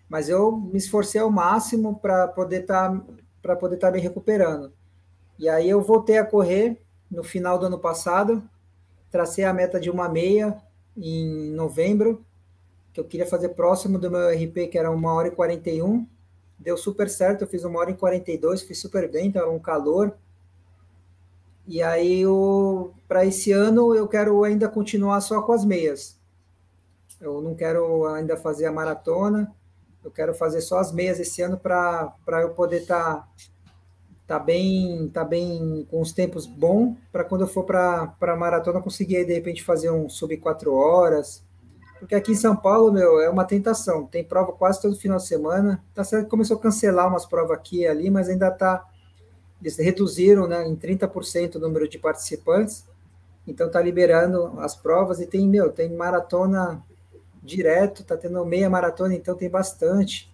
Mas 0.09 0.29
eu 0.29 0.55
me 0.55 0.77
esforcei 0.77 1.19
ao 1.19 1.29
máximo 1.29 1.99
para 1.99 2.27
poder 2.27 2.61
estar 2.61 2.91
tá, 2.91 3.05
para 3.41 3.55
poder 3.55 3.75
estar 3.75 3.87
tá 3.87 3.93
me 3.93 3.99
recuperando. 3.99 4.71
E 5.37 5.49
aí 5.49 5.69
eu 5.69 5.81
voltei 5.81 6.17
a 6.17 6.25
correr 6.25 6.81
no 7.09 7.23
final 7.23 7.57
do 7.57 7.65
ano 7.65 7.79
passado, 7.79 8.41
tracei 9.11 9.43
a 9.43 9.53
meta 9.53 9.79
de 9.79 9.89
uma 9.89 10.09
meia 10.09 10.57
em 10.95 11.51
novembro, 11.51 12.25
que 12.91 12.99
eu 12.99 13.05
queria 13.05 13.25
fazer 13.25 13.49
próximo 13.49 13.99
do 13.99 14.09
meu 14.09 14.29
RP, 14.29 14.69
que 14.71 14.77
era 14.77 14.89
uma 14.89 15.13
hora 15.13 15.27
e 15.27 15.31
41 15.31 16.07
deu 16.57 16.75
super 16.75 17.09
certo, 17.09 17.43
eu 17.43 17.47
fiz 17.47 17.63
uma 17.63 17.79
hora 17.79 17.91
em 17.91 17.95
42, 17.95 18.63
fiz 18.63 18.79
super 18.79 19.09
bem, 19.09 19.27
estava 19.27 19.49
um 19.51 19.59
calor. 19.59 20.17
E 21.67 21.83
aí, 21.83 22.23
para 23.07 23.25
esse 23.25 23.51
ano, 23.51 23.93
eu 23.93 24.07
quero 24.07 24.43
ainda 24.43 24.69
continuar 24.69 25.19
só 25.21 25.41
com 25.41 25.51
as 25.51 25.65
meias. 25.65 26.17
Eu 27.19 27.41
não 27.41 27.55
quero 27.55 28.05
ainda 28.07 28.37
fazer 28.37 28.65
a 28.65 28.71
maratona, 28.71 29.53
eu 30.03 30.11
quero 30.11 30.33
fazer 30.33 30.61
só 30.61 30.79
as 30.79 30.91
meias 30.91 31.19
esse 31.19 31.41
ano 31.41 31.57
para 31.57 32.41
eu 32.41 32.51
poder 32.51 32.81
estar 32.81 33.15
tá, 33.15 33.27
tá 34.25 34.39
bem, 34.39 35.09
tá 35.09 35.23
bem 35.25 35.85
com 35.89 35.99
os 35.99 36.13
tempos 36.13 36.45
bons, 36.45 36.95
para 37.11 37.23
quando 37.23 37.41
eu 37.41 37.47
for 37.47 37.63
para 37.63 38.15
a 38.21 38.35
maratona 38.35 38.81
conseguir, 38.81 39.25
de 39.25 39.33
repente, 39.33 39.63
fazer 39.63 39.89
um 39.89 40.07
sub 40.07 40.37
4 40.37 40.73
horas, 40.73 41.43
porque 41.99 42.15
aqui 42.15 42.31
em 42.31 42.35
São 42.35 42.55
Paulo, 42.55 42.91
meu, 42.91 43.19
é 43.19 43.29
uma 43.29 43.45
tentação. 43.45 44.05
Tem 44.05 44.23
prova 44.23 44.51
quase 44.51 44.81
todo 44.81 44.95
final 44.95 45.17
de 45.17 45.27
semana. 45.27 45.83
Tá 45.93 46.03
certo 46.03 46.25
que 46.25 46.29
começou 46.29 46.57
a 46.57 46.59
cancelar 46.59 47.07
umas 47.07 47.25
provas 47.25 47.57
aqui 47.57 47.81
e 47.81 47.87
ali, 47.87 48.09
mas 48.09 48.29
ainda 48.29 48.51
tá. 48.51 48.85
Eles 49.61 49.77
reduziram 49.77 50.47
né, 50.47 50.67
em 50.67 50.75
30% 50.75 51.55
o 51.55 51.59
número 51.59 51.87
de 51.87 51.97
participantes. 51.97 52.85
Então 53.47 53.69
tá 53.69 53.81
liberando 53.81 54.59
as 54.59 54.75
provas 54.75 55.19
e 55.19 55.25
tem, 55.25 55.47
meu, 55.47 55.71
tem 55.71 55.93
maratona 55.93 56.83
direto, 57.41 58.03
tá 58.03 58.17
tendo 58.17 58.45
meia 58.45 58.69
maratona, 58.69 59.15
então 59.15 59.35
tem 59.35 59.49
bastante. 59.49 60.31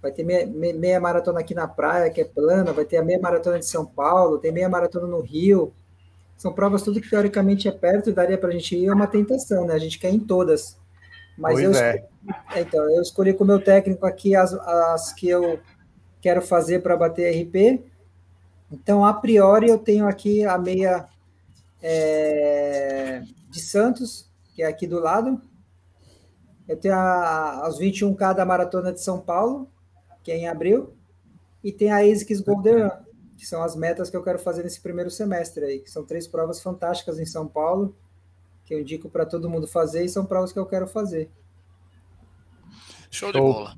Vai 0.00 0.12
ter 0.12 0.22
meia, 0.22 0.46
meia 0.46 1.00
maratona 1.00 1.40
aqui 1.40 1.54
na 1.54 1.66
praia, 1.66 2.10
que 2.10 2.20
é 2.20 2.24
plana, 2.24 2.72
vai 2.72 2.84
ter 2.84 2.98
a 2.98 3.02
meia 3.02 3.18
maratona 3.18 3.58
de 3.58 3.66
São 3.66 3.84
Paulo, 3.84 4.38
tem 4.38 4.52
meia 4.52 4.68
maratona 4.68 5.06
no 5.06 5.20
Rio. 5.20 5.72
São 6.36 6.52
provas 6.52 6.82
tudo 6.82 7.00
que 7.00 7.10
teoricamente 7.10 7.68
é 7.68 7.72
perto 7.72 8.10
e 8.10 8.12
daria 8.12 8.38
para 8.38 8.50
a 8.50 8.52
gente 8.52 8.76
ir, 8.76 8.86
é 8.86 8.92
uma 8.92 9.06
tentação, 9.06 9.66
né? 9.66 9.74
A 9.74 9.78
gente 9.78 9.98
quer 9.98 10.10
ir 10.10 10.16
em 10.16 10.20
todas. 10.20 10.76
Mas 11.36 11.54
pois 11.54 11.64
eu, 11.64 11.70
é. 11.72 11.96
escolhi, 11.96 12.04
é, 12.54 12.60
então, 12.60 12.94
eu 12.94 13.02
escolhi 13.02 13.34
com 13.34 13.44
o 13.44 13.46
meu 13.46 13.60
técnico 13.60 14.06
aqui 14.06 14.36
as, 14.36 14.52
as 14.52 15.12
que 15.12 15.28
eu 15.28 15.58
quero 16.20 16.40
fazer 16.40 16.82
para 16.82 16.96
bater 16.96 17.30
RP. 17.30 17.82
Então, 18.74 19.04
a 19.04 19.14
priori, 19.14 19.68
eu 19.68 19.78
tenho 19.78 20.06
aqui 20.06 20.44
a 20.44 20.58
meia 20.58 21.08
é, 21.82 23.22
de 23.48 23.60
Santos, 23.60 24.28
que 24.54 24.62
é 24.62 24.66
aqui 24.66 24.86
do 24.86 24.98
lado. 24.98 25.40
Eu 26.66 26.76
tenho 26.76 26.94
a, 26.94 27.66
as 27.66 27.78
21K 27.78 28.34
da 28.34 28.44
Maratona 28.44 28.92
de 28.92 29.00
São 29.00 29.20
Paulo, 29.20 29.70
que 30.22 30.32
é 30.32 30.36
em 30.36 30.48
abril. 30.48 30.92
E 31.62 31.72
tem 31.72 31.92
a 31.92 31.98
ASICS 31.98 32.40
Golden 32.40 32.82
Run, 32.82 32.90
que 33.36 33.46
são 33.46 33.62
as 33.62 33.76
metas 33.76 34.10
que 34.10 34.16
eu 34.16 34.22
quero 34.22 34.38
fazer 34.38 34.64
nesse 34.64 34.80
primeiro 34.80 35.10
semestre 35.10 35.64
aí, 35.64 35.78
que 35.78 35.90
são 35.90 36.04
três 36.04 36.26
provas 36.26 36.60
fantásticas 36.60 37.18
em 37.18 37.26
São 37.26 37.46
Paulo 37.46 37.94
que 38.64 38.74
eu 38.74 38.80
indico 38.80 39.08
para 39.08 39.26
todo 39.26 39.50
mundo 39.50 39.66
fazer 39.66 40.04
e 40.04 40.08
são 40.08 40.24
provas 40.24 40.52
que 40.52 40.58
eu 40.58 40.66
quero 40.66 40.86
fazer. 40.86 41.30
Show 43.10 43.30
de 43.30 43.38
bola. 43.38 43.76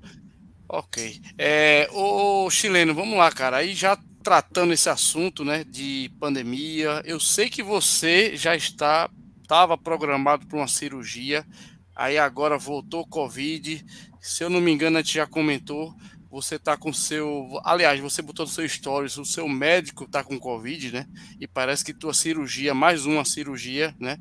Ok. 0.68 1.20
É, 1.36 1.88
o 1.92 2.48
chileno, 2.50 2.94
vamos 2.94 3.18
lá, 3.18 3.30
cara. 3.30 3.58
Aí 3.58 3.74
já 3.74 3.98
tratando 4.26 4.72
esse 4.72 4.88
assunto, 4.88 5.44
né, 5.44 5.62
de 5.62 6.10
pandemia, 6.18 7.00
eu 7.04 7.20
sei 7.20 7.48
que 7.48 7.62
você 7.62 8.36
já 8.36 8.56
está 8.56 9.08
estava 9.40 9.78
programado 9.78 10.44
para 10.48 10.58
uma 10.58 10.66
cirurgia, 10.66 11.46
aí 11.94 12.18
agora 12.18 12.58
voltou 12.58 13.06
Covid. 13.06 13.86
Se 14.20 14.42
eu 14.42 14.50
não 14.50 14.60
me 14.60 14.72
engano, 14.72 14.98
a 14.98 15.00
gente 15.00 15.14
já 15.14 15.28
comentou. 15.28 15.94
Você 16.28 16.56
está 16.56 16.76
com 16.76 16.92
seu. 16.92 17.60
Aliás, 17.62 18.00
você 18.00 18.20
botou 18.20 18.44
no 18.44 18.50
seu 18.50 18.68
stories, 18.68 19.16
o 19.16 19.24
seu 19.24 19.48
médico 19.48 20.02
está 20.02 20.24
com 20.24 20.40
Covid, 20.40 20.90
né? 20.90 21.06
E 21.38 21.46
parece 21.46 21.84
que 21.84 21.94
tua 21.94 22.12
cirurgia, 22.12 22.74
mais 22.74 23.06
uma 23.06 23.24
cirurgia, 23.24 23.94
né? 24.00 24.18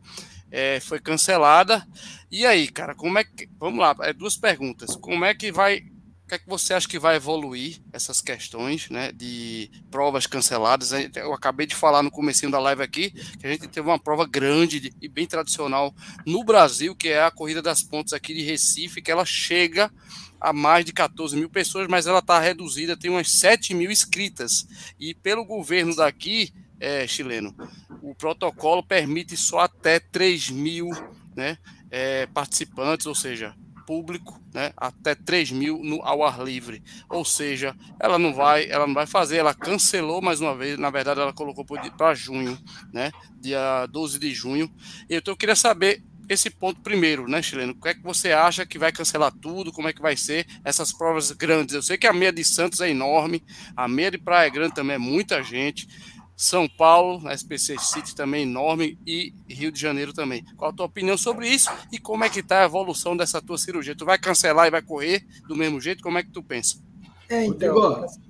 é, 0.55 0.79
foi 0.79 0.99
cancelada. 0.99 1.85
E 2.31 2.45
aí, 2.45 2.67
cara, 2.67 2.95
como 2.95 3.19
é 3.19 3.23
que. 3.23 3.49
Vamos 3.59 3.79
lá, 3.79 3.95
é 4.01 4.13
duas 4.13 4.37
perguntas. 4.37 4.95
Como 4.95 5.25
é 5.25 5.33
que 5.33 5.51
vai. 5.51 5.83
O 6.25 6.27
que 6.27 6.33
é 6.33 6.39
que 6.39 6.49
você 6.49 6.73
acha 6.73 6.87
que 6.87 6.97
vai 6.97 7.17
evoluir 7.17 7.79
essas 7.93 8.19
questões 8.19 8.89
né, 8.89 9.11
de 9.11 9.69
provas 9.91 10.25
canceladas? 10.25 10.91
Eu 11.15 11.31
acabei 11.31 11.67
de 11.67 11.75
falar 11.75 12.01
no 12.01 12.09
comecinho 12.09 12.51
da 12.51 12.57
live 12.57 12.81
aqui 12.81 13.11
que 13.11 13.45
a 13.45 13.51
gente 13.51 13.67
teve 13.67 13.87
uma 13.87 13.99
prova 13.99 14.25
grande 14.25 14.91
e 14.99 15.07
bem 15.07 15.27
tradicional 15.27 15.93
no 16.25 16.43
Brasil, 16.43 16.95
que 16.95 17.09
é 17.09 17.21
a 17.21 17.29
Corrida 17.29 17.61
das 17.61 17.83
Pontes 17.83 18.11
aqui 18.11 18.33
de 18.33 18.41
Recife, 18.41 19.03
que 19.03 19.11
ela 19.11 19.23
chega 19.23 19.93
a 20.41 20.51
mais 20.51 20.83
de 20.83 20.93
14 20.93 21.37
mil 21.37 21.47
pessoas, 21.47 21.87
mas 21.87 22.07
ela 22.07 22.19
está 22.19 22.39
reduzida, 22.39 22.97
tem 22.97 23.11
umas 23.11 23.29
7 23.29 23.75
mil 23.75 23.91
inscritas. 23.91 24.65
E 24.99 25.13
pelo 25.13 25.45
governo 25.45 25.95
daqui, 25.95 26.51
é, 26.79 27.05
chileno, 27.05 27.55
o 28.01 28.15
protocolo 28.15 28.81
permite 28.81 29.37
só 29.37 29.59
até 29.59 29.99
3 29.99 30.49
mil 30.49 30.89
né, 31.35 31.59
é, 31.91 32.25
participantes, 32.25 33.05
ou 33.05 33.13
seja, 33.13 33.55
público, 33.85 34.41
né, 34.53 34.71
até 34.75 35.15
3 35.15 35.51
mil 35.51 35.79
no, 35.83 36.01
ao 36.03 36.23
ar 36.23 36.41
livre. 36.43 36.83
Ou 37.09 37.23
seja, 37.23 37.75
ela 37.99 38.17
não 38.17 38.33
vai, 38.33 38.69
ela 38.69 38.87
não 38.87 38.93
vai 38.93 39.05
fazer, 39.05 39.37
ela 39.37 39.53
cancelou 39.53 40.21
mais 40.21 40.41
uma 40.41 40.55
vez, 40.55 40.77
na 40.77 40.89
verdade 40.89 41.19
ela 41.19 41.33
colocou 41.33 41.65
para 41.65 42.15
junho, 42.15 42.57
né, 42.93 43.11
dia 43.39 43.85
12 43.87 44.19
de 44.19 44.33
junho. 44.33 44.71
Então 45.09 45.33
eu 45.33 45.37
queria 45.37 45.55
saber 45.55 46.03
esse 46.27 46.49
ponto 46.49 46.81
primeiro, 46.81 47.27
né, 47.27 47.41
Chileno? 47.41 47.73
O 47.73 47.81
que 47.81 47.89
é 47.89 47.93
que 47.93 48.01
você 48.01 48.31
acha 48.31 48.65
que 48.65 48.79
vai 48.79 48.91
cancelar 48.91 49.31
tudo? 49.31 49.71
Como 49.71 49.87
é 49.87 49.93
que 49.93 50.01
vai 50.01 50.17
ser 50.17 50.45
essas 50.63 50.91
provas 50.91 51.31
grandes? 51.31 51.75
Eu 51.75 51.83
sei 51.83 51.97
que 51.97 52.07
a 52.07 52.13
meia 52.13 52.31
de 52.31 52.43
Santos 52.43 52.81
é 52.81 52.89
enorme, 52.89 53.43
a 53.75 53.87
meia 53.87 54.11
de 54.11 54.17
Praia 54.17 54.49
Grande 54.49 54.73
também 54.73 54.95
é 54.95 54.99
muita 54.99 55.43
gente. 55.43 55.87
São 56.35 56.67
Paulo, 56.67 57.29
SPC 57.31 57.77
City 57.79 58.13
também 58.13 58.43
enorme 58.43 58.99
e 59.07 59.33
Rio 59.47 59.71
de 59.71 59.79
Janeiro 59.79 60.11
também. 60.13 60.43
Qual 60.57 60.71
a 60.71 60.73
tua 60.73 60.85
opinião 60.85 61.17
sobre 61.17 61.47
isso 61.47 61.69
e 61.91 61.97
como 61.97 62.23
é 62.23 62.29
que 62.29 62.41
está 62.41 62.61
a 62.61 62.65
evolução 62.65 63.15
dessa 63.15 63.41
tua 63.41 63.57
cirurgia? 63.57 63.95
Tu 63.95 64.05
vai 64.05 64.17
cancelar 64.17 64.67
e 64.67 64.71
vai 64.71 64.81
correr 64.81 65.25
do 65.47 65.55
mesmo 65.55 65.79
jeito? 65.79 66.03
Como 66.03 66.17
é 66.17 66.23
que 66.23 66.31
tu 66.31 66.43
pensa? 66.43 66.83
É, 67.29 67.45
então, 67.45 67.75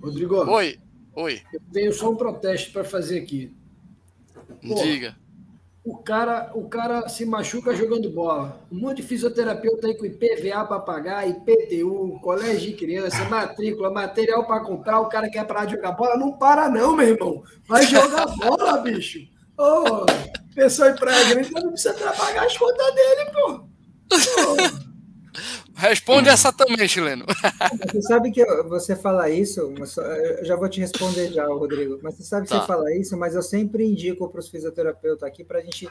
Rodrigo, 0.01 0.35
Rodrigo. 0.35 0.51
Oi, 0.51 0.79
oi. 1.15 1.41
Eu 1.51 1.61
tenho 1.73 1.93
só 1.93 2.11
um 2.11 2.15
protesto 2.15 2.71
para 2.71 2.83
fazer 2.83 3.19
aqui. 3.19 3.51
Pô, 4.61 4.75
Diga 4.75 5.24
o 5.85 5.97
cara, 5.97 6.51
o 6.55 6.67
cara 6.67 7.07
se 7.07 7.23
machuca 7.25 7.75
jogando 7.75 8.09
bola. 8.09 8.59
Um 8.71 8.79
monte 8.79 8.97
de 8.97 9.03
fisioterapeuta 9.03 9.85
aí 9.85 9.95
com 9.95 10.05
IPVA 10.05 10.65
para 10.65 10.79
pagar, 10.79 11.29
IPTU, 11.29 12.19
colégio 12.21 12.71
de 12.71 12.73
criança, 12.73 13.23
matrícula, 13.29 13.91
material 13.91 14.45
para 14.45 14.61
comprar, 14.61 14.99
o 14.99 15.09
cara 15.09 15.29
quer 15.29 15.45
parar 15.45 15.65
de 15.65 15.75
jogar 15.75 15.91
bola. 15.91 16.17
Não 16.17 16.33
para, 16.33 16.67
não, 16.69 16.95
meu 16.95 17.07
irmão. 17.07 17.43
Vai 17.67 17.85
jogar 17.85 18.25
bola, 18.35 18.77
bicho. 18.79 19.19
Ô, 19.57 19.63
oh, 19.63 20.05
pessoa 20.55 20.89
em 20.89 20.95
praia 20.95 21.29
grande 21.29 21.51
não 21.53 21.69
precisa 21.69 21.93
pagar 21.93 22.45
as 22.45 22.57
contas 22.57 22.95
dele, 22.95 23.31
pô. 23.31 23.59
pô. 24.09 24.84
Responde 25.75 26.29
essa 26.29 26.53
também, 26.53 26.87
chileno. 26.87 27.25
Você 27.85 28.01
sabe 28.01 28.31
que 28.31 28.43
você 28.63 28.95
fala 28.95 29.29
isso, 29.29 29.59
eu 29.59 30.45
já 30.45 30.55
vou 30.55 30.69
te 30.69 30.79
responder 30.79 31.31
já, 31.31 31.45
Rodrigo. 31.45 31.99
Mas 32.01 32.15
você 32.15 32.23
sabe 32.23 32.47
que 32.47 32.53
tá. 32.53 32.61
você 32.61 32.67
fala 32.67 32.95
isso, 32.95 33.17
mas 33.17 33.35
eu 33.35 33.41
sempre 33.41 33.85
indico 33.85 34.29
para 34.29 34.39
os 34.39 34.49
fisioterapeutas 34.49 35.23
aqui 35.23 35.43
para 35.43 35.59
a 35.59 35.61
gente 35.61 35.89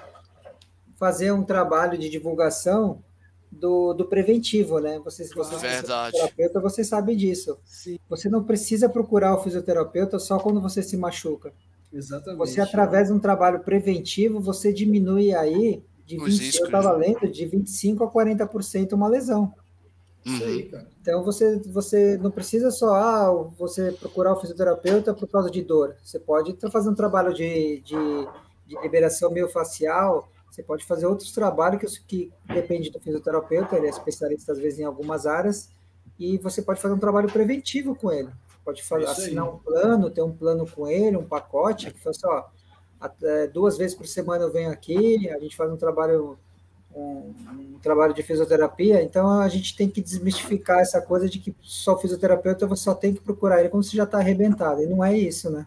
fazer 0.97 1.32
um 1.32 1.45
trabalho 1.45 1.99
de 1.99 2.09
divulgação 2.09 3.03
do, 3.51 3.93
do 3.93 4.07
preventivo, 4.07 4.78
né? 4.78 5.01
Você, 5.05 5.24
se 5.24 5.35
você 5.35 5.55
é 5.55 5.59
fisioterapeuta, 5.59 6.61
você 6.61 6.82
sabe 6.82 7.14
disso. 7.14 7.59
Sim. 7.64 7.99
Você 8.09 8.28
não 8.28 8.43
precisa 8.43 8.89
procurar 8.89 9.35
o 9.35 9.43
fisioterapeuta 9.43 10.18
só 10.18 10.39
quando 10.39 10.61
você 10.61 10.82
se 10.82 10.97
machuca. 10.97 11.53
Exatamente. 11.93 12.39
Você, 12.39 12.61
através 12.61 13.09
de 13.09 13.14
um 13.14 13.20
trabalho 13.20 13.61
preventivo, 13.61 14.41
você 14.41 14.72
diminui 14.72 15.32
aí, 15.35 15.82
de 16.05 16.18
Os 16.18 16.39
20, 16.39 16.41
riscos, 16.41 16.61
eu 16.61 16.66
estava 16.66 16.93
lendo, 16.93 17.28
de 17.30 17.47
25% 17.47 18.03
a 18.03 18.11
40% 18.11 18.93
uma 18.93 19.09
lesão. 19.09 19.55
Isso 20.25 20.43
Uhum. 20.43 20.49
aí, 20.49 20.62
cara. 20.64 20.89
Então 21.01 21.22
você, 21.22 21.59
você 21.66 22.16
não 22.16 22.31
precisa 22.31 22.70
só 22.70 22.95
ah, 22.95 23.33
você 23.59 23.93
procurar 23.93 24.33
o 24.33 24.41
fisioterapeuta 24.41 25.12
por 25.12 25.29
causa 25.29 25.51
de 25.51 25.62
dor. 25.62 25.97
Você 26.03 26.18
pode 26.18 26.53
estar 26.53 26.70
fazendo 26.70 26.93
um 26.93 26.97
trabalho 26.97 27.35
de, 27.35 27.81
de, 27.81 28.29
de 28.66 28.81
liberação 28.83 29.31
miofascial, 29.31 30.29
você 30.51 30.62
pode 30.62 30.85
fazer 30.85 31.07
outros 31.07 31.33
trabalhos 31.33 31.99
que, 31.99 32.01
que 32.07 32.33
depende 32.55 32.91
do 32.91 33.01
fisioterapeuta, 33.01 33.77
ele 33.77 33.87
é 33.87 33.91
especialista 33.91 34.53
às 34.53 34.59
vezes 34.59 34.79
em 34.79 34.85
algumas 34.85 35.27
áreas, 35.27 35.68
e 36.18 36.39
você 36.39 36.62
pode 36.62 36.81
fazer 36.81 36.95
um 36.95 36.99
trabalho 36.99 37.31
preventivo 37.31 37.95
com 37.95 38.11
ele. 38.11 38.31
Pode 38.64 38.83
fazer, 38.83 39.07
assinar 39.07 39.47
um 39.53 39.59
plano, 39.59 40.11
ter 40.11 40.22
um 40.22 40.33
plano 40.33 40.64
com 40.66 40.89
ele, 40.89 41.16
um 41.18 41.27
pacote, 41.27 41.91
que 41.93 42.01
fala 42.01 42.16
assim, 42.16 42.27
ó, 42.27 42.45
até 42.99 43.47
duas 43.49 43.77
vezes 43.77 43.95
por 43.95 44.07
semana 44.07 44.45
eu 44.45 44.53
venho 44.53 44.70
aqui, 44.70 45.29
a 45.29 45.39
gente 45.39 45.55
faz 45.55 45.70
um 45.70 45.77
trabalho 45.77 46.39
um, 46.95 47.34
um 47.74 47.78
trabalho 47.82 48.14
de 48.14 48.22
fisioterapia, 48.22 49.03
então 49.03 49.40
a 49.40 49.49
gente 49.49 49.76
tem 49.76 49.88
que 49.88 50.01
desmistificar 50.01 50.78
essa 50.78 51.01
coisa 51.01 51.28
de 51.28 51.38
que 51.38 51.55
só 51.61 51.99
fisioterapeuta 51.99 52.66
você 52.66 52.84
só 52.84 52.95
tem 52.95 53.12
que 53.12 53.20
procurar 53.20 53.61
ele 53.61 53.68
quando 53.68 53.84
você 53.84 53.97
já 53.97 54.05
está 54.05 54.18
arrebentado, 54.18 54.82
e 54.82 54.86
não 54.86 55.05
é 55.05 55.16
isso, 55.16 55.51
né? 55.51 55.66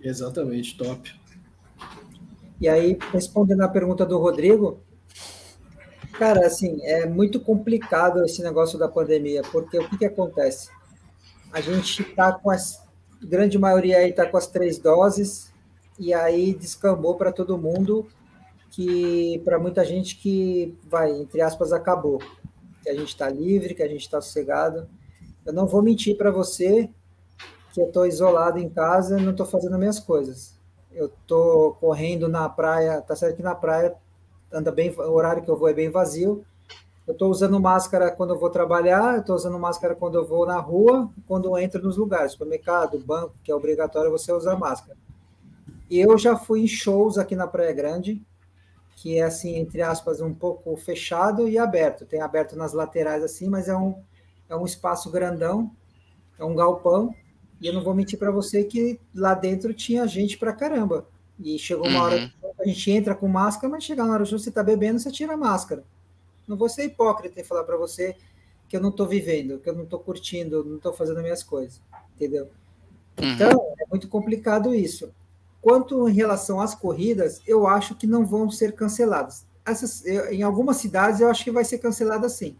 Exatamente, 0.00 0.76
top. 0.76 1.14
E 2.60 2.68
aí, 2.68 2.96
respondendo 3.12 3.62
a 3.62 3.68
pergunta 3.68 4.06
do 4.06 4.18
Rodrigo, 4.18 4.80
cara, 6.12 6.46
assim, 6.46 6.80
é 6.84 7.06
muito 7.06 7.40
complicado 7.40 8.24
esse 8.24 8.42
negócio 8.42 8.78
da 8.78 8.88
pandemia, 8.88 9.42
porque 9.50 9.78
o 9.78 9.88
que, 9.88 9.98
que 9.98 10.04
acontece? 10.06 10.70
A 11.52 11.60
gente 11.60 12.02
está 12.02 12.32
com 12.32 12.50
as. 12.50 12.80
grande 13.20 13.58
maioria 13.58 13.98
aí 13.98 14.10
está 14.10 14.26
com 14.26 14.36
as 14.36 14.46
três 14.46 14.78
doses, 14.78 15.52
e 15.98 16.14
aí 16.14 16.54
descambou 16.54 17.16
para 17.16 17.32
todo 17.32 17.58
mundo 17.58 18.06
que, 18.72 19.40
para 19.44 19.58
muita 19.58 19.84
gente 19.84 20.16
que 20.16 20.76
vai, 20.88 21.12
entre 21.12 21.40
aspas, 21.40 21.72
acabou. 21.72 22.18
Que 22.82 22.90
a 22.90 22.94
gente 22.94 23.08
está 23.08 23.28
livre, 23.28 23.74
que 23.74 23.82
a 23.82 23.88
gente 23.88 24.00
está 24.00 24.20
sossegado. 24.20 24.88
Eu 25.46 25.52
não 25.52 25.66
vou 25.68 25.82
mentir 25.82 26.16
para 26.16 26.32
você 26.32 26.90
que 27.72 27.80
eu 27.80 27.86
estou 27.86 28.06
isolado 28.06 28.58
em 28.58 28.68
casa 28.68 29.16
não 29.16 29.30
estou 29.30 29.46
fazendo 29.46 29.72
as 29.74 29.78
minhas 29.78 29.98
coisas 29.98 30.60
eu 30.94 31.10
tô 31.26 31.76
correndo 31.80 32.28
na 32.28 32.48
praia, 32.48 33.00
tá 33.00 33.16
certo 33.16 33.36
que 33.36 33.42
na 33.42 33.54
praia 33.54 33.94
anda 34.52 34.70
bem, 34.70 34.90
o 34.90 35.12
horário 35.12 35.42
que 35.42 35.50
eu 35.50 35.56
vou 35.56 35.68
é 35.68 35.74
bem 35.74 35.90
vazio. 35.90 36.44
Eu 37.06 37.14
tô 37.14 37.28
usando 37.28 37.58
máscara 37.58 38.10
quando 38.10 38.34
eu 38.34 38.38
vou 38.38 38.50
trabalhar, 38.50 39.24
tô 39.24 39.34
usando 39.34 39.58
máscara 39.58 39.94
quando 39.94 40.16
eu 40.16 40.26
vou 40.26 40.46
na 40.46 40.58
rua, 40.58 41.10
quando 41.26 41.48
eu 41.48 41.58
entro 41.58 41.82
nos 41.82 41.96
lugares, 41.96 42.32
supermercado, 42.32 42.98
banco, 42.98 43.34
que 43.42 43.50
é 43.50 43.54
obrigatório 43.54 44.10
você 44.10 44.32
usar 44.32 44.56
máscara. 44.56 44.96
E 45.90 45.98
eu 45.98 46.16
já 46.16 46.36
fui 46.36 46.62
em 46.62 46.68
shows 46.68 47.18
aqui 47.18 47.34
na 47.34 47.46
Praia 47.46 47.72
Grande, 47.72 48.22
que 48.96 49.18
é 49.18 49.22
assim, 49.22 49.56
entre 49.56 49.82
aspas, 49.82 50.20
um 50.20 50.32
pouco 50.32 50.76
fechado 50.76 51.48
e 51.48 51.58
aberto. 51.58 52.04
Tem 52.06 52.20
aberto 52.20 52.56
nas 52.56 52.72
laterais 52.72 53.22
assim, 53.22 53.48
mas 53.48 53.68
é 53.68 53.76
um, 53.76 53.94
é 54.48 54.56
um 54.56 54.64
espaço 54.64 55.10
grandão, 55.10 55.70
é 56.38 56.44
um 56.44 56.54
galpão, 56.54 57.14
e 57.60 57.66
eu 57.66 57.72
não 57.72 57.82
vou 57.82 57.94
mentir 57.94 58.18
para 58.18 58.30
você 58.30 58.64
que 58.64 59.00
lá 59.14 59.34
dentro 59.34 59.72
tinha 59.72 60.06
gente 60.06 60.36
pra 60.38 60.52
caramba. 60.52 61.06
E 61.38 61.58
chegou 61.58 61.88
uma 61.88 62.02
hora 62.02 62.16
Uhum. 62.16 62.28
que 62.28 62.62
a 62.62 62.66
gente 62.66 62.90
entra 62.90 63.14
com 63.14 63.26
máscara, 63.26 63.68
mas 63.68 63.84
chegar 63.84 64.04
na 64.04 64.14
hora 64.14 64.24
que 64.24 64.32
você 64.32 64.50
tá 64.50 64.62
bebendo, 64.62 64.98
você 65.00 65.10
tira 65.10 65.34
a 65.34 65.36
máscara. 65.36 65.82
Não 66.46 66.56
vou 66.56 66.68
ser 66.68 66.84
hipócrita 66.84 67.40
e 67.40 67.44
falar 67.44 67.64
para 67.64 67.76
você 67.76 68.16
que 68.68 68.76
eu 68.76 68.80
não 68.80 68.90
tô 68.92 69.06
vivendo, 69.06 69.58
que 69.58 69.68
eu 69.68 69.74
não 69.74 69.86
tô 69.86 69.98
curtindo, 69.98 70.64
não 70.64 70.78
tô 70.78 70.92
fazendo 70.92 71.16
as 71.18 71.22
minhas 71.22 71.42
coisas, 71.42 71.80
entendeu? 72.14 72.48
Então, 73.18 73.74
é 73.78 73.86
muito 73.90 74.08
complicado 74.08 74.74
isso. 74.74 75.12
Quanto 75.62 76.08
em 76.08 76.12
relação 76.12 76.60
às 76.60 76.74
corridas, 76.74 77.40
eu 77.46 77.66
acho 77.66 77.94
que 77.94 78.06
não 78.06 78.26
vão 78.26 78.50
ser 78.50 78.72
canceladas. 78.72 79.46
Essas, 79.64 80.04
em 80.04 80.42
algumas 80.42 80.76
cidades, 80.78 81.20
eu 81.20 81.30
acho 81.30 81.44
que 81.44 81.52
vai 81.52 81.64
ser 81.64 81.78
cancelada 81.78 82.28
sim. 82.28 82.56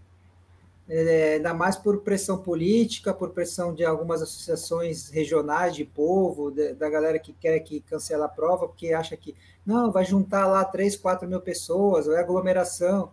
É, 0.88 1.34
ainda 1.34 1.54
mais 1.54 1.76
por 1.76 1.98
pressão 2.02 2.38
política, 2.38 3.14
por 3.14 3.30
pressão 3.30 3.74
de 3.74 3.84
algumas 3.84 4.20
associações 4.22 5.08
regionais 5.10 5.74
de 5.74 5.84
povo, 5.84 6.50
de- 6.50 6.74
da 6.74 6.88
galera 6.90 7.18
que 7.18 7.32
quer 7.32 7.58
que 7.60 7.80
cancela 7.80 8.26
a 8.26 8.28
prova, 8.28 8.66
porque 8.68 8.92
acha 8.92 9.16
que 9.16 9.34
não, 9.64 9.90
vai 9.92 10.04
juntar 10.04 10.46
lá 10.46 10.64
3, 10.64 10.96
4 10.96 11.28
mil 11.28 11.40
pessoas, 11.40 12.06
ou 12.08 12.14
é 12.14 12.20
aglomeração. 12.20 13.10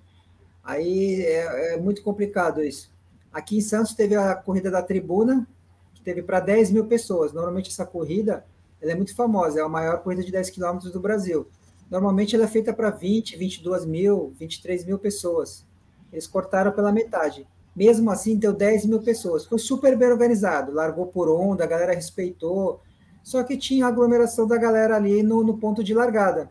Aí 0.63 1.21
é, 1.23 1.73
é 1.75 1.77
muito 1.77 2.03
complicado 2.03 2.63
isso. 2.63 2.91
Aqui 3.31 3.57
em 3.57 3.61
Santos 3.61 3.93
teve 3.93 4.15
a 4.15 4.35
corrida 4.35 4.71
da 4.71 4.81
tribuna, 4.81 5.47
que 5.93 6.01
teve 6.01 6.21
para 6.23 6.39
10 6.39 6.71
mil 6.71 6.85
pessoas. 6.85 7.33
Normalmente 7.33 7.69
essa 7.69 7.85
corrida 7.85 8.45
ela 8.81 8.91
é 8.91 8.95
muito 8.95 9.15
famosa, 9.15 9.59
é 9.59 9.63
a 9.63 9.69
maior 9.69 10.01
corrida 10.01 10.23
de 10.23 10.31
10 10.31 10.49
quilômetros 10.49 10.91
do 10.91 10.99
Brasil. 10.99 11.47
Normalmente 11.89 12.35
ela 12.35 12.45
é 12.45 12.47
feita 12.47 12.73
para 12.73 12.89
20, 12.89 13.35
22 13.35 13.85
mil, 13.85 14.33
23 14.39 14.85
mil 14.85 14.99
pessoas. 14.99 15.65
Eles 16.11 16.27
cortaram 16.27 16.71
pela 16.71 16.91
metade. 16.91 17.47
Mesmo 17.75 18.11
assim, 18.11 18.37
deu 18.37 18.53
10 18.53 18.85
mil 18.85 19.01
pessoas. 19.01 19.45
Foi 19.45 19.57
super 19.57 19.97
bem 19.97 20.09
organizado, 20.09 20.71
largou 20.71 21.07
por 21.07 21.29
onda, 21.29 21.63
a 21.63 21.67
galera 21.67 21.93
respeitou. 21.93 22.81
Só 23.23 23.43
que 23.43 23.57
tinha 23.57 23.87
aglomeração 23.87 24.47
da 24.47 24.57
galera 24.57 24.95
ali 24.95 25.23
no, 25.23 25.43
no 25.43 25.57
ponto 25.57 25.83
de 25.83 25.93
largada. 25.93 26.49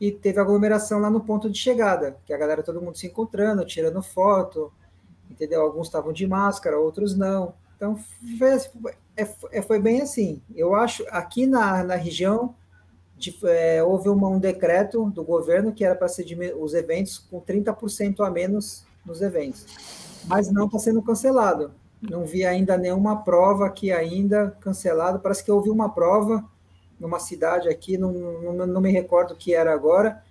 E 0.00 0.10
teve 0.10 0.40
aglomeração 0.40 0.98
lá 0.98 1.08
no 1.08 1.20
ponto 1.20 1.48
de 1.48 1.58
chegada, 1.58 2.16
que 2.24 2.32
a 2.32 2.36
galera, 2.36 2.62
todo 2.62 2.82
mundo 2.82 2.98
se 2.98 3.06
encontrando, 3.06 3.64
tirando 3.64 4.02
foto, 4.02 4.72
entendeu? 5.30 5.62
Alguns 5.62 5.86
estavam 5.86 6.12
de 6.12 6.26
máscara, 6.26 6.78
outros 6.78 7.16
não. 7.16 7.54
Então, 7.76 7.96
foi, 8.38 8.92
é, 9.16 9.28
é, 9.50 9.62
foi 9.62 9.78
bem 9.78 10.00
assim. 10.02 10.40
Eu 10.54 10.74
acho, 10.74 11.04
aqui 11.10 11.46
na, 11.46 11.82
na 11.84 11.94
região, 11.94 12.54
de, 13.16 13.36
é, 13.44 13.82
houve 13.82 14.08
uma, 14.08 14.28
um 14.28 14.38
decreto 14.38 15.10
do 15.10 15.22
governo 15.22 15.72
que 15.72 15.84
era 15.84 15.94
para 15.94 16.08
ser 16.08 16.26
os 16.58 16.74
eventos 16.74 17.18
com 17.18 17.40
30% 17.40 18.26
a 18.26 18.30
menos 18.30 18.84
nos 19.04 19.20
eventos. 19.20 19.66
Mas 20.26 20.50
não 20.50 20.66
está 20.66 20.78
sendo 20.78 21.02
cancelado. 21.02 21.72
Não 22.00 22.24
vi 22.24 22.44
ainda 22.44 22.76
nenhuma 22.76 23.22
prova 23.22 23.66
aqui 23.66 23.92
ainda 23.92 24.56
cancelado. 24.60 25.20
Parece 25.20 25.44
que 25.44 25.52
houve 25.52 25.70
uma 25.70 25.88
prova 25.88 26.44
numa 26.98 27.18
cidade 27.18 27.68
aqui, 27.68 27.98
não, 27.98 28.12
não, 28.12 28.66
não 28.66 28.80
me 28.80 28.90
recordo 28.90 29.32
o 29.34 29.36
que 29.36 29.54
era 29.54 29.74
agora, 29.74 30.22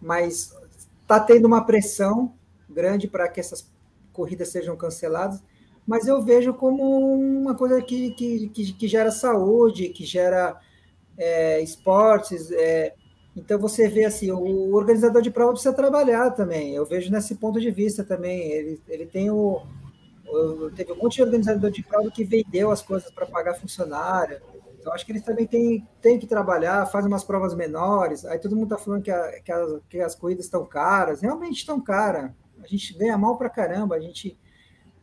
mas 0.00 0.54
está 1.02 1.18
tendo 1.18 1.46
uma 1.46 1.64
pressão 1.64 2.32
grande 2.68 3.08
para 3.08 3.28
que 3.28 3.40
essas 3.40 3.68
corridas 4.12 4.48
sejam 4.48 4.76
canceladas, 4.76 5.42
mas 5.86 6.06
eu 6.06 6.20
vejo 6.20 6.52
como 6.52 6.82
uma 7.14 7.54
coisa 7.54 7.80
que, 7.80 8.10
que, 8.12 8.48
que, 8.48 8.72
que 8.72 8.88
gera 8.88 9.10
saúde, 9.10 9.90
que 9.90 10.04
gera 10.04 10.58
é, 11.16 11.62
esportes. 11.62 12.50
É, 12.50 12.94
então 13.36 13.58
você 13.58 13.88
vê 13.88 14.04
assim, 14.04 14.30
o 14.30 14.74
organizador 14.74 15.22
de 15.22 15.30
prova 15.30 15.52
precisa 15.52 15.74
trabalhar 15.74 16.30
também. 16.30 16.74
Eu 16.74 16.84
vejo 16.84 17.10
nesse 17.10 17.36
ponto 17.36 17.60
de 17.60 17.70
vista 17.70 18.02
também. 18.02 18.50
Ele, 18.50 18.80
ele 18.88 19.06
tem 19.06 19.30
o, 19.30 19.62
teve 20.74 20.92
um 20.92 20.96
monte 20.96 21.16
de 21.16 21.22
organizador 21.22 21.70
de 21.70 21.82
prova 21.82 22.10
que 22.10 22.24
vendeu 22.24 22.70
as 22.70 22.82
coisas 22.82 23.10
para 23.10 23.26
pagar 23.26 23.54
funcionário. 23.54 24.40
Então, 24.78 24.92
acho 24.92 25.04
que 25.04 25.12
eles 25.12 25.22
também 25.22 25.46
têm, 25.46 25.86
têm 26.00 26.18
que 26.18 26.26
trabalhar, 26.26 26.86
fazem 26.86 27.10
umas 27.10 27.24
provas 27.24 27.54
menores. 27.54 28.24
Aí 28.24 28.38
todo 28.38 28.54
mundo 28.54 28.74
está 28.74 28.78
falando 28.78 29.02
que, 29.02 29.10
a, 29.10 29.40
que, 29.40 29.52
as, 29.52 29.80
que 29.88 30.00
as 30.00 30.14
corridas 30.14 30.44
estão 30.44 30.64
caras. 30.64 31.20
Realmente 31.20 31.58
estão 31.58 31.80
caras. 31.80 32.30
A 32.62 32.66
gente 32.66 32.96
ganha 32.96 33.18
mal 33.18 33.36
para 33.36 33.50
caramba. 33.50 33.96
A 33.96 34.00
gente 34.00 34.38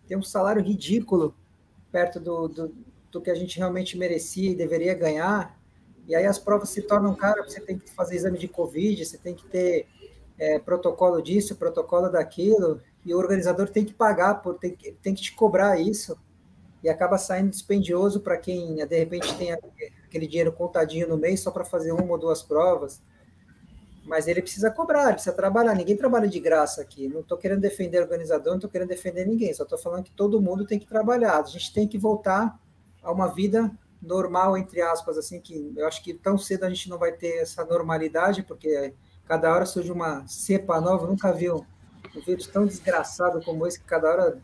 tem 0.08 0.18
um 0.18 0.24
salário 0.24 0.62
ridículo 0.62 1.36
perto 1.92 2.20
do, 2.20 2.48
do, 2.48 2.76
do, 3.12 3.22
que 3.22 3.30
a 3.30 3.36
gente 3.36 3.58
realmente 3.58 3.98
merecia 3.98 4.52
e 4.52 4.56
deveria 4.56 4.94
ganhar. 4.94 5.60
E 6.08 6.16
aí 6.16 6.26
as 6.26 6.40
provas 6.40 6.70
se 6.70 6.82
tornam 6.82 7.16
caras. 7.16 7.52
Você 7.52 7.62
tem 7.62 7.78
que 7.78 7.90
fazer 7.92 8.16
exame 8.16 8.38
de 8.38 8.48
Covid, 8.48 9.06
você 9.06 9.18
tem 9.18 9.36
que 9.36 9.46
ter 9.46 9.88
é, 10.38 10.60
protocolo 10.60 11.22
disso, 11.22 11.56
protocolo 11.56 12.10
daquilo. 12.10 12.82
E 13.06 13.14
o 13.14 13.18
organizador 13.18 13.70
tem 13.70 13.86
que 13.86 13.94
pagar, 13.94 14.36
por, 14.42 14.56
tem, 14.56 14.72
tem 14.72 15.14
que 15.14 15.22
te 15.22 15.34
cobrar 15.34 15.80
isso 15.80 16.18
e 16.84 16.90
acaba 16.90 17.18
saindo 17.18 17.50
dispendioso 17.50 18.20
para 18.20 18.38
quem 18.38 18.76
de 18.76 19.00
repente 19.00 19.34
tem 19.38 19.54
aquele 19.54 20.28
dinheiro 20.28 20.52
contadinho 20.52 21.08
no 21.08 21.18
mês 21.18 21.40
só 21.40 21.50
para 21.50 21.64
fazer 21.64 21.94
uma 21.94 22.12
ou 22.12 22.18
duas 22.18 22.44
provas. 22.44 23.02
Mas 24.06 24.28
ele 24.28 24.42
precisa 24.42 24.70
cobrar, 24.70 25.04
ele 25.06 25.14
precisa 25.14 25.36
trabalhar. 25.36 25.74
Ninguém 25.74 25.96
trabalha 25.96 26.28
de 26.28 26.40
graça 26.40 26.82
aqui. 26.82 27.08
Não 27.08 27.22
estou 27.22 27.38
querendo 27.38 27.62
defender 27.62 28.02
organizador, 28.02 28.52
não 28.52 28.58
estou 28.58 28.70
querendo 28.70 28.90
defender 28.90 29.26
ninguém. 29.26 29.54
Só 29.54 29.64
estou 29.64 29.78
falando 29.78 30.04
que 30.04 30.12
todo 30.12 30.42
mundo 30.42 30.66
tem 30.66 30.78
que 30.78 30.86
trabalhar. 30.86 31.40
A 31.40 31.44
gente 31.44 31.74
tem 31.74 31.88
que 31.88 31.98
voltar 31.98 32.60
a 33.02 33.12
uma 33.12 33.28
vida 33.28 33.72
normal, 34.02 34.58
entre 34.58 34.82
aspas, 34.82 35.18
assim, 35.18 35.40
que 35.40 35.74
eu 35.76 35.88
acho 35.88 36.04
que 36.04 36.14
tão 36.14 36.38
cedo 36.38 36.66
a 36.66 36.70
gente 36.70 36.90
não 36.90 36.98
vai 36.98 37.14
ter 37.14 37.42
essa 37.42 37.64
normalidade, 37.64 38.44
porque 38.44 38.94
cada 39.26 39.52
hora 39.54 39.66
surge 39.66 39.92
uma 39.92 40.28
cepa 40.28 40.82
nova. 40.82 41.06
Eu 41.06 41.10
nunca 41.10 41.32
vi 41.32 41.50
um, 41.50 41.64
um 42.16 42.22
vírus 42.26 42.48
tão 42.48 42.66
desgraçado 42.66 43.42
como 43.44 43.66
esse, 43.66 43.80
que 43.80 43.86
cada 43.86 44.10
hora 44.10 44.42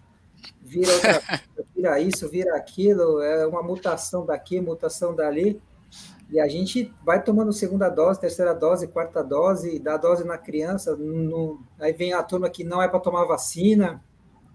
vira, 0.61 0.91
outra, 0.93 1.21
vira 1.75 1.99
isso, 1.99 2.29
vira 2.29 2.55
aquilo, 2.55 3.21
é 3.21 3.45
uma 3.45 3.61
mutação 3.61 4.25
daqui, 4.25 4.61
mutação 4.61 5.13
dali, 5.13 5.61
e 6.31 6.39
a 6.39 6.47
gente 6.47 6.93
vai 7.03 7.23
tomando 7.23 7.51
segunda 7.51 7.89
dose, 7.89 8.19
terceira 8.19 8.53
dose, 8.53 8.87
quarta 8.87 9.23
dose, 9.23 9.79
dá 9.79 9.97
dose 9.97 10.23
na 10.23 10.37
criança, 10.37 10.95
no, 10.95 11.59
aí 11.79 11.91
vem 11.91 12.13
a 12.13 12.21
turma 12.21 12.49
que 12.49 12.63
não 12.63 12.81
é 12.81 12.87
para 12.87 12.99
tomar 12.99 13.25
vacina, 13.25 14.03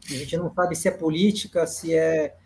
a 0.09 0.13
gente 0.13 0.37
não 0.37 0.53
sabe 0.55 0.77
se 0.77 0.87
é 0.89 0.91
política, 0.91 1.67
se 1.67 1.95
é 1.95 2.37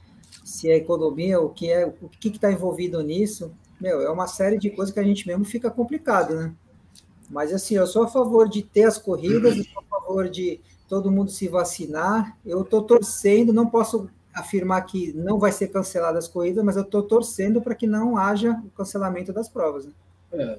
se 0.44 0.70
é 0.70 0.76
economia, 0.76 1.40
o 1.40 1.50
que 1.50 1.70
é, 1.70 1.86
o 1.86 2.08
que 2.08 2.28
está 2.28 2.50
envolvido 2.50 3.02
nisso. 3.02 3.52
meu, 3.78 4.00
é 4.00 4.10
uma 4.10 4.26
série 4.26 4.58
de 4.58 4.70
coisas 4.70 4.92
que 4.92 5.00
a 5.00 5.04
gente 5.04 5.26
mesmo 5.26 5.44
fica 5.44 5.70
complicado, 5.70 6.34
né? 6.34 6.54
Mas 7.28 7.52
assim, 7.52 7.74
eu 7.74 7.86
sou 7.86 8.04
a 8.04 8.08
favor 8.08 8.48
de 8.48 8.62
ter 8.62 8.84
as 8.84 8.96
corridas, 8.96 9.56
eu 9.56 9.64
sou 9.64 9.82
a 9.82 10.00
favor 10.00 10.28
de 10.28 10.60
todo 10.88 11.10
mundo 11.10 11.30
se 11.30 11.48
vacinar. 11.48 12.36
Eu 12.44 12.62
estou 12.62 12.82
torcendo, 12.82 13.52
não 13.52 13.68
posso 13.68 14.08
afirmar 14.38 14.82
que 14.82 15.12
não 15.12 15.38
vai 15.38 15.52
ser 15.52 15.68
cancelada 15.68 16.18
as 16.18 16.28
corridas, 16.28 16.64
mas 16.64 16.76
eu 16.76 16.82
estou 16.82 17.02
torcendo 17.02 17.60
para 17.60 17.74
que 17.74 17.86
não 17.86 18.16
haja 18.16 18.52
o 18.52 18.70
cancelamento 18.70 19.32
das 19.32 19.48
provas. 19.48 19.86
Né? 19.86 19.92
É. 20.32 20.58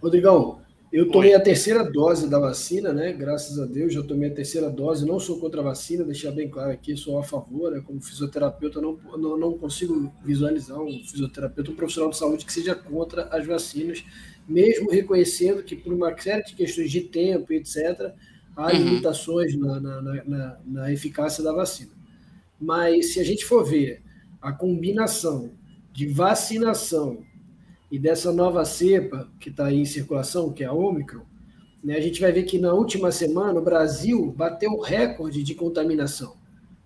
Rodrigão, 0.00 0.60
eu 0.92 1.10
tomei 1.10 1.32
a 1.32 1.40
terceira 1.40 1.82
dose 1.82 2.28
da 2.28 2.38
vacina, 2.38 2.92
né? 2.92 3.14
Graças 3.14 3.58
a 3.58 3.64
Deus, 3.64 3.94
já 3.94 4.02
tomei 4.02 4.28
a 4.28 4.34
terceira 4.34 4.68
dose. 4.68 5.06
Não 5.06 5.18
sou 5.18 5.40
contra 5.40 5.62
a 5.62 5.64
vacina, 5.64 6.04
deixar 6.04 6.32
bem 6.32 6.50
claro 6.50 6.70
aqui, 6.70 6.94
sou 6.94 7.18
a 7.18 7.24
favor. 7.24 7.72
Né? 7.72 7.82
Como 7.86 7.98
fisioterapeuta, 7.98 8.78
não, 8.78 8.98
não, 9.16 9.38
não 9.38 9.56
consigo 9.56 10.12
visualizar 10.22 10.78
um 10.78 10.90
fisioterapeuta, 11.02 11.70
um 11.70 11.76
profissional 11.76 12.10
de 12.10 12.18
saúde 12.18 12.44
que 12.44 12.52
seja 12.52 12.74
contra 12.74 13.24
as 13.28 13.46
vacinas, 13.46 14.04
mesmo 14.46 14.90
reconhecendo 14.90 15.62
que, 15.62 15.74
por 15.74 15.94
uma 15.94 16.14
série 16.18 16.44
de 16.44 16.54
questões 16.54 16.90
de 16.90 17.00
tempo, 17.00 17.54
etc., 17.54 18.12
há 18.54 18.66
uhum. 18.66 18.72
limitações 18.72 19.56
na, 19.56 19.80
na, 19.80 20.02
na, 20.02 20.58
na 20.66 20.92
eficácia 20.92 21.42
da 21.42 21.54
vacina. 21.54 22.01
Mas 22.62 23.12
se 23.12 23.18
a 23.18 23.24
gente 23.24 23.44
for 23.44 23.64
ver 23.64 24.00
a 24.40 24.52
combinação 24.52 25.50
de 25.92 26.06
vacinação 26.06 27.24
e 27.90 27.98
dessa 27.98 28.32
nova 28.32 28.64
cepa 28.64 29.28
que 29.40 29.50
está 29.50 29.66
aí 29.66 29.80
em 29.80 29.84
circulação, 29.84 30.52
que 30.52 30.62
é 30.62 30.68
a 30.68 30.72
Omicron, 30.72 31.26
né, 31.82 31.96
a 31.96 32.00
gente 32.00 32.20
vai 32.20 32.30
ver 32.30 32.44
que 32.44 32.60
na 32.60 32.72
última 32.72 33.10
semana 33.10 33.58
o 33.58 33.64
Brasil 33.64 34.32
bateu 34.36 34.70
o 34.70 34.80
recorde 34.80 35.42
de 35.42 35.56
contaminação. 35.56 36.36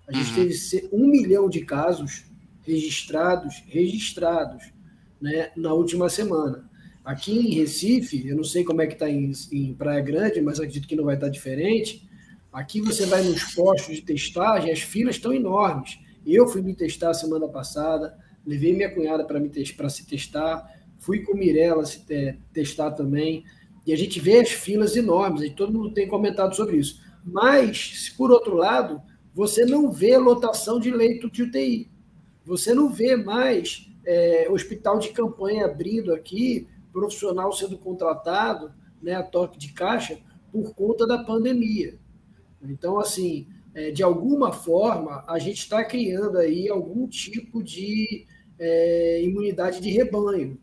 A 0.08 0.12
gente 0.14 0.30
uhum. 0.30 0.48
teve 0.48 0.88
um 0.90 1.06
milhão 1.06 1.46
de 1.46 1.60
casos 1.60 2.24
registrados, 2.62 3.62
registrados, 3.68 4.72
né, 5.20 5.50
na 5.54 5.74
última 5.74 6.08
semana. 6.08 6.70
Aqui 7.04 7.38
em 7.38 7.54
Recife, 7.54 8.26
eu 8.26 8.34
não 8.34 8.44
sei 8.44 8.64
como 8.64 8.80
é 8.80 8.86
que 8.86 8.94
está 8.94 9.10
em, 9.10 9.30
em, 9.52 9.74
Praia 9.74 10.00
Grande, 10.00 10.40
mas 10.40 10.58
acredito 10.58 10.88
que 10.88 10.96
não 10.96 11.04
vai 11.04 11.16
estar 11.16 11.26
tá 11.26 11.32
diferente. 11.32 12.08
Aqui 12.56 12.80
você 12.80 13.04
vai 13.04 13.22
nos 13.22 13.54
postos 13.54 13.96
de 13.96 14.00
testagem, 14.00 14.72
as 14.72 14.80
filas 14.80 15.16
estão 15.16 15.30
enormes. 15.30 15.98
Eu 16.26 16.48
fui 16.48 16.62
me 16.62 16.74
testar 16.74 17.12
semana 17.12 17.46
passada, 17.46 18.16
levei 18.46 18.72
minha 18.72 18.90
cunhada 18.90 19.26
para 19.26 19.38
me 19.38 19.50
para 19.74 19.90
se 19.90 20.06
testar, 20.06 20.66
fui 20.98 21.20
com 21.20 21.36
Mirella 21.36 21.84
se 21.84 22.06
te, 22.06 22.38
testar 22.54 22.92
também, 22.92 23.44
e 23.86 23.92
a 23.92 23.96
gente 23.96 24.18
vê 24.18 24.40
as 24.40 24.48
filas 24.48 24.96
enormes, 24.96 25.42
e 25.42 25.50
todo 25.50 25.70
mundo 25.70 25.92
tem 25.92 26.08
comentado 26.08 26.56
sobre 26.56 26.78
isso. 26.78 26.98
Mas, 27.22 28.08
por 28.16 28.30
outro 28.30 28.54
lado, 28.54 29.02
você 29.34 29.66
não 29.66 29.92
vê 29.92 30.16
lotação 30.16 30.80
de 30.80 30.90
leito 30.90 31.30
de 31.30 31.42
UTI. 31.42 31.90
Você 32.42 32.72
não 32.72 32.88
vê 32.88 33.16
mais 33.16 33.86
é, 34.02 34.48
hospital 34.50 34.98
de 34.98 35.10
campanha 35.10 35.66
abrindo 35.66 36.10
aqui 36.10 36.66
profissional 36.90 37.52
sendo 37.52 37.76
contratado 37.76 38.72
né, 39.02 39.12
a 39.12 39.22
toque 39.22 39.58
de 39.58 39.74
caixa 39.74 40.18
por 40.50 40.74
conta 40.74 41.06
da 41.06 41.22
pandemia. 41.22 41.98
Então, 42.72 42.98
assim, 42.98 43.46
é, 43.74 43.90
de 43.90 44.02
alguma 44.02 44.52
forma, 44.52 45.24
a 45.28 45.38
gente 45.38 45.58
está 45.58 45.84
criando 45.84 46.38
aí 46.38 46.68
algum 46.68 47.06
tipo 47.06 47.62
de 47.62 48.26
é, 48.58 49.22
imunidade 49.22 49.80
de 49.80 49.90
rebanho. 49.90 50.58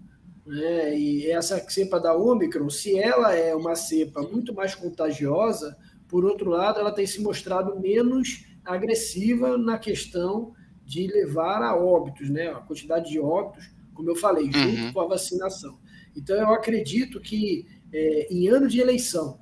Né? 0.46 0.98
E 0.98 1.30
essa 1.30 1.58
cepa 1.70 2.00
da 2.00 2.16
Omicron, 2.16 2.70
se 2.70 2.98
ela 3.00 3.34
é 3.34 3.56
uma 3.56 3.76
cepa 3.76 4.22
muito 4.22 4.54
mais 4.54 4.76
contagiosa, 4.76 5.78
por 6.08 6.26
outro 6.26 6.50
lado, 6.50 6.80
ela 6.80 6.92
tem 6.92 7.06
se 7.06 7.22
mostrado 7.22 7.80
menos 7.80 8.46
agressiva 8.64 9.58
na 9.58 9.78
questão 9.78 10.54
de 10.86 11.08
levar 11.08 11.62
a 11.62 11.76
óbitos, 11.76 12.30
né? 12.30 12.50
A 12.50 12.60
quantidade 12.60 13.10
de 13.10 13.20
óbitos, 13.20 13.72
como 13.94 14.10
eu 14.10 14.16
falei, 14.16 14.46
junto 14.46 14.82
uhum. 14.82 14.94
com 14.94 15.02
a 15.02 15.08
vacinação. 15.08 15.80
Então, 16.16 16.36
eu 16.36 16.54
acredito 16.54 17.20
que 17.20 17.66
é, 17.92 18.28
em 18.32 18.48
ano 18.48 18.68
de 18.68 18.80
eleição, 18.80 19.40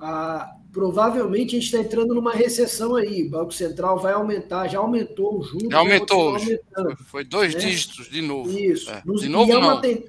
a, 0.00 0.56
provavelmente 0.72 1.50
a 1.50 1.60
gente 1.60 1.66
está 1.66 1.78
entrando 1.78 2.14
numa 2.14 2.32
recessão 2.32 2.96
aí. 2.96 3.22
O 3.24 3.30
Banco 3.30 3.52
Central 3.52 3.98
vai 3.98 4.14
aumentar, 4.14 4.66
já 4.68 4.78
aumentou 4.78 5.38
o 5.38 5.42
juros. 5.42 5.68
Já 5.70 5.78
aumentou. 5.78 6.36
Foi 7.06 7.24
dois 7.24 7.54
né? 7.54 7.60
dígitos 7.60 8.08
de 8.08 8.22
novo. 8.22 8.58
Isso. 8.58 8.90
É. 8.90 9.02
Nos, 9.04 9.20
de 9.20 9.28
novo, 9.28 9.52
é 9.52 9.60
não. 9.60 9.80
Ten... 9.80 10.04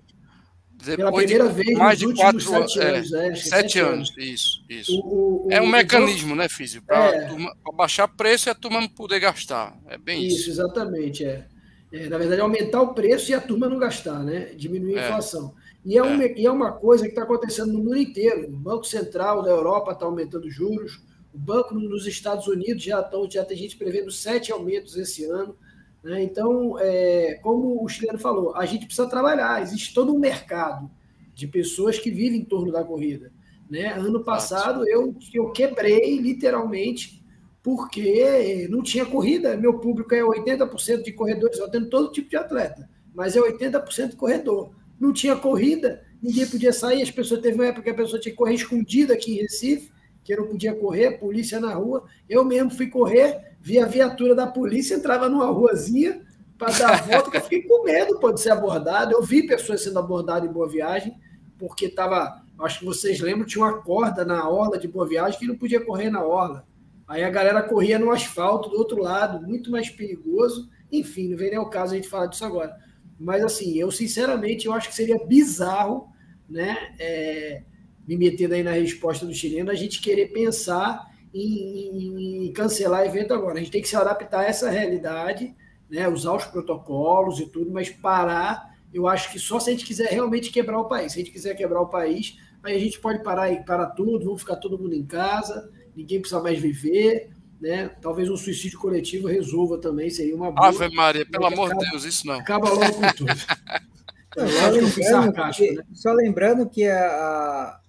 Pela 0.95 1.13
primeira 1.13 1.47
de, 1.47 1.53
vez 1.53 1.77
mais 1.77 2.01
nos 2.01 2.13
de 2.13 2.21
últimos 2.23 2.45
quatro, 2.45 2.69
sete 2.69 2.79
é, 2.79 2.89
anos. 2.89 3.13
É, 3.13 3.35
sete, 3.35 3.49
sete 3.49 3.79
anos. 3.79 4.09
anos. 4.09 4.13
isso. 4.17 4.65
isso. 4.69 4.99
O, 4.99 5.47
o, 5.47 5.51
é 5.51 5.61
um 5.61 5.65
o, 5.65 5.69
mecanismo, 5.69 6.35
né, 6.35 6.49
Físio? 6.49 6.81
Para 6.81 7.15
é. 7.15 7.29
baixar 7.73 8.07
preço 8.07 8.49
e 8.49 8.51
a 8.51 8.55
turma 8.55 8.81
não 8.81 8.89
poder 8.89 9.19
gastar. 9.19 9.77
É 9.87 9.97
bem 9.97 10.25
isso. 10.25 10.41
Isso, 10.41 10.49
exatamente. 10.49 11.23
É. 11.23 11.45
é. 11.91 12.09
na 12.09 12.17
verdade, 12.17 12.41
aumentar 12.41 12.81
o 12.81 12.93
preço 12.93 13.31
e 13.31 13.33
a 13.33 13.39
turma 13.39 13.69
não 13.69 13.79
gastar, 13.79 14.19
né? 14.19 14.51
Diminuir 14.55 14.97
a 14.97 15.01
É. 15.01 15.05
inflação. 15.05 15.53
E 15.85 15.97
é, 15.97 16.01
uma, 16.01 16.25
e 16.25 16.45
é 16.45 16.51
uma 16.51 16.71
coisa 16.71 17.03
que 17.03 17.09
está 17.09 17.23
acontecendo 17.23 17.73
no 17.73 17.79
mundo 17.79 17.97
inteiro. 17.97 18.47
O 18.47 18.57
Banco 18.57 18.85
Central 18.85 19.41
da 19.41 19.49
Europa 19.49 19.91
está 19.91 20.05
aumentando 20.05 20.49
juros, 20.49 21.01
o 21.33 21.37
banco 21.37 21.73
nos 21.73 22.05
Estados 22.05 22.47
Unidos 22.47 22.83
já, 22.83 23.01
estão, 23.01 23.29
já 23.29 23.43
tem 23.43 23.57
gente 23.57 23.75
prevendo 23.75 24.11
sete 24.11 24.51
aumentos 24.51 24.95
esse 24.95 25.25
ano. 25.25 25.57
Né? 26.03 26.23
Então, 26.23 26.77
é, 26.79 27.39
como 27.41 27.83
o 27.83 27.89
chileno 27.89 28.19
falou, 28.19 28.55
a 28.55 28.65
gente 28.65 28.85
precisa 28.85 29.09
trabalhar. 29.09 29.61
Existe 29.61 29.93
todo 29.93 30.13
um 30.13 30.19
mercado 30.19 30.89
de 31.33 31.47
pessoas 31.47 31.97
que 31.97 32.11
vivem 32.11 32.41
em 32.41 32.45
torno 32.45 32.71
da 32.71 32.83
corrida. 32.83 33.31
Né? 33.69 33.87
Ano 33.87 34.23
passado 34.23 34.87
eu, 34.87 35.15
eu 35.33 35.51
quebrei 35.51 36.17
literalmente 36.19 37.23
porque 37.63 38.67
não 38.69 38.83
tinha 38.83 39.05
corrida. 39.05 39.57
Meu 39.57 39.79
público 39.79 40.13
é 40.13 40.21
80% 40.21 41.03
de 41.03 41.13
corredores, 41.13 41.57
eu 41.57 41.69
tenho 41.69 41.89
todo 41.89 42.11
tipo 42.11 42.29
de 42.29 42.35
atleta, 42.35 42.89
mas 43.15 43.35
é 43.35 43.39
80% 43.39 44.15
corredor. 44.15 44.71
Não 44.99 45.11
tinha 45.11 45.35
corrida, 45.35 46.03
ninguém 46.21 46.47
podia 46.47 46.71
sair, 46.71 47.01
as 47.01 47.11
pessoas 47.11 47.41
teve 47.41 47.55
uma 47.55 47.67
época 47.67 47.83
que 47.83 47.89
a 47.89 47.95
pessoa 47.95 48.19
tinha 48.19 48.31
que 48.31 48.37
correr 48.37 48.55
escondida 48.55 49.13
aqui 49.13 49.33
em 49.33 49.41
Recife, 49.41 49.91
que 50.23 50.35
não 50.35 50.47
podia 50.47 50.73
correr, 50.73 51.19
polícia 51.19 51.59
na 51.59 51.73
rua. 51.73 52.05
Eu 52.29 52.45
mesmo 52.45 52.71
fui 52.71 52.87
correr, 52.87 53.55
vi 53.59 53.79
a 53.79 53.85
viatura 53.85 54.33
da 54.33 54.47
polícia, 54.47 54.95
entrava 54.95 55.27
numa 55.27 55.47
ruazinha 55.47 56.21
para 56.57 56.71
dar 56.77 56.93
a 56.93 57.01
volta, 57.01 57.31
que 57.31 57.37
eu 57.37 57.41
fiquei 57.41 57.63
com 57.63 57.83
medo 57.83 58.19
pode 58.19 58.39
ser 58.39 58.51
abordado. 58.51 59.11
Eu 59.11 59.21
vi 59.21 59.45
pessoas 59.45 59.83
sendo 59.83 59.99
abordadas 59.99 60.49
em 60.49 60.53
Boa 60.53 60.69
Viagem, 60.69 61.13
porque 61.57 61.87
estava, 61.87 62.41
acho 62.59 62.79
que 62.79 62.85
vocês 62.85 63.19
lembram, 63.19 63.45
tinha 63.45 63.65
uma 63.65 63.81
corda 63.81 64.23
na 64.23 64.47
orla 64.49 64.77
de 64.77 64.87
Boa 64.87 65.07
Viagem 65.07 65.39
que 65.39 65.47
não 65.47 65.57
podia 65.57 65.83
correr 65.83 66.09
na 66.09 66.23
orla. 66.23 66.65
Aí 67.07 67.23
a 67.23 67.29
galera 67.29 67.61
corria 67.61 67.99
no 67.99 68.11
asfalto 68.11 68.69
do 68.69 68.77
outro 68.77 69.01
lado, 69.01 69.45
muito 69.45 69.69
mais 69.69 69.89
perigoso. 69.89 70.69
Enfim, 70.91 71.29
não 71.29 71.37
vem 71.37 71.49
nem 71.49 71.59
o 71.59 71.69
caso 71.69 71.93
a 71.93 71.95
gente 71.95 72.07
falar 72.07 72.27
disso 72.27 72.45
agora. 72.45 72.75
Mas 73.19 73.43
assim, 73.43 73.77
eu 73.77 73.91
sinceramente 73.91 74.65
eu 74.65 74.73
acho 74.73 74.89
que 74.89 74.95
seria 74.95 75.23
bizarro, 75.25 76.07
né? 76.49 76.93
É, 76.99 77.63
me 78.07 78.17
metendo 78.17 78.53
aí 78.53 78.63
na 78.63 78.71
resposta 78.71 79.25
do 79.25 79.33
chileno, 79.33 79.71
a 79.71 79.75
gente 79.75 80.01
querer 80.01 80.27
pensar 80.27 81.09
em, 81.33 82.47
em, 82.47 82.53
cancelar 82.53 83.05
evento 83.05 83.33
agora. 83.33 83.55
A 83.55 83.59
gente 83.59 83.71
tem 83.71 83.81
que 83.81 83.87
se 83.87 83.95
adaptar 83.95 84.41
a 84.41 84.45
essa 84.45 84.69
realidade, 84.69 85.55
né? 85.89 86.07
usar 86.07 86.33
os 86.33 86.45
protocolos 86.45 87.39
e 87.39 87.47
tudo, 87.47 87.71
mas 87.71 87.89
parar, 87.89 88.75
eu 88.93 89.07
acho 89.07 89.31
que 89.31 89.39
só 89.39 89.59
se 89.59 89.69
a 89.69 89.73
gente 89.73 89.85
quiser 89.85 90.09
realmente 90.09 90.51
quebrar 90.51 90.79
o 90.79 90.87
país. 90.87 91.13
Se 91.13 91.19
a 91.19 91.23
gente 91.23 91.33
quiser 91.33 91.55
quebrar 91.55 91.81
o 91.81 91.87
país, 91.87 92.37
aí 92.61 92.75
a 92.75 92.79
gente 92.79 92.99
pode 92.99 93.23
parar 93.23 93.51
e 93.51 93.63
parar 93.63 93.87
tudo, 93.87 94.25
vamos 94.25 94.41
ficar 94.41 94.57
todo 94.57 94.77
mundo 94.77 94.93
em 94.93 95.05
casa, 95.05 95.71
ninguém 95.95 96.19
precisa 96.19 96.41
mais 96.41 96.59
viver. 96.59 97.31
Né? 97.63 97.87
Talvez 98.01 98.29
um 98.29 98.35
suicídio 98.35 98.77
coletivo 98.77 99.29
resolva 99.29 99.77
também, 99.77 100.09
seria 100.09 100.35
uma 100.35 100.51
boa. 100.51 100.67
Ave 100.67 100.93
Maria, 100.93 101.25
pelo 101.25 101.45
amor 101.45 101.73
de 101.73 101.89
Deus, 101.89 102.03
isso 102.03 102.27
não. 102.27 102.35
Acaba 102.35 102.67
logo 102.67 102.93
com 102.93 103.13
tudo. 103.15 103.31
Não, 104.35 104.47
só, 104.47 105.19
lembrando 105.19 105.53
que, 105.53 105.71
né? 105.73 105.83
só 105.93 106.11
lembrando 106.11 106.67
que 106.67 106.87
a, 106.87 107.05
a 107.05 107.79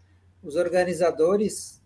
os 0.42 0.56
organizadores 0.56 1.82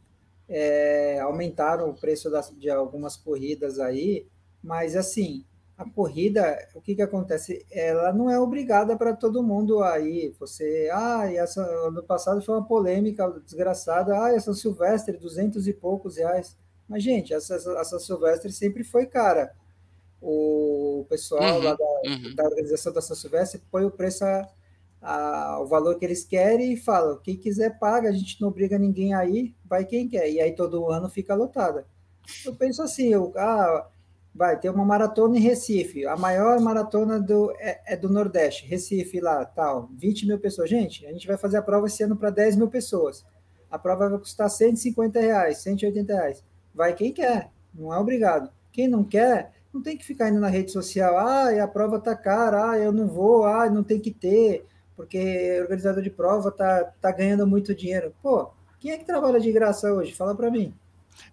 é, 0.49 1.20
aumentaram 1.20 1.89
o 1.89 1.95
preço 1.95 2.28
das, 2.28 2.53
de 2.59 2.68
algumas 2.68 3.16
corridas 3.16 3.78
aí, 3.78 4.26
mas 4.61 4.97
assim, 4.97 5.45
a 5.76 5.89
corrida, 5.89 6.59
o 6.74 6.80
que, 6.80 6.97
que 6.97 7.03
acontece? 7.03 7.64
Ela 7.70 8.12
não 8.12 8.28
é 8.28 8.36
obrigada 8.41 8.97
para 8.97 9.14
todo 9.14 9.45
mundo 9.45 9.80
aí. 9.80 10.34
Você, 10.41 10.91
ah, 10.93 11.30
e 11.30 11.36
essa, 11.36 11.62
ano 11.86 12.03
passado 12.03 12.43
foi 12.43 12.57
uma 12.57 12.66
polêmica 12.66 13.30
desgraçada, 13.45 14.20
ah, 14.20 14.34
essa 14.34 14.53
Silvestre, 14.53 15.16
duzentos 15.16 15.68
e 15.68 15.72
poucos 15.72 16.16
reais. 16.16 16.59
Mas, 16.89 17.03
gente, 17.03 17.34
essa, 17.34 17.55
essa 17.55 17.99
Silvestre 17.99 18.51
sempre 18.51 18.82
foi 18.82 19.07
cara. 19.07 19.55
O 20.20 21.07
pessoal 21.09 21.59
uhum, 21.59 21.62
lá 21.62 21.74
da, 21.74 22.11
uhum. 22.11 22.34
da 22.34 22.45
organização 22.45 22.93
da 22.93 23.01
São 23.01 23.14
Silvestre 23.14 23.62
põe 23.70 23.84
o 23.84 23.91
preço 23.91 24.24
a 24.24 24.49
a, 25.01 25.61
o 25.61 25.66
valor 25.66 25.97
que 25.99 26.05
eles 26.05 26.24
querem 26.24 26.72
e 26.72 26.76
fala, 26.76 27.20
quem 27.22 27.36
quiser 27.36 27.78
paga, 27.78 28.09
a 28.09 28.12
gente 28.12 28.41
não 28.41 28.49
obriga 28.49 28.78
ninguém 28.78 29.14
aí, 29.14 29.55
vai 29.64 29.84
quem 29.84 30.09
quer. 30.09 30.30
E 30.30 30.41
aí 30.41 30.55
todo 30.55 30.91
ano 30.91 31.09
fica 31.09 31.34
lotada. 31.34 31.86
Eu 32.45 32.55
penso 32.55 32.82
assim, 32.82 33.09
eu, 33.09 33.32
ah, 33.36 33.89
vai 34.34 34.59
ter 34.59 34.70
uma 34.70 34.84
maratona 34.84 35.39
em 35.39 35.41
Recife, 35.41 36.05
a 36.07 36.16
maior 36.16 36.61
maratona 36.61 37.18
do, 37.20 37.51
é, 37.59 37.80
é, 37.86 37.97
do 37.97 38.09
Nordeste, 38.09 38.66
Recife 38.66 39.20
lá, 39.20 39.45
tal, 39.45 39.89
20 39.97 40.26
mil 40.26 40.39
pessoas. 40.39 40.68
Gente, 40.68 41.07
a 41.07 41.12
gente 41.12 41.26
vai 41.26 41.36
fazer 41.36 41.57
a 41.57 41.62
prova 41.62 41.86
esse 41.86 42.03
ano 42.03 42.16
para 42.16 42.30
10 42.30 42.57
mil 42.57 42.68
pessoas. 42.68 43.24
A 43.70 43.78
prova 43.78 44.09
vai 44.09 44.18
custar 44.18 44.51
150 44.51 45.20
reais, 45.20 45.59
180 45.59 46.12
reais. 46.12 46.45
Vai 46.79 46.95
quem 46.95 47.12
quer, 47.12 47.51
não 47.74 47.93
é 47.93 47.99
obrigado. 47.99 48.49
Quem 48.70 48.87
não 48.87 49.03
quer, 49.03 49.51
Não 49.74 49.83
tem 49.83 49.97
que 49.97 50.05
ficar 50.05 50.29
indo 50.29 50.39
na 50.39 50.47
rede 50.47 50.70
social, 50.70 51.18
ah, 51.18 51.51
a 51.61 51.66
prova 51.66 51.99
tá 51.99 52.14
cara, 52.14 52.70
ah, 52.70 52.79
eu 52.79 52.93
não 52.93 53.09
vou, 53.09 53.45
ah, 53.45 53.68
não 53.68 53.83
tem 53.83 53.99
que 53.99 54.12
ter, 54.12 54.64
porque 54.97 55.59
o 55.59 55.62
organizador 55.62 56.03
de 56.03 56.09
prova 56.09 56.53
tá, 56.53 56.93
tá 57.01 57.11
ganhando 57.11 57.47
muito 57.49 57.74
dinheiro. 57.74 58.14
Pô, 58.22 58.51
quem 58.79 58.93
é 58.93 58.97
que 58.97 59.05
trabalha 59.05 59.41
de 59.41 59.51
graça 59.51 59.93
hoje? 59.93 60.14
Fala 60.14 60.37
para 60.37 60.53
mim. 60.53 60.72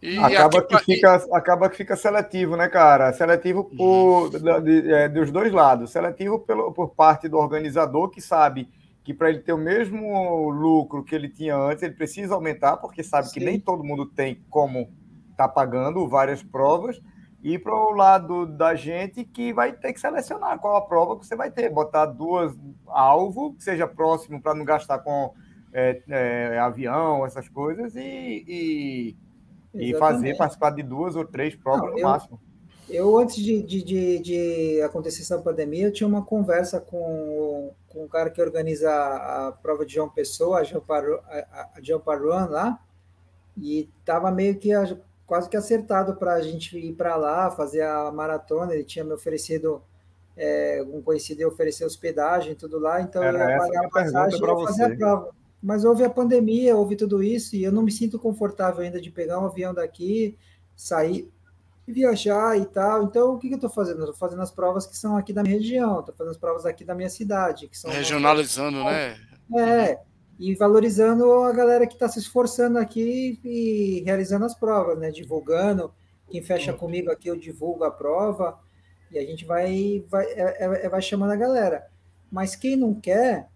E 0.01 0.17
acaba, 0.17 0.57
aqui, 0.57 0.77
que 0.77 0.83
fica, 0.95 1.15
acaba 1.31 1.69
que 1.69 1.77
fica 1.77 1.95
seletivo, 1.95 2.57
né, 2.57 2.67
cara? 2.67 3.13
Seletivo 3.13 3.65
por, 3.65 4.31
de, 4.31 4.81
de, 4.81 4.93
é, 4.93 5.07
dos 5.07 5.29
dois 5.31 5.53
lados. 5.53 5.91
Seletivo 5.91 6.39
pelo, 6.39 6.73
por 6.73 6.89
parte 6.89 7.29
do 7.29 7.37
organizador, 7.37 8.09
que 8.09 8.19
sabe 8.19 8.67
que 9.03 9.13
para 9.13 9.29
ele 9.29 9.39
ter 9.39 9.53
o 9.53 9.57
mesmo 9.59 10.49
lucro 10.49 11.03
que 11.03 11.13
ele 11.13 11.29
tinha 11.29 11.55
antes, 11.55 11.83
ele 11.83 11.93
precisa 11.93 12.33
aumentar, 12.33 12.77
porque 12.77 13.03
sabe 13.03 13.27
Sim. 13.27 13.33
que 13.35 13.45
nem 13.45 13.59
todo 13.59 13.83
mundo 13.83 14.07
tem 14.07 14.43
como 14.49 14.89
tá 15.35 15.47
pagando 15.47 16.07
várias 16.07 16.41
provas. 16.43 17.01
E 17.43 17.59
para 17.59 17.75
o 17.75 17.91
lado 17.91 18.47
da 18.47 18.73
gente 18.73 19.23
que 19.23 19.53
vai 19.53 19.71
ter 19.71 19.93
que 19.93 19.99
selecionar 19.99 20.57
qual 20.59 20.75
a 20.77 20.81
prova 20.81 21.19
que 21.19 21.25
você 21.25 21.35
vai 21.35 21.51
ter, 21.51 21.69
botar 21.69 22.07
duas 22.07 22.57
alvo, 22.87 23.53
que 23.53 23.63
seja 23.63 23.87
próximo 23.87 24.41
para 24.41 24.55
não 24.55 24.65
gastar 24.65 24.99
com 24.99 25.31
é, 25.71 26.01
é, 26.07 26.59
avião, 26.59 27.23
essas 27.23 27.47
coisas, 27.47 27.95
e, 27.95 28.45
e 28.47 29.17
e 29.75 29.93
fazer, 29.95 30.37
participar 30.37 30.71
de 30.71 30.83
duas 30.83 31.15
ou 31.15 31.25
três 31.25 31.55
provas 31.55 31.83
Não, 31.83 31.91
no 31.91 31.99
eu, 31.99 32.07
máximo. 32.07 32.39
Eu, 32.89 33.17
antes 33.17 33.35
de, 33.35 33.61
de, 33.61 33.83
de, 33.83 34.19
de, 34.19 34.81
acontecer 34.81 35.21
essa 35.21 35.37
pandemia, 35.39 35.87
eu 35.87 35.91
tinha 35.91 36.07
uma 36.07 36.23
conversa 36.23 36.79
com, 36.79 37.71
com 37.89 38.05
o 38.05 38.07
cara 38.07 38.29
que 38.29 38.41
organiza 38.41 38.89
a, 38.89 39.47
a 39.47 39.51
prova 39.51 39.85
de 39.85 39.93
João 39.93 40.09
Pessoa, 40.09 40.59
a 40.59 40.63
João, 40.63 40.81
Paru, 40.81 41.19
a, 41.27 41.69
a 41.77 41.99
Paruan 41.99 42.45
lá, 42.45 42.79
e 43.57 43.89
estava 43.99 44.31
meio 44.31 44.57
que 44.57 44.71
quase 45.25 45.49
que 45.49 45.57
acertado 45.57 46.15
para 46.15 46.33
a 46.33 46.41
gente 46.41 46.77
ir 46.77 46.93
para 46.93 47.15
lá, 47.15 47.49
fazer 47.51 47.81
a 47.81 48.11
maratona. 48.11 48.73
Ele 48.73 48.83
tinha 48.83 49.03
me 49.03 49.13
oferecido, 49.13 49.81
é, 50.35 50.83
um 50.87 51.01
conhecido 51.01 51.47
oferecer 51.47 51.85
hospedagem 51.85 52.53
e 52.53 52.55
tudo 52.55 52.79
lá, 52.79 53.01
então 53.01 53.23
Era 53.23 53.37
eu 53.37 53.49
ia 53.49 53.57
pagar 53.57 53.85
a 53.85 53.89
passagem 53.89 54.39
e 54.39 54.65
fazer 54.65 54.83
a 54.83 54.95
prova 54.95 55.35
mas 55.65 55.83
houve 55.83 56.03
a 56.03 56.09
pandemia, 56.11 56.75
houve 56.77 56.95
tudo 56.95 57.23
isso, 57.23 57.55
e 57.55 57.63
eu 57.63 57.71
não 57.71 57.81
me 57.81 57.91
sinto 57.91 58.19
confortável 58.19 58.83
ainda 58.83 59.01
de 59.01 59.09
pegar 59.09 59.39
um 59.39 59.47
avião 59.47 59.73
daqui, 59.73 60.37
sair 60.75 61.27
e 61.87 61.91
viajar 61.91 62.55
e 62.55 62.67
tal. 62.67 63.01
Então, 63.01 63.33
o 63.33 63.39
que, 63.39 63.47
que 63.47 63.55
eu 63.55 63.57
estou 63.57 63.71
fazendo? 63.71 64.01
Estou 64.01 64.13
fazendo 64.13 64.43
as 64.43 64.51
provas 64.51 64.85
que 64.85 64.95
são 64.95 65.17
aqui 65.17 65.33
da 65.33 65.41
minha 65.41 65.55
região, 65.55 66.01
estou 66.01 66.13
fazendo 66.13 66.33
as 66.33 66.37
provas 66.37 66.67
aqui 66.67 66.85
da 66.85 66.93
minha 66.93 67.09
cidade. 67.09 67.67
Que 67.67 67.79
são 67.79 67.89
Regionalizando, 67.89 68.83
né? 68.83 69.17
É, 69.57 69.99
e 70.39 70.53
valorizando 70.55 71.43
a 71.43 71.51
galera 71.51 71.87
que 71.87 71.93
está 71.93 72.07
se 72.09 72.19
esforçando 72.19 72.77
aqui 72.77 73.39
e 73.43 74.03
realizando 74.05 74.45
as 74.45 74.53
provas, 74.53 74.97
né? 74.97 75.11
Divulgando. 75.11 75.93
Quem 76.29 76.41
fecha 76.41 76.73
comigo 76.73 77.11
aqui, 77.11 77.29
eu 77.29 77.37
divulgo 77.37 77.83
a 77.83 77.91
prova 77.91 78.59
e 79.11 79.17
a 79.17 79.25
gente 79.25 79.45
vai, 79.45 80.03
vai, 80.09 80.25
é, 80.25 80.85
é, 80.85 80.89
vai 80.89 81.01
chamando 81.01 81.31
a 81.31 81.37
galera. 81.37 81.87
Mas 82.31 82.55
quem 82.55 82.75
não 82.75 82.93
quer, 82.93 83.47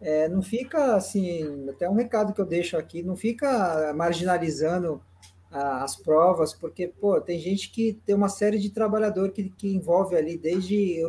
é, 0.00 0.28
não 0.28 0.42
fica 0.42 0.94
assim, 0.94 1.68
até 1.68 1.88
um 1.88 1.94
recado 1.94 2.32
que 2.32 2.40
eu 2.40 2.46
deixo 2.46 2.76
aqui, 2.76 3.02
não 3.02 3.16
fica 3.16 3.92
marginalizando 3.94 5.02
a, 5.50 5.84
as 5.84 5.96
provas, 5.96 6.54
porque, 6.54 6.88
pô, 6.88 7.20
tem 7.20 7.38
gente 7.38 7.70
que 7.70 8.00
tem 8.06 8.14
uma 8.14 8.28
série 8.28 8.58
de 8.58 8.70
trabalhador 8.70 9.32
que, 9.32 9.50
que 9.50 9.74
envolve 9.74 10.16
ali, 10.16 10.38
desde 10.38 11.02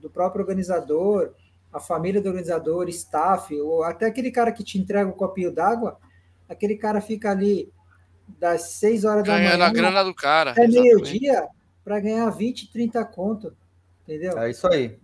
do 0.00 0.08
próprio 0.08 0.40
organizador, 0.40 1.34
a 1.72 1.80
família 1.80 2.20
do 2.20 2.28
organizador, 2.28 2.88
staff, 2.88 3.54
ou 3.60 3.82
até 3.82 4.06
aquele 4.06 4.30
cara 4.30 4.52
que 4.52 4.62
te 4.62 4.78
entrega 4.78 5.08
o 5.08 5.12
um 5.12 5.16
copinho 5.16 5.52
d'água, 5.52 5.98
aquele 6.48 6.76
cara 6.76 7.00
fica 7.00 7.30
ali 7.30 7.72
das 8.38 8.62
6 8.72 9.04
horas 9.04 9.24
Ganhando 9.24 9.52
da 9.52 9.58
manhã. 9.58 9.66
a 9.66 9.72
grana 9.72 10.04
do 10.04 10.14
cara. 10.14 10.50
Até 10.52 10.66
meio-dia 10.68 11.46
para 11.84 11.98
ganhar 12.00 12.28
20, 12.30 12.70
30 12.72 13.04
conto. 13.06 13.56
Entendeu? 14.02 14.38
É 14.38 14.50
isso 14.50 14.66
aí. 14.66 14.96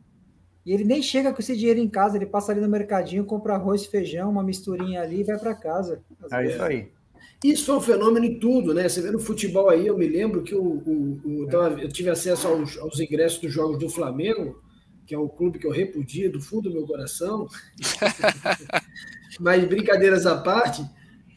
E 0.65 0.73
ele 0.73 0.85
nem 0.85 1.03
chega 1.03 1.33
com 1.33 1.41
esse 1.41 1.57
dinheiro 1.57 1.81
em 1.81 1.89
casa, 1.89 2.17
ele 2.17 2.27
passa 2.27 2.53
ali 2.53 2.61
no 2.61 2.69
mercadinho, 2.69 3.25
compra 3.25 3.55
arroz, 3.55 3.87
feijão, 3.87 4.29
uma 4.29 4.43
misturinha 4.43 5.01
ali 5.01 5.21
e 5.21 5.25
vai 5.25 5.39
para 5.39 5.55
casa. 5.55 6.03
É 6.31 6.47
isso 6.47 6.63
aí. 6.63 6.93
Isso 7.43 7.71
é 7.71 7.77
um 7.77 7.81
fenômeno 7.81 8.27
em 8.27 8.39
tudo, 8.39 8.75
né? 8.75 8.89
Você 8.89 9.01
vê 9.01 9.11
no 9.11 9.21
futebol 9.21 9.71
aí, 9.71 9.87
eu 9.87 9.97
me 9.97 10.07
lembro 10.07 10.43
que 10.43 10.55
o, 10.55 10.61
o, 10.61 11.21
o 11.25 11.49
eu 11.81 11.89
tive 11.89 12.11
acesso 12.11 12.49
aos, 12.49 12.77
aos, 12.79 12.99
ingressos 12.99 13.39
dos 13.39 13.53
jogos 13.53 13.79
do 13.79 13.89
Flamengo, 13.89 14.61
que 15.09 15.15
é 15.15 15.19
um 15.19 15.27
clube 15.27 15.59
que 15.59 15.67
eu 15.67 15.71
repudio 15.71 16.31
do 16.31 16.39
fundo 16.39 16.69
do 16.69 16.75
meu 16.75 16.87
coração. 16.87 17.49
Mas 19.41 19.65
brincadeiras 19.65 20.27
à 20.27 20.37
parte, 20.37 20.85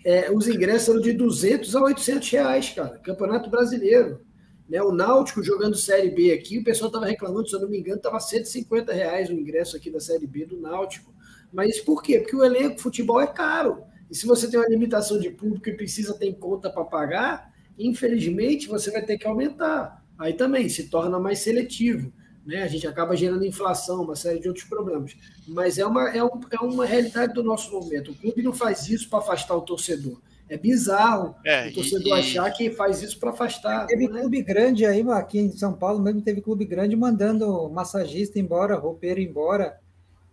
é, 0.04 0.30
os 0.30 0.46
ingressos 0.46 0.90
eram 0.90 1.00
de 1.00 1.14
200 1.14 1.74
a 1.78 1.82
800 1.82 2.30
reais, 2.32 2.70
cara. 2.72 3.00
Campeonato 3.00 3.50
Brasileiro. 3.50 4.20
Né? 4.68 4.84
O 4.84 4.92
Náutico 4.92 5.42
jogando 5.42 5.78
Série 5.78 6.10
B 6.10 6.34
aqui, 6.34 6.60
o 6.60 6.66
pessoal 6.66 6.90
estava 6.90 7.06
reclamando, 7.06 7.48
se 7.48 7.56
eu 7.56 7.62
não 7.62 7.70
me 7.70 7.80
engano, 7.80 7.96
estava 7.96 8.20
150 8.20 8.92
reais 8.92 9.30
o 9.30 9.34
ingresso 9.34 9.78
aqui 9.78 9.90
da 9.90 10.02
Série 10.02 10.28
B 10.28 10.46
do 10.46 10.60
Náutico. 10.60 11.14
Mas 11.54 11.80
por 11.80 12.04
quê? 12.04 12.20
Porque 12.20 12.36
o 12.36 12.44
elenco 12.44 12.82
futebol 12.82 13.22
é 13.22 13.28
caro. 13.28 13.84
E 14.10 14.16
se 14.16 14.28
você 14.28 14.50
tem 14.50 14.60
uma 14.60 14.68
limitação 14.68 15.18
de 15.18 15.30
público 15.30 15.70
e 15.70 15.78
precisa 15.78 16.14
ter 16.14 16.34
conta 16.34 16.70
para 16.70 16.84
pagar, 16.84 17.54
infelizmente 17.80 18.68
você 18.68 18.92
vai 18.92 19.06
ter 19.06 19.18
que 19.18 19.26
aumentar. 19.26 20.04
Aí 20.20 20.34
também 20.34 20.68
se 20.68 20.90
torna 20.90 21.18
mais 21.18 21.40
seletivo. 21.40 22.12
Né? 22.52 22.64
A 22.64 22.68
gente 22.68 22.86
acaba 22.86 23.16
gerando 23.16 23.45
inflação, 23.45 24.04
uma 24.04 24.16
série 24.16 24.39
de 24.39 24.49
outros 24.49 24.66
problemas. 24.66 25.16
Mas 25.47 25.78
é 25.78 25.86
uma, 25.86 26.10
é, 26.10 26.22
um, 26.22 26.41
é 26.52 26.58
uma 26.58 26.86
realidade 26.86 27.34
do 27.34 27.41
nosso 27.41 27.72
momento. 27.72 28.12
O 28.12 28.16
clube 28.16 28.43
não 28.43 28.52
faz 28.52 28.89
isso 28.89 29.10
para 29.10 29.20
afastar 29.20 29.56
o 29.56 29.62
torcedor. 29.62 30.20
É 30.49 30.58
bizarro 30.58 31.34
é, 31.45 31.70
o 31.70 31.74
torcedor 31.74 32.18
e, 32.18 32.20
achar 32.20 32.52
que 32.52 32.70
faz 32.72 33.02
isso 33.02 33.18
para 33.18 33.30
afastar. 33.30 33.86
Teve 33.86 34.10
né? 34.10 34.20
clube 34.20 34.41
grande 34.41 34.86
aí, 34.86 35.02
aqui 35.12 35.39
em 35.39 35.52
São 35.54 35.72
Paulo 35.72 36.02
mesmo 36.02 36.22
teve 36.22 36.41
clube 36.41 36.66
grande 36.66 36.93
mandando 36.93 37.70
massagista 37.70 38.38
embora, 38.38 38.76
roupeiro 38.76 39.22
embora. 39.22 39.80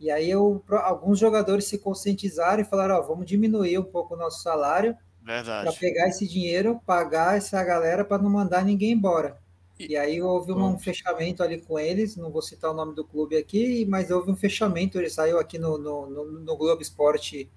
E 0.01 0.11
aí 0.11 0.29
eu, 0.29 0.61
alguns 0.69 1.21
jogadores 1.21 1.67
se 1.67 1.79
conscientizaram 1.79 2.63
e 2.63 2.65
falaram: 2.65 2.97
ó, 2.97 3.03
vamos 3.03 3.27
diminuir 3.27 3.79
um 3.79 3.85
pouco 3.85 4.15
o 4.15 4.19
nosso 4.19 4.43
salário 4.43 4.97
para 5.25 5.73
pegar 5.73 6.09
esse 6.09 6.27
dinheiro, 6.27 6.81
pagar 6.85 7.37
essa 7.37 7.63
galera 7.63 8.05
para 8.05 8.21
não 8.21 8.31
mandar 8.31 8.65
ninguém 8.65 8.93
embora. 8.93 9.37
E, 9.79 9.97
aí 9.97 10.21
houve 10.21 10.53
um, 10.53 10.77
fechamento 10.77 11.43
ali 11.43 11.61
com 11.61 11.79
eles, 11.79 12.17
não 12.17 12.31
vou 12.31 12.43
citar 12.43 12.71
o 12.71 12.75
nome 12.75 12.95
do 12.95 13.05
clube 13.05 13.37
aqui, 13.37 13.87
mas 13.87 14.11
houve 14.11 14.31
um 14.31 14.37
fechamento, 14.37 14.99
ele 14.99 15.09
saiu 15.09 15.39
aqui 15.39 15.57
no, 15.57 15.79
no, 15.79 16.11
no, 16.11 16.25
no 16.25 16.57
Globo 16.57 16.83
Esporte 16.83 17.49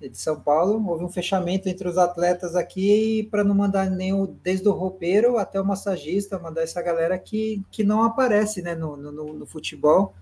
de 0.00 0.16
São 0.16 0.40
Paulo, 0.40 0.82
houve 0.88 1.04
um 1.04 1.08
fechamento 1.08 1.68
entre 1.68 1.88
os 1.88 1.98
atletas 1.98 2.54
aqui 2.54 3.28
para 3.30 3.42
não 3.42 3.54
mandar 3.54 3.90
nem 3.90 4.12
o, 4.12 4.26
desde 4.26 4.68
o 4.68 4.72
roupeiro 4.72 5.36
até 5.38 5.60
o 5.60 5.64
massagista, 5.64 6.38
mandar 6.38 6.62
essa 6.62 6.80
galera 6.80 7.18
que, 7.18 7.62
que 7.70 7.82
não 7.82 8.02
aparece 8.02 8.62
né, 8.62 8.74
no, 8.74 8.96
no, 8.96 9.32
no 9.32 9.46
futebol. 9.46 10.14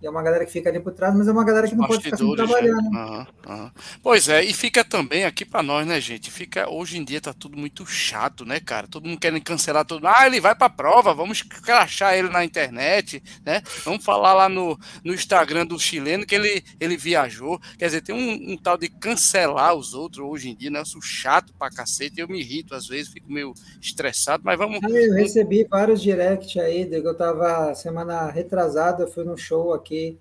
E 0.00 0.06
é 0.06 0.10
uma 0.10 0.22
galera 0.22 0.46
que 0.46 0.52
fica 0.52 0.68
ali 0.68 0.78
por 0.78 0.92
trás, 0.92 1.12
mas 1.12 1.26
é 1.26 1.32
uma 1.32 1.44
galera 1.44 1.66
que 1.66 1.74
não 1.74 1.84
pode 1.84 2.04
ficar 2.04 2.16
sem 2.16 2.36
trabalhar, 2.36 2.76
né? 2.76 3.26
Uhum, 3.48 3.52
uhum. 3.52 3.70
Pois 4.00 4.28
é, 4.28 4.44
e 4.44 4.52
fica 4.52 4.84
também 4.84 5.24
aqui 5.24 5.44
para 5.44 5.60
nós, 5.60 5.84
né, 5.84 6.00
gente? 6.00 6.30
Fica 6.30 6.70
hoje 6.70 6.98
em 6.98 7.04
dia 7.04 7.20
tá 7.20 7.34
tudo 7.34 7.56
muito 7.56 7.84
chato, 7.84 8.44
né, 8.44 8.60
cara? 8.60 8.86
Todo 8.86 9.08
mundo 9.08 9.18
querendo 9.18 9.42
cancelar 9.42 9.84
tudo. 9.84 10.06
Ah, 10.06 10.24
ele 10.24 10.40
vai 10.40 10.54
para 10.54 10.70
prova, 10.70 11.12
vamos 11.12 11.42
crachar 11.42 12.14
ele 12.14 12.28
na 12.28 12.44
internet, 12.44 13.20
né? 13.44 13.60
Vamos 13.84 14.04
falar 14.04 14.34
lá 14.34 14.48
no, 14.48 14.78
no 15.02 15.12
Instagram 15.12 15.66
do 15.66 15.80
chileno 15.80 16.24
que 16.24 16.36
ele, 16.36 16.62
ele 16.78 16.96
viajou. 16.96 17.60
Quer 17.76 17.86
dizer, 17.86 18.02
tem 18.02 18.14
um, 18.14 18.52
um 18.52 18.56
tal 18.56 18.78
de 18.78 18.88
cancelar 18.88 19.74
os 19.74 19.94
outros 19.94 20.24
hoje 20.24 20.50
em 20.50 20.54
dia, 20.54 20.70
né? 20.70 20.78
Eu 20.78 20.86
sou 20.86 21.02
chato 21.02 21.52
pra 21.58 21.70
cacete, 21.70 22.20
eu 22.20 22.28
me 22.28 22.38
irrito 22.38 22.72
às 22.72 22.86
vezes, 22.86 23.12
fico 23.12 23.32
meio 23.32 23.52
estressado, 23.80 24.44
mas 24.46 24.56
vamos. 24.56 24.78
Eu 24.80 25.14
recebi 25.14 25.66
vários 25.68 26.00
directs 26.00 26.56
aí, 26.62 26.88
eu 26.88 27.16
tava 27.16 27.74
semana 27.74 28.30
retrasada, 28.30 29.02
eu 29.02 29.08
fui 29.08 29.24
num 29.24 29.36
show 29.36 29.74
aqui 29.74 29.87
aqui, 29.88 30.18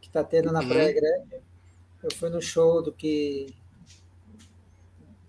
que 0.00 0.08
está 0.08 0.22
tendo 0.22 0.52
na 0.52 0.60
uhum. 0.60 0.68
Praia 0.68 0.92
Grande. 0.92 1.42
Eu 2.02 2.10
fui 2.14 2.28
no 2.28 2.42
show 2.42 2.82
do 2.82 2.92
que 2.92 3.54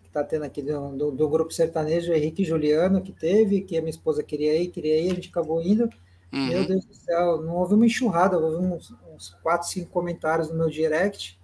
está 0.05 0.23
tendo 0.23 0.43
aqui 0.43 0.61
do, 0.61 0.89
do, 0.95 1.11
do, 1.11 1.29
grupo 1.29 1.53
sertanejo 1.53 2.11
Henrique 2.11 2.43
Juliano, 2.43 3.01
que 3.01 3.11
teve, 3.11 3.61
que 3.61 3.77
a 3.77 3.81
minha 3.81 3.89
esposa 3.89 4.21
queria 4.21 4.55
ir, 4.61 4.67
queria 4.67 4.99
ir, 4.99 5.11
a 5.11 5.15
gente 5.15 5.29
acabou 5.29 5.61
indo. 5.61 5.89
Uhum. 6.33 6.47
Meu 6.47 6.67
Deus 6.67 6.85
do 6.85 6.93
céu, 6.93 7.41
não 7.41 7.55
houve 7.55 7.75
uma 7.75 7.85
enxurrada, 7.85 8.37
houve 8.37 8.57
uns, 8.57 8.93
uns 9.13 9.29
4, 9.41 9.67
5 9.67 9.89
comentários 9.89 10.49
no 10.49 10.55
meu 10.55 10.69
direct. 10.69 11.39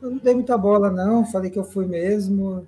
Eu 0.00 0.10
não 0.10 0.18
dei 0.18 0.34
muita 0.34 0.56
bola, 0.56 0.90
não, 0.90 1.26
falei 1.26 1.50
que 1.50 1.58
eu 1.58 1.64
fui 1.64 1.86
mesmo. 1.86 2.66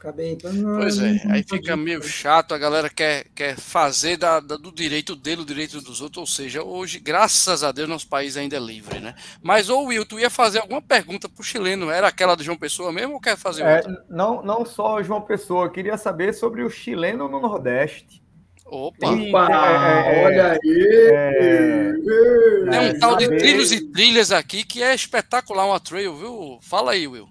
Acabei. 0.00 0.38
Pois 0.78 0.98
é, 0.98 1.20
aí 1.28 1.42
fica 1.42 1.76
meio 1.76 2.02
chato, 2.02 2.54
a 2.54 2.58
galera 2.58 2.88
quer, 2.88 3.26
quer 3.34 3.54
fazer 3.58 4.16
da, 4.16 4.40
da, 4.40 4.56
do 4.56 4.72
direito 4.72 5.14
dele 5.14 5.42
o 5.42 5.44
direito 5.44 5.78
dos 5.82 6.00
outros, 6.00 6.16
ou 6.16 6.26
seja, 6.26 6.62
hoje, 6.62 6.98
graças 6.98 7.62
a 7.62 7.70
Deus, 7.70 7.86
nosso 7.86 8.08
país 8.08 8.34
ainda 8.34 8.56
é 8.56 8.58
livre, 8.58 8.98
né? 8.98 9.14
Mas, 9.42 9.68
ô 9.68 9.82
Will, 9.82 10.06
tu 10.06 10.18
ia 10.18 10.30
fazer 10.30 10.60
alguma 10.60 10.80
pergunta 10.80 11.28
pro 11.28 11.44
chileno, 11.44 11.90
era 11.90 12.08
aquela 12.08 12.34
do 12.34 12.42
João 12.42 12.56
Pessoa 12.56 12.90
mesmo 12.90 13.12
ou 13.12 13.20
quer 13.20 13.36
fazer 13.36 13.62
é, 13.62 13.76
outra? 13.76 14.04
Não, 14.08 14.42
não 14.42 14.64
só 14.64 15.02
João 15.02 15.20
Pessoa, 15.20 15.70
queria 15.70 15.98
saber 15.98 16.32
sobre 16.32 16.62
o 16.62 16.70
chileno 16.70 17.28
no 17.28 17.38
Nordeste. 17.38 18.22
Opa! 18.64 19.06
é, 19.06 20.22
é, 20.22 20.24
olha 20.24 20.52
aí! 20.52 21.10
É, 21.12 21.92
Tem 22.70 22.90
um 22.90 22.98
tal 22.98 23.16
de 23.16 23.28
trilhos 23.28 23.70
e 23.70 23.82
trilhas 23.92 24.32
aqui 24.32 24.64
que 24.64 24.82
é 24.82 24.94
espetacular, 24.94 25.66
uma 25.66 25.78
trail, 25.78 26.16
viu? 26.16 26.58
Fala 26.62 26.92
aí, 26.92 27.06
Will. 27.06 27.28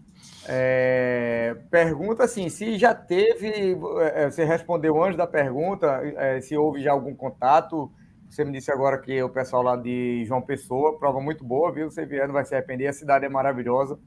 É, 0.52 1.56
pergunta 1.70 2.24
assim, 2.24 2.50
se 2.50 2.76
já 2.80 2.94
teve, 2.96 3.78
é, 4.16 4.32
você 4.32 4.44
respondeu 4.44 5.02
antes 5.04 5.16
da 5.16 5.28
pergunta, 5.28 6.02
é, 6.18 6.42
se 6.42 6.58
houve 6.58 6.82
já 6.82 6.92
algum 6.92 7.14
contato 7.16 7.92
Você 8.30 8.44
me 8.46 8.52
disse 8.52 8.72
agora 8.72 9.00
que 9.00 9.22
o 9.24 9.30
pessoal 9.30 9.64
lá 9.64 9.76
de 9.76 10.26
João 10.26 10.42
Pessoa, 10.42 10.98
prova 11.00 11.22
muito 11.22 11.44
boa, 11.44 11.72
viu? 11.72 11.90
Você 11.92 12.06
vier, 12.06 12.28
não 12.28 12.34
vai 12.34 12.46
se 12.46 12.56
arrepender, 12.56 12.88
a 12.88 12.94
cidade 12.94 13.26
é 13.26 13.30
maravilhosa. 13.30 14.00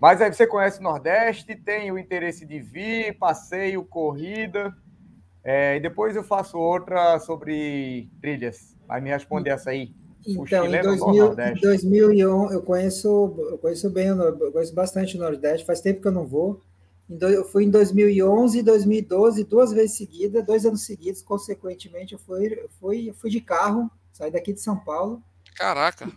Mas 0.00 0.20
aí 0.22 0.32
você 0.32 0.46
conhece 0.46 0.80
o 0.80 0.82
Nordeste, 0.82 1.56
tem 1.56 1.92
o 1.92 1.98
interesse 1.98 2.46
de 2.46 2.60
vir, 2.60 3.18
passeio, 3.18 3.84
corrida. 3.84 4.74
É, 5.44 5.76
e 5.76 5.80
depois 5.80 6.16
eu 6.16 6.24
faço 6.24 6.58
outra 6.58 7.18
sobre 7.20 8.10
trilhas. 8.20 8.76
Vai 8.86 9.00
me 9.00 9.10
responder 9.10 9.50
essa 9.50 9.70
aí. 9.70 9.94
Então, 10.26 10.66
em, 10.66 10.82
2000, 10.82 11.36
em 11.40 11.60
2001, 11.60 12.52
eu 12.52 12.62
conheço, 12.62 13.36
eu 13.50 13.58
conheço 13.58 13.88
bem, 13.90 14.08
eu 14.08 14.52
conheço 14.52 14.74
bastante 14.74 15.16
o 15.16 15.20
Nordeste, 15.20 15.66
faz 15.66 15.80
tempo 15.80 16.00
que 16.00 16.08
eu 16.08 16.12
não 16.12 16.26
vou. 16.26 16.60
Eu 17.08 17.44
fui 17.44 17.64
em 17.64 17.70
2011 17.70 18.58
e 18.58 18.62
2012, 18.62 19.44
duas 19.44 19.72
vezes 19.72 19.96
seguidas, 19.96 20.44
dois 20.44 20.66
anos 20.66 20.84
seguidos, 20.84 21.22
consequentemente, 21.22 22.12
eu 22.12 22.18
fui, 22.18 22.52
eu 22.52 22.68
fui, 22.78 23.08
eu 23.08 23.14
fui 23.14 23.30
de 23.30 23.40
carro, 23.40 23.90
saí 24.12 24.30
daqui 24.30 24.52
de 24.52 24.60
São 24.60 24.76
Paulo. 24.78 25.22
Caraca! 25.56 26.10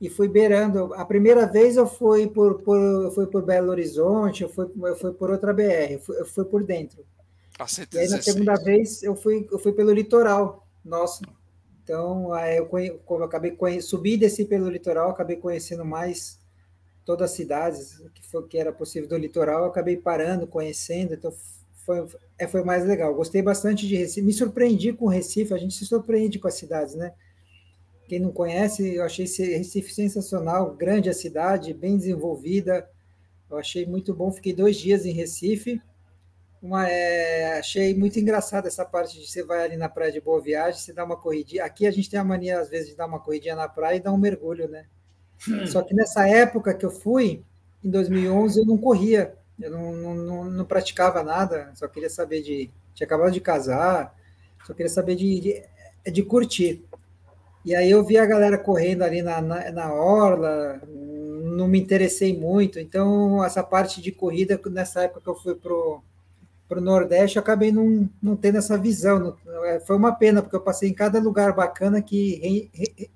E 0.00 0.10
fui 0.10 0.26
beirando. 0.26 0.92
A 0.94 1.04
primeira 1.04 1.46
vez 1.46 1.76
eu 1.76 1.86
fui 1.86 2.26
por, 2.26 2.60
por, 2.62 2.76
eu 2.76 3.12
fui 3.12 3.26
por 3.26 3.44
Belo 3.44 3.70
Horizonte, 3.70 4.42
eu 4.42 4.48
fui, 4.48 4.68
eu 4.82 4.96
fui 4.96 5.12
por 5.12 5.30
outra 5.30 5.52
BR, 5.52 5.92
eu 5.92 6.00
fui, 6.00 6.18
eu 6.18 6.26
fui 6.26 6.44
por 6.44 6.64
dentro. 6.64 7.04
Ah, 7.56 7.66
e 7.92 7.98
aí, 7.98 8.08
na 8.08 8.20
segunda 8.20 8.54
vez, 8.56 9.02
eu 9.04 9.14
fui, 9.14 9.46
eu 9.52 9.58
fui 9.58 9.72
pelo 9.72 9.92
litoral 9.92 10.66
nosso. 10.84 11.22
Então, 11.82 12.32
aí 12.32 12.58
eu, 12.58 12.66
conhe, 12.66 12.88
eu 12.88 13.24
acabei 13.24 13.50
conhe, 13.50 13.82
subi 13.82 14.14
e 14.14 14.16
desci 14.16 14.44
pelo 14.44 14.70
litoral, 14.70 15.10
acabei 15.10 15.36
conhecendo 15.36 15.84
mais 15.84 16.38
todas 17.04 17.30
as 17.30 17.36
cidades 17.36 18.00
que, 18.14 18.24
foi, 18.24 18.46
que 18.46 18.58
era 18.58 18.72
possível 18.72 19.08
do 19.08 19.16
litoral, 19.16 19.64
acabei 19.64 19.96
parando, 19.96 20.46
conhecendo, 20.46 21.14
então 21.14 21.32
foi, 21.84 22.06
é, 22.38 22.46
foi 22.46 22.62
mais 22.62 22.86
legal. 22.86 23.12
Gostei 23.14 23.42
bastante 23.42 23.88
de 23.88 23.96
Recife, 23.96 24.22
me 24.22 24.32
surpreendi 24.32 24.92
com 24.92 25.08
Recife, 25.08 25.52
a 25.52 25.58
gente 25.58 25.74
se 25.74 25.84
surpreende 25.84 26.38
com 26.38 26.46
as 26.46 26.54
cidades, 26.54 26.94
né? 26.94 27.12
Quem 28.06 28.20
não 28.20 28.30
conhece, 28.30 28.94
eu 28.94 29.04
achei 29.04 29.26
Recife 29.26 29.92
sensacional, 29.92 30.74
grande 30.74 31.08
a 31.08 31.14
cidade, 31.14 31.74
bem 31.74 31.96
desenvolvida, 31.96 32.88
eu 33.50 33.58
achei 33.58 33.84
muito 33.84 34.14
bom, 34.14 34.30
fiquei 34.30 34.52
dois 34.52 34.76
dias 34.76 35.04
em 35.04 35.12
Recife, 35.12 35.80
uma, 36.62 36.88
é, 36.88 37.58
achei 37.58 37.92
muito 37.92 38.20
engraçado 38.20 38.68
essa 38.68 38.84
parte 38.84 39.18
de 39.18 39.26
você 39.26 39.42
vai 39.42 39.64
ali 39.64 39.76
na 39.76 39.88
praia 39.88 40.12
de 40.12 40.20
Boa 40.20 40.40
Viagem, 40.40 40.80
você 40.80 40.92
dá 40.92 41.04
uma 41.04 41.16
corridinha, 41.16 41.64
aqui 41.64 41.86
a 41.88 41.90
gente 41.90 42.08
tem 42.08 42.20
a 42.20 42.24
mania 42.24 42.60
às 42.60 42.70
vezes 42.70 42.90
de 42.90 42.96
dar 42.96 43.06
uma 43.06 43.18
corridinha 43.18 43.56
na 43.56 43.68
praia 43.68 43.96
e 43.96 44.00
dar 44.00 44.12
um 44.12 44.16
mergulho, 44.16 44.68
né? 44.68 44.86
Só 45.66 45.82
que 45.82 45.92
nessa 45.92 46.28
época 46.28 46.72
que 46.72 46.86
eu 46.86 46.90
fui, 46.90 47.42
em 47.82 47.90
2011, 47.90 48.60
eu 48.60 48.64
não 48.64 48.78
corria, 48.78 49.34
eu 49.60 49.70
não, 49.72 49.92
não, 50.14 50.44
não 50.44 50.64
praticava 50.64 51.22
nada, 51.24 51.72
só 51.74 51.88
queria 51.88 52.08
saber 52.08 52.42
de. 52.42 52.70
Tinha 52.94 53.06
acabado 53.06 53.32
de 53.32 53.40
casar, 53.40 54.14
só 54.64 54.72
queria 54.72 54.90
saber 54.90 55.16
de, 55.16 55.40
de, 55.40 56.10
de 56.12 56.22
curtir. 56.22 56.84
E 57.64 57.74
aí 57.74 57.90
eu 57.90 58.04
vi 58.04 58.18
a 58.18 58.26
galera 58.26 58.58
correndo 58.58 59.02
ali 59.02 59.22
na, 59.22 59.40
na, 59.40 59.70
na, 59.72 59.92
orla, 59.92 60.80
não 60.86 61.66
me 61.66 61.80
interessei 61.80 62.36
muito. 62.38 62.78
Então, 62.78 63.42
essa 63.44 63.62
parte 63.62 64.00
de 64.00 64.12
corrida, 64.12 64.60
nessa 64.70 65.02
época 65.02 65.20
que 65.22 65.28
eu 65.28 65.34
fui 65.34 65.54
pro 65.54 66.02
para 66.72 66.80
o 66.80 66.82
Nordeste, 66.82 67.36
eu 67.36 67.42
acabei 67.42 67.70
não, 67.70 68.08
não 68.22 68.34
tendo 68.34 68.56
essa 68.56 68.78
visão. 68.78 69.36
É, 69.64 69.78
foi 69.80 69.94
uma 69.94 70.10
pena, 70.10 70.40
porque 70.40 70.56
eu 70.56 70.60
passei 70.60 70.88
em 70.88 70.94
cada 70.94 71.20
lugar 71.20 71.52
bacana 71.52 72.00
que, 72.00 72.70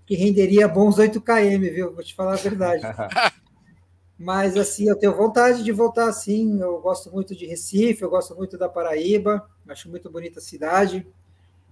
que 0.04 0.14
renderia 0.14 0.68
bons 0.68 0.98
8 0.98 1.18
km, 1.22 1.60
viu? 1.72 1.94
Vou 1.94 2.04
te 2.04 2.14
falar 2.14 2.34
a 2.34 2.36
verdade. 2.36 2.82
Mas, 4.18 4.58
assim, 4.58 4.90
eu 4.90 4.96
tenho 4.96 5.14
vontade 5.14 5.64
de 5.64 5.72
voltar 5.72 6.06
assim. 6.06 6.60
Eu 6.60 6.78
gosto 6.80 7.10
muito 7.10 7.34
de 7.34 7.46
Recife, 7.46 8.02
eu 8.02 8.10
gosto 8.10 8.34
muito 8.36 8.58
da 8.58 8.68
Paraíba, 8.68 9.48
acho 9.66 9.88
muito 9.88 10.10
bonita 10.10 10.38
a 10.38 10.42
cidade. 10.42 11.06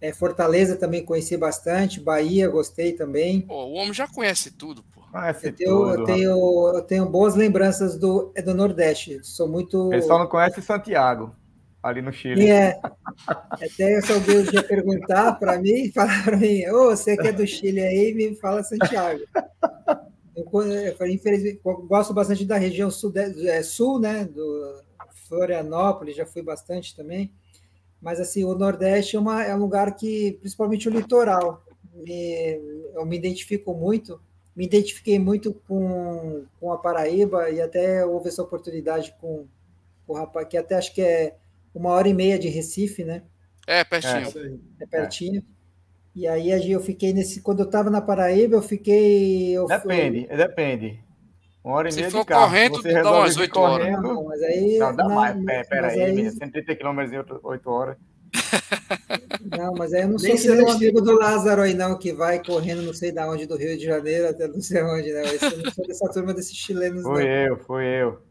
É, 0.00 0.10
Fortaleza 0.10 0.76
também 0.76 1.04
conheci 1.04 1.36
bastante, 1.36 2.00
Bahia 2.00 2.48
gostei 2.48 2.92
também. 2.92 3.42
Pô, 3.42 3.62
o 3.62 3.72
homem 3.74 3.92
já 3.92 4.08
conhece 4.08 4.50
tudo, 4.50 4.82
pô. 4.84 5.02
Conhece 5.12 5.48
eu, 5.48 5.54
tenho, 5.54 5.70
tudo. 5.70 5.90
Eu, 5.90 6.04
tenho, 6.04 6.72
eu 6.76 6.82
tenho 6.82 7.06
boas 7.06 7.34
lembranças 7.34 7.98
do, 7.98 8.32
do 8.42 8.54
Nordeste. 8.54 9.20
Sou 9.22 9.46
muito. 9.46 9.88
O 9.88 9.90
pessoal 9.90 10.18
não 10.18 10.26
conhece 10.26 10.62
Santiago 10.62 11.34
ali 11.84 12.00
no 12.00 12.12
Chile. 12.12 12.48
É. 12.48 12.80
Até 13.28 13.98
alguém 14.12 14.38
um 14.38 14.42
dia 14.42 14.62
perguntar 14.62 15.38
para 15.38 15.58
mim, 15.58 15.90
falar 15.94 16.24
para 16.24 16.36
mim, 16.38 16.66
ô, 16.68 16.86
oh, 16.86 16.96
você 16.96 17.14
que 17.14 17.28
é 17.28 17.32
do 17.32 17.46
Chile 17.46 17.80
aí, 17.80 18.14
me 18.14 18.34
fala 18.36 18.62
Santiago. 18.62 19.20
Eu, 20.34 21.06
infelizmente, 21.08 21.60
gosto 21.62 22.14
bastante 22.14 22.44
da 22.44 22.56
região 22.56 22.90
sul, 22.90 23.12
é, 23.14 23.62
sul, 23.62 24.00
né, 24.00 24.24
do 24.24 24.82
Florianópolis, 25.28 26.16
já 26.16 26.24
fui 26.24 26.42
bastante 26.42 26.96
também. 26.96 27.30
Mas, 28.00 28.18
assim, 28.18 28.44
o 28.44 28.54
Nordeste 28.54 29.16
é, 29.16 29.20
uma, 29.20 29.44
é 29.44 29.54
um 29.54 29.58
lugar 29.58 29.94
que, 29.94 30.38
principalmente 30.40 30.88
o 30.88 30.92
litoral, 30.92 31.62
me, 31.94 32.60
eu 32.94 33.04
me 33.04 33.16
identifico 33.16 33.74
muito, 33.74 34.20
me 34.56 34.64
identifiquei 34.64 35.18
muito 35.18 35.54
com, 35.68 36.44
com 36.58 36.72
a 36.72 36.78
Paraíba 36.78 37.50
e 37.50 37.60
até 37.60 38.04
houve 38.04 38.28
essa 38.28 38.42
oportunidade 38.42 39.14
com, 39.20 39.46
com 40.06 40.12
o 40.12 40.16
rapaz, 40.16 40.48
que 40.48 40.56
até 40.56 40.76
acho 40.76 40.94
que 40.94 41.02
é 41.02 41.36
uma 41.74 41.90
hora 41.90 42.08
e 42.08 42.14
meia 42.14 42.38
de 42.38 42.48
Recife, 42.48 43.04
né? 43.04 43.22
É, 43.66 43.82
pertinho. 43.82 44.58
É, 44.80 44.84
é 44.84 44.86
pertinho. 44.86 45.40
É. 45.40 45.54
E 46.14 46.28
aí 46.28 46.70
eu 46.70 46.80
fiquei 46.80 47.12
nesse. 47.12 47.40
Quando 47.40 47.60
eu 47.60 47.66
estava 47.66 47.90
na 47.90 48.00
Paraíba, 48.00 48.54
eu 48.56 48.62
fiquei. 48.62 49.52
Eu 49.52 49.66
depende, 49.66 50.26
fui... 50.28 50.36
depende. 50.36 51.04
Uma 51.64 51.76
hora 51.76 51.88
e 51.88 51.92
Se 51.92 51.98
meia 51.98 52.10
for 52.10 52.20
de 52.20 52.26
carro. 52.26 52.44
correndo, 52.46 52.76
você 52.76 52.92
dá 52.92 53.12
umas 53.12 53.36
8 53.36 53.58
horas. 53.58 54.02
Não, 54.02 54.24
mas 54.24 54.42
aí, 54.42 54.78
não, 54.78 54.94
dá 54.94 55.08
na, 55.08 55.14
mais. 55.14 55.44
Pera, 55.44 55.64
pera 55.64 55.86
aí, 55.88 56.02
aí... 56.02 56.30
130 56.30 56.76
km 56.76 57.00
em 57.00 57.38
8 57.42 57.70
horas. 57.70 57.96
Não, 59.56 59.74
mas 59.74 59.92
aí 59.92 60.02
eu 60.02 60.08
não 60.08 60.18
sou 60.18 60.34
que 60.34 60.48
nem 60.48 60.62
o 60.62 60.70
amigo 60.70 61.00
do 61.00 61.16
Lázaro 61.16 61.62
aí, 61.62 61.74
não, 61.74 61.96
que 61.96 62.12
vai 62.12 62.42
correndo 62.42 62.82
não 62.82 62.94
sei 62.94 63.12
da 63.12 63.30
onde, 63.30 63.46
do 63.46 63.56
Rio 63.56 63.76
de 63.76 63.84
Janeiro 63.84 64.28
até 64.28 64.48
não 64.48 64.60
sei 64.60 64.82
onde, 64.82 65.12
né? 65.12 65.22
Eu 65.22 65.62
não 65.62 65.70
sou 65.70 65.86
dessa 65.86 66.08
turma 66.10 66.34
desses 66.34 66.56
chilenos, 66.56 67.02
Foi 67.02 67.22
não. 67.22 67.30
eu, 67.30 67.56
foi 67.58 67.84
eu. 67.84 68.22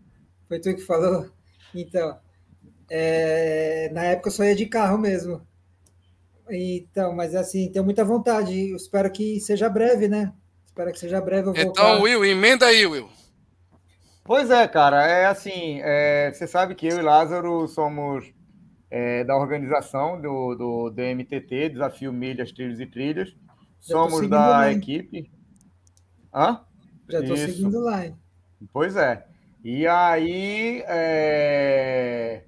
Foi 0.47 0.59
tu 0.59 0.75
que 0.75 0.81
falou? 0.81 1.29
Então, 1.73 2.17
é, 2.95 3.89
na 3.91 4.03
época 4.03 4.27
eu 4.27 4.31
só 4.31 4.43
ia 4.43 4.55
de 4.55 4.67
carro 4.67 4.99
mesmo. 4.99 5.41
Então, 6.47 7.11
mas 7.15 7.33
assim, 7.33 7.71
tenho 7.71 7.83
muita 7.83 8.05
vontade. 8.05 8.69
Eu 8.69 8.75
espero 8.75 9.11
que 9.11 9.39
seja 9.39 9.67
breve, 9.67 10.07
né? 10.07 10.31
Espero 10.67 10.91
que 10.91 10.99
seja 10.99 11.19
breve. 11.19 11.49
Eu 11.49 11.55
então, 11.55 12.01
Will, 12.03 12.23
emenda 12.23 12.67
aí, 12.67 12.85
Will. 12.85 13.09
Pois 14.23 14.51
é, 14.51 14.67
cara. 14.67 15.07
É 15.07 15.25
assim, 15.25 15.79
é, 15.81 16.31
você 16.31 16.45
sabe 16.45 16.75
que 16.75 16.85
eu 16.85 16.99
e 16.99 17.01
Lázaro 17.01 17.67
somos 17.67 18.31
é, 18.91 19.23
da 19.23 19.35
organização 19.35 20.21
do, 20.21 20.53
do 20.53 20.89
DMTT, 20.91 21.69
Desafio 21.69 22.13
Milhas, 22.13 22.51
Trilhos 22.51 22.79
e 22.79 22.85
Trilhas. 22.85 23.35
somos 23.79 24.29
da 24.29 24.71
equipe. 24.71 25.31
Hã? 26.31 26.61
Já 27.09 27.21
estou 27.21 27.37
seguindo 27.37 27.79
lá. 27.79 28.05
Hein? 28.05 28.15
Pois 28.71 28.95
é. 28.95 29.25
E 29.63 29.87
aí, 29.87 30.83
é... 30.85 32.43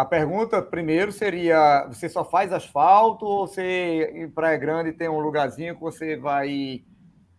A 0.00 0.04
pergunta 0.06 0.62
primeiro 0.62 1.12
seria: 1.12 1.86
você 1.86 2.08
só 2.08 2.24
faz 2.24 2.54
asfalto 2.54 3.26
ou 3.26 3.46
você 3.46 4.10
em 4.14 4.30
Praia 4.30 4.56
Grande 4.56 4.94
tem 4.94 5.10
um 5.10 5.20
lugarzinho 5.20 5.74
que 5.74 5.80
você 5.82 6.16
vai 6.16 6.82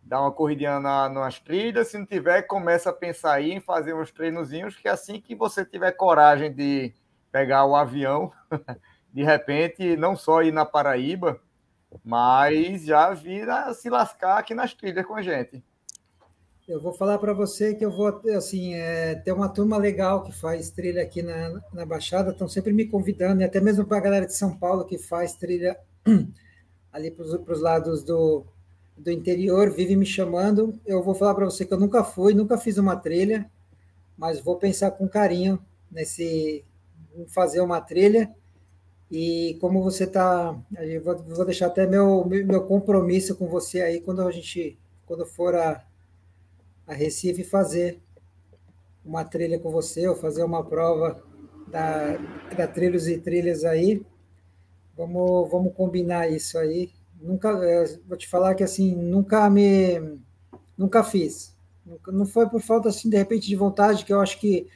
dar 0.04 0.22
uma 0.22 0.32
corridinha 0.32 0.80
na, 0.80 1.10
nas 1.10 1.40
trilhas? 1.40 1.88
Se 1.88 1.98
não 1.98 2.06
tiver, 2.06 2.44
começa 2.44 2.92
a 2.92 2.94
pensar 2.94 3.34
aí 3.34 3.52
em 3.52 3.60
fazer 3.60 3.96
uns 3.96 4.12
treinozinhos, 4.12 4.76
que 4.76 4.88
assim 4.88 5.20
que 5.20 5.34
você 5.34 5.66
tiver 5.66 5.92
coragem 5.94 6.54
de 6.54 6.94
pegar 7.32 7.66
o 7.66 7.76
avião, 7.76 8.32
de 9.12 9.24
repente, 9.24 9.98
não 9.98 10.16
só 10.16 10.44
ir 10.44 10.52
na 10.52 10.64
Paraíba, 10.64 11.42
mas 12.04 12.86
já 12.86 13.12
vir 13.12 13.50
a 13.50 13.74
se 13.74 13.90
lascar 13.90 14.38
aqui 14.38 14.54
nas 14.54 14.72
trilhas 14.72 15.08
com 15.08 15.16
a 15.16 15.24
gente. 15.24 15.64
Eu 16.72 16.80
vou 16.80 16.94
falar 16.94 17.18
para 17.18 17.34
você 17.34 17.76
que 17.76 17.84
eu 17.84 17.92
vou, 17.92 18.08
assim, 18.34 18.76
é, 18.76 19.16
ter 19.16 19.34
uma 19.34 19.50
turma 19.50 19.78
legal 19.78 20.24
que 20.24 20.32
faz 20.32 20.70
trilha 20.70 21.04
aqui 21.04 21.22
na, 21.22 21.62
na 21.74 21.86
Baixada, 21.86 22.32
estão 22.32 22.48
sempre 22.48 22.72
me 22.72 22.86
convidando, 22.86 23.42
e 23.42 23.44
até 23.44 23.60
mesmo 23.60 23.86
para 23.86 23.98
a 23.98 24.00
galera 24.00 24.26
de 24.26 24.34
São 24.34 24.56
Paulo 24.56 24.86
que 24.86 24.98
faz 24.98 25.36
trilha 25.36 25.78
ali 26.94 27.12
para 27.12 27.26
os 27.26 27.62
lados 27.62 28.06
do, 28.06 28.46
do 28.98 29.12
interior, 29.12 29.70
vive 29.70 29.98
me 29.98 30.06
chamando. 30.06 30.80
Eu 30.86 31.04
vou 31.04 31.14
falar 31.14 31.36
para 31.36 31.44
você 31.44 31.66
que 31.66 31.74
eu 31.74 31.80
nunca 31.80 32.06
fui, 32.06 32.34
nunca 32.34 32.58
fiz 32.58 32.78
uma 32.78 32.96
trilha, 32.96 33.52
mas 34.18 34.40
vou 34.40 34.56
pensar 34.56 34.92
com 34.92 35.10
carinho 35.10 35.60
nesse 35.92 36.64
fazer 37.28 37.60
uma 37.60 37.82
trilha. 37.82 38.34
E 39.12 39.58
como 39.60 39.84
você 39.84 40.06
está, 40.06 40.58
vou, 41.04 41.18
vou 41.18 41.44
deixar 41.44 41.68
até 41.68 41.86
meu, 41.86 42.24
meu 42.26 42.64
compromisso 42.64 43.36
com 43.36 43.50
você 43.50 43.82
aí 43.82 44.00
quando 44.00 44.22
a 44.22 44.32
gente, 44.32 44.80
quando 45.06 45.26
for 45.26 45.54
a 45.54 45.91
a 46.92 46.94
Recife 46.94 47.46
fazer 47.46 48.02
uma 49.04 49.24
trilha 49.24 49.58
com 49.58 49.72
você, 49.72 50.06
ou 50.10 50.16
fazer 50.16 50.44
uma 50.44 50.62
prova 50.62 51.24
da, 51.68 52.18
da 52.56 52.68
Trilhos 52.68 53.08
e 53.08 53.18
Trilhas 53.18 53.64
aí. 53.64 54.06
Vamos, 54.98 55.50
vamos 55.50 55.74
combinar 55.74 56.30
isso 56.30 56.58
aí. 56.58 56.92
Nunca, 57.20 57.50
é, 57.64 57.98
vou 58.06 58.18
te 58.18 58.28
falar 58.28 58.56
que 58.56 58.64
assim, 58.64 58.94
nunca 58.94 59.50
me, 59.50 60.20
nunca 60.78 61.02
fiz. 61.02 61.56
Não 62.08 62.26
foi 62.26 62.50
por 62.50 62.62
falta 62.62 62.90
assim 62.90 63.10
de 63.10 63.16
repente 63.18 63.48
de 63.48 63.56
vontade, 63.56 64.04
que 64.04 64.12
eu 64.12 64.20
acho 64.20 64.38
que 64.38 64.68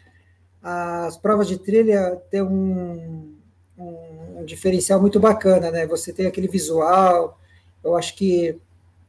as 0.63 1.17
provas 1.17 1.49
de 1.49 1.59
trilha 1.59 2.15
têm 2.31 2.41
um, 2.41 3.35
um, 3.77 4.39
um 4.39 4.45
diferencial 4.45 5.01
muito 5.01 5.19
bacana, 5.19 5.69
né? 5.69 5.85
Você 5.85 6.13
tem 6.13 6.27
aquele 6.27 6.47
visual, 6.47 7.37
Eu 7.83 7.93
acho 7.97 8.15
que 8.15 8.57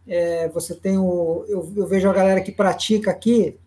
é, 0.07 0.49
você 0.49 0.75
tem 0.75 0.99
o. 0.99 1.45
Eu, 1.49 1.73
eu, 1.77 1.87
vejo 1.87 2.09
a 2.09 2.13
galera 2.13 2.41
que 2.41 2.53
pratica 2.53 3.11
aqui, 3.11 3.59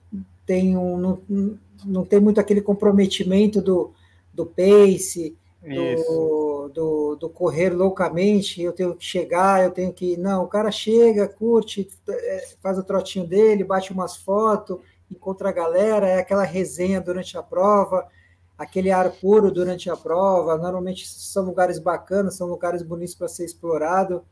tem 0.45 0.77
um, 0.77 0.97
não, 0.97 1.57
não 1.85 2.05
tem 2.05 2.19
muito 2.19 2.39
aquele 2.39 2.61
comprometimento 2.61 3.61
do, 3.61 3.91
do 4.33 4.45
pace, 4.45 5.35
do, 5.61 6.69
do, 6.69 7.15
do, 7.15 7.29
correr 7.29 7.71
loucamente, 7.71 8.61
eu 8.61 8.71
tenho 8.71 8.95
que 8.95 9.03
chegar, 9.03 9.63
eu 9.63 9.71
tenho 9.71 9.91
que. 9.91 10.15
Não, 10.15 10.43
o 10.43 10.47
cara 10.47 10.71
chega, 10.71 11.27
curte, 11.27 11.89
é, 12.07 12.47
faz 12.61 12.77
o 12.77 12.83
trotinho 12.83 13.27
dele, 13.27 13.65
bate 13.65 13.91
umas 13.91 14.15
fotos, 14.15 14.79
encontra 15.11 15.49
a 15.49 15.53
galera, 15.53 16.07
é 16.07 16.19
aquela 16.19 16.43
resenha 16.43 17.01
durante 17.01 17.37
a 17.37 17.43
prova, 17.43 18.07
aquele 18.57 18.91
ar 18.91 19.11
puro 19.11 19.51
durante 19.51 19.89
a 19.89 19.97
prova. 19.97 20.57
Normalmente 20.57 21.05
são 21.05 21.43
lugares 21.43 21.79
bacanas, 21.79 22.35
são 22.35 22.47
lugares 22.47 22.81
bonitos 22.81 23.15
para 23.15 23.27
ser 23.27 23.43
explorado. 23.43 24.23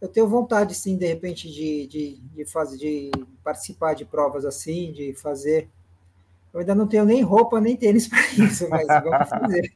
Eu 0.00 0.08
tenho 0.08 0.28
vontade, 0.28 0.74
sim, 0.74 0.96
de 0.96 1.06
repente, 1.06 1.50
de, 1.50 1.86
de, 1.86 2.20
de, 2.34 2.44
fazer, 2.44 2.76
de 2.78 3.10
participar 3.42 3.94
de 3.94 4.04
provas 4.04 4.44
assim, 4.44 4.92
de 4.92 5.12
fazer. 5.14 5.68
Eu 6.52 6.60
ainda 6.60 6.74
não 6.74 6.86
tenho 6.86 7.04
nem 7.04 7.22
roupa, 7.22 7.60
nem 7.60 7.76
tênis 7.76 8.06
para 8.06 8.20
isso, 8.44 8.68
mas 8.68 8.86
vamos 8.86 9.28
fazer. 9.28 9.72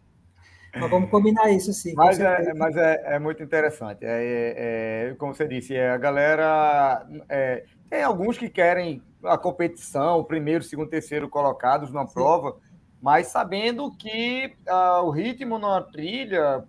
Mas 0.75 0.91
vamos 0.91 1.11
combinar 1.11 1.51
isso 1.51 1.73
sim. 1.73 1.93
Mas, 1.95 2.19
é, 2.19 2.55
mas 2.55 2.77
é, 2.77 3.15
é, 3.15 3.19
muito 3.19 3.43
interessante. 3.43 4.05
É, 4.05 4.09
é, 4.09 5.11
é, 5.11 5.15
como 5.17 5.35
você 5.35 5.47
disse, 5.47 5.75
é, 5.75 5.91
a 5.91 5.99
galera. 5.99 7.07
É, 7.29 7.65
tem 7.91 8.03
alguns 8.03 8.39
que 8.39 8.49
querem 8.49 9.03
a 9.23 9.37
competição, 9.37 10.19
o 10.19 10.25
primeiro, 10.25 10.65
segundo, 10.65 10.89
terceiro 10.89 11.29
colocados 11.29 11.93
na 11.93 12.07
prova, 12.07 12.57
mas 13.03 13.27
sabendo 13.27 13.95
que 13.97 14.55
uh, 14.67 15.05
o 15.05 15.11
ritmo 15.11 15.59
na 15.59 15.83
trilha 15.83 16.65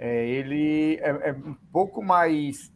ele 0.00 0.98
é, 1.00 1.32
um 1.32 1.54
pouco 1.72 2.02
mais. 2.02 2.72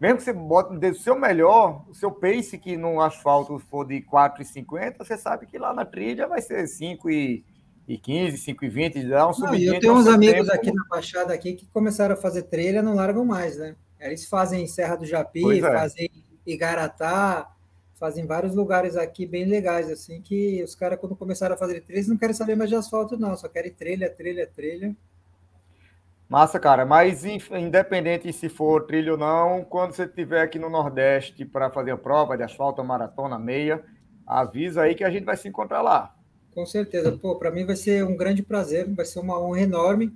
Mesmo 0.00 0.18
que 0.18 0.24
você 0.24 0.32
bote 0.32 0.74
o 0.74 0.94
seu 0.94 1.18
melhor, 1.18 1.84
o 1.88 1.94
seu 1.94 2.10
pace 2.10 2.58
que 2.58 2.76
no 2.76 3.00
asfalto 3.00 3.58
for 3.58 3.86
de 3.86 4.02
4,50, 4.02 4.98
você 4.98 5.16
sabe 5.16 5.46
que 5.46 5.58
lá 5.58 5.72
na 5.72 5.86
trilha 5.86 6.28
vai 6.28 6.42
ser 6.42 6.66
5 6.66 7.10
e 7.10 7.44
e 7.88 7.96
15, 7.96 8.38
5 8.38 8.64
e 8.64 8.68
20, 8.68 9.08
dá 9.08 9.28
um 9.28 9.32
subidinho. 9.32 9.74
Eu 9.74 9.80
tenho 9.80 9.94
uns 9.94 10.08
amigos 10.08 10.46
tempo. 10.46 10.52
aqui 10.52 10.72
na 10.72 10.84
Baixada 10.90 11.32
aqui 11.32 11.54
que 11.54 11.66
começaram 11.66 12.14
a 12.14 12.18
fazer 12.18 12.42
trilha 12.42 12.82
não 12.82 12.94
largam 12.94 13.24
mais, 13.24 13.56
né? 13.56 13.76
Eles 14.00 14.26
fazem 14.26 14.66
Serra 14.66 14.96
do 14.96 15.06
Japi, 15.06 15.58
é. 15.58 15.60
fazem 15.60 16.10
Igaratá, 16.44 17.48
fazem 17.94 18.26
vários 18.26 18.54
lugares 18.54 18.96
aqui 18.96 19.24
bem 19.24 19.44
legais, 19.44 19.88
assim, 19.88 20.20
que 20.20 20.62
os 20.62 20.74
caras, 20.74 20.98
quando 20.98 21.16
começaram 21.16 21.54
a 21.54 21.58
fazer 21.58 21.80
trilha, 21.80 22.08
não 22.08 22.16
querem 22.16 22.34
saber 22.34 22.56
mais 22.56 22.68
de 22.68 22.76
asfalto, 22.76 23.16
não, 23.16 23.36
só 23.36 23.48
querem 23.48 23.72
trilha, 23.72 24.10
trilha, 24.10 24.46
trilha. 24.46 24.94
Massa, 26.28 26.58
cara, 26.58 26.84
mas 26.84 27.24
independente 27.24 28.32
se 28.32 28.48
for 28.48 28.84
trilha 28.84 29.12
ou 29.12 29.18
não, 29.18 29.64
quando 29.64 29.92
você 29.92 30.04
estiver 30.04 30.42
aqui 30.42 30.58
no 30.58 30.68
Nordeste 30.68 31.44
para 31.44 31.70
fazer 31.70 31.92
a 31.92 31.96
prova 31.96 32.36
de 32.36 32.42
asfalto, 32.42 32.82
maratona, 32.82 33.38
meia, 33.38 33.84
avisa 34.26 34.82
aí 34.82 34.94
que 34.96 35.04
a 35.04 35.10
gente 35.10 35.24
vai 35.24 35.36
se 35.36 35.46
encontrar 35.46 35.82
lá. 35.82 36.16
Com 36.52 36.66
certeza. 36.66 37.12
Pô, 37.12 37.36
para 37.36 37.50
mim 37.52 37.64
vai 37.64 37.76
ser 37.76 38.04
um 38.04 38.16
grande 38.16 38.42
prazer, 38.42 38.92
vai 38.92 39.04
ser 39.04 39.20
uma 39.20 39.38
honra 39.38 39.60
enorme. 39.60 40.12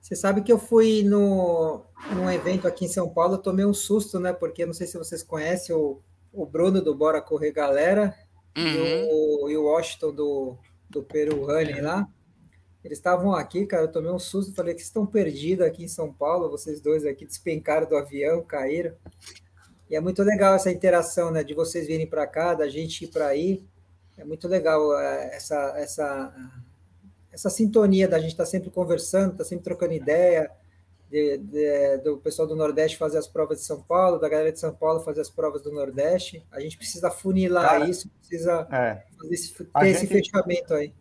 Você 0.00 0.16
sabe 0.16 0.42
que 0.42 0.50
eu 0.50 0.58
fui 0.58 1.02
no, 1.04 1.84
num 2.12 2.30
evento 2.30 2.66
aqui 2.66 2.84
em 2.84 2.88
São 2.88 3.08
Paulo, 3.08 3.34
eu 3.34 3.38
tomei 3.38 3.64
um 3.64 3.74
susto, 3.74 4.18
né? 4.18 4.32
Porque 4.32 4.66
não 4.66 4.72
sei 4.72 4.86
se 4.86 4.98
vocês 4.98 5.22
conhecem 5.22 5.76
o, 5.76 6.00
o 6.32 6.44
Bruno 6.44 6.80
do 6.80 6.94
Bora 6.94 7.20
Correr 7.20 7.52
Galera 7.52 8.14
uhum. 8.56 8.64
e, 8.64 9.08
o, 9.10 9.50
e 9.50 9.56
o 9.56 9.64
Washington 9.64 10.12
do, 10.12 10.58
do 10.90 11.02
Peru 11.02 11.44
Running 11.44 11.80
lá. 11.80 12.08
Eles 12.86 12.98
estavam 12.98 13.34
aqui, 13.34 13.66
cara, 13.66 13.82
eu 13.82 13.90
tomei 13.90 14.12
um 14.12 14.18
susto, 14.18 14.54
falei 14.54 14.72
que 14.72 14.80
estão 14.80 15.04
perdidos 15.04 15.66
aqui 15.66 15.82
em 15.82 15.88
São 15.88 16.12
Paulo, 16.12 16.48
vocês 16.48 16.80
dois 16.80 17.04
aqui 17.04 17.26
despencaram 17.26 17.88
do 17.88 17.96
avião, 17.96 18.40
caíram. 18.42 18.94
E 19.90 19.96
é 19.96 20.00
muito 20.00 20.22
legal 20.22 20.54
essa 20.54 20.70
interação, 20.70 21.32
né, 21.32 21.42
de 21.42 21.52
vocês 21.52 21.88
virem 21.88 22.06
para 22.06 22.28
cá, 22.28 22.54
da 22.54 22.68
gente 22.68 23.04
ir 23.04 23.08
para 23.08 23.26
aí. 23.26 23.66
É 24.16 24.24
muito 24.24 24.46
legal 24.46 24.96
é, 24.96 25.34
essa, 25.34 25.74
essa, 25.76 26.32
essa 27.32 27.50
sintonia 27.50 28.06
da 28.06 28.20
gente 28.20 28.30
estar 28.30 28.44
tá 28.44 28.50
sempre 28.50 28.70
conversando, 28.70 29.32
estar 29.32 29.42
tá 29.42 29.48
sempre 29.48 29.64
trocando 29.64 29.92
ideia, 29.92 30.48
de, 31.10 31.38
de, 31.38 31.98
do 32.04 32.18
pessoal 32.18 32.46
do 32.46 32.54
Nordeste 32.54 32.96
fazer 32.96 33.18
as 33.18 33.26
provas 33.26 33.58
de 33.58 33.64
São 33.64 33.82
Paulo, 33.82 34.20
da 34.20 34.28
galera 34.28 34.52
de 34.52 34.60
São 34.60 34.72
Paulo 34.72 35.00
fazer 35.00 35.22
as 35.22 35.30
provas 35.30 35.60
do 35.60 35.72
Nordeste. 35.72 36.46
A 36.52 36.60
gente 36.60 36.76
precisa 36.76 37.10
funilar 37.10 37.68
Cara, 37.68 37.90
isso, 37.90 38.08
precisa 38.10 38.68
é, 38.70 39.02
esse, 39.32 39.52
ter 39.54 39.88
esse 39.88 40.06
gente, 40.06 40.12
fechamento 40.12 40.72
aí. 40.72 40.94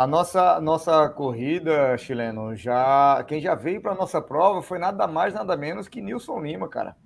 A 0.00 0.06
nossa, 0.06 0.58
nossa 0.62 1.10
corrida, 1.10 1.98
chileno, 1.98 2.56
já 2.56 3.22
quem 3.28 3.38
já 3.38 3.54
veio 3.54 3.82
para 3.82 3.92
a 3.92 3.94
nossa 3.94 4.18
prova 4.18 4.62
foi 4.62 4.78
nada 4.78 5.06
mais, 5.06 5.34
nada 5.34 5.54
menos 5.58 5.88
que 5.88 6.00
Nilson 6.00 6.40
Lima, 6.40 6.66
cara. 6.70 6.96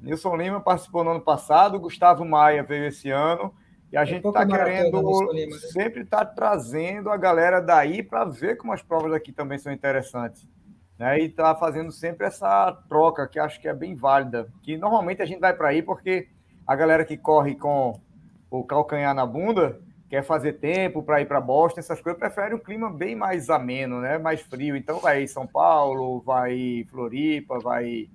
Nilson 0.00 0.34
Lima 0.34 0.62
participou 0.62 1.04
no 1.04 1.10
ano 1.10 1.20
passado, 1.20 1.78
Gustavo 1.78 2.24
Maia 2.24 2.62
veio 2.62 2.86
esse 2.86 3.10
ano. 3.10 3.52
E 3.92 3.98
a 3.98 4.00
é 4.00 4.06
gente 4.06 4.26
está 4.26 4.46
querendo 4.46 5.02
né? 5.34 5.50
sempre 5.70 6.04
estar 6.04 6.24
tá 6.24 6.32
trazendo 6.34 7.10
a 7.10 7.18
galera 7.18 7.60
daí 7.60 8.02
para 8.02 8.24
ver 8.24 8.56
como 8.56 8.72
as 8.72 8.80
provas 8.80 9.12
aqui 9.12 9.30
também 9.30 9.58
são 9.58 9.70
interessantes. 9.70 10.48
Né? 10.98 11.20
E 11.20 11.26
está 11.26 11.54
fazendo 11.54 11.92
sempre 11.92 12.26
essa 12.26 12.72
troca, 12.88 13.28
que 13.28 13.38
acho 13.38 13.60
que 13.60 13.68
é 13.68 13.74
bem 13.74 13.94
válida. 13.94 14.48
Que 14.62 14.78
normalmente 14.78 15.20
a 15.20 15.26
gente 15.26 15.40
vai 15.40 15.52
para 15.52 15.68
aí 15.68 15.82
porque 15.82 16.28
a 16.66 16.74
galera 16.74 17.04
que 17.04 17.18
corre 17.18 17.56
com 17.56 18.00
o 18.50 18.64
calcanhar 18.64 19.14
na 19.14 19.26
bunda 19.26 19.78
quer 20.08 20.24
fazer 20.24 20.54
tempo 20.54 21.02
para 21.02 21.20
ir 21.20 21.26
para 21.26 21.40
Boston, 21.40 21.80
essas 21.80 22.00
coisas, 22.00 22.18
prefere 22.18 22.54
um 22.54 22.58
clima 22.58 22.90
bem 22.90 23.14
mais 23.14 23.50
ameno, 23.50 24.00
né? 24.00 24.18
mais 24.18 24.40
frio. 24.40 24.74
Então 24.74 24.98
vai 24.98 25.26
São 25.26 25.46
Paulo, 25.46 26.20
vai 26.20 26.84
Floripa, 26.88 27.58
vai, 27.58 28.08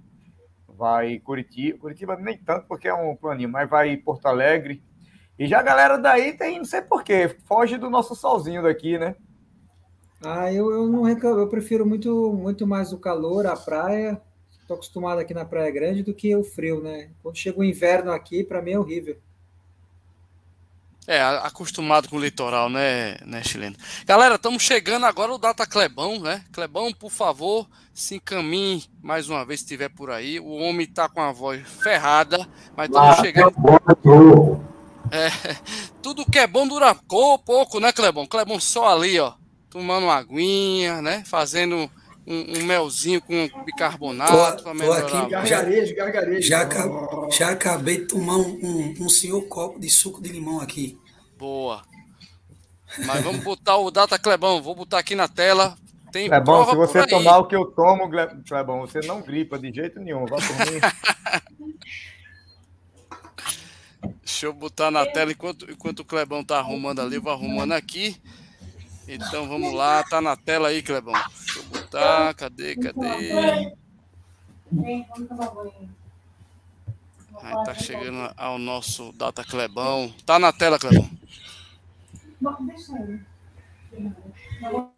vai 0.67 1.19
Curitiba. 1.19 1.77
Curitiba 1.77 2.15
nem 2.15 2.37
tanto 2.37 2.67
porque 2.67 2.87
é 2.87 2.93
um 2.93 3.15
planinho, 3.15 3.49
mas 3.49 3.69
vai 3.69 3.95
Porto 3.97 4.25
Alegre. 4.25 4.83
E 5.37 5.47
já 5.47 5.59
a 5.59 5.63
galera 5.63 5.97
daí 5.97 6.33
tem, 6.33 6.57
não 6.57 6.65
sei 6.65 6.81
porquê, 6.81 7.29
foge 7.45 7.77
do 7.77 7.89
nosso 7.89 8.15
solzinho 8.15 8.63
daqui, 8.63 8.97
né? 8.97 9.15
Ah, 10.25 10.51
eu, 10.53 10.71
eu 10.71 10.87
não 10.87 11.03
reclamo, 11.03 11.41
eu 11.41 11.49
prefiro 11.49 11.85
muito, 11.85 12.31
muito 12.33 12.65
mais 12.65 12.93
o 12.93 12.97
calor, 12.97 13.45
a 13.45 13.55
praia. 13.55 14.21
Estou 14.61 14.75
acostumado 14.75 15.19
aqui 15.19 15.33
na 15.33 15.43
Praia 15.43 15.69
Grande 15.69 16.03
do 16.03 16.13
que 16.13 16.33
o 16.33 16.43
frio, 16.43 16.81
né? 16.81 17.11
Quando 17.21 17.35
chega 17.35 17.59
o 17.59 17.63
inverno 17.63 18.11
aqui, 18.11 18.43
para 18.43 18.61
mim 18.61 18.71
é 18.71 18.79
horrível. 18.79 19.17
É, 21.05 21.21
acostumado 21.21 22.07
com 22.07 22.15
o 22.15 22.21
litoral, 22.21 22.69
né, 22.69 23.17
né, 23.25 23.43
chileno? 23.43 23.75
Galera, 24.05 24.35
estamos 24.35 24.63
chegando 24.63 25.05
agora 25.05 25.33
o 25.33 25.37
Data 25.37 25.65
Clebão, 25.67 26.19
né? 26.19 26.43
Clebão, 26.51 26.93
por 26.93 27.11
favor, 27.11 27.67
se 27.93 28.15
encaminhe 28.15 28.85
mais 29.01 29.27
uma 29.27 29.43
vez 29.43 29.59
se 29.59 29.65
estiver 29.65 29.89
por 29.89 30.09
aí. 30.09 30.39
O 30.39 30.53
homem 30.53 30.85
está 30.87 31.09
com 31.09 31.21
a 31.21 31.33
voz 31.33 31.61
ferrada, 31.81 32.47
mas 32.75 32.87
estamos 32.87 33.17
chegando. 33.17 33.53
É, 35.11 35.27
tudo 36.01 36.25
que 36.25 36.39
é 36.39 36.47
bom 36.47 36.65
dura 36.65 36.95
pouco, 36.95 37.81
né, 37.81 37.91
Clebão? 37.91 38.25
Clebão 38.25 38.59
só 38.59 38.87
ali, 38.87 39.19
ó, 39.19 39.33
tomando 39.69 40.05
uma 40.05 40.15
aguinha, 40.15 41.01
né? 41.01 41.23
Fazendo 41.25 41.91
um, 42.25 42.59
um 42.59 42.63
melzinho 42.65 43.21
com 43.21 43.49
bicarbonato. 43.65 44.31
Tô, 44.63 44.73
tô 44.73 44.93
aqui, 44.93 45.29
gargarejo, 45.29 45.95
gargarejo. 45.95 46.47
Já, 46.47 46.67
já 47.29 47.49
acabei 47.49 47.99
de 47.99 48.05
tomar 48.07 48.37
um, 48.37 48.59
um, 48.63 48.93
um 49.01 49.09
senhor 49.09 49.41
copo 49.43 49.79
de 49.79 49.89
suco 49.89 50.21
de 50.21 50.29
limão 50.29 50.59
aqui. 50.59 50.97
Boa. 51.37 51.83
Mas 53.05 53.23
vamos 53.23 53.43
botar 53.43 53.77
o 53.77 53.89
Data 53.89 54.19
Clebão, 54.19 54.61
vou 54.61 54.75
botar 54.75 54.99
aqui 54.99 55.15
na 55.15 55.27
tela. 55.27 55.75
Tem 56.11 56.29
Clebão, 56.29 56.69
se 56.69 56.75
você 56.75 57.07
tomar 57.07 57.39
o 57.39 57.47
que 57.47 57.55
eu 57.55 57.65
tomo, 57.65 58.09
Clebão, 58.47 58.81
você 58.81 58.99
não 59.01 59.21
gripa 59.21 59.57
de 59.57 59.73
jeito 59.73 59.99
nenhum. 59.99 60.25
Vai 60.25 60.39
por 60.39 60.55
mim. 60.71 60.79
Deixa 64.23 64.45
eu 64.45 64.53
botar 64.53 64.91
na 64.91 65.05
tela 65.05 65.31
enquanto, 65.31 65.69
enquanto 65.71 66.01
o 66.01 66.05
Clebão 66.05 66.43
tá 66.43 66.59
arrumando 66.59 67.01
ali, 67.01 67.15
eu 67.15 67.21
vou 67.21 67.33
arrumando 67.33 67.71
aqui. 67.71 68.15
Então 69.07 69.47
vamos 69.47 69.73
lá, 69.73 70.03
tá 70.03 70.21
na 70.21 70.35
tela 70.35 70.69
aí, 70.69 70.81
Clebão. 70.81 71.13
Deixa 71.13 71.59
eu 71.59 71.63
botar, 71.63 72.33
cadê, 72.33 72.75
cadê? 72.75 73.73
Aí 77.41 77.65
tá 77.65 77.73
chegando 77.73 78.33
ao 78.37 78.57
nosso 78.57 79.11
Data 79.13 79.43
Clebão. 79.43 80.13
Tá 80.25 80.39
na 80.39 80.53
tela, 80.53 80.79
Clebão. 80.79 81.09
Deixa 82.61 82.93
eu. 84.63 84.93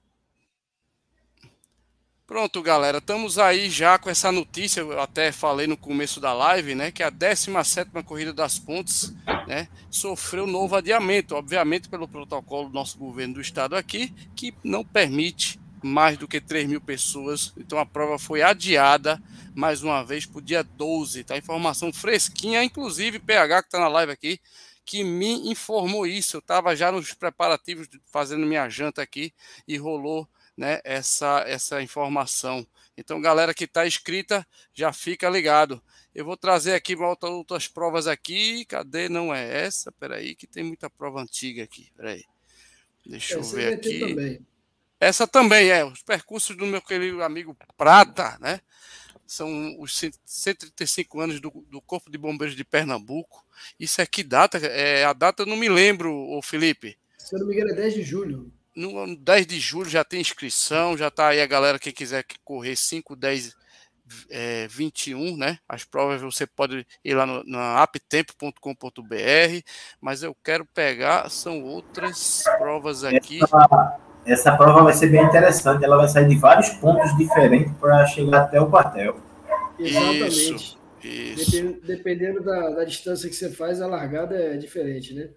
Pronto, 2.27 2.59
galera, 2.59 2.97
estamos 2.97 3.37
aí 3.37 3.69
já 3.69 3.99
com 3.99 4.09
essa 4.09 4.31
notícia, 4.31 4.81
eu 4.81 4.99
até 4.99 5.31
falei 5.31 5.67
no 5.67 5.77
começo 5.77 6.19
da 6.19 6.33
live, 6.33 6.73
né, 6.73 6.89
que 6.91 7.03
a 7.03 7.11
17ª 7.11 8.03
Corrida 8.03 8.33
das 8.33 8.57
Pontes, 8.57 9.13
né, 9.47 9.67
sofreu 9.91 10.47
novo 10.47 10.75
adiamento, 10.75 11.35
obviamente 11.35 11.87
pelo 11.87 12.07
protocolo 12.07 12.67
do 12.67 12.73
nosso 12.73 12.97
governo 12.97 13.35
do 13.35 13.41
estado 13.41 13.75
aqui, 13.75 14.11
que 14.35 14.55
não 14.63 14.83
permite 14.83 15.59
mais 15.83 16.17
do 16.17 16.27
que 16.27 16.41
3 16.41 16.67
mil 16.67 16.81
pessoas, 16.81 17.53
então 17.55 17.77
a 17.77 17.85
prova 17.85 18.17
foi 18.17 18.41
adiada 18.41 19.21
mais 19.53 19.83
uma 19.83 20.03
vez 20.03 20.25
para 20.25 20.39
o 20.39 20.41
dia 20.41 20.63
12, 20.63 21.23
tá? 21.23 21.37
Informação 21.37 21.93
fresquinha, 21.93 22.63
inclusive 22.63 23.19
PH 23.19 23.61
que 23.61 23.67
está 23.67 23.79
na 23.79 23.87
live 23.87 24.11
aqui, 24.11 24.39
que 24.83 25.03
me 25.03 25.47
informou 25.47 26.07
isso, 26.07 26.37
eu 26.37 26.39
estava 26.39 26.75
já 26.75 26.91
nos 26.91 27.13
preparativos, 27.13 27.87
fazendo 28.11 28.47
minha 28.47 28.67
janta 28.67 29.03
aqui, 29.03 29.31
e 29.67 29.77
rolou 29.77 30.27
né, 30.57 30.79
essa, 30.83 31.43
essa 31.47 31.81
informação. 31.81 32.65
Então, 32.97 33.21
galera 33.21 33.53
que 33.53 33.65
está 33.65 33.85
inscrita, 33.85 34.47
já 34.73 34.93
fica 34.93 35.29
ligado. 35.29 35.81
Eu 36.13 36.23
vou 36.23 36.37
trazer 36.37 36.73
aqui 36.73 36.95
outras 36.95 37.67
provas 37.67 38.07
aqui. 38.07 38.63
Cadê? 38.65 39.09
Não 39.09 39.33
é 39.33 39.65
essa? 39.65 39.91
Peraí, 39.91 40.33
que 40.35 40.47
tem 40.47 40.63
muita 40.63 40.89
prova 40.89 41.21
antiga 41.21 41.63
aqui. 41.63 41.91
Peraí. 41.95 42.23
Deixa 43.05 43.37
essa 43.37 43.53
eu 43.53 43.57
ver 43.57 43.73
aqui. 43.73 43.99
Também. 43.99 44.45
Essa 44.99 45.27
também 45.27 45.69
é. 45.69 45.83
Os 45.83 46.01
percursos 46.01 46.55
do 46.55 46.65
meu 46.65 46.81
querido 46.81 47.21
amigo 47.21 47.55
Prata, 47.77 48.37
né? 48.39 48.61
São 49.27 49.75
os 49.79 49.99
135 50.25 51.19
anos 51.19 51.41
do, 51.41 51.49
do 51.69 51.81
Corpo 51.81 52.09
de 52.09 52.17
Bombeiros 52.17 52.55
de 52.55 52.63
Pernambuco. 52.63 53.45
Isso 53.79 53.99
é 53.99 54.05
que 54.05 54.23
data? 54.23 54.57
É, 54.57 55.03
a 55.03 55.13
data 55.13 55.43
eu 55.43 55.47
não 55.47 55.57
me 55.57 55.67
lembro, 55.67 56.13
ô 56.13 56.41
Felipe. 56.41 56.97
Se 57.17 57.35
eu 57.35 57.39
não 57.39 57.47
me 57.47 57.55
engano, 57.55 57.71
é 57.71 57.75
10 57.75 57.93
de 57.95 58.03
julho. 58.03 58.53
No 58.75 59.15
10 59.15 59.47
de 59.47 59.59
julho 59.59 59.89
já 59.89 60.03
tem 60.03 60.19
inscrição, 60.19 60.97
já 60.97 61.07
está 61.07 61.27
aí 61.29 61.41
a 61.41 61.47
galera 61.47 61.79
que 61.79 61.91
quiser 61.91 62.25
correr 62.43 62.75
5, 62.75 63.15
10 63.15 63.55
é, 64.29 64.67
21, 64.67 65.37
né? 65.37 65.57
As 65.67 65.83
provas 65.83 66.21
você 66.21 66.45
pode 66.45 66.85
ir 67.03 67.13
lá 67.13 67.25
no, 67.25 67.43
na 67.45 67.81
aptempo.com.br, 67.81 69.61
mas 69.99 70.23
eu 70.23 70.35
quero 70.43 70.65
pegar, 70.65 71.29
são 71.29 71.63
outras 71.63 72.43
provas 72.57 73.03
aqui. 73.03 73.43
Essa, 73.43 73.97
essa, 74.25 74.57
prova 74.57 74.83
vai 74.83 74.93
ser 74.93 75.07
bem 75.07 75.23
interessante, 75.23 75.83
ela 75.83 75.97
vai 75.97 76.07
sair 76.07 76.27
de 76.27 76.35
vários 76.35 76.69
pontos 76.69 77.15
diferentes 77.17 77.71
para 77.79 78.05
chegar 78.07 78.43
até 78.43 78.59
o 78.59 78.69
quartel. 78.69 79.19
Exatamente. 79.79 80.27
Isso, 80.27 80.77
isso. 81.03 81.51
Dependendo, 81.51 81.81
dependendo 81.81 82.43
da, 82.43 82.69
da 82.71 82.83
distância 82.83 83.29
que 83.29 83.35
você 83.35 83.51
faz, 83.51 83.81
a 83.81 83.87
largada 83.87 84.35
é 84.35 84.57
diferente, 84.57 85.13
né? 85.13 85.29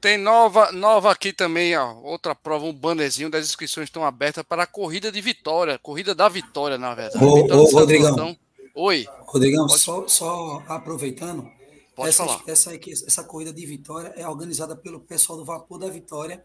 Tem 0.00 0.16
nova, 0.16 0.72
nova 0.72 1.10
aqui 1.10 1.32
também, 1.32 1.76
ó, 1.76 1.94
outra 2.02 2.34
prova, 2.34 2.64
um 2.64 2.72
bannerzinho 2.72 3.30
das 3.30 3.46
inscrições 3.46 3.88
estão 3.88 4.02
abertas 4.02 4.42
para 4.42 4.62
a 4.62 4.66
corrida 4.66 5.12
de 5.12 5.20
vitória, 5.20 5.78
corrida 5.78 6.14
da 6.14 6.28
vitória, 6.28 6.78
na 6.78 6.94
verdade. 6.94 7.22
Ô, 7.22 7.44
ô, 7.54 7.64
Rodrigão. 7.70 8.36
Oi. 8.74 9.06
Rodrigão, 9.26 9.68
só, 9.68 10.08
só 10.08 10.62
aproveitando, 10.68 11.46
Pode 11.94 12.08
essa, 12.08 12.24
falar. 12.24 12.42
Essa, 12.46 12.72
essa 13.06 13.24
corrida 13.24 13.52
de 13.52 13.66
vitória 13.66 14.14
é 14.16 14.26
organizada 14.26 14.74
pelo 14.74 15.00
pessoal 15.00 15.38
do 15.38 15.44
Vapor 15.44 15.78
da 15.78 15.88
Vitória. 15.88 16.42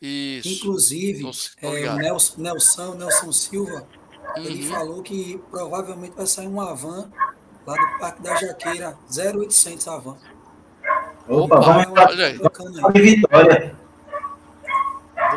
Isso. 0.00 0.48
Inclusive, 0.48 1.30
tô 1.60 1.68
é, 1.68 1.90
o 1.90 1.96
Nelson, 1.96 2.40
Nelson, 2.40 2.94
Nelson 2.94 3.32
Silva, 3.32 3.86
uhum. 4.36 4.44
ele 4.44 4.66
falou 4.66 5.02
que 5.02 5.38
provavelmente 5.50 6.16
vai 6.16 6.26
sair 6.26 6.46
uma 6.46 6.74
van 6.74 7.10
lá 7.66 7.74
do 7.74 7.98
Parque 7.98 8.22
da 8.22 8.34
Jaqueira, 8.34 8.98
0800 9.10 9.88
a 9.88 9.98
van. 9.98 10.16
Opa, 11.28 11.56
Opa 11.56 11.60
vamos 11.60 11.98
olha 11.98 12.26
aí. 12.26 12.38
Vitória. 13.02 13.76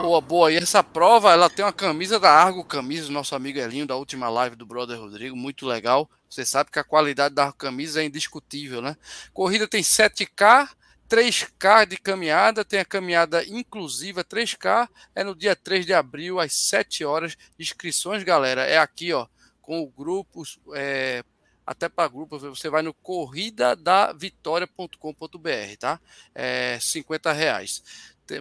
Boa, 0.01 0.21
boa. 0.21 0.51
E 0.51 0.57
essa 0.57 0.83
prova, 0.83 1.31
ela 1.31 1.49
tem 1.49 1.63
uma 1.63 1.73
camisa 1.73 2.19
da 2.19 2.29
Argo 2.29 2.63
Camisa, 2.63 3.11
nosso 3.11 3.35
amigo 3.35 3.57
Elinho, 3.57 3.87
da 3.87 3.95
última 3.95 4.29
live 4.29 4.55
do 4.55 4.65
Brother 4.65 4.99
Rodrigo, 4.99 5.35
muito 5.35 5.65
legal. 5.65 6.09
Você 6.29 6.45
sabe 6.45 6.69
que 6.71 6.79
a 6.79 6.83
qualidade 6.83 7.33
da 7.33 7.45
Argo 7.45 7.57
Camisa 7.57 8.01
é 8.01 8.05
indiscutível, 8.05 8.81
né? 8.81 8.97
Corrida 9.33 9.67
tem 9.67 9.81
7K, 9.81 10.69
3K 11.09 11.85
de 11.87 11.97
caminhada, 11.97 12.65
tem 12.65 12.79
a 12.79 12.85
caminhada 12.85 13.43
inclusiva 13.45 14.23
3K, 14.23 14.89
é 15.15 15.23
no 15.23 15.33
dia 15.33 15.55
3 15.55 15.85
de 15.85 15.93
abril, 15.93 16.39
às 16.39 16.53
7 16.53 17.05
horas. 17.05 17.37
Inscrições, 17.57 18.23
galera, 18.23 18.65
é 18.65 18.77
aqui, 18.77 19.13
ó, 19.13 19.25
com 19.61 19.81
o 19.81 19.87
grupo 19.87 20.43
é, 20.75 21.23
até 21.67 21.87
para 21.89 22.07
grupo, 22.07 22.39
você 22.39 22.69
vai 22.69 22.81
no 22.81 22.93
corridadavitória.com.br, 22.93 25.77
tá? 25.77 25.99
É 26.33 26.79
50 26.79 27.33
reais. 27.33 27.83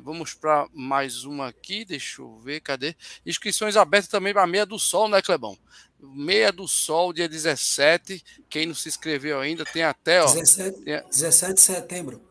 Vamos 0.02 0.34
para 0.34 0.68
mais 0.72 1.24
uma 1.24 1.48
aqui, 1.48 1.84
deixa 1.84 2.22
eu 2.22 2.38
ver, 2.38 2.60
cadê? 2.60 2.94
Inscrições 3.24 3.76
abertas 3.76 4.08
também 4.08 4.32
para 4.32 4.46
Meia 4.46 4.64
do 4.64 4.78
Sol, 4.78 5.08
né, 5.08 5.20
Clebão? 5.20 5.58
Meia 5.98 6.52
do 6.52 6.68
Sol, 6.68 7.12
dia 7.12 7.28
17. 7.28 8.24
Quem 8.48 8.66
não 8.66 8.74
se 8.74 8.88
inscreveu 8.88 9.40
ainda, 9.40 9.64
tem 9.64 9.82
até, 9.82 10.22
ó. 10.22 10.26
17, 10.26 10.82
tem... 10.82 11.02
17 11.08 11.54
de 11.54 11.60
setembro. 11.60 12.22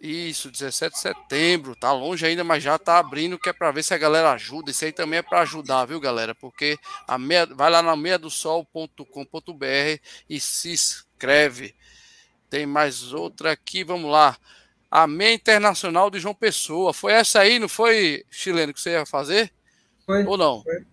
Isso, 0.00 0.50
17 0.50 0.94
de 0.94 1.00
setembro. 1.00 1.76
Tá 1.76 1.92
longe 1.92 2.24
ainda, 2.24 2.42
mas 2.42 2.62
já 2.62 2.78
tá 2.78 2.98
abrindo, 2.98 3.38
que 3.38 3.50
é 3.50 3.52
para 3.52 3.70
ver 3.70 3.82
se 3.82 3.92
a 3.92 3.98
galera 3.98 4.32
ajuda. 4.32 4.70
Isso 4.70 4.84
aí 4.84 4.92
também 4.92 5.18
é 5.18 5.22
para 5.22 5.42
ajudar, 5.42 5.84
viu, 5.84 6.00
galera? 6.00 6.34
Porque 6.34 6.78
a 7.06 7.18
meia, 7.18 7.44
vai 7.44 7.70
lá 7.70 7.82
na 7.82 7.94
meia 7.94 8.18
do 8.18 8.30
sol.com.br 8.30 10.00
e 10.28 10.40
se 10.40 10.72
inscreve. 10.72 11.74
Tem 12.48 12.64
mais 12.64 13.12
outra 13.12 13.52
aqui, 13.52 13.84
vamos 13.84 14.10
lá. 14.10 14.38
A 14.90 15.06
meia 15.06 15.34
internacional 15.34 16.10
de 16.10 16.18
João 16.18 16.34
Pessoa. 16.34 16.94
Foi 16.94 17.12
essa 17.12 17.40
aí, 17.40 17.58
não 17.58 17.68
foi, 17.68 18.24
chileno, 18.30 18.72
que 18.72 18.80
você 18.80 18.92
ia 18.92 19.04
fazer? 19.04 19.52
Foi. 20.06 20.24
Ou 20.24 20.38
não? 20.38 20.62
Foi. 20.62 20.86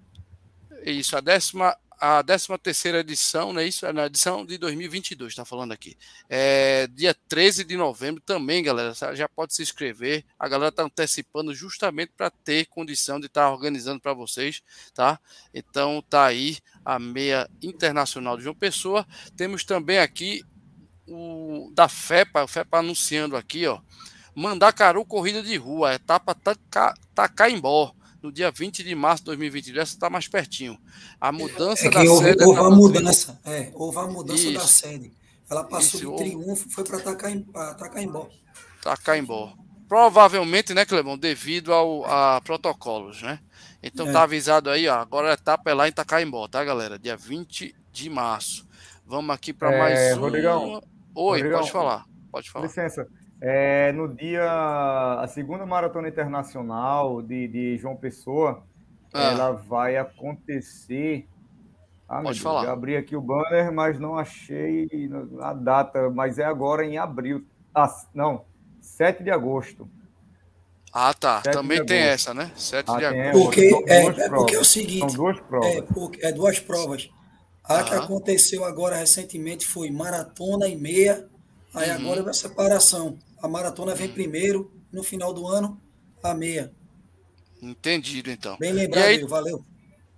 Isso, 0.84 1.16
a 1.16 1.22
décima 1.22 1.76
a 2.00 2.24
13 2.24 2.48
terceira 2.62 3.00
edição, 3.00 3.52
né? 3.52 3.66
Isso 3.66 3.86
é 3.86 3.92
na 3.92 4.06
edição 4.06 4.46
de 4.46 4.58
2022, 4.58 5.34
está 5.34 5.44
falando 5.44 5.72
aqui. 5.72 5.98
É, 6.30 6.88
dia 6.88 7.16
13 7.28 7.64
de 7.64 7.76
novembro 7.76 8.22
também, 8.22 8.64
galera. 8.64 8.94
Já 9.14 9.28
pode 9.28 9.54
se 9.54 9.62
inscrever. 9.62 10.24
A 10.38 10.48
galera 10.48 10.70
está 10.70 10.84
antecipando 10.84 11.54
justamente 11.54 12.12
para 12.16 12.30
ter 12.30 12.66
condição 12.68 13.20
de 13.20 13.26
estar 13.26 13.48
tá 13.48 13.52
organizando 13.52 14.00
para 14.00 14.14
vocês, 14.14 14.62
tá? 14.94 15.20
Então 15.54 16.04
tá 16.08 16.26
aí 16.26 16.58
a 16.86 17.00
meia 17.00 17.50
internacional 17.62 18.38
de 18.38 18.44
João 18.44 18.56
Pessoa. 18.56 19.06
Temos 19.36 19.64
também 19.64 19.98
aqui 19.98 20.44
o 21.08 21.72
da 21.74 21.88
FEPA, 21.88 22.44
o 22.44 22.48
FEPA 22.48 22.80
anunciando 22.80 23.36
aqui, 23.36 23.66
ó. 23.66 23.80
Mandacaru 24.36 25.04
Corrida 25.04 25.42
de 25.42 25.58
Rua, 25.58 25.96
etapa 25.96 26.38
Tacaimbó 27.16 27.97
no 28.22 28.32
dia 28.32 28.52
20 28.52 28.84
de 28.84 28.96
março 28.96 29.24
de 29.24 29.28
2022, 29.28 29.82
essa 29.82 29.94
está 29.94 30.10
mais 30.10 30.28
pertinho. 30.28 30.78
A 31.20 31.32
mudança 31.32 31.88
é 31.88 31.90
da 31.90 32.02
houve, 32.02 32.26
sede. 32.26 32.44
Houve 32.44 32.60
a 32.60 32.70
mudança, 32.70 33.40
é, 33.46 33.72
houve 33.74 33.98
a 33.98 34.08
mudança 34.08 34.44
Isso. 34.44 34.54
da 34.54 34.68
sede. 34.68 35.14
Ela 35.50 35.64
passou 35.64 36.00
Isso, 36.00 36.12
de 36.12 36.18
Triunfo, 36.18 36.70
foi 36.70 36.84
para 36.84 37.00
Tacaimbó. 37.00 38.30
Tacaimbó. 38.82 39.54
Provavelmente, 39.88 40.74
né, 40.74 40.86
Clebão, 40.86 41.18
devido 41.18 41.74
ao, 41.74 42.06
a 42.06 42.42
protocolos, 42.42 43.22
né? 43.22 43.40
Então 43.82 44.10
é. 44.10 44.12
tá 44.12 44.24
avisado 44.24 44.70
aí, 44.70 44.88
ó. 44.88 44.96
Agora 44.96 45.32
a 45.32 45.34
etapa 45.34 45.72
é 45.72 45.74
lá 45.74 45.88
em 45.88 45.92
Tacaimbó, 45.94 46.48
tá, 46.48 46.64
galera? 46.64 47.00
Dia 47.00 47.16
20 47.16 47.74
de 47.92 48.10
março. 48.10 48.68
Vamos 49.06 49.34
aqui 49.34 49.54
para 49.54 49.72
é, 49.72 49.80
mais 49.80 50.18
um. 50.18 50.20
Rodrigão, 50.20 50.84
Oi, 51.16 51.38
Rodrigão, 51.38 51.60
pode 51.60 51.72
falar. 51.72 52.06
Pode 52.30 52.52
falar. 52.52 52.66
Licença. 52.66 53.08
É, 53.40 53.92
no 53.92 54.08
dia, 54.08 54.44
a 55.20 55.28
segunda 55.28 55.66
maratona 55.66 56.08
internacional 56.08 57.22
de, 57.22 57.48
de 57.48 57.78
João 57.78 57.96
Pessoa, 57.96 58.64
ah. 59.14 59.32
ela 59.32 59.52
vai 59.52 59.98
acontecer. 59.98 61.28
Ah, 62.10 62.22
Pode 62.22 62.42
falar. 62.42 62.66
Já 62.66 62.72
abri 62.72 62.98
aqui 62.98 63.16
o 63.16 63.22
banner, 63.22 63.72
mas 63.72 64.00
não 64.00 64.18
achei 64.18 64.90
a 65.42 65.54
data, 65.54 66.10
mas 66.10 66.40
é 66.40 66.46
agora 66.46 66.86
em 66.86 66.98
abril. 66.98 67.46
Ah, 67.76 67.94
não, 68.14 68.46
7 68.82 69.24
de 69.24 69.30
agosto. 69.30 69.88
Ah, 70.92 71.14
tá. 71.14 71.42
Também 71.42 71.86
tem 71.86 72.00
essa, 72.00 72.34
né? 72.34 72.52
7 72.56 72.90
ah, 72.90 72.98
de 72.98 73.06
agosto. 73.06 73.44
Porque, 73.44 73.84
é, 73.88 74.06
é, 74.06 74.30
porque 74.30 74.56
é 74.56 74.60
o 74.60 74.64
seguinte. 74.64 75.12
São 75.12 75.24
duas 75.26 75.40
provas. 75.42 75.76
É, 75.76 75.82
porque, 75.82 76.26
é 76.26 76.32
duas 76.32 76.60
provas. 76.60 77.10
A 77.64 77.80
ah. 77.80 77.84
que 77.84 77.94
aconteceu 77.94 78.64
agora 78.64 78.96
recentemente 78.96 79.68
foi 79.68 79.92
maratona 79.92 80.68
e 80.68 80.76
meia. 80.76 81.28
Aí 81.76 81.92
uhum. 81.92 81.98
agora 81.98 82.22
é 82.22 82.30
a 82.30 82.34
separação. 82.34 83.20
A 83.42 83.48
maratona 83.48 83.94
vem 83.94 84.08
primeiro, 84.10 84.72
no 84.92 85.04
final 85.04 85.34
do 85.34 85.48
ano, 85.48 85.82
a 86.24 86.34
meia. 86.34 86.74
Entendido, 87.62 88.30
então. 88.30 88.58
Bem 88.58 88.72
lembrado, 88.72 89.06
aí, 89.06 89.18
Will, 89.18 89.28
valeu. 89.28 89.66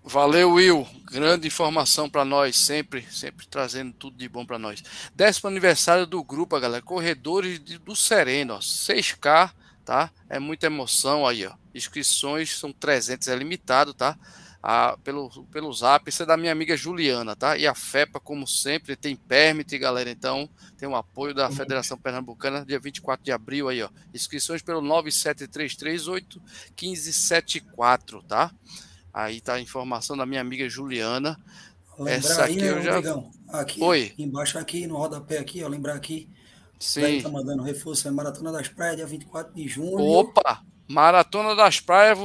Valeu, 0.04 0.52
Will. 0.54 0.88
Grande 1.06 1.48
informação 1.48 2.10
para 2.10 2.26
nós, 2.26 2.58
sempre, 2.58 3.06
sempre 3.12 3.48
trazendo 3.48 3.94
tudo 3.94 4.18
de 4.18 4.28
bom 4.28 4.46
para 4.46 4.60
nós. 4.60 4.84
Décimo 5.14 5.50
aniversário 5.50 6.06
do 6.06 6.24
grupo, 6.24 6.60
galera. 6.60 6.82
Corredores 6.82 7.60
do 7.60 7.96
Sereno, 7.96 8.56
ó. 8.56 8.60
6K, 8.60 9.52
tá? 9.86 10.12
É 10.30 10.40
muita 10.40 10.68
emoção 10.68 11.28
aí, 11.28 11.46
ó. 11.46 11.54
Inscrições 11.74 12.58
são 12.58 12.72
300, 12.72 13.28
é 13.28 13.36
limitado, 13.36 13.94
tá? 13.94 14.18
A, 14.62 14.98
pelo, 15.04 15.30
pelo 15.46 15.72
zap. 15.74 16.10
Isso 16.10 16.24
é 16.24 16.26
da 16.26 16.38
minha 16.38 16.52
amiga 16.52 16.76
Juliana, 16.76 17.36
tá? 17.36 17.58
E 17.58 17.66
a 17.66 17.74
FEPA, 17.74 18.20
como 18.20 18.48
sempre, 18.48 18.96
tem 18.96 19.16
permit, 19.16 19.78
galera. 19.78 20.10
Então, 20.10 20.50
tem 20.78 20.88
o 20.88 20.96
apoio 20.96 21.34
da 21.34 21.50
Federação 21.50 21.98
Pernambucana, 21.98 22.66
dia 22.66 22.80
24 22.80 23.24
de 23.24 23.32
abril 23.32 23.70
aí, 23.70 23.82
ó. 23.82 23.90
Inscrições 24.14 24.62
pelo 24.62 24.82
97338 24.82 26.42
1574, 26.80 28.24
tá? 28.24 28.52
Aí 29.14 29.42
tá 29.42 29.54
a 29.54 29.62
informação 29.62 30.16
da 30.16 30.26
minha 30.26 30.42
amiga 30.42 30.70
Juliana. 30.70 31.40
Lembrar 31.98 32.14
Essa 32.14 32.46
aqui 32.46 32.54
aí, 32.54 32.62
né, 32.62 32.70
eu 32.70 32.82
já. 32.82 33.02
aqui, 33.60 33.84
Oi. 33.84 34.14
Embaixo 34.18 34.58
aqui, 34.58 34.88
no 34.88 34.98
rodapé 34.98 35.38
aqui, 35.38 35.64
ó. 35.64 35.68
Lembrar 35.68 35.96
aqui. 35.96 36.30
Sim. 36.80 37.22
Tá 37.22 37.28
mandando 37.28 37.62
reforço, 37.62 38.08
é 38.08 38.12
Maratona 38.12 38.54
das 38.54 38.70
Praias, 38.70 38.96
dia 38.96 39.06
24 39.06 39.54
de 39.54 39.68
junho. 39.68 40.00
Opa! 40.00 40.64
Maratona 40.88 41.56
das 41.56 41.80
Praias, 41.82 42.18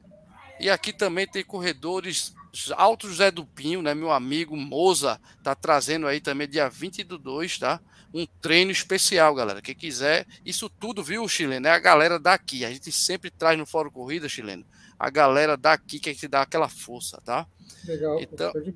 E 0.59 0.69
aqui 0.69 0.93
também 0.93 1.25
tem 1.25 1.45
corredores 1.45 2.35
Alto 2.77 3.09
José 3.09 3.31
do 3.31 3.45
Pinho, 3.45 3.83
né? 3.83 3.95
Meu 3.95 4.11
amigo 4.11 4.57
Moza 4.57 5.21
tá 5.43 5.55
trazendo 5.55 6.07
aí 6.07 6.21
também 6.21 6.49
dia 6.49 6.69
20 6.69 7.05
do 7.05 7.19
2, 7.19 7.59
tá? 7.59 7.81
Um 8.13 8.27
treino 8.41 8.71
especial, 8.71 9.35
galera. 9.35 9.61
Quem 9.61 9.75
quiser, 9.75 10.27
isso 10.45 10.69
tudo, 10.69 11.03
viu, 11.03 11.29
chileno? 11.29 11.67
É 11.67 11.71
a 11.71 11.79
galera 11.79 12.19
daqui. 12.19 12.65
A 12.65 12.71
gente 12.71 12.91
sempre 12.91 13.31
traz 13.31 13.59
no 13.59 13.67
Fórum 13.67 13.91
Corrida, 13.91 14.29
chileno. 14.29 14.65
A 14.99 15.11
galera 15.11 15.57
daqui 15.57 16.01
que 16.01 16.09
a 16.09 16.13
gente 16.13 16.27
dá 16.27 16.43
aquela 16.43 16.69
força, 16.69 17.21
tá? 17.25 17.47
Legal, 17.85 18.21
então, 18.21 18.53
de. 18.53 18.75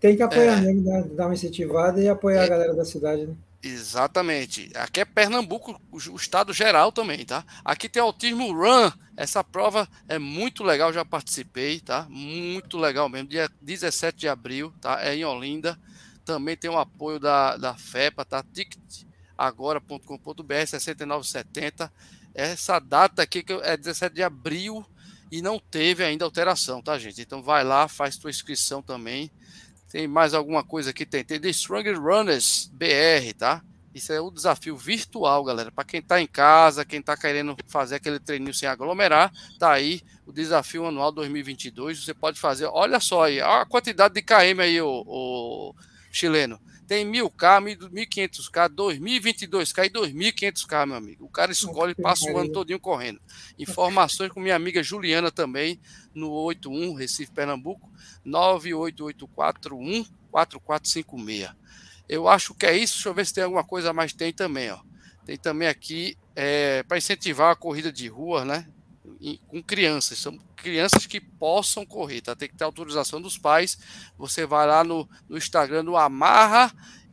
Tem 0.00 0.16
que 0.16 0.22
apoiar 0.22 0.58
é, 0.58 0.60
mesmo, 0.62 0.82
né? 0.82 1.02
dar 1.12 1.26
uma 1.26 1.34
incentivada 1.34 2.00
e 2.00 2.08
apoiar 2.08 2.42
é, 2.42 2.44
a 2.44 2.48
galera 2.48 2.74
da 2.74 2.84
cidade, 2.84 3.26
né? 3.26 3.34
Exatamente. 3.62 4.70
Aqui 4.74 5.00
é 5.00 5.04
Pernambuco, 5.04 5.78
o 5.90 6.16
estado 6.16 6.50
geral 6.52 6.90
também, 6.90 7.26
tá? 7.26 7.44
Aqui 7.62 7.90
tem 7.90 8.00
Autismo 8.00 8.50
Run. 8.52 8.90
Essa 9.16 9.44
prova 9.44 9.86
é 10.08 10.18
muito 10.18 10.64
legal, 10.64 10.92
já 10.94 11.04
participei, 11.04 11.78
tá? 11.78 12.06
Muito 12.08 12.78
legal 12.78 13.06
mesmo. 13.08 13.28
Dia 13.28 13.50
17 13.60 14.16
de 14.16 14.28
abril, 14.28 14.72
tá? 14.80 15.02
É 15.02 15.14
em 15.14 15.26
Olinda. 15.26 15.78
Também 16.24 16.56
tem 16.56 16.70
o 16.70 16.78
apoio 16.78 17.20
da, 17.20 17.58
da 17.58 17.74
FEPA, 17.74 18.24
tá? 18.24 18.42
Ticketagora.com.br 18.42 20.66
6970. 20.66 21.92
Essa 22.34 22.78
data 22.78 23.22
aqui 23.22 23.44
é 23.62 23.76
17 23.76 24.14
de 24.14 24.22
abril 24.22 24.86
e 25.30 25.42
não 25.42 25.58
teve 25.58 26.02
ainda 26.02 26.24
alteração, 26.24 26.80
tá, 26.80 26.98
gente? 26.98 27.20
Então 27.20 27.42
vai 27.42 27.62
lá, 27.62 27.86
faz 27.88 28.16
tua 28.16 28.30
inscrição 28.30 28.80
também 28.80 29.30
tem 29.90 30.06
mais 30.06 30.32
alguma 30.32 30.62
coisa 30.62 30.90
aqui? 30.90 31.04
Tem, 31.04 31.24
tem 31.24 31.40
The 31.40 31.52
Stronger 31.52 32.00
Runners 32.00 32.70
BR, 32.72 33.34
tá? 33.36 33.62
Isso 33.92 34.12
é 34.12 34.20
o 34.20 34.30
desafio 34.30 34.76
virtual, 34.76 35.42
galera. 35.42 35.72
Para 35.72 35.84
quem 35.84 35.98
está 35.98 36.20
em 36.20 36.26
casa, 36.26 36.84
quem 36.84 37.00
está 37.00 37.16
querendo 37.16 37.56
fazer 37.66 37.96
aquele 37.96 38.20
treininho 38.20 38.54
sem 38.54 38.68
aglomerar, 38.68 39.32
tá 39.58 39.72
aí 39.72 40.00
o 40.24 40.32
desafio 40.32 40.86
anual 40.86 41.10
2022. 41.10 42.04
Você 42.04 42.14
pode 42.14 42.38
fazer. 42.38 42.66
Olha 42.66 43.00
só 43.00 43.24
aí, 43.24 43.40
a 43.40 43.66
quantidade 43.66 44.14
de 44.14 44.22
KM 44.22 44.62
aí, 44.62 44.80
o, 44.80 45.02
o 45.06 45.74
chileno. 46.12 46.60
Tem 46.90 47.08
1000K, 47.08 47.78
1500K, 47.88 48.68
2022K 48.74 49.86
e 49.86 49.90
2500K, 49.90 50.86
meu 50.86 50.96
amigo. 50.96 51.24
O 51.24 51.28
cara 51.28 51.52
escolhe 51.52 51.92
e 51.92 51.94
passa 51.94 52.28
o 52.28 52.36
ano 52.36 52.50
todinho 52.50 52.80
correndo. 52.80 53.20
Informações 53.56 54.32
com 54.32 54.40
minha 54.40 54.56
amiga 54.56 54.82
Juliana 54.82 55.30
também, 55.30 55.80
no 56.12 56.32
81 56.32 56.92
Recife, 56.94 57.30
Pernambuco. 57.30 57.88
98841 58.24 60.04
4456. 60.32 61.54
Eu 62.08 62.26
acho 62.26 62.54
que 62.54 62.66
é 62.66 62.76
isso. 62.76 62.94
Deixa 62.94 63.08
eu 63.08 63.14
ver 63.14 63.24
se 63.24 63.34
tem 63.34 63.44
alguma 63.44 63.62
coisa 63.62 63.92
mais. 63.92 64.12
Tem 64.12 64.32
também, 64.32 64.72
ó. 64.72 64.80
Tem 65.24 65.38
também 65.38 65.68
aqui 65.68 66.18
é, 66.34 66.82
para 66.82 66.98
incentivar 66.98 67.52
a 67.52 67.56
corrida 67.56 67.92
de 67.92 68.08
rua, 68.08 68.44
né? 68.44 68.66
Com 69.46 69.62
crianças, 69.62 70.18
são 70.18 70.38
crianças 70.56 71.06
que 71.06 71.20
possam 71.20 71.84
correr, 71.86 72.20
tá? 72.20 72.36
Tem 72.36 72.48
que 72.48 72.56
ter 72.56 72.64
autorização 72.64 73.20
dos 73.20 73.38
pais. 73.38 73.78
Você 74.16 74.46
vai 74.46 74.66
lá 74.66 74.84
no, 74.84 75.08
no 75.28 75.36
Instagram 75.36 75.84
do 75.84 75.96
Amarra 75.96 76.72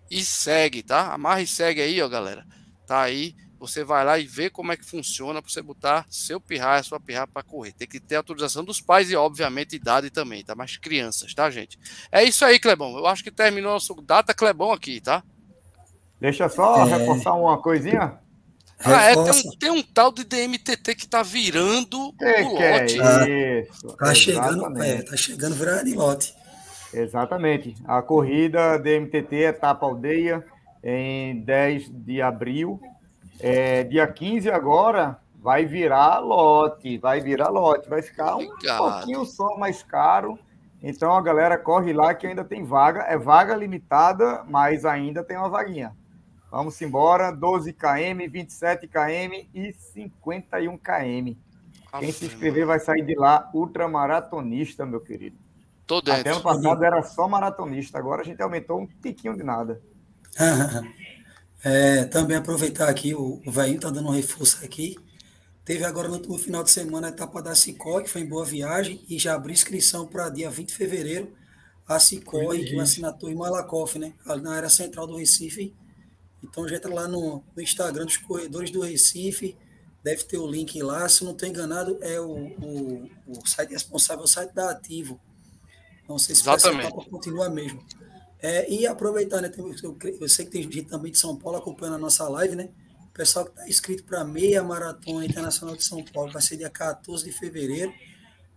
e 0.10 0.24
segue, 0.24 0.84
tá? 0.84 1.14
Amarra 1.14 1.42
e 1.42 1.48
segue 1.48 1.82
aí, 1.82 2.02
ó, 2.02 2.08
galera. 2.08 2.46
Tá 2.86 3.02
aí 3.02 3.36
você 3.60 3.84
vai 3.84 4.06
lá 4.06 4.20
e 4.20 4.26
vê 4.26 4.50
como 4.50 4.72
é 4.72 4.78
que 4.78 4.86
funciona 4.86 5.42
para 5.42 5.52
você 5.52 5.62
botar 5.62 6.06
seu 6.10 6.40
pirraia, 6.40 6.84
sua 6.84 7.00
pirraia 7.00 7.28
para 7.28 7.44
correr. 7.44 7.72
Tem 7.74 7.88
que 7.88 8.00
ter 8.00 8.16
autorização 8.16 8.64
dos 8.64 8.80
pais 8.80 9.10
e, 9.10 9.16
obviamente, 9.16 9.76
idade 9.76 10.10
também, 10.10 10.44
tá? 10.44 10.56
Mas 10.56 10.78
crianças, 10.78 11.34
tá, 11.34 11.50
gente? 11.50 11.78
É 12.12 12.24
isso 12.24 12.46
aí, 12.46 12.60
Clebão. 12.60 12.98
Eu 12.98 13.08
acho 13.08 13.24
que 13.24 13.32
terminou 13.32 13.74
nosso 13.74 13.94
data 13.96 14.34
Clebão 14.34 14.72
aqui, 14.72 15.02
tá? 15.02 15.24
Deixa 16.20 16.48
só 16.50 16.88
é... 16.88 16.98
reforçar 16.98 17.34
uma 17.34 17.60
coisinha. 17.62 18.20
Ah, 18.84 19.04
é, 19.04 19.14
tem 19.16 19.24
um, 19.24 19.52
tem 19.58 19.72
um, 19.72 19.82
tal 19.82 20.12
de 20.12 20.24
DMTT 20.24 20.96
que 20.96 21.08
tá 21.08 21.24
virando 21.24 22.14
que 22.14 22.26
o 22.26 22.54
lote. 22.54 23.02
É 23.02 23.62
isso? 23.62 23.98
Tá 23.98 24.14
chegando, 24.14 24.84
é, 24.84 25.02
tá 25.02 25.18
chegando 25.18 25.56
virando 25.56 25.96
lote. 25.96 26.36
Exatamente. 26.94 27.76
A 27.86 28.02
corrida 28.02 28.78
DMTT 28.78 29.36
Etapa 29.36 29.86
Aldeia 29.86 30.46
em 30.84 31.42
10 31.42 31.90
de 31.90 32.22
abril 32.22 32.80
é, 33.40 33.84
dia 33.84 34.08
15 34.08 34.50
agora 34.50 35.20
vai 35.40 35.66
virar 35.66 36.20
lote, 36.20 36.98
vai 36.98 37.22
virar 37.22 37.50
lote, 37.50 37.88
vai 37.88 38.02
ficar 38.02 38.36
um 38.36 38.50
Obrigado. 38.50 38.78
pouquinho 38.78 39.26
só 39.26 39.58
mais 39.58 39.84
caro. 39.84 40.38
Então 40.82 41.16
a 41.16 41.22
galera 41.22 41.58
corre 41.58 41.94
lá 41.94 42.14
que 42.14 42.28
ainda 42.28 42.44
tem 42.44 42.64
vaga, 42.64 43.02
é 43.02 43.18
vaga 43.18 43.56
limitada, 43.56 44.44
mas 44.48 44.86
ainda 44.86 45.24
tem 45.24 45.38
uma 45.38 45.50
vaguinha. 45.50 45.96
Vamos 46.50 46.82
embora, 46.82 47.32
12 47.32 47.74
km, 47.74 48.30
27 48.32 48.88
km 48.88 49.48
e 49.54 49.74
51 49.74 50.78
km. 50.78 51.36
Quem 52.00 52.12
se 52.12 52.26
inscrever 52.26 52.66
vai 52.66 52.80
sair 52.80 53.06
de 53.06 53.16
lá 53.16 53.50
ultramaratonista, 53.54 54.86
meu 54.86 55.02
querido. 55.02 55.38
Tô 55.86 56.02
dentro. 56.02 56.22
Até 56.22 56.32
ano 56.32 56.42
passado 56.42 56.84
era 56.84 57.02
só 57.04 57.28
maratonista, 57.28 57.98
agora 57.98 58.22
a 58.22 58.26
gente 58.26 58.42
aumentou 58.42 58.82
um 58.82 58.88
tiquinho 59.02 59.36
de 59.36 59.44
nada. 59.44 59.82
É, 61.64 62.06
também 62.06 62.38
aproveitar 62.38 62.88
aqui, 62.88 63.16
o, 63.16 63.42
o 63.46 63.52
Velhinho 63.52 63.80
tá 63.80 63.90
dando 63.90 64.08
um 64.08 64.12
reforço 64.12 64.64
aqui. 64.64 64.96
Teve 65.66 65.84
agora 65.84 66.08
no 66.08 66.14
último 66.14 66.38
final 66.38 66.64
de 66.64 66.70
semana 66.70 67.08
a 67.08 67.10
etapa 67.10 67.42
da 67.42 67.56
Cicó, 67.56 68.00
que 68.00 68.10
foi 68.10 68.22
em 68.22 68.30
Boa 68.30 68.46
Viagem, 68.46 69.04
e 69.10 69.18
já 69.18 69.34
abriu 69.34 69.54
inscrição 69.54 70.06
para 70.06 70.30
dia 70.30 70.52
20 70.52 70.68
de 70.68 70.76
fevereiro, 70.76 71.34
a 71.88 72.00
Cicó, 72.00 72.54
que 72.54 72.76
vai 72.76 72.84
assinar 72.84 73.18
em 73.22 73.36
Malakoff, 73.36 73.98
né? 73.98 74.14
Ali 74.26 74.44
na 74.44 74.54
área 74.54 74.70
central 74.70 75.08
do 75.08 75.18
Recife. 75.18 75.76
Então 76.44 76.68
já 76.68 76.76
entra 76.76 76.94
lá 76.94 77.08
no, 77.08 77.44
no, 77.56 77.62
Instagram 77.62 78.06
dos 78.06 78.18
corredores 78.18 78.70
do 78.70 78.82
Recife, 78.82 79.58
deve 80.04 80.24
ter 80.24 80.38
o 80.38 80.48
link 80.48 80.82
lá. 80.82 81.08
Se 81.10 81.24
não 81.24 81.32
estou 81.32 81.48
enganado, 81.48 81.98
é 82.02 82.20
o, 82.20 82.32
o, 82.32 83.10
o 83.28 83.48
site 83.48 83.72
responsável, 83.72 84.24
o 84.24 84.28
site 84.28 84.54
da 84.54 84.72
Ativo. 84.72 85.20
Não 86.08 86.18
sei 86.18 86.36
se 86.36 86.42
Exatamente. 86.42 86.86
essa 86.86 86.90
etapa 86.90 87.10
continua 87.10 87.50
mesmo. 87.50 87.84
É, 88.40 88.72
e 88.72 88.86
aproveitar, 88.86 89.42
né? 89.42 89.52
Eu, 89.58 89.98
eu, 90.22 90.30
sei 90.30 90.46
que 90.46 90.52
tem 90.52 90.64
gente 90.64 90.84
também 90.84 91.12
de 91.12 91.18
São 91.18 91.36
Paulo 91.36 91.58
acompanhando 91.58 91.96
a 91.96 92.00
nossa 92.00 92.28
live, 92.30 92.56
né? 92.56 92.70
O 93.10 93.12
pessoal 93.12 93.46
que 93.46 93.52
está 93.52 93.68
inscrito 93.68 94.04
para 94.04 94.22
a 94.22 94.24
meia 94.24 94.62
maratona 94.64 95.26
internacional 95.26 95.76
de 95.76 95.84
São 95.84 96.04
Paulo 96.06 96.32
vai 96.32 96.42
ser 96.42 96.56
dia 96.56 96.70
14 96.70 97.26
de 97.26 97.32
fevereiro. 97.32 97.92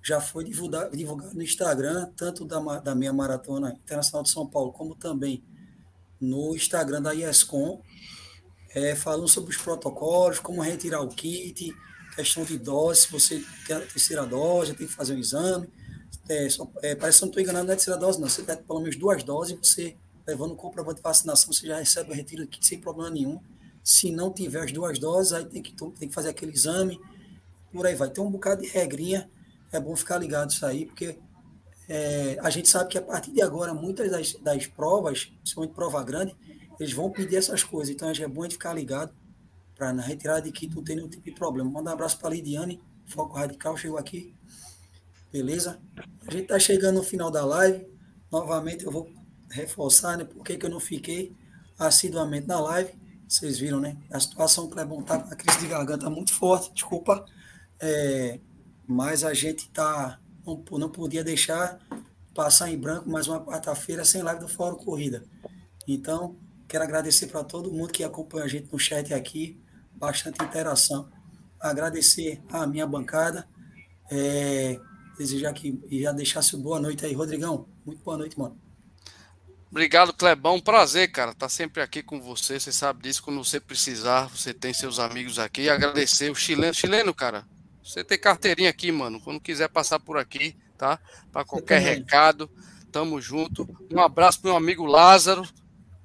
Já 0.02 0.20
foi 0.20 0.44
divulgado, 0.44 0.94
divulgado 0.94 1.34
no 1.34 1.42
Instagram, 1.42 2.10
tanto 2.14 2.44
da, 2.44 2.60
da 2.78 2.94
meia 2.94 3.12
maratona 3.12 3.72
internacional 3.72 4.22
de 4.22 4.30
São 4.30 4.46
Paulo, 4.46 4.70
como 4.72 4.94
também 4.94 5.42
no 6.20 6.54
Instagram 6.54 7.02
da 7.02 7.12
IESCOM, 7.12 7.80
é, 8.74 8.94
falando 8.94 9.28
sobre 9.28 9.50
os 9.50 9.56
protocolos, 9.56 10.38
como 10.38 10.60
retirar 10.60 11.00
o 11.00 11.08
kit, 11.08 11.74
questão 12.14 12.44
de 12.44 12.58
dose, 12.58 13.02
se 13.02 13.12
você 13.12 13.42
quer 13.66 13.76
a 13.76 13.80
terceira 13.80 14.26
dose, 14.26 14.74
tem 14.74 14.86
que 14.86 14.92
fazer 14.92 15.14
um 15.14 15.18
exame 15.18 15.68
é, 16.30 16.48
só, 16.48 16.70
é, 16.80 16.94
parece 16.94 17.18
que 17.18 17.24
não 17.24 17.28
estou 17.30 17.42
enganado, 17.42 17.66
não 17.66 17.72
é 17.72 17.76
terceira 17.76 17.98
dose, 17.98 18.20
não. 18.20 18.28
Você 18.28 18.42
tem 18.42 18.56
pelo 18.56 18.80
menos 18.80 18.96
duas 18.96 19.22
doses, 19.24 19.58
você 19.60 19.96
levando 20.26 20.52
o 20.52 20.56
comprovante 20.56 20.96
de 20.96 21.02
vacinação, 21.02 21.52
você 21.52 21.66
já 21.66 21.78
recebe 21.78 22.12
o 22.12 22.14
retiro 22.14 22.44
aqui 22.44 22.64
sem 22.64 22.80
problema 22.80 23.10
nenhum. 23.10 23.40
Se 23.82 24.12
não 24.12 24.32
tiver 24.32 24.62
as 24.62 24.70
duas 24.70 24.98
doses, 24.98 25.32
aí 25.32 25.44
tem 25.44 25.60
que, 25.60 25.74
tem 25.74 26.08
que 26.08 26.14
fazer 26.14 26.28
aquele 26.28 26.52
exame, 26.52 27.00
por 27.72 27.84
aí 27.84 27.96
vai. 27.96 28.10
Tem 28.10 28.22
um 28.22 28.30
bocado 28.30 28.62
de 28.62 28.68
regrinha, 28.68 29.28
é 29.72 29.80
bom 29.80 29.96
ficar 29.96 30.18
ligado 30.18 30.50
isso 30.50 30.64
aí, 30.64 30.86
porque 30.86 31.18
é, 31.92 32.38
a 32.40 32.50
gente 32.50 32.68
sabe 32.68 32.88
que 32.88 32.96
a 32.96 33.02
partir 33.02 33.32
de 33.32 33.42
agora, 33.42 33.74
muitas 33.74 34.08
das, 34.08 34.34
das 34.34 34.64
provas, 34.68 35.24
principalmente 35.24 35.74
prova 35.74 36.00
grande, 36.04 36.36
eles 36.78 36.92
vão 36.92 37.10
pedir 37.10 37.34
essas 37.34 37.64
coisas. 37.64 37.92
Então, 37.92 38.08
é 38.08 38.28
bom 38.28 38.42
a 38.42 38.44
gente 38.44 38.52
ficar 38.52 38.72
ligado 38.72 39.12
para 39.74 39.92
na 39.92 40.00
retirada 40.00 40.42
de 40.42 40.52
kit 40.52 40.72
não 40.72 40.84
ter 40.84 40.94
nenhum 40.94 41.08
tipo 41.08 41.24
de 41.24 41.32
problema. 41.32 41.68
Manda 41.68 41.90
um 41.90 41.92
abraço 41.92 42.16
para 42.16 42.28
a 42.28 42.30
Lidiane, 42.30 42.80
Foco 43.06 43.36
Radical, 43.36 43.76
chegou 43.76 43.98
aqui. 43.98 44.32
Beleza? 45.32 45.80
A 46.28 46.30
gente 46.30 46.44
está 46.44 46.60
chegando 46.60 46.98
no 46.98 47.02
final 47.02 47.28
da 47.28 47.44
live. 47.44 47.84
Novamente 48.30 48.84
eu 48.84 48.92
vou 48.92 49.10
reforçar, 49.50 50.16
né? 50.16 50.22
Por 50.22 50.44
que, 50.44 50.56
que 50.56 50.64
eu 50.64 50.70
não 50.70 50.78
fiquei 50.78 51.34
assiduamente 51.76 52.46
na 52.46 52.60
live. 52.60 52.92
Vocês 53.26 53.58
viram, 53.58 53.80
né? 53.80 53.96
A 54.12 54.20
situação 54.20 54.66
do 54.66 54.70
Clebão 54.70 55.02
tá 55.02 55.16
a 55.16 55.34
crise 55.34 55.58
de 55.60 55.66
garganta 55.66 56.08
muito 56.08 56.32
forte, 56.32 56.72
desculpa. 56.72 57.24
É, 57.80 58.38
mas 58.86 59.24
a 59.24 59.32
gente 59.34 59.68
tá. 59.70 60.20
Não, 60.50 60.78
não 60.78 60.90
podia 60.90 61.22
deixar 61.22 61.78
passar 62.34 62.70
em 62.70 62.78
branco 62.78 63.08
mais 63.08 63.28
uma 63.28 63.44
quarta-feira 63.44 64.04
sem 64.04 64.22
live 64.22 64.40
do 64.40 64.48
Fórum 64.48 64.76
Corrida. 64.76 65.24
Então, 65.86 66.36
quero 66.68 66.84
agradecer 66.84 67.26
para 67.28 67.44
todo 67.44 67.72
mundo 67.72 67.92
que 67.92 68.02
acompanha 68.02 68.44
a 68.44 68.48
gente 68.48 68.72
no 68.72 68.78
chat 68.78 69.12
aqui, 69.14 69.60
bastante 69.94 70.42
interação. 70.42 71.08
Agradecer 71.60 72.42
a 72.48 72.66
minha 72.66 72.86
bancada. 72.86 73.46
É, 74.10 74.80
desejar 75.16 75.52
que 75.52 75.78
já 76.00 76.10
deixasse 76.12 76.56
boa 76.56 76.80
noite 76.80 77.04
aí, 77.04 77.12
Rodrigão. 77.12 77.68
Muito 77.84 78.02
boa 78.02 78.16
noite, 78.16 78.38
mano. 78.38 78.58
Obrigado, 79.70 80.12
Clebão. 80.12 80.60
Prazer, 80.60 81.12
cara. 81.12 81.32
Tá 81.32 81.48
sempre 81.48 81.80
aqui 81.80 82.02
com 82.02 82.20
você. 82.20 82.58
Você 82.58 82.72
sabe 82.72 83.02
disso. 83.02 83.22
Quando 83.22 83.42
você 83.44 83.60
precisar, 83.60 84.28
você 84.28 84.52
tem 84.52 84.72
seus 84.72 84.98
amigos 84.98 85.38
aqui. 85.38 85.68
Agradecer 85.68 86.30
o 86.30 86.34
chileno. 86.34 86.74
Chileno, 86.74 87.14
cara. 87.14 87.46
Você 87.82 88.04
tem 88.04 88.18
carteirinha 88.18 88.70
aqui, 88.70 88.92
mano. 88.92 89.20
Quando 89.20 89.40
quiser 89.40 89.68
passar 89.68 89.98
por 89.98 90.18
aqui, 90.18 90.56
tá? 90.76 90.98
Para 91.32 91.44
qualquer 91.44 91.80
recado. 91.80 92.50
Tamo 92.90 93.20
junto. 93.20 93.68
Um 93.92 94.00
abraço 94.00 94.40
pro 94.40 94.50
meu 94.50 94.56
amigo 94.56 94.84
Lázaro, 94.84 95.46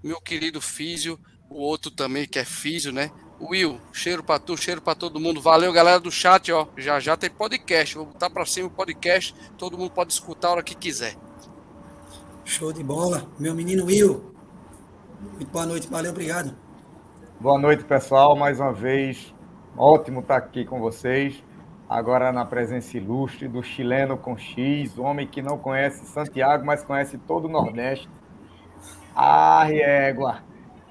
meu 0.04 0.22
querido 0.22 0.62
Físio, 0.62 1.20
o 1.50 1.56
outro 1.56 1.90
também 1.90 2.28
que 2.28 2.38
é 2.38 2.46
Físio, 2.46 2.92
né? 2.92 3.12
Will, 3.42 3.82
cheiro 3.92 4.24
para 4.24 4.40
tu, 4.40 4.56
cheiro 4.56 4.82
para 4.82 4.96
todo 4.96 5.20
mundo. 5.20 5.42
Valeu, 5.42 5.74
galera 5.74 6.00
do 6.00 6.12
chat, 6.12 6.52
ó. 6.52 6.68
Já 6.78 7.00
já 7.00 7.18
tem 7.18 7.30
podcast. 7.30 7.96
Vou 7.96 8.06
botar 8.06 8.30
para 8.30 8.46
cima 8.46 8.68
o 8.68 8.72
podcast. 8.72 9.36
Todo 9.58 9.78
mundo 9.78 9.92
pode 9.92 10.14
escutar 10.14 10.50
a 10.50 10.52
hora 10.52 10.64
que 10.64 10.76
quiser. 10.76 11.16
Show 12.46 12.72
de 12.72 12.84
bola. 12.84 13.30
Meu 13.40 13.54
menino 13.54 13.86
Will. 13.86 14.34
Muito 15.20 15.48
boa 15.48 15.66
noite, 15.66 15.88
valeu, 15.88 16.12
obrigado. 16.12 16.56
Boa 17.40 17.60
noite, 17.60 17.84
pessoal. 17.84 18.36
Mais 18.36 18.60
uma 18.60 18.72
vez, 18.72 19.34
ótimo 19.76 20.22
estar 20.22 20.38
aqui 20.38 20.64
com 20.64 20.80
vocês. 20.80 21.44
Agora 21.88 22.32
na 22.32 22.44
presença 22.44 22.98
ilustre 22.98 23.48
do 23.48 23.62
chileno 23.62 24.18
com 24.18 24.36
X, 24.36 24.98
homem 24.98 25.28
que 25.28 25.41
não 25.41 25.57
conhece 25.57 26.03
Santiago, 26.06 26.66
mas 26.66 26.84
conhece 26.84 27.18
todo 27.20 27.45
o 27.45 27.49
Nordeste. 27.49 28.10
Ah, 29.16 29.64
régua. 29.66 30.40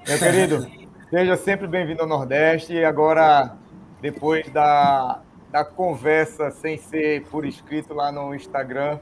Meu 0.07 0.17
querido, 0.17 0.65
seja 1.11 1.35
sempre 1.35 1.67
bem-vindo 1.67 2.01
ao 2.01 2.07
Nordeste. 2.07 2.73
E 2.73 2.85
agora, 2.85 3.57
depois 4.01 4.49
da, 4.49 5.21
da 5.51 5.65
conversa 5.65 6.49
sem 6.49 6.77
ser 6.77 7.25
por 7.25 7.45
escrito 7.45 7.93
lá 7.93 8.09
no 8.09 8.33
Instagram, 8.33 8.97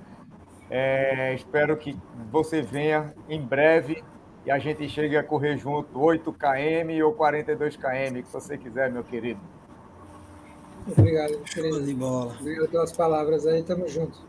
é, 0.71 1.35
espero 1.35 1.77
que 1.77 1.95
você 2.31 2.63
venha 2.63 3.13
em 3.29 3.39
breve 3.39 4.03
e 4.43 4.49
a 4.49 4.57
gente 4.57 4.89
chegue 4.89 5.15
a 5.15 5.23
correr 5.23 5.57
junto 5.57 5.99
8 5.99 6.33
km 6.33 7.05
ou 7.05 7.13
42 7.13 7.77
km, 7.77 8.23
que 8.23 8.33
você 8.33 8.57
quiser, 8.57 8.91
meu 8.91 9.03
querido. 9.03 9.39
Obrigado, 10.87 11.37
querido. 11.43 11.81
de 11.81 11.93
bola. 11.93 12.35
Obrigado 12.39 12.69
pelas 12.69 12.91
palavras 12.91 13.47
aí, 13.47 13.63
tamo 13.63 13.87
junto. 13.87 14.19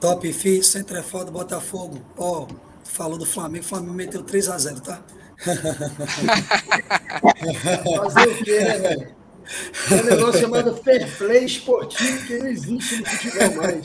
Top, 0.00 0.32
filho, 0.32 0.62
centro 0.62 0.96
é 0.96 1.02
foda, 1.02 1.30
Botafogo. 1.30 2.00
Ó, 2.16 2.42
oh, 2.42 2.48
falou 2.84 3.18
do 3.18 3.26
Flamengo, 3.26 3.64
o 3.64 3.68
Flamengo 3.68 3.94
meteu 3.94 4.22
3x0, 4.22 4.80
tá? 4.80 5.02
Fazer 8.12 8.28
o 8.28 8.44
quê, 8.44 8.60
né, 8.60 8.78
velho? 8.78 9.18
É 9.90 9.94
um 9.94 10.04
negócio 10.04 10.40
chamado 10.42 10.76
fair 10.76 11.16
play 11.16 11.44
esportivo 11.44 12.26
que 12.26 12.38
não 12.38 12.46
existe 12.48 13.00
no 13.00 13.06
futebol 13.06 13.56
mais. 13.56 13.84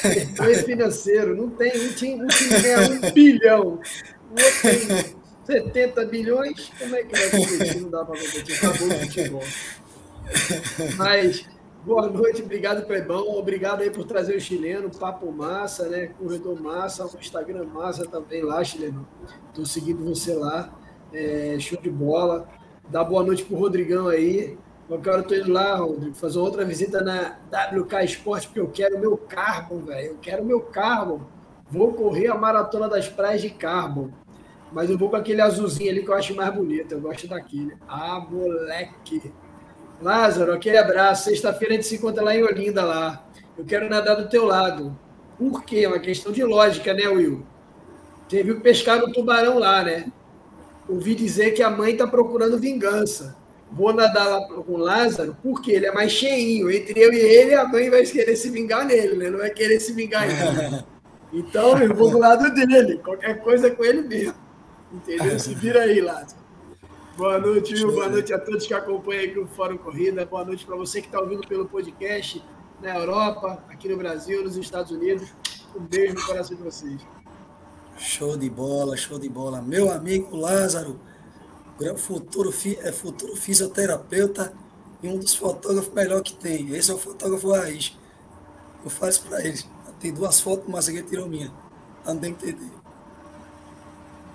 Fair 0.00 0.34
play 0.34 0.54
financeiro. 0.62 1.36
Não 1.36 1.50
tem. 1.50 1.88
Um 1.88 1.92
time, 1.92 2.24
um 2.24 2.28
time 2.28 2.60
ganha 2.60 2.90
um 2.90 3.12
bilhão. 3.12 3.80
O 4.30 4.32
outro 4.32 4.60
tem 4.62 5.14
70 5.46 6.04
bilhões. 6.06 6.70
Como 6.78 6.96
é 6.96 7.02
que 7.02 7.18
vai 7.18 7.30
competir? 7.30 7.80
Não 7.82 7.90
dá 7.90 8.04
para 8.04 8.18
competir. 8.18 8.56
Acabou 8.56 8.88
o 8.88 8.98
futebol. 9.00 9.44
Mas, 10.96 11.48
boa 11.84 12.08
noite. 12.08 12.42
Obrigado, 12.42 12.86
Prebão. 12.86 13.28
Obrigado 13.36 13.82
aí 13.82 13.90
por 13.90 14.04
trazer 14.04 14.36
o 14.36 14.40
chileno. 14.40 14.90
Papo 14.90 15.30
massa, 15.32 15.88
né? 15.88 16.08
Corredor 16.18 16.60
massa. 16.60 17.04
O 17.06 17.18
Instagram 17.18 17.66
massa 17.66 18.06
também 18.06 18.42
lá, 18.42 18.62
chileno. 18.62 19.06
Estou 19.48 19.66
seguindo 19.66 20.04
você 20.04 20.34
lá. 20.34 20.72
É, 21.12 21.56
show 21.58 21.80
de 21.80 21.90
bola. 21.90 22.48
Dá 22.88 23.02
boa 23.04 23.22
noite 23.22 23.44
pro 23.44 23.56
Rodrigão 23.56 24.08
aí. 24.08 24.56
Eu 24.88 24.98
quero 25.00 25.22
tô 25.22 25.34
indo 25.34 25.52
lá, 25.52 25.76
Rodrigo, 25.76 26.14
fazer 26.14 26.38
outra 26.38 26.64
visita 26.64 27.02
na 27.02 27.38
WK 27.74 28.04
Esporte, 28.04 28.46
porque 28.46 28.60
eu 28.60 28.68
quero 28.68 28.98
meu 28.98 29.18
Carbon, 29.18 29.80
velho. 29.80 30.12
Eu 30.12 30.16
quero 30.16 30.42
meu 30.42 30.60
Carbon. 30.62 31.20
Vou 31.70 31.92
correr 31.92 32.28
a 32.28 32.34
maratona 32.34 32.88
das 32.88 33.06
praias 33.06 33.42
de 33.42 33.50
Carbon. 33.50 34.08
Mas 34.72 34.88
eu 34.88 34.96
vou 34.96 35.10
com 35.10 35.16
aquele 35.16 35.42
azulzinho 35.42 35.90
ali 35.90 36.02
que 36.02 36.10
eu 36.10 36.14
acho 36.14 36.34
mais 36.34 36.54
bonito. 36.54 36.92
Eu 36.92 37.00
gosto 37.00 37.28
daquele. 37.28 37.76
Ah, 37.86 38.18
moleque. 38.30 39.30
Lázaro, 40.00 40.52
aquele 40.52 40.78
abraço. 40.78 41.24
Sexta-feira 41.24 41.74
a 41.74 41.76
gente 41.76 41.86
se 41.86 41.96
encontra 41.96 42.22
lá 42.22 42.34
em 42.34 42.42
Olinda, 42.42 42.84
lá. 42.84 43.26
Eu 43.56 43.64
quero 43.64 43.88
nadar 43.88 44.16
do 44.16 44.28
teu 44.28 44.44
lado. 44.44 44.98
Por 45.38 45.64
quê? 45.64 45.80
É 45.84 45.88
uma 45.88 45.98
questão 45.98 46.32
de 46.32 46.42
lógica, 46.44 46.92
né, 46.94 47.08
Will? 47.08 47.44
Teve 48.28 48.52
o 48.52 48.60
pescar 48.60 48.98
no 48.98 49.12
tubarão 49.12 49.58
lá, 49.58 49.82
né? 49.82 50.06
Ouvi 50.88 51.14
dizer 51.14 51.52
que 51.52 51.62
a 51.62 51.70
mãe 51.70 51.92
está 51.92 52.06
procurando 52.06 52.58
vingança 52.58 53.36
vou 53.70 53.92
nadar 53.92 54.26
lá 54.26 54.46
com 54.46 54.72
o 54.72 54.76
Lázaro, 54.76 55.36
porque 55.42 55.72
ele 55.72 55.86
é 55.86 55.92
mais 55.92 56.12
cheinho. 56.12 56.70
Entre 56.70 56.98
eu 57.00 57.12
e 57.12 57.18
ele, 57.18 57.54
a 57.54 57.66
mãe 57.66 57.90
vai 57.90 58.02
querer 58.04 58.36
se 58.36 58.50
vingar 58.50 58.84
nele, 58.84 59.16
né? 59.16 59.30
Não 59.30 59.38
vai 59.38 59.50
querer 59.50 59.80
se 59.80 59.92
vingar 59.92 60.26
mim. 60.26 60.84
Então, 61.30 61.76
eu 61.76 61.94
vou 61.94 62.10
do 62.10 62.18
lado 62.18 62.50
dele. 62.54 62.96
Qualquer 63.04 63.42
coisa 63.42 63.66
é 63.66 63.70
com 63.70 63.84
ele 63.84 64.00
mesmo. 64.00 64.34
Entendeu? 64.90 65.38
Se 65.38 65.54
vira 65.54 65.82
aí, 65.82 66.00
Lázaro. 66.00 66.37
Boa 67.18 67.36
noite, 67.36 67.74
Will. 67.74 67.90
Boa 67.90 68.08
noite 68.08 68.32
a 68.32 68.38
todos 68.38 68.64
que 68.64 68.72
acompanham 68.72 69.24
aqui 69.24 69.38
o 69.40 69.46
Fórum 69.48 69.76
Corrida. 69.76 70.24
Boa 70.24 70.44
noite 70.44 70.64
para 70.64 70.76
você 70.76 71.00
que 71.00 71.08
está 71.08 71.18
ouvindo 71.18 71.44
pelo 71.48 71.66
podcast 71.66 72.40
na 72.80 72.96
Europa, 72.96 73.60
aqui 73.68 73.88
no 73.88 73.96
Brasil, 73.96 74.44
nos 74.44 74.56
Estados 74.56 74.92
Unidos. 74.92 75.28
Um 75.74 75.80
beijo 75.80 76.14
no 76.14 76.24
coração 76.24 76.56
de 76.56 76.62
vocês. 76.62 77.00
Show 77.96 78.36
de 78.36 78.48
bola, 78.48 78.96
show 78.96 79.18
de 79.18 79.28
bola. 79.28 79.60
Meu 79.60 79.90
amigo 79.90 80.36
Lázaro, 80.36 81.00
futuro, 81.96 82.54
é 82.82 82.92
futuro 82.92 83.34
fisioterapeuta 83.34 84.52
e 85.02 85.08
um 85.08 85.18
dos 85.18 85.34
fotógrafos 85.34 85.92
melhor 85.92 86.22
que 86.22 86.36
tem. 86.36 86.72
Esse 86.72 86.92
é 86.92 86.94
o 86.94 86.98
fotógrafo 86.98 87.50
raiz. 87.50 87.98
Eu 88.84 88.90
faço 88.90 89.24
para 89.26 89.44
eles. 89.44 89.68
Tem 89.98 90.14
duas 90.14 90.40
fotos, 90.40 90.68
mas 90.68 90.88
aqui 90.88 91.02
tirou 91.02 91.28
minha. 91.28 91.52
Não 92.06 92.16
tem 92.16 92.32
que 92.32 92.48
entender. 92.48 92.77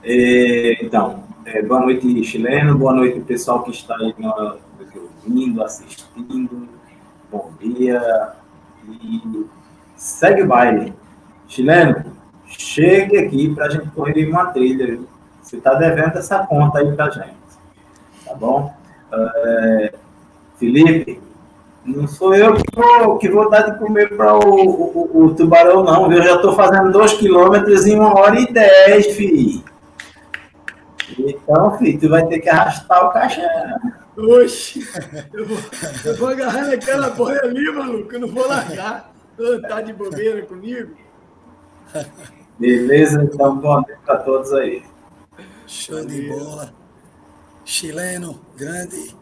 É, 0.06 0.84
então, 0.84 1.24
é, 1.46 1.62
boa 1.62 1.80
noite, 1.80 2.24
chileno. 2.26 2.78
Boa 2.78 2.94
noite, 2.94 3.22
pessoal 3.22 3.64
que 3.64 3.72
está 3.72 3.96
aí 3.96 4.14
ouvindo, 5.26 5.64
assistindo. 5.64 6.68
Bom 7.32 7.52
dia. 7.58 8.34
E 8.86 9.46
segue 9.96 10.42
o 10.42 10.48
baile. 10.48 10.94
Chileno, 11.48 12.04
chegue 12.46 13.18
aqui 13.18 13.56
para 13.56 13.68
a 13.68 13.70
gente 13.70 13.88
correr 13.92 14.30
uma 14.30 14.48
trilha. 14.48 14.88
Viu? 14.88 15.08
Você 15.42 15.56
está 15.56 15.74
devendo 15.76 16.18
essa 16.18 16.46
conta 16.48 16.80
aí 16.80 16.92
para 16.92 17.10
gente. 17.10 17.38
Tá 18.26 18.36
bom? 18.36 18.74
É, 19.14 19.94
Felipe, 20.58 21.22
não 21.86 22.08
sou 22.08 22.36
eu 22.36 22.56
que 22.56 22.64
vou, 22.76 23.18
que 23.20 23.30
vou 23.30 23.50
dar 23.50 23.72
de 23.72 23.80
comer 23.80 24.18
para 24.18 24.38
o, 24.38 24.50
o, 24.50 25.24
o, 25.24 25.34
tubarão, 25.34 25.82
não. 25.82 26.12
Eu 26.12 26.22
já 26.22 26.36
estou 26.36 26.54
fazendo 26.56 26.92
dois 26.92 27.14
quilômetros 27.14 27.88
em 27.88 27.96
uma 27.96 28.20
hora 28.20 28.38
e 28.38 28.52
dez, 28.52 29.16
filho. 29.16 29.63
Então, 31.18 31.78
filho, 31.78 32.00
tu 32.00 32.10
vai 32.10 32.26
ter 32.28 32.40
que 32.40 32.50
arrastar 32.50 33.06
o 33.06 33.12
caixão. 33.12 33.44
Oxi, 34.18 34.88
eu 35.34 35.46
vou, 35.46 35.58
eu 36.06 36.18
vou 36.18 36.28
agarrar 36.30 36.68
naquela 36.68 37.10
boia 37.10 37.42
ali, 37.44 37.72
maluco, 37.72 38.14
eu 38.14 38.20
não 38.20 38.28
vou 38.28 38.48
largar. 38.48 39.12
Tá 39.68 39.82
de 39.82 39.94
bobeira 39.94 40.44
comigo? 40.44 40.96
Beleza, 42.60 43.24
então, 43.24 43.58
boa 43.58 43.82
noite 43.82 44.00
para 44.06 44.18
todos 44.18 44.54
aí. 44.54 44.84
Show 45.66 46.06
de 46.06 46.28
bola. 46.28 46.74
Chileno, 47.66 48.40
grande. 48.56 49.16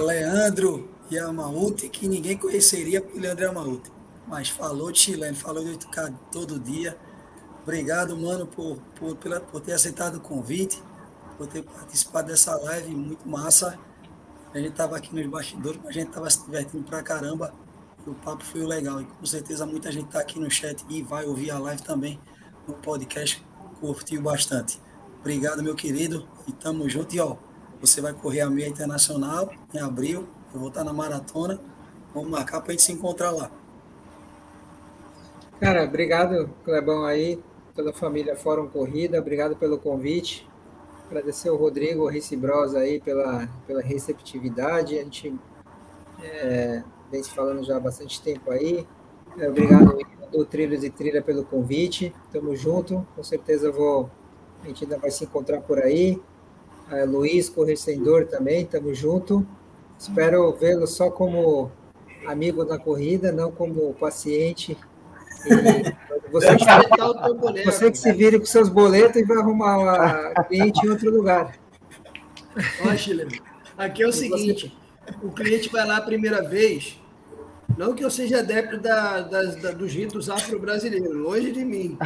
Leandro 0.00 0.88
Yamauti, 1.12 1.88
que 1.88 2.08
ninguém 2.08 2.38
conheceria 2.38 3.02
por 3.02 3.20
Leandro 3.20 3.44
Yamauti. 3.44 3.92
Mas 4.26 4.48
falou 4.48 4.90
de 4.90 4.98
chileno, 5.00 5.36
falou 5.36 5.62
de 5.62 5.72
8K 5.72 6.14
todo 6.32 6.58
dia. 6.58 6.96
Obrigado, 7.62 8.16
mano, 8.16 8.46
por, 8.46 8.78
por, 8.94 9.16
por 9.16 9.60
ter 9.60 9.72
aceitado 9.72 10.16
o 10.16 10.20
convite, 10.20 10.82
por 11.36 11.46
ter 11.46 11.62
participado 11.62 12.28
dessa 12.28 12.56
live 12.56 12.94
muito 12.94 13.28
massa. 13.28 13.78
A 14.52 14.58
gente 14.58 14.70
estava 14.70 14.96
aqui 14.96 15.14
nos 15.14 15.26
bastidores, 15.26 15.80
a 15.84 15.90
gente 15.90 16.08
estava 16.08 16.30
se 16.30 16.44
divertindo 16.44 16.84
pra 16.84 17.02
caramba. 17.02 17.52
E 18.06 18.10
o 18.10 18.14
papo 18.14 18.44
foi 18.44 18.64
legal. 18.64 19.00
E 19.00 19.04
com 19.04 19.26
certeza 19.26 19.66
muita 19.66 19.90
gente 19.90 20.06
está 20.06 20.20
aqui 20.20 20.38
no 20.38 20.50
chat 20.50 20.84
e 20.88 21.02
vai 21.02 21.24
ouvir 21.24 21.50
a 21.50 21.58
live 21.58 21.82
também 21.82 22.20
no 22.68 22.74
podcast. 22.74 23.44
Curtiu 23.80 24.22
bastante. 24.22 24.80
Obrigado, 25.20 25.62
meu 25.62 25.74
querido. 25.74 26.28
E 26.46 26.52
tamo 26.52 26.88
junto. 26.88 27.14
E 27.14 27.20
ó, 27.20 27.36
você 27.80 28.00
vai 28.00 28.12
correr 28.12 28.42
a 28.42 28.50
meia 28.50 28.68
internacional 28.68 29.50
em 29.72 29.80
abril. 29.80 30.28
Eu 30.52 30.60
vou 30.60 30.68
estar 30.68 30.84
na 30.84 30.92
maratona. 30.92 31.58
Vamos 32.14 32.30
marcar 32.30 32.60
para 32.60 32.70
a 32.70 32.72
gente 32.72 32.82
se 32.82 32.92
encontrar 32.92 33.30
lá. 33.30 33.50
Cara, 35.60 35.84
obrigado, 35.84 36.50
Clebão 36.64 37.04
aí, 37.04 37.42
toda 37.74 37.90
a 37.90 37.92
família 37.92 38.36
Fórum 38.36 38.68
Corrida. 38.68 39.18
Obrigado 39.18 39.56
pelo 39.56 39.78
convite. 39.78 40.46
Agradecer 41.14 41.48
ao 41.48 41.54
Rodrigo 41.54 42.08
Ricibrosa 42.08 42.80
aí 42.80 43.00
pela, 43.00 43.48
pela 43.68 43.80
receptividade. 43.80 44.98
A 44.98 45.04
gente 45.04 45.32
é, 46.20 46.82
vem 47.08 47.22
se 47.22 47.30
falando 47.30 47.62
já 47.62 47.76
há 47.76 47.80
bastante 47.80 48.20
tempo 48.20 48.50
aí. 48.50 48.84
É, 49.38 49.48
obrigado 49.48 49.96
do 50.32 50.44
Trilhos 50.44 50.82
e 50.82 50.90
Trilha 50.90 51.22
pelo 51.22 51.44
convite. 51.44 52.12
Tamo 52.32 52.56
junto. 52.56 53.06
Com 53.14 53.22
certeza 53.22 53.70
vou 53.70 54.10
a 54.64 54.66
gente 54.66 54.82
ainda 54.82 54.98
vai 54.98 55.08
se 55.12 55.22
encontrar 55.22 55.60
por 55.60 55.78
aí. 55.78 56.20
É, 56.90 57.04
Luiz, 57.04 57.48
correcedor 57.48 58.26
também, 58.26 58.62
estamos 58.62 58.98
junto. 58.98 59.46
Espero 59.96 60.52
vê-lo 60.54 60.88
só 60.88 61.12
como 61.12 61.70
amigo 62.26 62.64
da 62.64 62.76
corrida, 62.76 63.30
não 63.30 63.52
como 63.52 63.94
paciente 63.94 64.76
Você, 66.30 66.56
que, 66.56 67.64
você 67.64 67.90
que 67.90 67.98
se 67.98 68.12
vire 68.12 68.40
com 68.40 68.46
seus 68.46 68.68
boletos 68.68 69.20
e 69.20 69.24
vai 69.24 69.36
arrumar 69.36 70.32
a 70.34 70.42
cliente 70.42 70.84
em 70.84 70.90
outro 70.90 71.10
lugar. 71.10 71.56
Ó, 72.84 72.96
Chile, 72.96 73.40
aqui 73.78 74.02
é 74.02 74.08
o 74.08 74.12
seguinte: 74.12 74.76
o 75.22 75.30
cliente 75.30 75.68
vai 75.68 75.86
lá 75.86 75.98
a 75.98 76.00
primeira 76.00 76.42
vez, 76.42 77.00
não 77.76 77.94
que 77.94 78.04
eu 78.04 78.10
seja 78.10 78.38
adepto 78.38 78.78
da, 78.78 79.20
das, 79.20 79.56
da, 79.56 79.70
dos 79.72 79.92
ritos 79.92 80.30
afro-brasileiros, 80.30 81.14
longe 81.14 81.50
de 81.50 81.64
mim. 81.64 81.98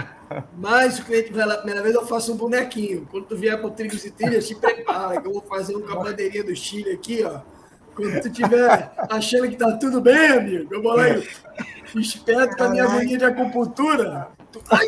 Mas 0.56 0.98
o 0.98 1.04
cliente 1.04 1.32
vai 1.32 1.46
lá 1.46 1.54
a 1.54 1.58
primeira 1.58 1.82
vez, 1.82 1.94
eu 1.94 2.06
faço 2.06 2.32
um 2.32 2.36
bonequinho. 2.36 3.06
Quando 3.10 3.26
tu 3.26 3.36
vier 3.36 3.56
para 3.58 3.66
o 3.66 3.70
Trigos 3.70 4.04
e 4.04 4.10
Trilhas, 4.10 4.46
te 4.46 4.54
prepara, 4.54 5.20
que 5.20 5.26
eu 5.26 5.32
vou 5.32 5.42
fazer 5.42 5.76
um 5.76 5.82
com 5.82 5.92
a 5.92 6.04
bandeirinha 6.04 6.44
do 6.44 6.54
Chile 6.54 6.92
aqui, 6.92 7.22
ó. 7.24 7.40
Quando 7.94 8.20
tu 8.20 8.28
estiver 8.28 8.92
achando 9.10 9.48
que 9.48 9.56
tá 9.56 9.72
tudo 9.72 10.00
bem, 10.00 10.28
amigo, 10.28 10.72
eu 10.72 10.82
vou 10.82 10.94
lá 10.94 11.08
e 11.08 11.28
esperto 11.96 12.56
com 12.56 12.64
a 12.64 12.68
minha 12.68 12.84
agonia 12.84 13.18
de 13.18 13.24
acupuntura. 13.24 14.28
Tu... 14.52 14.60
Ai, 14.70 14.86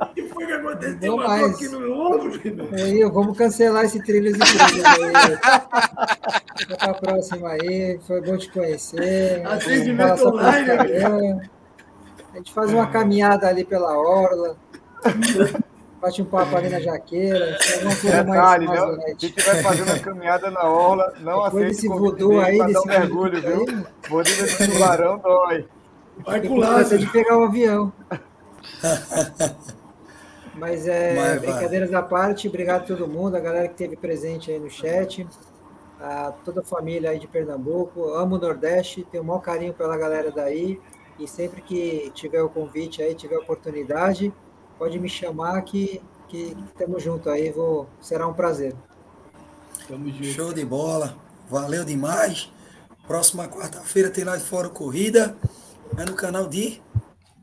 o 0.00 0.14
que 0.14 0.22
foi 0.28 0.46
que 0.46 0.52
aconteceu? 0.52 1.16
Matou 1.16 1.46
aqui 1.46 1.68
no 1.68 1.92
ombro, 1.92 2.40
aí, 2.72 3.04
Vamos 3.04 3.38
cancelar 3.38 3.84
esse 3.84 4.02
trilhos 4.02 4.36
e 4.36 4.38
trilhos 4.38 4.84
aí. 4.84 5.14
Até 6.72 6.90
a 6.90 6.94
próxima 6.94 7.50
aí. 7.50 7.98
Foi 8.06 8.20
bom 8.20 8.36
te 8.36 8.50
conhecer. 8.50 9.46
Atendimento 9.46 10.28
online, 10.28 10.70
amigo. 10.70 11.40
A 12.32 12.36
gente 12.36 12.52
faz 12.52 12.70
uma 12.70 12.86
caminhada 12.86 13.48
ali 13.48 13.64
pela 13.64 13.96
orla. 13.98 14.56
Bate 16.00 16.20
um 16.20 16.26
papo 16.26 16.54
ali 16.56 16.68
na 16.68 16.80
jaqueira. 16.80 17.56
Detalhe, 18.02 18.66
mais, 18.66 18.80
mais 18.80 18.96
não, 18.98 19.18
se 19.18 19.26
estiver 19.26 19.62
fazendo 19.62 19.92
a 19.92 19.98
caminhada 19.98 20.50
na 20.50 20.64
orla, 20.64 21.14
não 21.20 21.44
Depois 21.44 21.54
aceite 21.54 21.68
desse 21.68 21.88
voodoo 21.88 22.40
aí, 22.40 22.58
desse 22.66 22.78
um 22.78 22.84
mergulho, 22.84 23.40
viu? 23.40 23.86
Mordida 24.10 24.46
de 24.46 24.70
tubarão 24.70 25.18
dói. 25.18 25.66
Vai 26.24 26.40
com 26.46 26.56
lázaro. 26.56 26.98
de 26.98 27.10
pegar 27.10 27.36
o 27.36 27.42
um 27.42 27.44
avião. 27.44 27.92
Mas 30.54 30.88
é 30.88 31.14
Mas, 31.14 31.42
brincadeiras 31.42 31.92
à 31.92 32.02
parte, 32.02 32.48
obrigado 32.48 32.82
a 32.82 32.86
todo 32.86 33.06
mundo, 33.06 33.36
a 33.36 33.40
galera 33.40 33.68
que 33.68 33.74
esteve 33.74 33.94
presente 33.94 34.50
aí 34.50 34.58
no 34.58 34.70
chat, 34.70 35.28
a 36.00 36.32
toda 36.44 36.62
a 36.62 36.64
família 36.64 37.10
aí 37.10 37.18
de 37.18 37.28
Pernambuco, 37.28 38.08
amo 38.14 38.36
o 38.36 38.38
Nordeste, 38.38 39.06
tenho 39.10 39.22
o 39.22 39.26
maior 39.26 39.40
carinho 39.40 39.74
pela 39.74 39.98
galera 39.98 40.30
daí, 40.30 40.80
e 41.18 41.28
sempre 41.28 41.60
que 41.60 42.10
tiver 42.14 42.42
o 42.42 42.48
convite 42.48 43.02
aí, 43.02 43.14
tiver 43.14 43.36
a 43.36 43.40
oportunidade, 43.40 44.32
pode 44.78 44.98
me 44.98 45.10
chamar 45.10 45.60
que 45.60 46.00
que 46.28 46.56
estamos 46.66 47.02
juntos 47.02 47.28
aí, 47.28 47.50
vou, 47.50 47.88
será 48.00 48.26
um 48.26 48.34
prazer. 48.34 48.74
Show 50.22 50.52
de 50.52 50.64
bola, 50.64 51.16
valeu 51.48 51.84
demais. 51.84 52.50
Próxima 53.06 53.46
quarta-feira 53.46 54.10
tem 54.10 54.24
lá 54.24 54.36
de 54.36 54.42
fora 54.42 54.68
corrida, 54.68 55.36
é 55.96 56.04
no 56.04 56.14
canal 56.14 56.48
de 56.48 56.80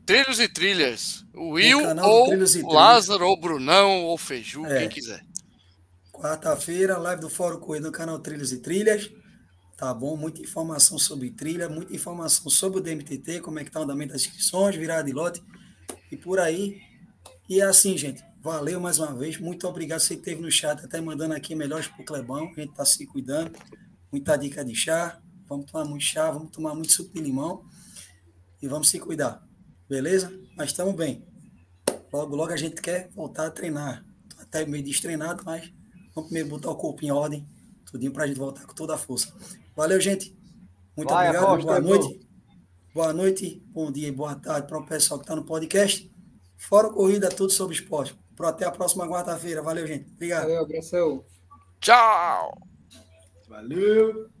Trilhos 0.06 0.38
e 0.38 0.48
Trilhas. 0.48 1.24
O 1.34 1.52
Will 1.52 1.80
ou 2.02 2.28
Lázaro 2.72 3.26
ou 3.26 3.40
Brunão 3.40 4.04
ou 4.04 4.18
Feiju, 4.18 4.66
é. 4.66 4.80
quem 4.80 4.88
quiser. 4.88 5.24
Quarta-feira, 6.12 6.98
live 6.98 7.22
do 7.22 7.30
Fórum 7.30 7.58
Corrida 7.58 7.86
no 7.86 7.92
canal 7.92 8.18
Trilhos 8.18 8.52
e 8.52 8.58
Trilhas. 8.58 9.10
Tá 9.76 9.92
bom? 9.92 10.16
Muita 10.16 10.40
informação 10.40 10.98
sobre 10.98 11.30
trilha, 11.30 11.68
muita 11.68 11.92
informação 11.94 12.48
sobre 12.48 12.78
o 12.78 12.82
DMTT, 12.82 13.40
como 13.40 13.58
é 13.58 13.64
que 13.64 13.70
tá 13.70 13.80
o 13.80 13.82
andamento 13.82 14.12
das 14.12 14.22
inscrições, 14.22 14.76
virada 14.76 15.04
de 15.04 15.12
lote 15.12 15.42
e 16.12 16.16
por 16.16 16.38
aí. 16.38 16.80
E 17.48 17.60
é 17.60 17.64
assim, 17.64 17.98
gente. 17.98 18.22
Valeu 18.40 18.78
mais 18.78 18.98
uma 18.98 19.12
vez. 19.14 19.38
Muito 19.38 19.66
obrigado. 19.66 20.00
Você 20.00 20.14
que 20.14 20.20
esteve 20.20 20.40
no 20.40 20.50
chat, 20.50 20.84
até 20.84 21.00
mandando 21.00 21.34
aqui 21.34 21.54
melhores 21.54 21.88
pro 21.88 22.04
Clebão. 22.04 22.52
A 22.56 22.60
gente 22.60 22.74
tá 22.74 22.84
se 22.84 23.04
cuidando. 23.06 23.52
Muita 24.12 24.36
dica 24.36 24.64
de 24.64 24.74
chá. 24.74 25.18
Vamos 25.48 25.70
tomar 25.70 25.84
muito 25.84 26.04
chá, 26.04 26.30
vamos 26.30 26.50
tomar 26.50 26.74
muito 26.74 26.92
suco 26.92 27.12
de 27.12 27.20
limão. 27.20 27.64
E 28.64 28.66
vamos 28.66 28.88
se 28.88 28.98
cuidar. 28.98 29.46
Beleza? 29.86 30.32
Mas 30.56 30.70
estamos 30.70 30.94
bem. 30.94 31.22
Logo, 32.10 32.34
logo 32.34 32.50
a 32.50 32.56
gente 32.56 32.80
quer 32.80 33.10
voltar 33.10 33.46
a 33.46 33.50
treinar. 33.50 34.02
Tô 34.34 34.40
até 34.40 34.64
meio 34.64 34.82
destreinado, 34.82 35.42
mas 35.44 35.70
vamos 36.14 36.30
primeiro 36.30 36.48
botar 36.48 36.70
o 36.70 36.74
corpo 36.74 37.04
em 37.04 37.10
ordem. 37.10 37.46
Tudinho 37.84 38.10
para 38.10 38.24
a 38.24 38.26
gente 38.26 38.38
voltar 38.38 38.64
com 38.64 38.72
toda 38.72 38.94
a 38.94 38.96
força. 38.96 39.30
Valeu, 39.76 40.00
gente. 40.00 40.34
Muito 40.96 41.12
Vai, 41.12 41.28
obrigado. 41.28 41.44
Aposto, 41.44 41.66
boa 41.66 41.80
noite. 41.82 42.20
Boa 42.94 43.12
noite, 43.12 43.62
bom 43.66 43.92
dia 43.92 44.08
e 44.08 44.12
boa 44.12 44.34
tarde 44.34 44.66
para 44.66 44.78
o 44.78 44.86
pessoal 44.86 45.20
que 45.20 45.24
está 45.24 45.36
no 45.36 45.44
podcast. 45.44 46.10
Fora 46.56 46.88
corrida, 46.88 47.28
tudo 47.28 47.52
sobre 47.52 47.74
esporte. 47.74 48.18
Até 48.40 48.64
a 48.64 48.70
próxima 48.70 49.06
quarta-feira. 49.06 49.60
Valeu, 49.60 49.86
gente. 49.86 50.10
Obrigado. 50.10 50.44
Valeu, 50.44 50.62
abração. 50.62 51.22
Tchau. 51.80 52.56
Valeu. 53.46 54.33